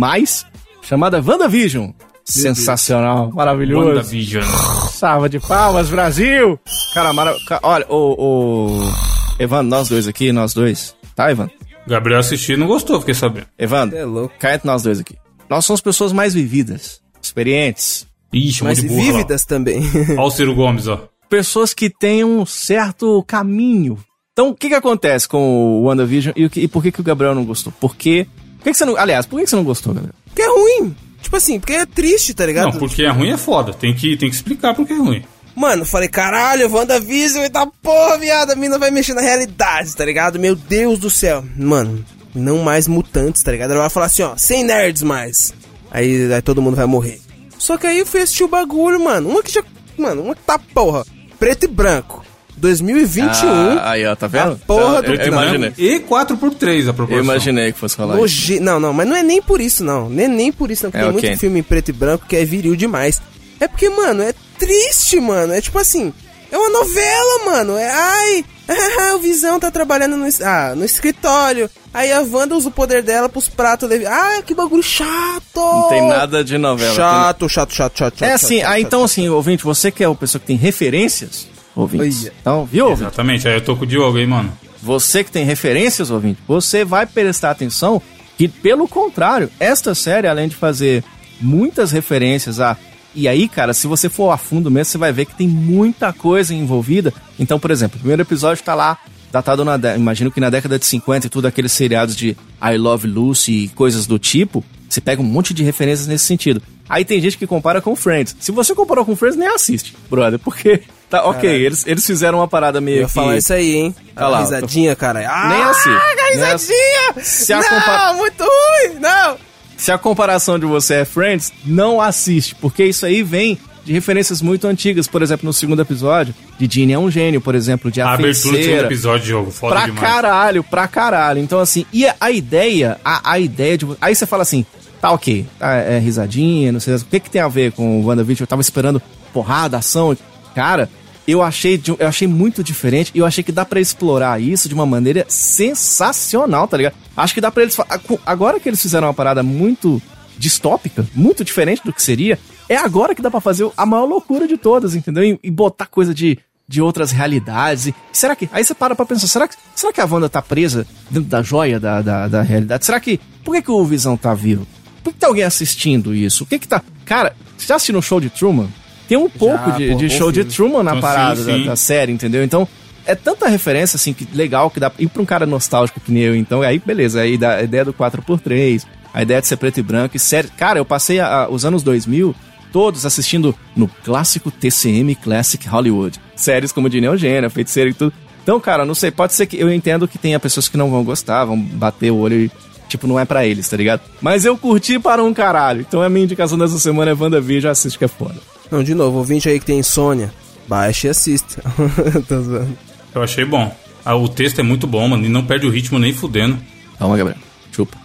chamada 0.82 1.24
WandaVision. 1.26 1.92
Sensacional, 2.26 3.32
maravilhoso. 3.32 3.88
WandaVision. 3.88 4.44
Salva 4.92 5.30
de 5.30 5.40
palmas, 5.40 5.90
Brasil! 5.90 6.60
Cara, 6.94 7.14
mara... 7.14 7.34
olha, 7.64 7.86
o, 7.88 8.76
o... 8.76 8.92
Evandro, 9.40 9.70
nós 9.70 9.88
dois 9.88 10.10
aqui, 10.10 10.34
nós 10.34 10.54
dois. 10.54 10.94
Tá, 11.16 11.32
Evandro? 11.32 11.59
Gabriel 11.90 12.20
assistiu 12.20 12.56
e 12.56 12.60
não 12.60 12.68
gostou, 12.68 13.00
fiquei 13.00 13.14
sabendo. 13.16 13.48
Evandro, 13.58 13.98
É 13.98 14.06
louco. 14.06 14.34
cá 14.40 14.54
entre 14.56 14.68
nós 14.68 14.84
dois 14.84 15.00
aqui. 15.00 15.16
Nós 15.50 15.66
somos 15.66 15.82
pessoas 15.82 16.14
mais 16.14 16.34
vividas, 16.34 17.02
experientes, 17.22 18.08
Ixi, 18.32 18.64
de 18.76 18.88
burro, 18.88 19.00
lá. 19.08 19.12
vívidas 19.14 19.46
também. 19.46 19.82
Ó 20.18 20.28
o 20.28 20.32
Ciro 20.32 20.54
Gomes, 20.56 20.88
ó. 20.88 21.08
pessoas 21.30 21.74
que 21.74 21.90
têm 21.90 22.24
um 22.24 22.46
certo 22.46 23.24
caminho. 23.24 23.98
Então, 24.34 24.50
o 24.50 24.56
que 24.56 24.70
que 24.70 24.76
acontece 24.76 25.28
com 25.28 25.82
o 25.82 25.84
WandaVision 25.84 26.34
e, 26.38 26.46
o 26.46 26.50
que- 26.50 26.62
e 26.62 26.68
por 26.68 26.82
que 26.82 26.92
que 26.92 27.02
o 27.02 27.04
Gabriel 27.04 27.36
não 27.36 27.44
gostou? 27.44 27.74
Porque... 27.80 28.26
Por 28.58 28.64
que 28.64 28.72
que 28.72 28.78
você 28.78 28.86
não... 28.86 28.96
Aliás, 28.96 29.26
por 29.26 29.38
que 29.38 29.44
que 29.44 29.50
você 29.50 29.56
não 29.56 29.64
gostou, 29.64 29.94
Gabriel? 29.94 30.14
Porque 30.26 30.42
é 30.42 30.48
ruim. 30.48 30.96
Tipo 31.22 31.36
assim, 31.36 31.60
porque 31.60 31.74
é 31.74 31.86
triste, 31.86 32.34
tá 32.34 32.46
ligado? 32.46 32.72
Não, 32.72 32.80
porque 32.80 33.04
é 33.04 33.10
ruim 33.10 33.30
é 33.30 33.38
foda. 33.38 33.74
Tem 33.74 33.94
que, 33.94 34.16
tem 34.16 34.30
que 34.30 34.36
explicar 34.36 34.74
porque 34.74 34.94
é 34.94 34.98
ruim. 34.98 35.24
Mano, 35.60 35.84
falei, 35.84 36.08
caralho, 36.08 36.72
WandaVision 36.74 37.44
e 37.44 37.50
tá 37.50 37.68
porra, 37.84 38.18
viado, 38.18 38.52
a 38.52 38.56
mina 38.56 38.80
vai 38.80 38.90
mexer 38.92 39.14
na 39.14 39.22
realidade, 39.22 39.94
tá 39.96 40.06
ligado? 40.06 40.40
Meu 40.40 40.56
Deus 40.56 40.98
do 41.00 41.10
céu. 41.10 41.44
Mano, 41.58 42.04
não 42.34 42.60
mais 42.60 42.88
mutantes, 42.88 43.44
tá 43.44 43.52
ligado? 43.52 43.72
Ela 43.72 43.82
vai 43.82 43.90
falar 43.90 44.06
assim, 44.06 44.22
ó, 44.24 44.38
sem 44.38 44.64
nerds 44.64 45.04
mais. 45.04 45.54
Aí, 45.92 46.32
aí 46.34 46.42
todo 46.42 46.62
mundo 46.62 46.76
vai 46.78 46.86
morrer. 46.86 47.20
Só 47.58 47.78
que 47.78 47.86
aí 47.88 48.00
eu 48.00 48.06
fui 48.06 48.22
assistir 48.22 48.44
o 48.46 48.48
bagulho, 48.48 49.00
mano. 49.04 49.28
Uma 49.30 49.44
que 49.44 49.52
já. 49.52 49.62
Mano, 49.98 50.22
uma 50.24 50.34
que 50.36 50.42
tá 50.44 50.58
porra. 50.58 51.06
Preto 51.38 51.66
e 51.66 51.68
branco. 51.68 52.24
2021. 52.56 53.50
Ah, 53.50 53.92
aí, 53.92 54.06
ó, 54.06 54.16
tá 54.16 54.28
vendo? 54.28 54.54
A 54.54 54.66
porra 54.66 55.02
do- 55.02 55.14
eu, 55.14 55.16
eu 55.16 55.32
Não. 55.32 55.42
imaginei. 55.44 55.74
E 55.78 56.00
4x3 56.00 56.88
a 56.90 56.94
proporção. 56.94 57.18
Eu 57.18 57.24
imaginei 57.24 57.72
que 57.74 57.80
fosse 57.80 57.96
falar 57.98 58.14
isso. 58.14 58.22
Noje... 58.22 58.60
Não, 58.60 58.80
não, 58.80 58.94
mas 58.94 59.08
não 59.08 59.16
é 59.16 59.24
nem 59.24 59.42
por 59.42 59.60
isso, 59.60 59.84
não. 59.84 60.10
Nem, 60.10 60.28
nem 60.28 60.52
por 60.52 60.70
isso, 60.72 60.84
não. 60.86 60.92
Porque 60.92 61.04
É, 61.04 61.08
tem 61.10 61.18
ok. 61.18 61.30
muito 61.30 61.40
filme 61.40 61.60
em 61.60 61.64
preto 61.64 61.90
e 61.90 61.94
branco 61.94 62.26
que 62.28 62.36
é 62.36 62.46
viril 62.46 62.76
demais. 62.76 63.22
É 63.60 63.68
porque, 63.68 63.90
mano, 63.90 64.22
é 64.24 64.34
triste, 64.60 65.20
mano. 65.20 65.54
É 65.54 65.62
tipo 65.62 65.80
assim, 65.80 66.14
é 66.52 66.58
uma 66.58 66.70
novela, 66.70 67.46
mano. 67.46 67.78
É, 67.78 67.90
ai, 67.90 68.46
o 69.16 69.20
Visão 69.20 69.60
tá 69.60 69.72
trabalhando 69.72 70.18
no, 70.18 70.28
ah, 70.46 70.74
no 70.76 70.86
escritório. 70.86 71.70
Aí 71.92 72.12
a 72.12 72.22
Wanda 72.22 72.56
usa 72.56 72.68
o 72.68 72.72
poder 72.72 73.02
dela 73.02 73.28
pros 73.28 73.50
pratos. 73.50 73.90
levi- 73.90 74.06
Ah, 74.06 74.44
que 74.46 74.54
bagulho 74.54 74.84
chato. 74.84 75.42
Não 75.56 75.90
tem 75.90 76.08
nada 76.08 76.44
de 76.44 76.58
novela. 76.58 76.94
Chato, 76.94 77.50
chato, 77.50 77.74
chato, 77.74 77.98
chato, 77.98 78.20
chato. 78.20 78.24
É 78.24 78.28
chato, 78.38 78.46
assim, 78.46 78.60
chato, 78.60 78.68
ah, 78.68 78.72
chato. 78.74 78.80
então 78.82 79.04
assim, 79.04 79.30
ouvinte, 79.30 79.64
você 79.64 79.90
que 79.92 80.04
é 80.04 80.08
o 80.08 80.14
pessoa 80.14 80.40
que 80.40 80.46
tem 80.48 80.56
referências, 80.56 81.48
ouvinte. 81.76 82.04
Olha. 82.26 82.34
Então, 82.42 82.66
viu, 82.66 82.86
ouvinte? 82.86 83.04
Exatamente, 83.08 83.48
aí 83.48 83.56
eu 83.56 83.62
tô 83.62 83.76
com 83.76 83.84
o 83.86 83.88
Diogo 83.88 84.18
aí, 84.20 84.28
mano. 84.28 84.56
Você 84.84 85.24
que 85.24 85.32
tem 85.32 85.44
referências, 85.46 86.10
ouvinte, 86.12 86.40
você 86.48 86.86
vai 86.86 87.06
prestar 87.08 87.50
atenção 87.52 88.02
que, 88.38 88.48
pelo 88.48 88.88
contrário, 88.88 89.50
esta 89.60 89.94
série, 89.96 90.28
além 90.28 90.48
de 90.48 90.56
fazer 90.56 91.04
muitas 91.42 91.92
referências 91.92 92.60
a. 92.60 92.78
E 93.16 93.28
aí, 93.28 93.48
cara, 93.50 93.74
se 93.74 93.88
você 93.88 94.08
for 94.10 94.32
a 94.32 94.38
fundo 94.38 94.70
mesmo, 94.70 94.86
você 94.92 94.98
vai 94.98 95.12
ver 95.12 95.26
que 95.26 95.36
tem 95.36 95.48
muita 95.48 96.14
coisa 96.14 96.54
envolvida. 96.54 97.14
Então, 97.40 97.60
por 97.60 97.72
exemplo, 97.72 97.96
o 97.98 98.00
primeiro 98.00 98.22
episódio 98.22 98.64
tá 98.64 98.76
lá, 98.76 98.98
datado 99.32 99.66
na. 99.66 99.76
Imagino 99.96 100.32
que 100.32 100.40
na 100.40 100.50
década 100.50 100.78
de 100.80 100.86
50 100.86 101.28
e 101.28 101.30
tudo 101.30 101.48
aqueles 101.48 101.72
seriados 101.72 102.16
de 102.16 102.38
I 102.62 102.78
Love 102.78 103.08
Lucy 103.08 103.52
e 103.66 103.68
coisas 103.70 104.06
do 104.08 104.20
tipo. 104.20 104.64
Você 104.88 105.00
pega 105.02 105.22
um 105.22 105.26
monte 105.26 105.54
de 105.54 105.64
referências 105.64 106.08
nesse 106.08 106.26
sentido. 106.26 106.62
Aí 106.88 107.06
tem 107.06 107.22
gente 107.22 107.38
que 107.38 107.46
compara 107.46 107.80
com 107.80 107.96
Friends. 107.96 108.36
Se 108.40 108.52
você 108.52 108.74
comparou 108.74 109.06
com 109.06 109.16
Friends, 109.16 109.38
nem 109.38 109.48
assiste, 109.48 109.96
brother, 110.10 110.40
porque. 110.40 110.82
Tá, 111.10 111.26
ok, 111.26 111.50
eles, 111.50 111.86
eles 111.88 112.06
fizeram 112.06 112.38
uma 112.40 112.48
parada 112.48 112.80
meio 112.80 112.98
Eu 112.98 113.02
ia 113.02 113.08
que. 113.08 113.14
falar 113.14 113.38
isso 113.38 113.52
aí, 113.54 113.76
hein? 113.76 113.96
Olha 114.16 114.28
lá, 114.28 114.40
risadinha, 114.42 114.96
cara. 114.96 115.28
Ah, 115.28 115.50
Nem 115.50 115.64
assim. 115.64 115.90
a 115.90 116.16
Nem 116.16 116.44
assim. 116.52 116.74
risadinha! 116.74 117.24
Se 117.24 117.54
a 117.54 117.62
não, 117.62 117.70
compa- 117.70 118.14
muito 118.14 118.44
ruim! 118.44 119.00
Não! 119.00 119.38
Se 119.80 119.92
a 119.92 119.98
comparação 119.98 120.60
de 120.60 120.66
você 120.66 120.96
é 120.96 121.06
Friends, 121.06 121.54
não 121.66 122.02
assiste, 122.02 122.54
porque 122.56 122.84
isso 122.84 123.06
aí 123.06 123.24
vem 123.24 123.58
de 123.86 123.94
referências 123.94 124.42
muito 124.42 124.68
antigas. 124.68 125.08
Por 125.08 125.22
exemplo, 125.22 125.46
no 125.48 125.54
segundo 125.54 125.82
episódio, 125.82 126.36
de 126.60 126.68
Ginny 126.72 126.92
é 126.94 127.00
um 127.00 127.10
gênio, 127.10 127.40
por 127.40 127.56
exemplo, 127.56 127.90
de 127.90 128.02
A 128.02 128.10
A, 128.10 128.14
abertura 128.14 128.58
do 128.58 128.64
segundo 128.64 128.84
episódio, 128.86 129.26
Diogo. 129.26 129.52
Foda 129.52 129.76
Pra 129.76 129.86
demais. 129.86 130.02
caralho, 130.02 130.64
pra 130.66 130.88
caralho. 130.88 131.40
Então, 131.42 131.60
assim, 131.60 131.86
e 131.94 132.06
a, 132.20 132.30
ideia, 132.30 133.00
a, 133.06 133.32
a 133.32 133.40
ideia 133.40 133.78
de. 133.78 133.88
Aí 134.02 134.14
você 134.14 134.26
fala 134.26 134.44
assim, 134.44 134.66
tá 135.02 135.12
ok, 135.12 135.46
tá, 135.58 135.74
é 135.76 135.98
risadinha, 135.98 136.74
não 136.74 136.80
sei 136.82 136.96
o 136.96 137.00
que 137.00 137.20
que 137.22 137.30
tem 137.30 137.42
a 137.42 137.48
ver 137.48 137.72
com 137.72 138.02
o 138.02 138.06
WandaVision. 138.06 138.44
Eu 138.44 138.48
tava 138.48 138.62
esperando 138.62 139.02
porrada, 139.34 139.78
ação. 139.78 140.16
Cara, 140.54 140.90
eu 141.26 141.42
achei, 141.42 141.78
de- 141.78 141.92
eu 141.98 142.08
achei 142.08 142.28
muito 142.28 142.62
diferente 142.64 143.12
e 143.16 143.20
eu 143.20 143.26
achei 143.26 143.44
que 143.44 143.52
dá 143.52 143.64
pra 143.64 143.80
explorar 143.80 144.42
isso 144.42 144.68
de 144.68 144.74
uma 144.76 144.86
maneira 144.86 145.26
sensacional, 145.30 146.68
tá 146.68 146.76
ligado? 146.78 146.96
Acho 147.24 147.34
que 147.34 147.42
dá 147.42 147.52
pra 147.52 147.64
eles. 147.64 147.76
fa- 147.76 147.86
Agora 148.26 148.60
que 148.60 148.68
eles 148.70 148.82
fizeram 148.82 149.08
uma 149.08 149.14
parada 149.14 149.44
muito 149.44 150.02
distópica, 150.38 151.06
muito 151.14 151.44
diferente 151.44 151.82
do 151.84 151.92
que 151.94 152.02
seria, 152.02 152.40
é 152.68 152.76
agora 152.78 153.14
que 153.14 153.22
dá 153.22 153.30
pra 153.30 153.42
fazer 153.42 153.70
a 153.76 153.86
maior 153.86 154.06
loucura 154.06 154.48
de 154.48 154.58
todas, 154.58 154.96
entendeu? 154.96 155.24
E, 155.24 155.40
e 155.44 155.52
botar 155.52 155.86
coisa 155.86 156.14
de, 156.14 156.38
de 156.68 156.82
outras 156.82 157.12
realidades. 157.12 157.88
E, 157.88 157.96
será 158.14 158.36
que. 158.36 158.50
Aí 158.52 158.64
você 158.64 158.74
para 158.74 158.96
pra 158.96 159.06
pensar, 159.06 159.28
será 159.28 159.48
que, 159.48 159.56
será 159.76 159.92
que 159.92 160.00
a 160.02 160.06
Wanda 160.06 160.30
tá 160.30 160.42
presa 160.42 160.88
dentro 161.10 161.30
da 161.30 161.42
joia 161.42 161.80
da, 161.80 162.02
da, 162.02 162.28
da 162.28 162.42
realidade? 162.42 162.86
Será 162.86 163.00
que. 163.00 163.20
Por 163.44 163.54
que, 163.56 163.62
que 163.64 163.72
o 163.72 163.84
Visão 163.84 164.16
tá 164.16 164.34
vivo? 164.34 164.66
Por 165.04 165.14
que 165.14 165.20
tá 165.20 165.28
alguém 165.28 165.44
assistindo 165.44 166.14
isso? 166.16 166.44
O 166.44 166.48
que 166.48 166.58
que 166.60 166.68
tá. 166.68 166.82
Cara, 167.06 167.36
você 167.58 167.68
já 167.68 167.76
assistiu 167.76 167.98
o 167.98 168.02
show 168.02 168.20
de 168.22 168.30
Truman? 168.30 168.68
Tem 169.08 169.18
um 169.18 169.30
pouco 169.30 169.72
de, 169.72 169.90
pô, 169.92 169.98
de 169.98 170.08
bom 170.08 170.14
show 170.18 170.32
de. 170.32 170.44
Truman 170.46 170.84
na 170.84 170.92
Então, 170.92 171.02
parada 171.02 171.36
sim, 171.42 171.46
da- 171.48 171.54
sim. 171.58 171.66
Da, 171.66 171.76
série, 171.76 172.12
entendeu? 172.14 172.44
Então, 172.44 172.68
é 173.12 173.16
tanta 173.16 173.48
referência, 173.48 173.96
assim, 173.98 174.14
que 174.14 174.28
legal 174.34 174.70
que 174.70 174.80
dá. 174.80 174.92
E 175.00 175.08
pra 175.08 175.22
um 175.22 175.26
cara 175.26 175.46
nostálgico 175.46 176.00
que 176.00 176.12
nem 176.12 176.24
eu, 176.24 176.36
então, 176.36 176.62
aí 176.62 176.80
beleza. 176.84 177.22
Aí 177.22 177.38
dá 177.38 177.56
a 177.56 177.64
ideia 177.64 177.84
do 177.86 177.94
4x3, 177.94 178.86
a 179.14 179.22
ideia 179.22 179.42
de 179.42 179.48
ser 179.48 179.58
preto 179.58 179.80
e 179.80 179.84
branco 179.84 180.16
e 180.16 180.20
série. 180.20 180.48
Cara, 180.50 180.80
eu 180.80 180.86
passei 180.86 181.20
a- 181.20 181.44
a- 181.44 181.50
os 181.50 181.66
anos 181.66 181.84
2000 181.84 182.36
todos 182.72 183.06
assistindo 183.06 183.56
no 183.76 183.88
clássico 183.88 184.52
TCM 184.52 185.16
Classic 185.16 185.68
Hollywood. 185.68 186.20
Séries 186.36 186.72
como 186.72 186.90
de 186.90 187.02
Neogênia, 187.02 187.50
Feiticeiro 187.50 187.90
e 187.90 187.94
tudo. 187.94 188.14
Então, 188.44 188.60
cara, 188.60 188.86
não 188.86 188.94
sei, 188.96 189.10
pode 189.12 189.34
ser 189.34 189.46
que 189.48 189.58
eu 189.60 189.72
entendo 189.74 190.08
que 190.08 190.18
tenha 190.18 190.40
pessoas 190.40 190.68
que 190.68 190.78
não 190.78 190.90
vão 190.90 191.04
gostar, 191.04 191.46
vão 191.46 191.60
bater 191.60 192.12
o 192.12 192.18
olho 192.18 192.42
e, 192.42 192.52
tipo, 192.88 193.06
não 193.08 193.20
é 193.20 193.26
pra 193.26 193.46
eles, 193.46 193.68
tá 193.68 193.76
ligado? 193.76 194.02
Mas 194.22 194.46
eu 194.46 194.58
curti 194.58 194.98
para 195.00 195.24
um 195.24 195.34
caralho. 195.34 195.82
Então 195.82 196.02
a 196.02 196.10
minha 196.10 196.26
indicação 196.26 196.58
dessa 196.58 196.78
semana 196.80 197.12
é 197.12 197.14
WandaVision, 197.14 197.72
assiste 197.72 197.98
que 197.98 198.06
é 198.06 198.08
foda. 198.08 198.36
Não, 198.72 198.84
de 198.84 198.94
novo, 198.94 199.18
ouvinte 199.18 199.50
aí 199.50 199.60
que 199.60 199.66
tem 199.66 199.80
insônia, 199.80 200.32
baixe 200.68 201.08
e 201.08 201.10
assista. 201.10 201.62
Tô 202.28 202.42
zoando. 202.42 202.78
Eu 203.14 203.24
achei 203.24 203.46
bom. 203.46 203.76
Ah, 204.06 204.16
o 204.16 204.28
texto 204.30 204.60
é 204.60 204.64
muito 204.64 204.88
bom, 204.88 205.08
mano. 205.08 205.26
E 205.26 205.30
não 205.30 205.46
perde 205.46 205.66
o 205.66 205.70
ritmo 205.70 206.00
nem 206.00 206.14
fudendo. 206.14 206.58
Calma, 206.98 207.18
Gabriel. 207.18 207.40
Chupa. 207.72 207.98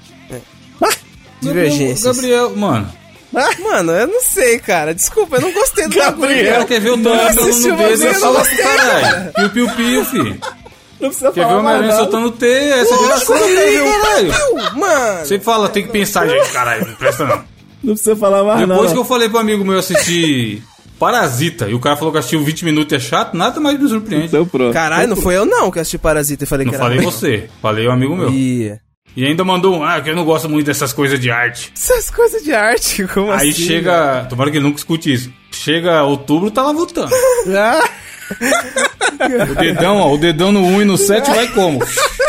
Divergências. 1.41 2.17
Gabriel, 2.17 2.57
mano. 2.57 2.91
Mano, 3.33 3.93
eu 3.93 4.07
não 4.07 4.21
sei, 4.23 4.59
cara. 4.59 4.95
Desculpa, 4.95 5.37
eu 5.37 5.41
não 5.43 5.53
gostei 5.53 5.89
do 5.89 5.97
Gabriel, 5.97 6.53
cara 6.53 6.65
quer 6.67 6.81
ver 6.81 6.91
o 6.91 6.99
Tony 6.99 7.17
Não 7.17 7.33
falando 7.35 7.49
assisti 7.51 7.69
no 7.69 7.75
o 7.75 7.77
dedo 7.77 7.89
bagulho, 7.89 8.05
e 8.05 8.07
eu 8.07 8.15
fala 8.15 8.39
não 8.39 8.45
pro 8.45 8.57
caralho. 8.57 9.33
Piu, 9.33 9.51
piu, 9.51 9.71
piu, 9.75 10.05
fi. 10.05 10.41
Não 11.01 11.09
precisa 11.09 11.33
Quer 11.33 11.41
ver 11.41 11.41
o 11.41 11.49
falar 11.49 11.59
Homem-Aranha 11.59 11.97
soltando 11.97 12.31
T, 12.31 12.47
essa 12.47 12.97
geração 12.97 13.37
eu 13.37 13.47
quero 13.57 13.71
ver 13.73 13.83
o 13.83 14.01
caralho. 14.03 14.79
Mano, 14.79 15.27
Você 15.27 15.41
fala, 15.41 15.69
tem 15.69 15.83
que 15.85 15.91
pensar, 15.91 16.29
gente, 16.29 16.51
caralho, 16.53 16.87
não 16.87 16.95
presta 16.95 17.25
não. 17.27 17.45
Não 17.83 17.95
precisa 17.95 18.17
falar 18.17 18.45
mais 18.45 18.61
Depois 18.61 18.81
nada. 18.81 18.93
que 18.93 18.99
eu 18.99 19.05
falei 19.05 19.29
pro 19.29 19.39
amigo 19.39 19.65
meu 19.65 19.79
assistir 19.81 20.63
Parasita, 21.05 21.69
e 21.69 21.75
o 21.75 21.79
cara 21.81 21.97
falou 21.97 22.11
que 22.13 22.19
assistiu 22.19 22.43
20 22.43 22.65
minutos 22.65 22.93
e 22.93 22.97
é 22.97 23.01
chato, 23.01 23.37
nada 23.37 23.61
mais 23.61 23.79
me 23.79 23.89
surpreende. 23.89 24.27
Então 24.27 24.47
pronto. 24.47 24.73
caralho, 24.73 25.09
não 25.09 25.17
foi 25.17 25.37
eu 25.37 25.45
não 25.45 25.71
que 25.71 25.79
assisti 25.79 25.99
Parasita 25.99 26.45
e 26.45 26.47
falei 26.47 26.65
Não 26.65 26.71
que 26.73 26.77
era 26.77 26.85
falei 26.85 27.01
você, 27.01 27.49
falei 27.61 27.87
o 27.87 27.93
amigo 27.93 28.17
meu. 28.17 28.31
Ih, 28.31 28.73
E 29.15 29.25
ainda 29.25 29.45
mandou 29.45 29.77
um, 29.77 29.85
ah, 29.85 30.01
que 30.01 30.09
eu 30.11 30.17
não 30.17 30.25
gosto 30.25 30.49
muito 30.49 30.67
dessas 30.67 30.93
coisas 30.93 31.21
de 31.21 31.31
arte. 31.31 31.73
Essas 31.77 32.11
coisas 32.11 32.43
de 32.43 32.53
arte, 32.55 33.05
como 33.13 33.31
Aí 33.31 33.51
assim? 33.51 33.63
chega, 33.63 34.27
tomara 34.31 34.51
que 34.51 34.57
ele 34.57 34.65
nunca 34.65 34.79
escute 34.79 35.13
isso. 35.13 35.31
Chega 35.53 36.03
outubro, 36.03 36.51
tá 36.51 36.63
lá 36.63 36.73
voltando. 36.73 37.13
Ah, 37.55 37.85
O 39.51 39.55
dedão, 39.55 39.99
ó, 39.99 40.15
o 40.15 40.19
dedão 40.19 40.51
no 40.51 40.61
1 40.65 40.83
e 40.83 40.85
no 40.85 40.97
7 40.97 41.31
vai 41.31 41.49
como? 41.49 41.79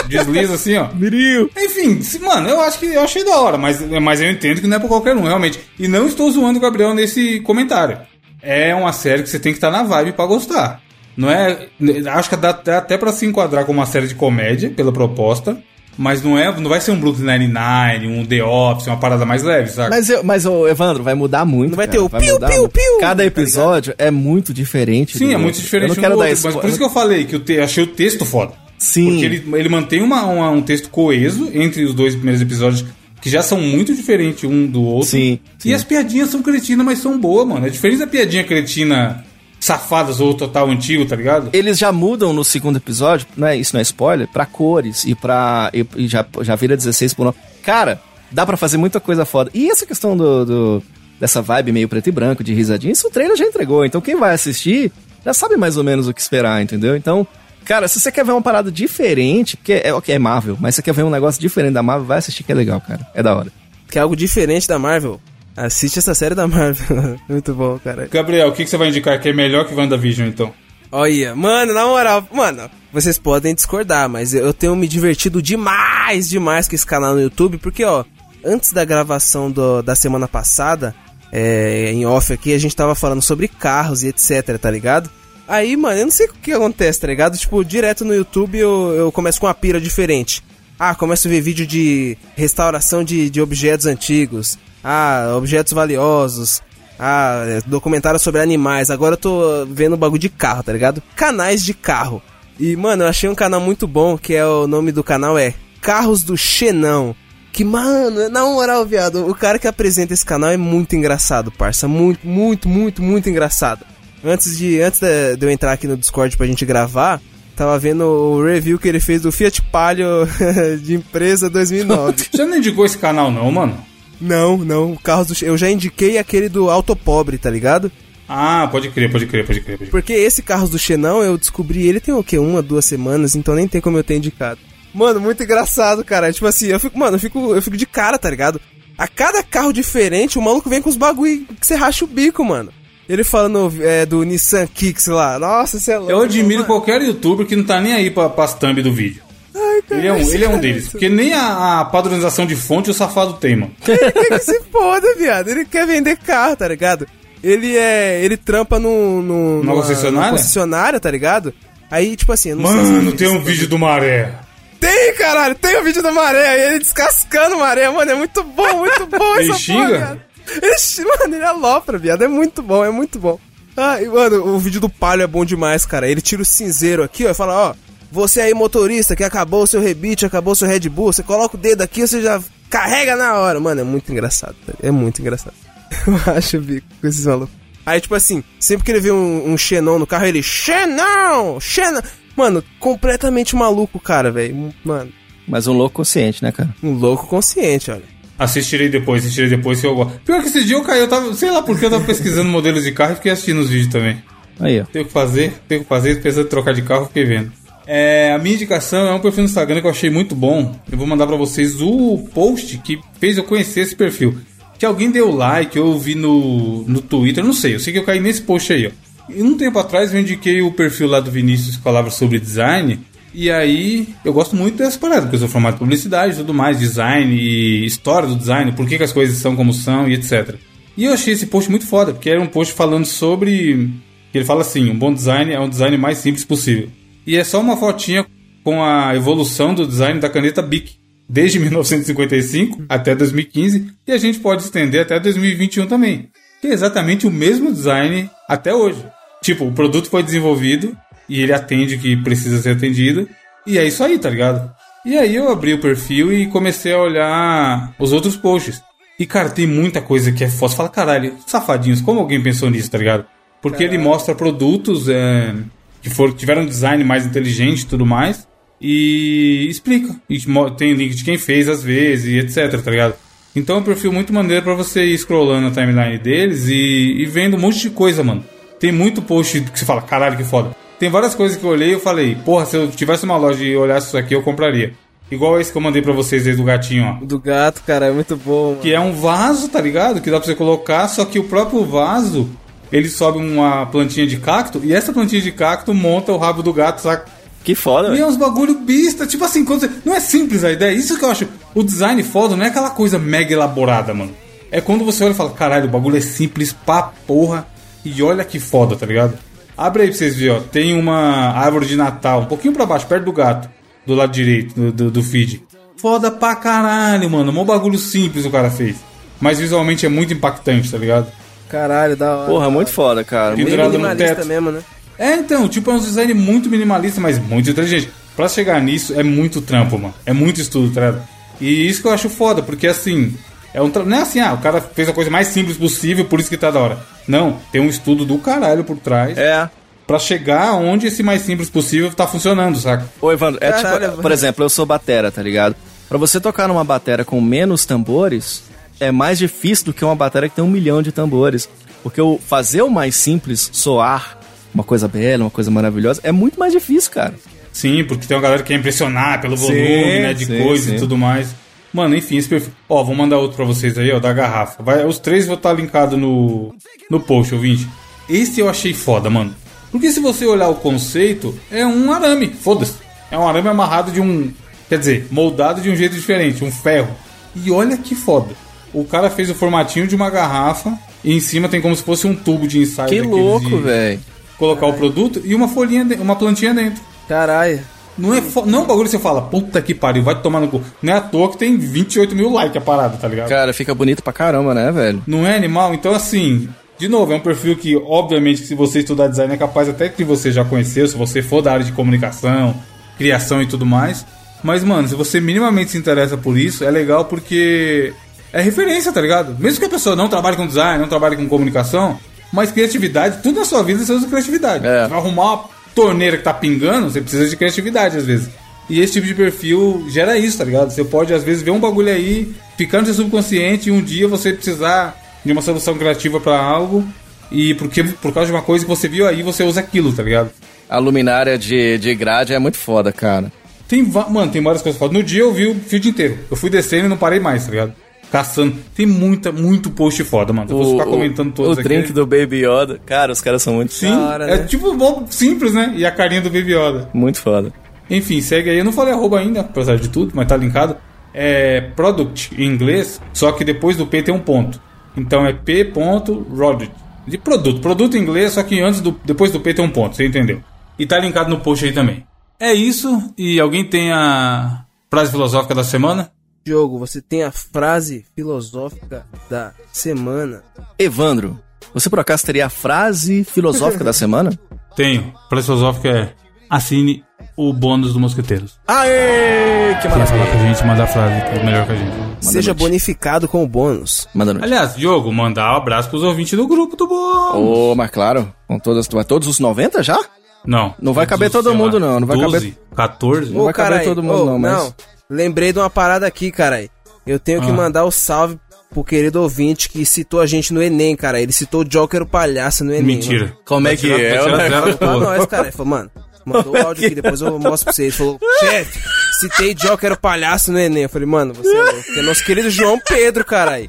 Desliza 0.07 0.55
assim, 0.55 0.75
ó. 0.77 0.87
Viril. 0.87 1.49
Enfim, 1.57 1.99
mano, 2.21 2.49
eu 2.49 2.61
acho 2.61 2.79
que 2.79 2.85
eu 2.85 3.01
achei 3.01 3.23
da 3.23 3.37
hora, 3.37 3.57
mas, 3.57 3.81
mas 4.01 4.21
eu 4.21 4.29
entendo 4.29 4.61
que 4.61 4.67
não 4.67 4.77
é 4.77 4.79
pra 4.79 4.87
qualquer 4.87 5.15
um, 5.15 5.23
realmente. 5.23 5.59
E 5.79 5.87
não 5.87 6.05
estou 6.07 6.29
zoando 6.29 6.59
o 6.59 6.61
Gabriel 6.61 6.93
nesse 6.93 7.39
comentário. 7.41 7.97
É 8.45 8.75
uma 8.75 8.93
série 8.93 9.23
que 9.23 9.29
você 9.29 9.39
tem 9.39 9.51
que 9.51 9.57
estar 9.57 9.71
na 9.71 9.83
vibe 9.83 10.13
pra 10.13 10.25
gostar. 10.25 10.81
Não 11.17 11.29
é. 11.31 11.67
Acho 12.13 12.29
que 12.29 12.35
dá 12.35 12.51
dá 12.51 12.77
até 12.77 12.97
pra 12.97 13.11
se 13.11 13.25
enquadrar 13.25 13.65
como 13.65 13.79
uma 13.79 13.85
série 13.85 14.07
de 14.07 14.15
comédia, 14.15 14.69
pela 14.69 14.91
proposta. 14.91 15.57
Mas 15.97 16.21
não 16.21 16.37
é, 16.37 16.51
não 16.59 16.69
vai 16.69 16.81
ser 16.81 16.91
um 16.91 16.99
Brooklyn 16.99 17.23
Nine-Nine, 17.25 18.07
um 18.19 18.25
The 18.25 18.43
Office, 18.43 18.85
uma 18.87 18.97
parada 18.97 19.25
mais 19.25 19.43
leve, 19.43 19.69
sabe? 19.69 19.91
Mas, 19.91 20.09
eu, 20.09 20.21
mas 20.25 20.43
Evandro, 20.45 21.01
vai 21.03 21.13
mudar 21.15 21.45
muito. 21.45 21.69
Não 21.71 21.77
vai 21.77 21.87
cara, 21.87 21.97
ter 21.99 22.03
o 22.03 22.09
piu, 22.09 22.33
mudar 22.33 22.49
piu, 22.49 22.67
piu, 22.67 22.97
Cada 22.99 23.23
tá 23.23 23.25
episódio 23.25 23.95
é 23.97 24.11
muito 24.11 24.53
diferente. 24.53 25.17
Sim, 25.17 25.27
do 25.27 25.31
é 25.31 25.35
outro. 25.35 25.43
muito 25.43 25.61
diferente 25.61 25.91
Eu 25.91 25.95
não 25.95 26.01
quero 26.03 26.15
do 26.15 26.19
dar 26.19 26.27
outro, 26.27 26.41
mas 26.43 26.55
por 26.55 26.67
isso 26.67 26.77
que 26.77 26.83
eu 26.83 26.89
falei 26.89 27.23
que 27.23 27.35
eu 27.35 27.39
te- 27.39 27.59
achei 27.61 27.81
o 27.81 27.87
texto 27.87 28.25
foda. 28.25 28.51
Sim. 28.77 29.09
Porque 29.11 29.25
ele, 29.25 29.45
ele 29.55 29.69
mantém 29.69 30.01
uma, 30.01 30.23
uma- 30.25 30.49
um 30.51 30.61
texto 30.61 30.89
coeso 30.89 31.49
entre 31.53 31.85
os 31.85 31.93
dois 31.93 32.13
primeiros 32.13 32.41
episódios, 32.41 32.83
que 33.25 33.29
já 33.31 33.41
são 33.41 33.59
muito 33.59 33.95
diferentes 33.95 34.43
um 34.43 34.67
do 34.67 34.83
outro. 34.83 35.09
Sim, 35.09 35.39
E 35.65 35.73
as 35.73 35.83
piadinhas 35.83 36.29
são 36.29 36.43
cretinas, 36.43 36.85
mas 36.85 36.99
são 36.99 37.19
boas, 37.19 37.47
mano. 37.47 37.65
É 37.65 37.71
diferente 37.71 37.97
da 37.97 38.05
piadinha 38.05 38.43
cretina 38.43 39.25
safadas 39.59 40.19
ou 40.19 40.35
total 40.35 40.69
antigo, 40.69 41.03
tá 41.07 41.15
ligado? 41.15 41.49
Eles 41.51 41.79
já 41.79 41.91
mudam 41.91 42.31
no 42.33 42.43
segundo 42.43 42.77
episódio, 42.77 43.25
né? 43.35 43.57
Isso 43.57 43.73
não 43.75 43.79
é 43.79 43.81
spoiler, 43.81 44.27
pra 44.27 44.45
cores 44.45 45.05
e 45.05 45.15
pra. 45.15 45.71
E, 45.73 45.83
e 45.97 46.07
já, 46.07 46.23
já 46.41 46.55
vira 46.55 46.77
16 46.77 47.15
por 47.15 47.23
9. 47.23 47.37
Cara, 47.63 47.99
dá 48.31 48.45
pra 48.45 48.57
fazer 48.57 48.77
muita 48.77 48.99
coisa 48.99 49.25
foda. 49.25 49.49
E 49.55 49.71
essa 49.71 49.87
questão 49.87 50.15
do, 50.15 50.45
do- 50.45 50.83
dessa 51.19 51.41
vibe 51.41 51.71
meio 51.71 51.89
preto 51.89 52.07
e 52.09 52.11
branco, 52.11 52.43
de 52.43 52.53
risadinha, 52.53 52.93
isso 52.93 53.07
o 53.07 53.09
trailer 53.09 53.35
já 53.35 53.45
entregou. 53.45 53.83
Então 53.83 54.01
quem 54.01 54.15
vai 54.15 54.35
assistir 54.35 54.91
já 55.25 55.33
sabe 55.33 55.57
mais 55.57 55.77
ou 55.77 55.83
menos 55.83 56.07
o 56.07 56.13
que 56.13 56.21
esperar, 56.21 56.61
entendeu? 56.61 56.95
Então, 56.95 57.25
cara, 57.65 57.87
se 57.87 57.99
você 57.99 58.11
quer 58.11 58.23
ver 58.23 58.31
uma 58.31 58.41
parada 58.41 58.71
diferente, 58.71 59.57
porque 59.57 59.73
é, 59.83 59.93
ok, 59.93 60.13
é 60.15 60.19
Marvel, 60.19 60.57
mas 60.59 60.75
você 60.75 60.81
quer 60.81 60.93
ver 60.93 61.03
um 61.03 61.09
negócio 61.09 61.41
diferente 61.41 61.73
da 61.73 61.83
Marvel, 61.83 62.05
vai 62.05 62.19
assistir 62.19 62.43
que 62.43 62.51
é 62.51 62.55
legal, 62.55 62.79
cara. 62.79 63.05
É 63.13 63.21
da 63.21 63.35
hora. 63.35 63.51
Que 63.89 63.97
é 63.97 64.01
algo 64.01 64.15
diferente 64.15 64.67
da 64.67 64.79
Marvel. 64.79 65.19
Assiste 65.57 65.99
essa 65.99 66.13
série 66.15 66.35
da 66.35 66.47
Marvel. 66.47 67.19
Muito 67.29 67.53
bom, 67.53 67.79
cara. 67.83 68.07
Gabriel, 68.11 68.49
o 68.49 68.51
que, 68.51 68.63
que 68.63 68.69
você 68.69 68.77
vai 68.77 68.89
indicar 68.89 69.19
que 69.19 69.29
é 69.29 69.33
melhor 69.33 69.65
que 69.67 69.73
WandaVision, 69.73 70.27
então? 70.27 70.53
Olha, 70.91 71.35
mano, 71.35 71.73
na 71.73 71.85
moral, 71.85 72.27
mano, 72.31 72.69
vocês 72.93 73.17
podem 73.17 73.53
discordar, 73.55 74.07
mas 74.07 74.33
eu 74.33 74.53
tenho 74.53 74.75
me 74.75 74.87
divertido 74.87 75.41
demais, 75.41 76.29
demais 76.29 76.67
com 76.67 76.75
esse 76.75 76.85
canal 76.85 77.13
no 77.15 77.21
YouTube, 77.21 77.57
porque, 77.57 77.83
ó, 77.83 78.05
antes 78.45 78.71
da 78.71 78.85
gravação 78.85 79.49
do- 79.51 79.81
da 79.81 79.95
semana 79.95 80.27
passada, 80.27 80.95
é, 81.31 81.91
em 81.91 82.05
off 82.05 82.31
aqui, 82.31 82.53
a 82.53 82.57
gente 82.57 82.75
tava 82.75 82.95
falando 82.95 83.21
sobre 83.21 83.47
carros 83.47 84.03
e 84.03 84.07
etc, 84.07 84.57
tá 84.59 84.69
ligado? 84.71 85.09
Aí, 85.47 85.77
mano, 85.77 85.99
eu 85.99 86.05
não 86.05 86.11
sei 86.11 86.27
o 86.27 86.33
que 86.33 86.51
acontece, 86.51 86.99
tá 86.99 87.07
ligado? 87.07 87.37
Tipo, 87.37 87.63
direto 87.63 88.03
no 88.03 88.13
YouTube 88.15 88.57
eu, 88.57 88.93
eu 88.95 89.11
começo 89.11 89.39
com 89.39 89.47
uma 89.47 89.53
pira 89.53 89.79
diferente. 89.79 90.43
Ah, 90.79 90.95
começo 90.95 91.27
a 91.27 91.31
ver 91.31 91.41
vídeo 91.41 91.65
de 91.65 92.17
restauração 92.35 93.03
de, 93.03 93.29
de 93.29 93.39
objetos 93.39 93.85
antigos. 93.85 94.57
Ah, 94.83 95.33
objetos 95.37 95.73
valiosos. 95.73 96.61
Ah, 96.99 97.61
documentário 97.65 98.19
sobre 98.19 98.41
animais. 98.41 98.89
Agora 98.89 99.13
eu 99.13 99.17
tô 99.17 99.65
vendo 99.69 99.95
bagulho 99.95 100.19
de 100.19 100.29
carro, 100.29 100.63
tá 100.63 100.73
ligado? 100.73 101.01
Canais 101.15 101.63
de 101.63 101.73
carro. 101.73 102.21
E, 102.59 102.75
mano, 102.75 103.03
eu 103.03 103.07
achei 103.07 103.29
um 103.29 103.35
canal 103.35 103.59
muito 103.59 103.87
bom, 103.87 104.17
que 104.17 104.33
é 104.33 104.45
o 104.45 104.65
nome 104.65 104.91
do 104.91 105.03
canal 105.03 105.37
é 105.37 105.53
Carros 105.81 106.23
do 106.23 106.37
Xenão. 106.37 107.15
Que, 107.51 107.63
mano, 107.63 108.27
na 108.29 108.41
moral, 108.43 108.85
viado, 108.85 109.29
o 109.29 109.35
cara 109.35 109.57
que 109.57 109.67
apresenta 109.67 110.13
esse 110.13 110.25
canal 110.25 110.49
é 110.49 110.57
muito 110.57 110.95
engraçado, 110.95 111.51
parça. 111.51 111.87
Muito, 111.87 112.27
muito, 112.27 112.67
muito, 112.67 113.01
muito 113.01 113.29
engraçado. 113.29 113.85
Antes 114.25 114.57
de, 114.57 114.81
antes 114.81 114.99
de, 114.99 115.45
eu 115.45 115.51
entrar 115.51 115.71
aqui 115.71 115.87
no 115.87 115.95
Discord 115.95 116.35
pra 116.35 116.47
gente 116.47 116.65
gravar, 116.65 117.21
tava 117.55 117.77
vendo 117.77 118.03
o 118.03 118.43
review 118.43 118.79
que 118.79 118.87
ele 118.87 118.99
fez 118.99 119.21
do 119.21 119.31
Fiat 119.31 119.61
Palio 119.61 120.27
de 120.81 120.95
empresa 120.95 121.47
2009. 121.47 122.25
Você 122.33 122.43
não 122.43 122.57
indicou 122.57 122.85
esse 122.85 122.97
canal, 122.97 123.31
não, 123.31 123.51
mano? 123.51 123.77
não, 124.19 124.57
não, 124.57 124.93
o 124.93 124.99
Carros 124.99 125.27
do 125.27 125.45
Eu 125.45 125.57
já 125.57 125.69
indiquei 125.69 126.17
aquele 126.17 126.49
do 126.49 126.71
Auto 126.71 126.95
Pobre, 126.95 127.37
tá 127.37 127.51
ligado? 127.51 127.91
Ah, 128.27 128.67
pode 128.71 128.89
crer, 128.89 129.11
pode 129.11 129.27
crer, 129.27 129.45
pode 129.45 129.61
crer. 129.61 129.77
Pode 129.77 129.89
crer. 129.89 129.91
Porque 129.91 130.13
esse 130.13 130.41
Carros 130.41 130.71
do 130.71 130.79
Xenão, 130.79 131.21
eu 131.21 131.37
descobri 131.37 131.85
ele 131.87 131.99
tem 131.99 132.13
o 132.13 132.23
quê? 132.23 132.39
Uma, 132.39 132.63
duas 132.63 132.85
semanas, 132.85 133.35
então 133.35 133.53
nem 133.53 133.67
tem 133.67 133.79
como 133.79 133.97
eu 133.99 134.03
ter 134.03 134.15
indicado. 134.15 134.59
Mano, 134.91 135.19
muito 135.19 135.43
engraçado, 135.43 136.03
cara. 136.03 136.33
Tipo 136.33 136.47
assim, 136.47 136.67
eu 136.67 136.79
fico, 136.79 136.97
mano, 136.97 137.17
eu 137.17 137.19
fico, 137.19 137.53
eu 137.53 137.61
fico 137.61 137.77
de 137.77 137.85
cara, 137.85 138.17
tá 138.17 138.29
ligado? 138.29 138.59
A 138.97 139.07
cada 139.07 139.43
carro 139.43 139.71
diferente, 139.71 140.39
o 140.39 140.41
maluco 140.41 140.69
vem 140.69 140.81
com 140.81 140.89
os 140.89 140.95
bagulho 140.95 141.45
que 141.59 141.67
você 141.67 141.75
racha 141.75 142.05
o 142.05 142.07
bico, 142.07 142.43
mano. 142.43 142.71
Ele 143.07 143.23
falando 143.23 143.71
é, 143.81 144.05
do 144.05 144.23
Nissan 144.23 144.65
Kicks 144.67 145.07
lá. 145.07 145.37
Nossa, 145.37 145.79
você 145.79 145.91
é 145.91 145.97
louco. 145.97 146.11
Eu 146.11 146.21
admiro 146.23 146.61
mano. 146.61 146.65
qualquer 146.65 147.01
youtuber 147.01 147.45
que 147.45 147.55
não 147.55 147.63
tá 147.63 147.79
nem 147.79 147.93
aí 147.93 148.09
pra, 148.09 148.29
pras 148.29 148.53
thumb 148.55 148.81
do 148.81 148.91
vídeo. 148.91 149.21
Ai, 149.55 149.81
cara, 149.87 150.01
Ele 150.01 150.07
é 150.07 150.13
um, 150.13 150.17
ele 150.33 150.43
é 150.45 150.49
um 150.49 150.59
deles. 150.59 150.83
isso. 150.83 150.91
Porque 150.91 151.07
nem 151.07 151.33
a, 151.33 151.81
a 151.81 151.85
padronização 151.85 152.45
de 152.45 152.55
fonte 152.55 152.89
o 152.89 152.93
safado 152.93 153.33
tem, 153.33 153.55
mano. 153.55 153.71
Ele 153.87 153.97
quer 154.11 154.29
que 154.29 154.39
se 154.39 154.59
foda, 154.71 155.15
viado. 155.15 155.47
Ele 155.49 155.63
quer 155.65 155.85
vender 155.87 156.17
carro, 156.17 156.55
tá 156.55 156.67
ligado? 156.67 157.07
Ele 157.43 157.77
é. 157.77 158.19
Ele 158.23 158.35
trampa 158.37 158.79
no. 158.79 159.21
no 159.21 159.63
Numa 159.63 159.75
concessionária? 159.75 160.11
numa 160.29 160.31
concessionária, 160.31 160.99
tá 160.99 161.09
ligado? 161.11 161.53
Aí, 161.91 162.15
tipo 162.15 162.33
assim, 162.33 162.49
eu 162.49 162.55
não 162.57 162.65
sei 162.67 162.75
Mano, 162.75 163.11
se- 163.11 163.17
tem 163.17 163.27
um 163.29 163.41
vídeo 163.43 163.67
do 163.67 163.77
Maré. 163.77 164.33
Tem, 164.79 165.13
caralho, 165.15 165.55
tem 165.55 165.79
o 165.79 165.83
vídeo 165.83 166.03
da 166.03 166.11
maré, 166.11 166.67
ele 166.67 166.79
descascando 166.79 167.57
maré, 167.57 167.89
mano, 167.89 168.11
é 168.11 168.13
muito 168.15 168.43
bom, 168.43 168.79
muito 168.79 169.05
bom 169.07 169.35
Ele 169.39 169.49
essa 169.49 169.57
xinga? 169.59 169.99
porra. 169.99 170.24
Ele, 170.61 170.77
xi- 170.77 171.03
mano, 171.03 171.35
ele 171.35 171.43
alopra, 171.45 171.97
viado, 171.97 172.23
é 172.23 172.27
muito 172.27 172.61
bom, 172.61 172.83
é 172.85 172.89
muito 172.91 173.19
bom. 173.19 173.39
Ah, 173.77 174.01
e, 174.01 174.07
mano, 174.07 174.45
o 174.55 174.59
vídeo 174.59 174.79
do 174.79 174.89
Palio 174.89 175.23
é 175.23 175.27
bom 175.27 175.43
demais, 175.43 175.85
cara. 175.85 176.07
Ele 176.09 176.21
tira 176.21 176.41
o 176.41 176.45
cinzeiro 176.45 177.03
aqui, 177.03 177.25
ó, 177.25 177.31
e 177.31 177.33
fala, 177.33 177.69
ó, 177.71 177.73
você 178.11 178.39
aí 178.41 178.53
motorista 178.53 179.15
que 179.15 179.23
acabou 179.23 179.63
o 179.63 179.67
seu 179.67 179.81
rebite, 179.81 180.25
acabou 180.25 180.53
o 180.53 180.55
seu 180.55 180.67
Red 180.67 180.87
Bull, 180.89 181.11
você 181.11 181.23
coloca 181.23 181.57
o 181.57 181.59
dedo 181.59 181.81
aqui, 181.81 182.01
você 182.07 182.21
já 182.21 182.41
carrega 182.69 183.15
na 183.15 183.33
hora. 183.35 183.59
Mano, 183.59 183.81
é 183.81 183.83
muito 183.83 184.11
engraçado, 184.11 184.55
é 184.81 184.91
muito 184.91 185.21
engraçado. 185.21 185.53
Eu 186.07 186.33
acho, 186.35 186.59
bico, 186.61 186.87
com 187.01 187.07
esses 187.07 187.25
malucos. 187.25 187.53
Aí, 187.85 187.99
tipo 188.01 188.15
assim, 188.15 188.43
sempre 188.59 188.83
que 188.85 188.91
ele 188.91 188.99
vê 189.01 189.11
um, 189.11 189.51
um 189.51 189.57
Xenon 189.57 189.99
no 189.99 190.07
carro, 190.07 190.25
ele, 190.25 190.41
Xenon, 190.41 191.59
Xenon. 191.59 192.01
Mano, 192.35 192.63
completamente 192.79 193.55
maluco, 193.55 193.99
cara, 193.99 194.31
velho. 194.31 194.73
Mano, 194.83 195.11
Mas 195.47 195.67
um 195.67 195.73
louco 195.73 195.97
consciente, 195.97 196.41
né, 196.43 196.51
cara? 196.51 196.73
um 196.81 196.93
louco 196.93 197.27
consciente, 197.27 197.91
olha. 197.91 198.03
Assistirei 198.37 198.89
depois, 198.89 199.23
assistirei 199.23 199.49
depois 199.49 199.79
que 199.79 199.87
eu 199.87 199.95
gosto. 199.95 200.19
Pior 200.19 200.41
que 200.41 200.47
esse 200.49 200.63
dia 200.63 200.75
eu 200.75 200.83
caí, 200.83 200.99
eu 200.99 201.07
tava, 201.07 201.33
sei 201.33 201.49
lá 201.51 201.61
porque 201.61 201.85
eu 201.85 201.89
tava 201.89 202.03
pesquisando 202.03 202.49
modelos 202.51 202.83
de 202.83 202.91
carro 202.91 203.13
e 203.13 203.15
fiquei 203.15 203.31
assistindo 203.31 203.59
os 203.59 203.69
vídeos 203.69 203.91
também. 203.91 204.17
Aí, 204.59 204.79
ó. 204.81 204.85
Tenho 204.85 205.05
que 205.05 205.11
fazer, 205.11 205.53
tenho 205.67 205.81
que 205.81 205.87
fazer, 205.87 206.21
precisando 206.21 206.47
trocar 206.47 206.73
de 206.73 206.81
carro, 206.81 207.05
fiquei 207.07 207.25
vendo. 207.25 207.51
É, 207.87 208.33
a 208.33 208.39
minha 208.39 208.55
indicação 208.55 209.07
é 209.07 209.13
um 209.13 209.19
perfil 209.19 209.43
no 209.43 209.49
Instagram 209.49 209.79
que 209.79 209.87
eu 209.87 209.91
achei 209.91 210.09
muito 210.09 210.35
bom. 210.35 210.75
Eu 210.91 210.97
vou 210.97 211.05
mandar 211.05 211.27
pra 211.27 211.35
vocês 211.35 211.81
o 211.81 212.27
post 212.33 212.77
que 212.79 212.99
fez 213.19 213.37
eu 213.37 213.43
conhecer 213.43 213.81
esse 213.81 213.95
perfil. 213.95 214.35
Que 214.77 214.85
alguém 214.85 215.11
deu 215.11 215.31
like, 215.31 215.77
eu 215.77 215.97
vi 215.97 216.15
no, 216.15 216.83
no 216.83 217.01
Twitter, 217.01 217.43
não 217.43 217.53
sei, 217.53 217.75
eu 217.75 217.79
sei 217.79 217.93
que 217.93 217.99
eu 217.99 218.03
caí 218.03 218.19
nesse 218.19 218.41
post 218.41 218.73
aí, 218.73 218.87
ó. 218.87 218.91
E 219.29 219.41
um 219.41 219.57
tempo 219.57 219.79
atrás 219.79 220.13
eu 220.13 220.19
indiquei 220.19 220.61
o 220.61 220.71
perfil 220.71 221.07
lá 221.07 221.19
do 221.19 221.31
Vinícius 221.31 221.77
que 221.77 221.83
falava 221.83 222.11
sobre 222.11 222.39
design. 222.39 222.99
E 223.37 223.51
aí, 223.51 224.07
eu 224.23 224.31
gosto 224.31 224.55
muito 224.55 224.77
dessa 224.77 224.97
parada, 224.97 225.23
porque 225.23 225.35
eu 225.35 225.39
sou 225.41 225.49
formado 225.49 225.75
em 225.75 225.79
publicidade 225.79 226.33
e 226.33 226.37
tudo 226.37 226.53
mais, 226.53 226.79
design 226.79 227.35
e 227.35 227.85
história 227.85 228.29
do 228.29 228.35
design, 228.35 228.71
por 228.71 228.87
que, 228.87 228.95
que 228.95 229.03
as 229.03 229.11
coisas 229.11 229.37
são 229.37 229.57
como 229.57 229.73
são 229.73 230.07
e 230.07 230.13
etc. 230.13 230.55
E 230.95 231.03
eu 231.03 231.11
achei 231.11 231.33
esse 231.33 231.47
post 231.47 231.69
muito 231.69 231.85
foda, 231.85 232.13
porque 232.13 232.29
era 232.29 232.41
um 232.41 232.47
post 232.47 232.73
falando 232.73 233.05
sobre. 233.05 233.89
Ele 234.33 234.45
fala 234.45 234.61
assim: 234.61 234.89
um 234.89 234.97
bom 234.97 235.13
design 235.13 235.51
é 235.51 235.59
um 235.59 235.67
design 235.67 235.97
mais 235.97 236.19
simples 236.19 236.45
possível. 236.45 236.87
E 237.27 237.35
é 237.35 237.43
só 237.43 237.59
uma 237.59 237.75
fotinha 237.75 238.25
com 238.63 238.81
a 238.81 239.13
evolução 239.13 239.73
do 239.73 239.85
design 239.85 240.17
da 240.21 240.29
caneta 240.29 240.61
Bic, 240.61 240.93
desde 241.27 241.59
1955 241.59 242.85
até 242.87 243.13
2015, 243.13 243.91
e 244.07 244.11
a 244.13 244.17
gente 244.17 244.39
pode 244.39 244.63
estender 244.63 245.01
até 245.01 245.19
2021 245.19 245.87
também. 245.87 246.29
Que 246.61 246.67
é 246.67 246.73
exatamente 246.73 247.27
o 247.27 247.31
mesmo 247.31 247.73
design 247.73 248.29
até 248.47 248.73
hoje. 248.73 249.03
Tipo, 249.43 249.65
o 249.65 249.73
produto 249.73 250.09
foi 250.09 250.23
desenvolvido 250.23 250.97
e 251.27 251.41
ele 251.41 251.53
atende 251.53 251.95
o 251.95 251.99
que 251.99 252.15
precisa 252.17 252.61
ser 252.61 252.71
atendido, 252.71 253.27
e 253.65 253.77
é 253.77 253.85
isso 253.85 254.03
aí, 254.03 254.19
tá 254.19 254.29
ligado? 254.29 254.71
E 255.05 255.17
aí 255.17 255.35
eu 255.35 255.51
abri 255.51 255.73
o 255.73 255.79
perfil 255.79 256.33
e 256.33 256.47
comecei 256.47 256.91
a 256.93 256.99
olhar 256.99 257.93
os 257.99 258.11
outros 258.11 258.35
posts. 258.35 258.81
E, 259.19 259.25
cara, 259.25 259.49
tem 259.49 259.65
muita 259.65 260.01
coisa 260.01 260.31
que 260.31 260.43
é 260.43 260.49
foda. 260.49 260.71
Você 260.71 260.77
fala, 260.77 260.89
caralho, 260.89 261.35
safadinhos, 261.45 262.01
como 262.01 262.19
alguém 262.19 262.41
pensou 262.41 262.69
nisso, 262.69 262.91
tá 262.91 262.97
ligado? 262.97 263.25
Porque 263.61 263.83
ele 263.83 263.97
mostra 263.97 264.35
produtos 264.35 265.07
é, 265.07 265.53
que 266.01 266.09
foram, 266.09 266.33
tiveram 266.33 266.63
um 266.63 266.65
design 266.65 267.03
mais 267.03 267.25
inteligente 267.25 267.81
e 267.81 267.85
tudo 267.85 268.05
mais. 268.05 268.47
e 268.81 269.67
explica. 269.69 270.15
E 270.29 270.37
tem 270.75 270.93
link 270.93 271.15
de 271.15 271.23
quem 271.23 271.37
fez 271.37 271.69
às 271.69 271.83
vezes 271.83 272.25
e 272.25 272.39
etc, 272.39 272.81
tá 272.81 272.91
ligado? 272.91 273.15
Então 273.55 273.77
é 273.77 273.79
um 273.79 273.83
perfil 273.83 274.11
muito 274.11 274.33
maneiro 274.33 274.63
pra 274.63 274.73
você 274.73 275.05
ir 275.05 275.17
scrollando 275.17 275.67
a 275.67 275.71
timeline 275.71 276.17
deles 276.17 276.67
e, 276.67 277.15
e 277.19 277.25
vendo 277.25 277.55
um 277.55 277.59
monte 277.59 277.79
de 277.79 277.89
coisa, 277.89 278.23
mano. 278.23 278.43
Tem 278.79 278.91
muito 278.91 279.21
post 279.21 279.61
que 279.61 279.79
você 279.79 279.85
fala, 279.85 280.01
caralho, 280.01 280.35
que 280.35 280.43
foda. 280.43 280.75
Tem 280.99 281.09
várias 281.09 281.35
coisas 281.35 281.57
que 281.57 281.63
eu 281.63 281.69
olhei 281.69 281.89
e 281.89 281.93
eu 281.93 281.99
falei, 281.99 282.35
porra, 282.35 282.65
se 282.65 282.77
eu 282.77 282.89
tivesse 282.89 283.25
uma 283.25 283.37
loja 283.37 283.63
e 283.63 283.75
olhasse 283.75 284.07
isso 284.07 284.17
aqui, 284.17 284.33
eu 284.33 284.41
compraria. 284.41 284.93
Igual 285.29 285.59
esse 285.59 285.71
que 285.71 285.77
eu 285.77 285.81
mandei 285.81 286.01
pra 286.01 286.13
vocês 286.13 286.45
aí 286.45 286.55
do 286.55 286.63
gatinho, 286.63 287.17
ó. 287.21 287.25
Do 287.25 287.39
gato, 287.39 287.81
cara, 287.85 288.05
é 288.07 288.11
muito 288.11 288.37
bom, 288.37 288.69
mano. 288.69 288.81
Que 288.81 288.93
é 288.93 288.99
um 288.99 289.11
vaso, 289.13 289.67
tá 289.69 289.81
ligado? 289.81 290.21
Que 290.21 290.29
dá 290.29 290.37
pra 290.37 290.45
você 290.45 290.55
colocar, 290.55 291.07
só 291.07 291.25
que 291.25 291.39
o 291.39 291.45
próprio 291.45 291.83
vaso, 291.83 292.47
ele 292.91 293.09
sobe 293.09 293.39
uma 293.39 293.87
plantinha 293.87 294.27
de 294.27 294.37
cacto 294.37 294.81
e 294.83 294.93
essa 294.93 295.11
plantinha 295.11 295.41
de 295.41 295.51
cacto 295.51 295.93
monta 295.93 296.31
o 296.31 296.37
rabo 296.37 296.61
do 296.61 296.71
gato, 296.71 297.01
saca? 297.01 297.25
Que 297.63 297.73
foda, 297.73 298.15
E 298.15 298.19
é 298.19 298.25
uns 298.25 298.37
bagulho 298.37 298.75
besta, 298.75 299.25
tipo 299.25 299.43
assim, 299.43 299.65
quando 299.65 299.81
você... 299.81 299.89
não 300.05 300.13
é 300.13 300.19
simples 300.19 300.63
a 300.63 300.71
ideia. 300.71 300.95
Isso 300.95 301.17
que 301.17 301.25
eu 301.25 301.31
acho. 301.31 301.47
O 301.73 301.83
design 301.83 302.21
foda 302.21 302.55
não 302.55 302.63
é 302.63 302.67
aquela 302.67 302.91
coisa 302.91 303.17
mega 303.17 303.51
elaborada, 303.51 304.13
mano. 304.13 304.31
É 304.71 304.79
quando 304.79 305.03
você 305.03 305.23
olha 305.23 305.31
e 305.31 305.35
fala, 305.35 305.49
caralho, 305.49 305.85
o 305.85 305.91
bagulho 305.91 306.17
é 306.17 306.21
simples 306.21 306.71
pra 306.71 307.11
porra. 307.25 307.65
E 308.03 308.21
olha 308.21 308.45
que 308.45 308.59
foda, 308.59 308.95
tá 308.95 309.07
ligado? 309.07 309.35
Abre 309.77 310.03
aí 310.03 310.09
pra 310.09 310.17
vocês 310.17 310.35
verem, 310.35 310.55
ó. 310.55 310.59
Tem 310.59 310.93
uma 310.97 311.51
árvore 311.51 311.85
de 311.85 311.95
Natal, 311.95 312.41
um 312.41 312.45
pouquinho 312.45 312.73
pra 312.73 312.85
baixo, 312.85 313.07
perto 313.07 313.25
do 313.25 313.33
gato, 313.33 313.69
do 314.05 314.13
lado 314.13 314.31
direito 314.31 314.73
do, 314.73 314.91
do, 314.91 315.11
do 315.11 315.23
feed. 315.23 315.63
Foda 315.97 316.29
pra 316.31 316.55
caralho, 316.55 317.29
mano. 317.29 317.51
Um 317.51 317.65
bagulho 317.65 317.97
simples 317.97 318.45
o 318.45 318.51
cara 318.51 318.69
fez. 318.69 318.97
Mas 319.39 319.59
visualmente 319.59 320.05
é 320.05 320.09
muito 320.09 320.33
impactante, 320.33 320.89
tá 320.91 320.97
ligado? 320.97 321.31
Caralho, 321.69 322.15
da 322.15 322.35
hora. 322.35 322.47
Porra, 322.49 322.69
muito 322.69 322.91
foda, 322.91 323.23
cara. 323.23 323.55
Pendurado 323.55 323.93
no 323.93 323.99
minimalista 323.99 324.35
teto. 324.35 324.47
mesmo, 324.47 324.71
né? 324.71 324.81
É, 325.17 325.35
então, 325.35 325.67
tipo, 325.67 325.89
é 325.91 325.93
um 325.93 325.99
design 325.99 326.33
muito 326.33 326.69
minimalista, 326.69 327.19
mas 327.19 327.39
muito 327.39 327.69
inteligente. 327.69 328.09
Pra 328.35 328.47
chegar 328.49 328.81
nisso 328.81 329.13
é 329.17 329.23
muito 329.23 329.61
trampo, 329.61 329.97
mano. 329.97 330.13
É 330.25 330.33
muito 330.33 330.59
estudo, 330.59 330.93
tá 330.93 331.01
ligado? 331.01 331.23
E 331.59 331.87
isso 331.87 332.01
que 332.01 332.07
eu 332.07 332.11
acho 332.11 332.29
foda, 332.29 332.61
porque 332.61 332.85
assim, 332.85 333.33
é 333.75 333.81
um 333.81 333.89
tra... 333.89 334.03
não 334.03 334.17
é 334.17 334.21
assim, 334.21 334.39
ah, 334.39 334.53
o 334.53 334.57
cara 334.59 334.79
fez 334.81 335.09
a 335.09 335.13
coisa 335.13 335.29
mais 335.29 335.47
simples 335.49 335.77
possível, 335.77 336.25
por 336.25 336.39
isso 336.39 336.49
que 336.49 336.57
tá 336.57 336.71
da 336.71 336.79
hora. 336.79 336.97
Não, 337.27 337.59
tem 337.71 337.81
um 337.81 337.87
estudo 337.89 338.23
do 338.25 338.37
caralho 338.37 338.83
por 338.83 338.97
trás 338.97 339.37
É. 339.37 339.69
pra 340.07 340.17
chegar 340.17 340.73
onde 340.75 341.07
esse 341.07 341.21
mais 341.21 341.41
simples 341.41 341.69
possível 341.69 342.11
tá 342.11 342.25
funcionando, 342.25 342.77
saca? 342.79 343.05
Ô, 343.21 343.31
Evandro, 343.31 343.59
é 343.61 343.71
Caralho, 343.71 344.09
tipo, 344.11 344.21
por 344.21 344.31
exemplo, 344.31 344.63
eu 344.63 344.69
sou 344.69 344.85
batera, 344.85 345.29
tá 345.31 345.41
ligado? 345.41 345.75
Pra 346.07 346.17
você 346.17 346.39
tocar 346.39 346.67
numa 346.67 346.83
batera 346.83 347.25
com 347.25 347.41
menos 347.41 347.85
tambores, 347.85 348.63
é 348.99 349.11
mais 349.11 349.37
difícil 349.37 349.85
do 349.85 349.93
que 349.93 350.05
uma 350.05 350.15
batera 350.15 350.47
que 350.47 350.55
tem 350.55 350.63
um 350.63 350.69
milhão 350.69 351.01
de 351.01 351.11
tambores. 351.11 351.67
Porque 352.03 352.21
o 352.21 352.37
fazer 352.37 352.83
o 352.83 352.89
mais 352.89 353.15
simples 353.15 353.69
soar 353.73 354.37
uma 354.73 354.83
coisa 354.83 355.07
bela, 355.07 355.45
uma 355.45 355.49
coisa 355.49 355.71
maravilhosa, 355.71 356.21
é 356.23 356.31
muito 356.31 356.59
mais 356.59 356.71
difícil, 356.71 357.09
cara. 357.11 357.33
Sim, 357.73 358.03
porque 358.03 358.27
tem 358.27 358.37
uma 358.37 358.43
galera 358.43 358.61
que 358.61 358.67
quer 358.69 358.79
impressionar 358.79 359.41
pelo 359.41 359.57
Sim, 359.57 359.63
volume, 359.63 360.19
né, 360.19 360.33
de 360.33 360.45
sim, 360.45 360.61
coisa 360.63 360.89
sim. 360.89 360.95
e 360.95 360.99
tudo 360.99 361.17
mais. 361.17 361.49
Mano, 361.95 362.15
enfim, 362.15 362.35
esse 362.37 362.49
perfil. 362.49 362.73
Ó, 362.89 363.03
vou 363.03 363.15
mandar 363.15 363.37
outro 363.37 363.55
pra 363.55 363.65
vocês 363.65 363.97
aí, 363.97 364.11
ó, 364.11 364.19
da 364.19 364.33
garrafa. 364.33 364.83
Vai, 364.83 365.05
os 365.05 365.17
três 365.17 365.45
vão 365.45 365.55
estar 365.55 365.71
linkados 365.73 366.19
no, 366.19 366.75
no 367.09 367.19
post, 367.21 367.53
ouvinte. 367.55 367.87
Esse 368.29 368.59
eu 368.59 368.67
achei 368.69 368.93
foda, 368.93 369.29
mano. 369.29 369.55
Porque 369.91 370.11
se 370.11 370.19
você 370.19 370.45
olhar 370.45 370.67
o 370.67 370.75
conceito, 370.75 371.57
é 371.71 371.85
um 371.85 372.11
arame, 372.11 372.47
foda-se. 372.49 372.95
É 373.31 373.37
um 373.37 373.47
arame 373.47 373.69
amarrado 373.69 374.11
de 374.11 374.19
um. 374.19 374.51
Quer 374.89 374.99
dizer, 374.99 375.27
moldado 375.31 375.79
de 375.81 375.89
um 375.89 375.95
jeito 375.95 376.13
diferente, 376.15 376.63
um 376.65 376.71
ferro. 376.71 377.15
E 377.55 377.71
olha 377.71 377.95
que 377.97 378.13
foda. 378.13 378.53
O 378.93 379.05
cara 379.05 379.29
fez 379.29 379.49
o 379.49 379.55
formatinho 379.55 380.05
de 380.07 380.15
uma 380.15 380.29
garrafa 380.29 380.97
e 381.23 381.33
em 381.33 381.39
cima 381.39 381.69
tem 381.69 381.81
como 381.81 381.95
se 381.95 382.03
fosse 382.03 382.27
um 382.27 382.35
tubo 382.35 382.67
de 382.67 382.79
ensaio. 382.79 383.09
Que 383.09 383.21
louco, 383.21 383.77
velho. 383.79 384.19
Colocar 384.57 384.85
o 384.87 384.93
produto 384.93 385.41
e 385.45 385.55
uma 385.55 385.67
folhinha, 385.69 386.03
de- 386.05 386.15
uma 386.15 386.35
plantinha 386.35 386.73
dentro. 386.73 387.01
Caralho. 387.27 387.79
Não 388.17 388.33
é, 388.33 388.41
não 388.65 388.79
é 388.79 388.81
um 388.81 388.85
bagulho 388.85 389.05
que 389.05 389.11
você 389.11 389.19
fala, 389.19 389.41
puta 389.41 389.81
que 389.81 389.93
pariu, 389.93 390.23
vai 390.23 390.41
tomar 390.41 390.61
no 390.61 390.67
cu. 390.67 390.81
Não 391.01 391.13
é 391.13 391.17
à 391.17 391.21
toa 391.21 391.51
que 391.51 391.57
tem 391.57 391.77
28 391.77 392.35
mil 392.35 392.51
likes 392.51 392.77
a 392.77 392.81
parada, 392.81 393.17
tá 393.17 393.27
ligado? 393.27 393.49
Cara, 393.49 393.73
fica 393.73 393.93
bonito 393.93 394.23
pra 394.23 394.31
caramba, 394.31 394.73
né, 394.73 394.91
velho? 394.91 395.21
Não 395.27 395.45
é 395.45 395.55
animal? 395.55 395.93
Então, 395.93 396.13
assim, 396.13 396.69
de 396.97 397.09
novo, 397.09 397.33
é 397.33 397.35
um 397.35 397.41
perfil 397.41 397.75
que, 397.75 397.95
obviamente, 397.97 398.65
se 398.65 398.73
você 398.73 398.99
estudar 398.99 399.27
design, 399.27 399.53
é 399.53 399.57
capaz 399.57 399.89
até 399.89 400.07
que 400.07 400.23
você 400.23 400.51
já 400.51 400.63
conheceu, 400.63 401.07
se 401.07 401.17
você 401.17 401.41
for 401.41 401.61
da 401.61 401.73
área 401.73 401.85
de 401.85 401.91
comunicação, 401.91 402.73
criação 403.17 403.61
e 403.61 403.65
tudo 403.65 403.85
mais. 403.85 404.25
Mas, 404.63 404.83
mano, 404.83 405.07
se 405.07 405.15
você 405.15 405.41
minimamente 405.41 405.91
se 405.91 405.97
interessa 405.97 406.37
por 406.37 406.57
isso, 406.57 406.83
é 406.85 406.89
legal 406.89 407.25
porque 407.25 408.13
é 408.53 408.61
referência, 408.61 409.11
tá 409.11 409.19
ligado? 409.19 409.55
Mesmo 409.59 409.79
que 409.79 409.85
a 409.85 409.89
pessoa 409.89 410.15
não 410.15 410.29
trabalhe 410.29 410.55
com 410.55 410.65
design, 410.65 410.99
não 410.99 411.09
trabalhe 411.09 411.35
com 411.35 411.47
comunicação, 411.47 412.17
mas 412.51 412.71
criatividade, 412.71 413.43
tudo 413.43 413.59
na 413.59 413.65
sua 413.65 413.83
vida 413.83 414.03
você 414.03 414.13
usa 414.13 414.27
criatividade. 414.27 414.87
É. 414.87 415.03
Você 415.03 415.09
vai 415.09 415.19
arrumar 415.19 415.43
uma 415.43 415.74
torneira 415.95 416.37
que 416.37 416.43
tá 416.43 416.53
pingando, 416.53 417.09
você 417.09 417.21
precisa 417.21 417.49
de 417.49 417.55
criatividade 417.55 418.17
às 418.17 418.25
vezes. 418.25 418.49
E 418.87 418.99
esse 419.01 419.13
tipo 419.13 419.25
de 419.25 419.33
perfil 419.33 420.05
gera 420.09 420.37
isso, 420.37 420.59
tá 420.59 420.63
ligado? 420.63 420.91
Você 420.91 421.03
pode, 421.03 421.33
às 421.33 421.43
vezes, 421.43 421.63
ver 421.63 421.71
um 421.71 421.79
bagulho 421.79 422.09
aí, 422.09 422.53
ficar 422.77 422.99
no 422.99 423.05
seu 423.05 423.15
subconsciente 423.15 423.89
e 423.89 423.91
um 423.91 424.01
dia 424.01 424.27
você 424.27 424.53
precisar 424.53 425.19
de 425.43 425.51
uma 425.51 425.61
solução 425.61 425.97
criativa 425.97 426.39
pra 426.39 426.59
algo 426.59 427.03
e 427.51 427.73
porque 427.75 428.03
por 428.03 428.33
causa 428.33 428.47
de 428.47 428.55
uma 428.55 428.61
coisa 428.61 428.85
que 428.85 428.89
você 428.89 429.07
viu 429.07 429.27
aí, 429.27 429.41
você 429.41 429.63
usa 429.63 429.79
aquilo, 429.79 430.13
tá 430.13 430.21
ligado? 430.21 430.51
A 430.87 430.99
luminária 430.99 431.57
de, 431.57 431.97
de 431.97 432.13
grade 432.13 432.53
é 432.53 432.59
muito 432.59 432.77
foda, 432.77 433.11
cara. 433.11 433.51
Tem, 433.87 434.03
mano, 434.03 434.51
tem 434.51 434.61
várias 434.61 434.81
coisas 434.81 434.99
fodas. 434.99 435.15
No 435.15 435.23
dia 435.23 435.41
eu 435.41 435.53
vi 435.53 435.67
o 435.67 435.75
feed 435.75 436.09
inteiro. 436.09 436.39
Eu 436.49 436.57
fui 436.57 436.69
descendo 436.69 437.05
e 437.05 437.09
não 437.09 437.17
parei 437.17 437.39
mais, 437.39 437.65
tá 437.65 437.71
ligado? 437.71 437.93
Caçando. 438.31 438.75
Tem 438.95 439.05
muita, 439.05 439.51
muito 439.51 439.89
post 439.89 440.23
foda, 440.23 440.51
mano. 440.51 440.69
Eu 440.69 440.77
vou 440.77 440.91
ficar 440.99 441.05
comentando 441.09 441.53
todos 441.53 441.77
o 441.77 441.79
aqui. 441.79 441.87
drink 441.87 442.11
do 442.11 442.25
Baby 442.25 442.65
Yoda. 442.65 442.99
Cara, 443.05 443.31
os 443.31 443.41
caras 443.41 443.61
são 443.61 443.75
muito, 443.75 443.93
Sim, 443.93 444.11
hora, 444.11 444.45
é 444.49 444.57
né? 444.57 444.63
tipo 444.65 444.93
bom, 444.95 445.25
simples, 445.29 445.73
né? 445.73 445.93
E 445.95 446.05
a 446.05 446.11
carinha 446.11 446.41
do 446.41 446.49
Baby 446.49 446.73
Yoda. 446.73 447.09
muito 447.13 447.39
foda. 447.39 447.71
Enfim, 448.09 448.41
segue 448.41 448.69
aí. 448.69 448.77
Eu 448.77 448.85
não 448.85 448.91
falei 448.91 449.13
arroba 449.13 449.39
ainda, 449.39 449.61
apesar 449.61 449.97
de 449.97 450.09
tudo, 450.09 450.31
mas 450.35 450.47
tá 450.47 450.57
linkado. 450.57 450.97
É 451.33 451.81
product 451.95 452.53
em 452.57 452.65
inglês, 452.65 453.21
só 453.33 453.51
que 453.51 453.63
depois 453.65 453.97
do 453.97 454.05
P 454.07 454.21
tem 454.21 454.33
um 454.33 454.39
ponto. 454.39 454.79
Então 455.17 455.45
é 455.45 455.53
p.product. 455.53 456.91
De 457.27 457.37
produto. 457.37 457.81
Produto 457.81 458.15
em 458.15 458.21
inglês, 458.21 458.53
só 458.53 458.63
que 458.63 458.79
antes 458.79 459.01
do, 459.01 459.19
depois 459.25 459.51
do 459.51 459.59
P 459.59 459.73
tem 459.73 459.83
um 459.83 459.89
ponto, 459.89 460.15
você 460.15 460.25
entendeu? 460.25 460.61
E 460.97 461.05
tá 461.05 461.17
linkado 461.19 461.49
no 461.49 461.59
post 461.59 461.83
aí 461.85 461.91
também. 461.91 462.23
É 462.59 462.73
isso. 462.73 463.33
E 463.37 463.59
alguém 463.59 463.83
tem 463.83 464.11
a 464.11 464.85
frase 465.09 465.31
filosófica 465.31 465.73
da 465.73 465.83
semana? 465.83 466.31
Diogo, 466.65 466.97
você 466.97 467.21
tem 467.21 467.43
a 467.43 467.51
frase 467.51 468.25
filosófica 468.35 469.23
da 469.47 469.71
semana. 469.93 470.63
Evandro, 470.97 471.59
você 471.93 472.09
por 472.09 472.19
acaso 472.19 472.43
teria 472.43 472.65
a 472.65 472.69
frase 472.71 473.43
filosófica 473.43 474.03
da 474.03 474.11
semana? 474.11 474.49
Tenho. 474.97 475.31
A 475.45 475.47
frase 475.47 475.67
filosófica 475.67 476.09
é 476.09 476.33
assine 476.67 477.23
o 477.55 477.71
bônus 477.71 478.13
do 478.13 478.19
Mosqueteiros. 478.19 478.79
Aê! 478.87 479.93
Que 479.93 480.01
Quer 480.01 480.09
falar 480.09 480.25
com 480.25 480.37
maravilha. 480.37 480.63
a 480.63 480.73
gente, 480.73 480.87
manda 480.87 481.03
a 481.03 481.07
frase 481.07 481.41
que 481.41 481.59
é 481.59 481.63
melhor 481.63 481.85
que 481.85 481.91
a 481.91 481.95
gente. 481.95 482.11
Seja 482.41 482.71
noite. 482.71 482.79
bonificado 482.79 483.47
com 483.47 483.63
o 483.63 483.67
bônus. 483.67 484.27
Manda 484.33 484.51
noite. 484.51 484.65
Aliás, 484.65 484.95
Diogo, 484.95 485.31
mandar 485.31 485.71
um 485.71 485.77
abraço 485.77 486.09
pros 486.09 486.23
ouvintes 486.23 486.57
do 486.57 486.67
grupo 486.67 486.95
do 486.95 487.07
bônus. 487.07 487.55
Ô, 487.57 487.93
mas 487.93 488.09
claro, 488.09 488.51
com 488.67 488.79
todas, 488.79 489.07
todos 489.27 489.47
os 489.47 489.59
90 489.59 490.01
já? 490.01 490.17
Não. 490.65 490.95
Não 490.99 491.13
vai 491.13 491.27
caber 491.27 491.51
todo 491.51 491.75
mundo, 491.75 491.99
não, 491.99 492.19
não 492.19 492.25
vai 492.27 492.37
12, 492.37 492.75
14. 492.95 493.53
Não 493.53 493.65
vai 493.65 493.73
caber 493.73 494.03
todo 494.03 494.23
mundo, 494.23 494.45
não, 494.45 494.57
mas- 494.57 494.95
lembrei 495.29 495.71
de 495.73 495.79
uma 495.79 495.89
parada 495.89 496.25
aqui, 496.27 496.51
carai. 496.51 496.89
Eu 497.25 497.39
tenho 497.39 497.61
que 497.61 497.69
Ah. 497.69 497.73
mandar 497.73 498.05
o 498.05 498.11
salve 498.11 498.59
pro 498.91 499.03
querido 499.03 499.41
ouvinte 499.41 499.89
que 499.89 500.05
citou 500.05 500.39
a 500.39 500.45
gente 500.45 500.73
no 500.73 500.81
Enem, 500.81 501.15
cara. 501.15 501.41
Ele 501.41 501.51
citou 501.51 501.81
o 501.81 501.85
Joker 501.85 502.21
o 502.21 502.25
palhaço 502.27 502.83
no 502.83 502.91
Enem. 502.91 503.03
Mentira. 503.17 503.57
Como 503.65 503.87
é 503.87 503.95
que 503.97 504.11
é, 504.11 504.37
vai 504.37 504.43
tirar 504.45 504.57
né? 504.57 504.69
zero 504.69 504.81
Mano. 504.85 504.97
Pra 504.97 505.17
nós, 505.17 505.45
cara. 505.47 505.63
Ele 505.63 505.71
falou, 505.71 505.87
mano, 505.87 506.11
mandou 506.45 506.73
o 506.73 506.77
áudio 506.77 507.05
aqui, 507.05 507.15
depois 507.15 507.41
eu 507.41 507.57
mostro 507.59 507.85
pra 507.85 507.93
você. 507.93 508.03
Ele 508.03 508.11
falou, 508.11 508.39
chefe, 508.59 508.99
citei 509.39 509.73
Joker 509.73 510.11
o 510.13 510.19
palhaço 510.19 510.71
no 510.71 510.79
Enem. 510.79 511.03
Eu 511.03 511.09
falei, 511.09 511.27
mano, 511.27 511.53
você 511.53 511.75
é 511.75 511.81
louco. 511.83 512.11
É 512.17 512.21
nosso 512.21 512.43
querido 512.45 512.69
João 512.69 512.99
Pedro, 512.99 513.43
carai. 513.43 513.87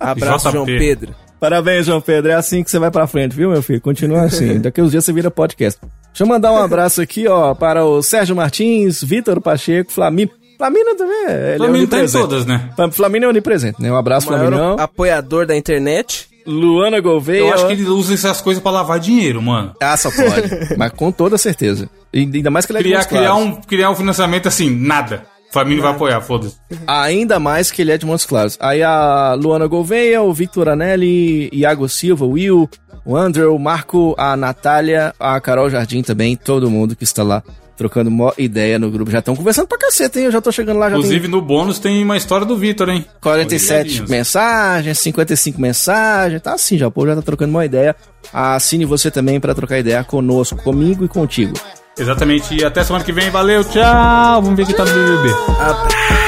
Abraço, 0.00 0.46
JP. 0.48 0.52
João 0.52 0.66
Pedro. 0.66 1.14
Parabéns, 1.38 1.84
João 1.84 2.00
Pedro. 2.00 2.30
É 2.30 2.34
assim 2.34 2.64
que 2.64 2.70
você 2.70 2.78
vai 2.78 2.90
pra 2.90 3.06
frente, 3.06 3.36
viu, 3.36 3.50
meu 3.50 3.62
filho? 3.62 3.80
Continua 3.80 4.22
assim. 4.22 4.58
Daqui 4.62 4.80
uns 4.80 4.90
dias 4.90 5.04
você 5.04 5.12
vira 5.12 5.30
podcast. 5.30 5.78
Deixa 5.80 6.22
eu 6.22 6.26
mandar 6.26 6.50
um 6.52 6.58
abraço 6.58 7.02
aqui, 7.02 7.28
ó, 7.28 7.54
para 7.54 7.84
o 7.84 8.02
Sérgio 8.02 8.34
Martins, 8.34 9.02
Vitor 9.02 9.40
Pacheco, 9.42 9.92
Flamino. 9.92 10.30
Flamino 10.64 10.94
também, 10.96 11.24
é- 11.26 11.54
é 11.56 11.86
tá 11.86 12.00
em 12.02 12.08
todas, 12.08 12.46
né? 12.46 12.70
Flam- 12.74 12.90
Flamino 12.90 13.26
é 13.26 13.28
onipresente, 13.28 13.80
né? 13.82 13.92
Um 13.92 13.96
abraço, 13.96 14.28
O 14.28 14.32
maior 14.32 14.46
Flaminão. 14.48 14.76
apoiador 14.78 15.46
da 15.46 15.54
internet. 15.56 16.28
Luana 16.46 17.00
Gouveia. 17.00 17.40
Eu 17.40 17.54
acho 17.54 17.66
que 17.66 17.72
ele 17.72 17.84
usa 17.88 18.12
essas 18.14 18.40
coisas 18.40 18.62
pra 18.62 18.70
lavar 18.72 18.98
dinheiro, 18.98 19.40
mano. 19.42 19.74
Ah, 19.80 19.96
só 19.96 20.10
pode. 20.10 20.48
mas 20.76 20.92
com 20.92 21.10
toda 21.10 21.36
certeza. 21.38 21.88
E 22.12 22.20
Ainda 22.20 22.50
mais 22.50 22.64
que 22.66 22.72
ele 22.72 22.78
é 22.78 22.82
de 22.82 22.88
Criar, 22.88 22.98
Montes 22.98 23.08
criar, 23.08 23.28
Claros. 23.30 23.46
um, 23.46 23.60
criar 23.62 23.90
um 23.90 23.94
financiamento 23.94 24.46
assim, 24.48 24.70
nada. 24.70 25.22
Família 25.52 25.82
vai 25.82 25.92
apoiar, 25.92 26.20
foda-se. 26.20 26.56
Ainda 26.86 27.38
mais 27.38 27.70
que 27.70 27.80
ele 27.80 27.92
é 27.92 27.98
de 27.98 28.04
Montes 28.04 28.26
Claros. 28.26 28.56
Aí 28.60 28.82
a 28.82 29.34
Luana 29.34 29.66
Gouveia, 29.66 30.20
o 30.20 30.32
Victor 30.34 30.68
Anelli, 30.68 31.48
Iago 31.52 31.88
Silva, 31.88 32.24
o 32.24 32.30
Will, 32.32 32.68
o 33.06 33.16
Andrew, 33.16 33.54
o 33.54 33.58
Marco, 33.58 34.14
a 34.18 34.36
Natália, 34.36 35.14
a 35.18 35.40
Carol 35.40 35.70
Jardim 35.70 36.02
também, 36.02 36.36
todo 36.36 36.70
mundo 36.70 36.96
que 36.96 37.04
está 37.04 37.22
lá 37.22 37.42
trocando 37.76 38.10
mó 38.10 38.32
ideia 38.38 38.78
no 38.78 38.90
grupo. 38.90 39.10
Já 39.10 39.18
estão 39.18 39.34
conversando 39.36 39.66
pra 39.66 39.78
caceta, 39.78 40.18
hein? 40.18 40.26
Eu 40.26 40.32
já 40.32 40.40
tô 40.40 40.50
chegando 40.52 40.78
lá, 40.78 40.90
já 40.90 40.96
Inclusive, 40.96 41.28
no 41.28 41.40
bônus 41.40 41.78
tem 41.78 42.02
uma 42.02 42.16
história 42.16 42.46
do 42.46 42.56
Vitor, 42.56 42.88
hein? 42.88 43.02
tem 43.02 43.10
47 43.20 43.72
Olhadinhas. 43.72 44.10
mensagens, 44.10 44.98
55 44.98 45.60
mensagens, 45.60 46.42
tá 46.42 46.54
assim 46.54 46.78
já, 46.78 46.86
o 46.88 46.90
povo 46.90 47.06
já 47.06 47.16
tá 47.16 47.22
trocando 47.22 47.50
uma 47.50 47.64
ideia. 47.64 47.94
Assine 48.32 48.84
você 48.84 49.10
também 49.10 49.38
pra 49.38 49.54
trocar 49.54 49.78
ideia 49.78 50.02
conosco, 50.04 50.56
comigo 50.62 51.04
e 51.04 51.08
contigo. 51.08 51.54
Exatamente. 51.98 52.54
E 52.56 52.64
até 52.64 52.82
semana 52.82 53.04
que 53.04 53.12
vem. 53.12 53.30
Valeu, 53.30 53.62
tchau. 53.62 54.42
Vamos 54.42 54.56
ver 54.56 54.66
quem 54.66 54.74
tá 54.74 54.84
no 54.84 54.92
BBB. 54.92 55.28
Não 55.30 56.23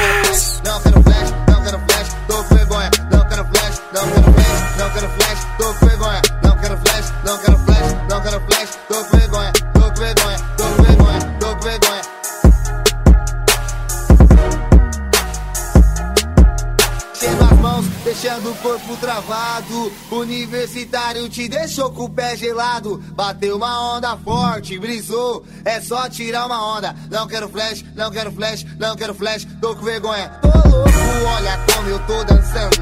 Universitário 20.10 21.28
te 21.28 21.48
deixou 21.48 21.90
com 21.90 22.04
o 22.04 22.10
pé 22.10 22.36
gelado. 22.36 22.98
Bateu 23.14 23.56
uma 23.56 23.96
onda 23.96 24.16
forte, 24.18 24.78
brisou. 24.78 25.44
É 25.64 25.80
só 25.80 26.08
tirar 26.08 26.46
uma 26.46 26.76
onda. 26.76 26.94
Não 27.10 27.26
quero 27.26 27.48
flash, 27.48 27.84
não 27.94 28.10
quero 28.10 28.30
flash, 28.32 28.64
não 28.78 28.96
quero 28.96 29.14
flash. 29.14 29.46
Tô 29.60 29.74
com 29.74 29.84
vergonha. 29.84 30.28
Tô 30.40 30.48
louco, 30.68 30.90
olha 31.36 31.58
como 31.72 31.88
eu 31.88 31.98
tô 32.06 32.24
dançando. 32.24 32.76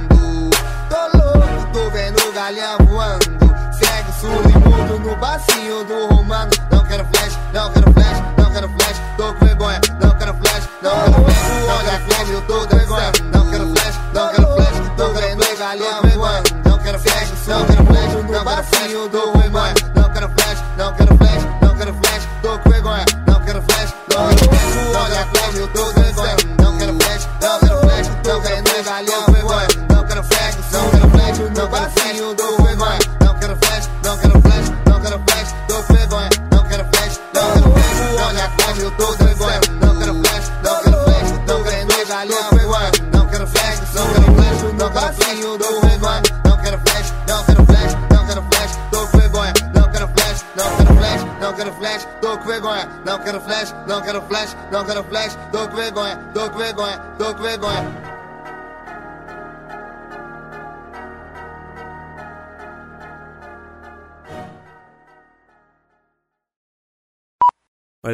Tô 0.88 1.18
louco, 1.18 1.72
tô 1.72 1.90
vendo 1.90 2.28
o 2.28 2.32
galhão 2.32 2.78
voando. 2.86 3.24
Segue 3.78 4.12
surdo 4.20 4.98
no 5.00 5.16
bacinho 5.16 5.84
do 5.84 6.14
romano. 6.14 6.50
Não 6.70 6.84
quero 6.84 7.04
flash, 7.06 7.38
não 7.52 7.72
quero 7.72 7.92
flash, 7.92 8.22
não 8.36 8.52
quero 8.52 8.68
flash. 8.68 9.00
Tô 9.16 9.34
com 9.34 9.46
vergonha, 9.46 9.80
não 10.00 10.18
quero 10.18 10.34
flash, 10.34 10.68
não 10.82 10.90
quero 10.90 11.24
flash. 11.24 11.44
Olha 11.78 12.00
como 12.00 12.32
eu 12.32 12.42
tô 12.42 12.66
dançando. 12.66 13.24
Não 13.32 13.50
quero 13.50 13.66
flash, 13.74 14.00
não 14.12 14.28
quero 14.30 14.46
flash. 14.54 14.74
Tô 14.96 15.08
vendo 15.12 15.42
o 15.42 15.56
galhão 15.58 16.03
não 17.54 17.66
quero 17.66 17.86
flash. 17.86 18.14
No 18.14 18.44
bacinho 18.44 19.08
do 19.08 19.30
romano. 19.30 19.83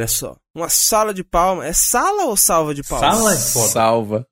Olha 0.01 0.09
só. 0.09 0.37
Uma 0.55 0.69
sala 0.71 1.13
de 1.13 1.23
palma. 1.23 1.67
É 1.67 1.73
sala 1.75 2.25
ou 2.25 2.37
salva 2.37 2.75
de 2.75 2.83
palmas? 2.83 3.15
Sala 3.19 3.35
é 3.35 3.37
foda. 3.37 3.69
Salva. 3.69 4.27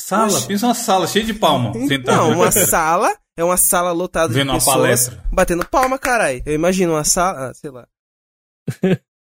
Sala, 0.00 0.40
pensa 0.42 0.66
uma 0.66 0.74
sala 0.74 1.06
cheia 1.06 1.24
de 1.24 1.34
palma. 1.34 1.72
sentado. 1.74 2.16
Não, 2.16 2.30
uma 2.32 2.50
sala 2.52 3.12
é 3.36 3.42
uma 3.44 3.56
sala 3.56 3.90
lotada 3.92 4.32
Vendo 4.32 4.44
de 4.46 4.50
uma 4.50 4.58
pessoas 4.58 4.76
palestra. 4.76 5.24
batendo 5.32 5.66
palma, 5.68 5.98
caralho. 5.98 6.42
Eu 6.46 6.54
imagino 6.54 6.92
uma 6.92 7.04
sala, 7.04 7.50
ah, 7.50 7.54
sei 7.54 7.70
lá. 7.70 7.86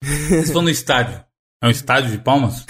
Vocês 0.02 0.50
vão 0.50 0.62
no 0.62 0.68
estádio. 0.70 1.24
É 1.62 1.66
um 1.66 1.70
estádio 1.70 2.10
de 2.10 2.18
palmas? 2.18 2.66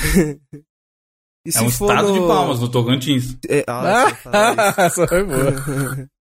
E 1.46 1.50
É 1.56 1.60
um 1.60 1.66
estado 1.68 2.08
no- 2.08 2.12
de 2.20 2.20
palmas, 2.26 2.60
no 2.60 2.68
Tocantins. 2.70 3.36
É, 3.48 3.64
ah, 3.66 4.06
isso. 4.10 4.28
Essa 4.80 5.08
foi 5.08 5.24
boa. 5.24 6.08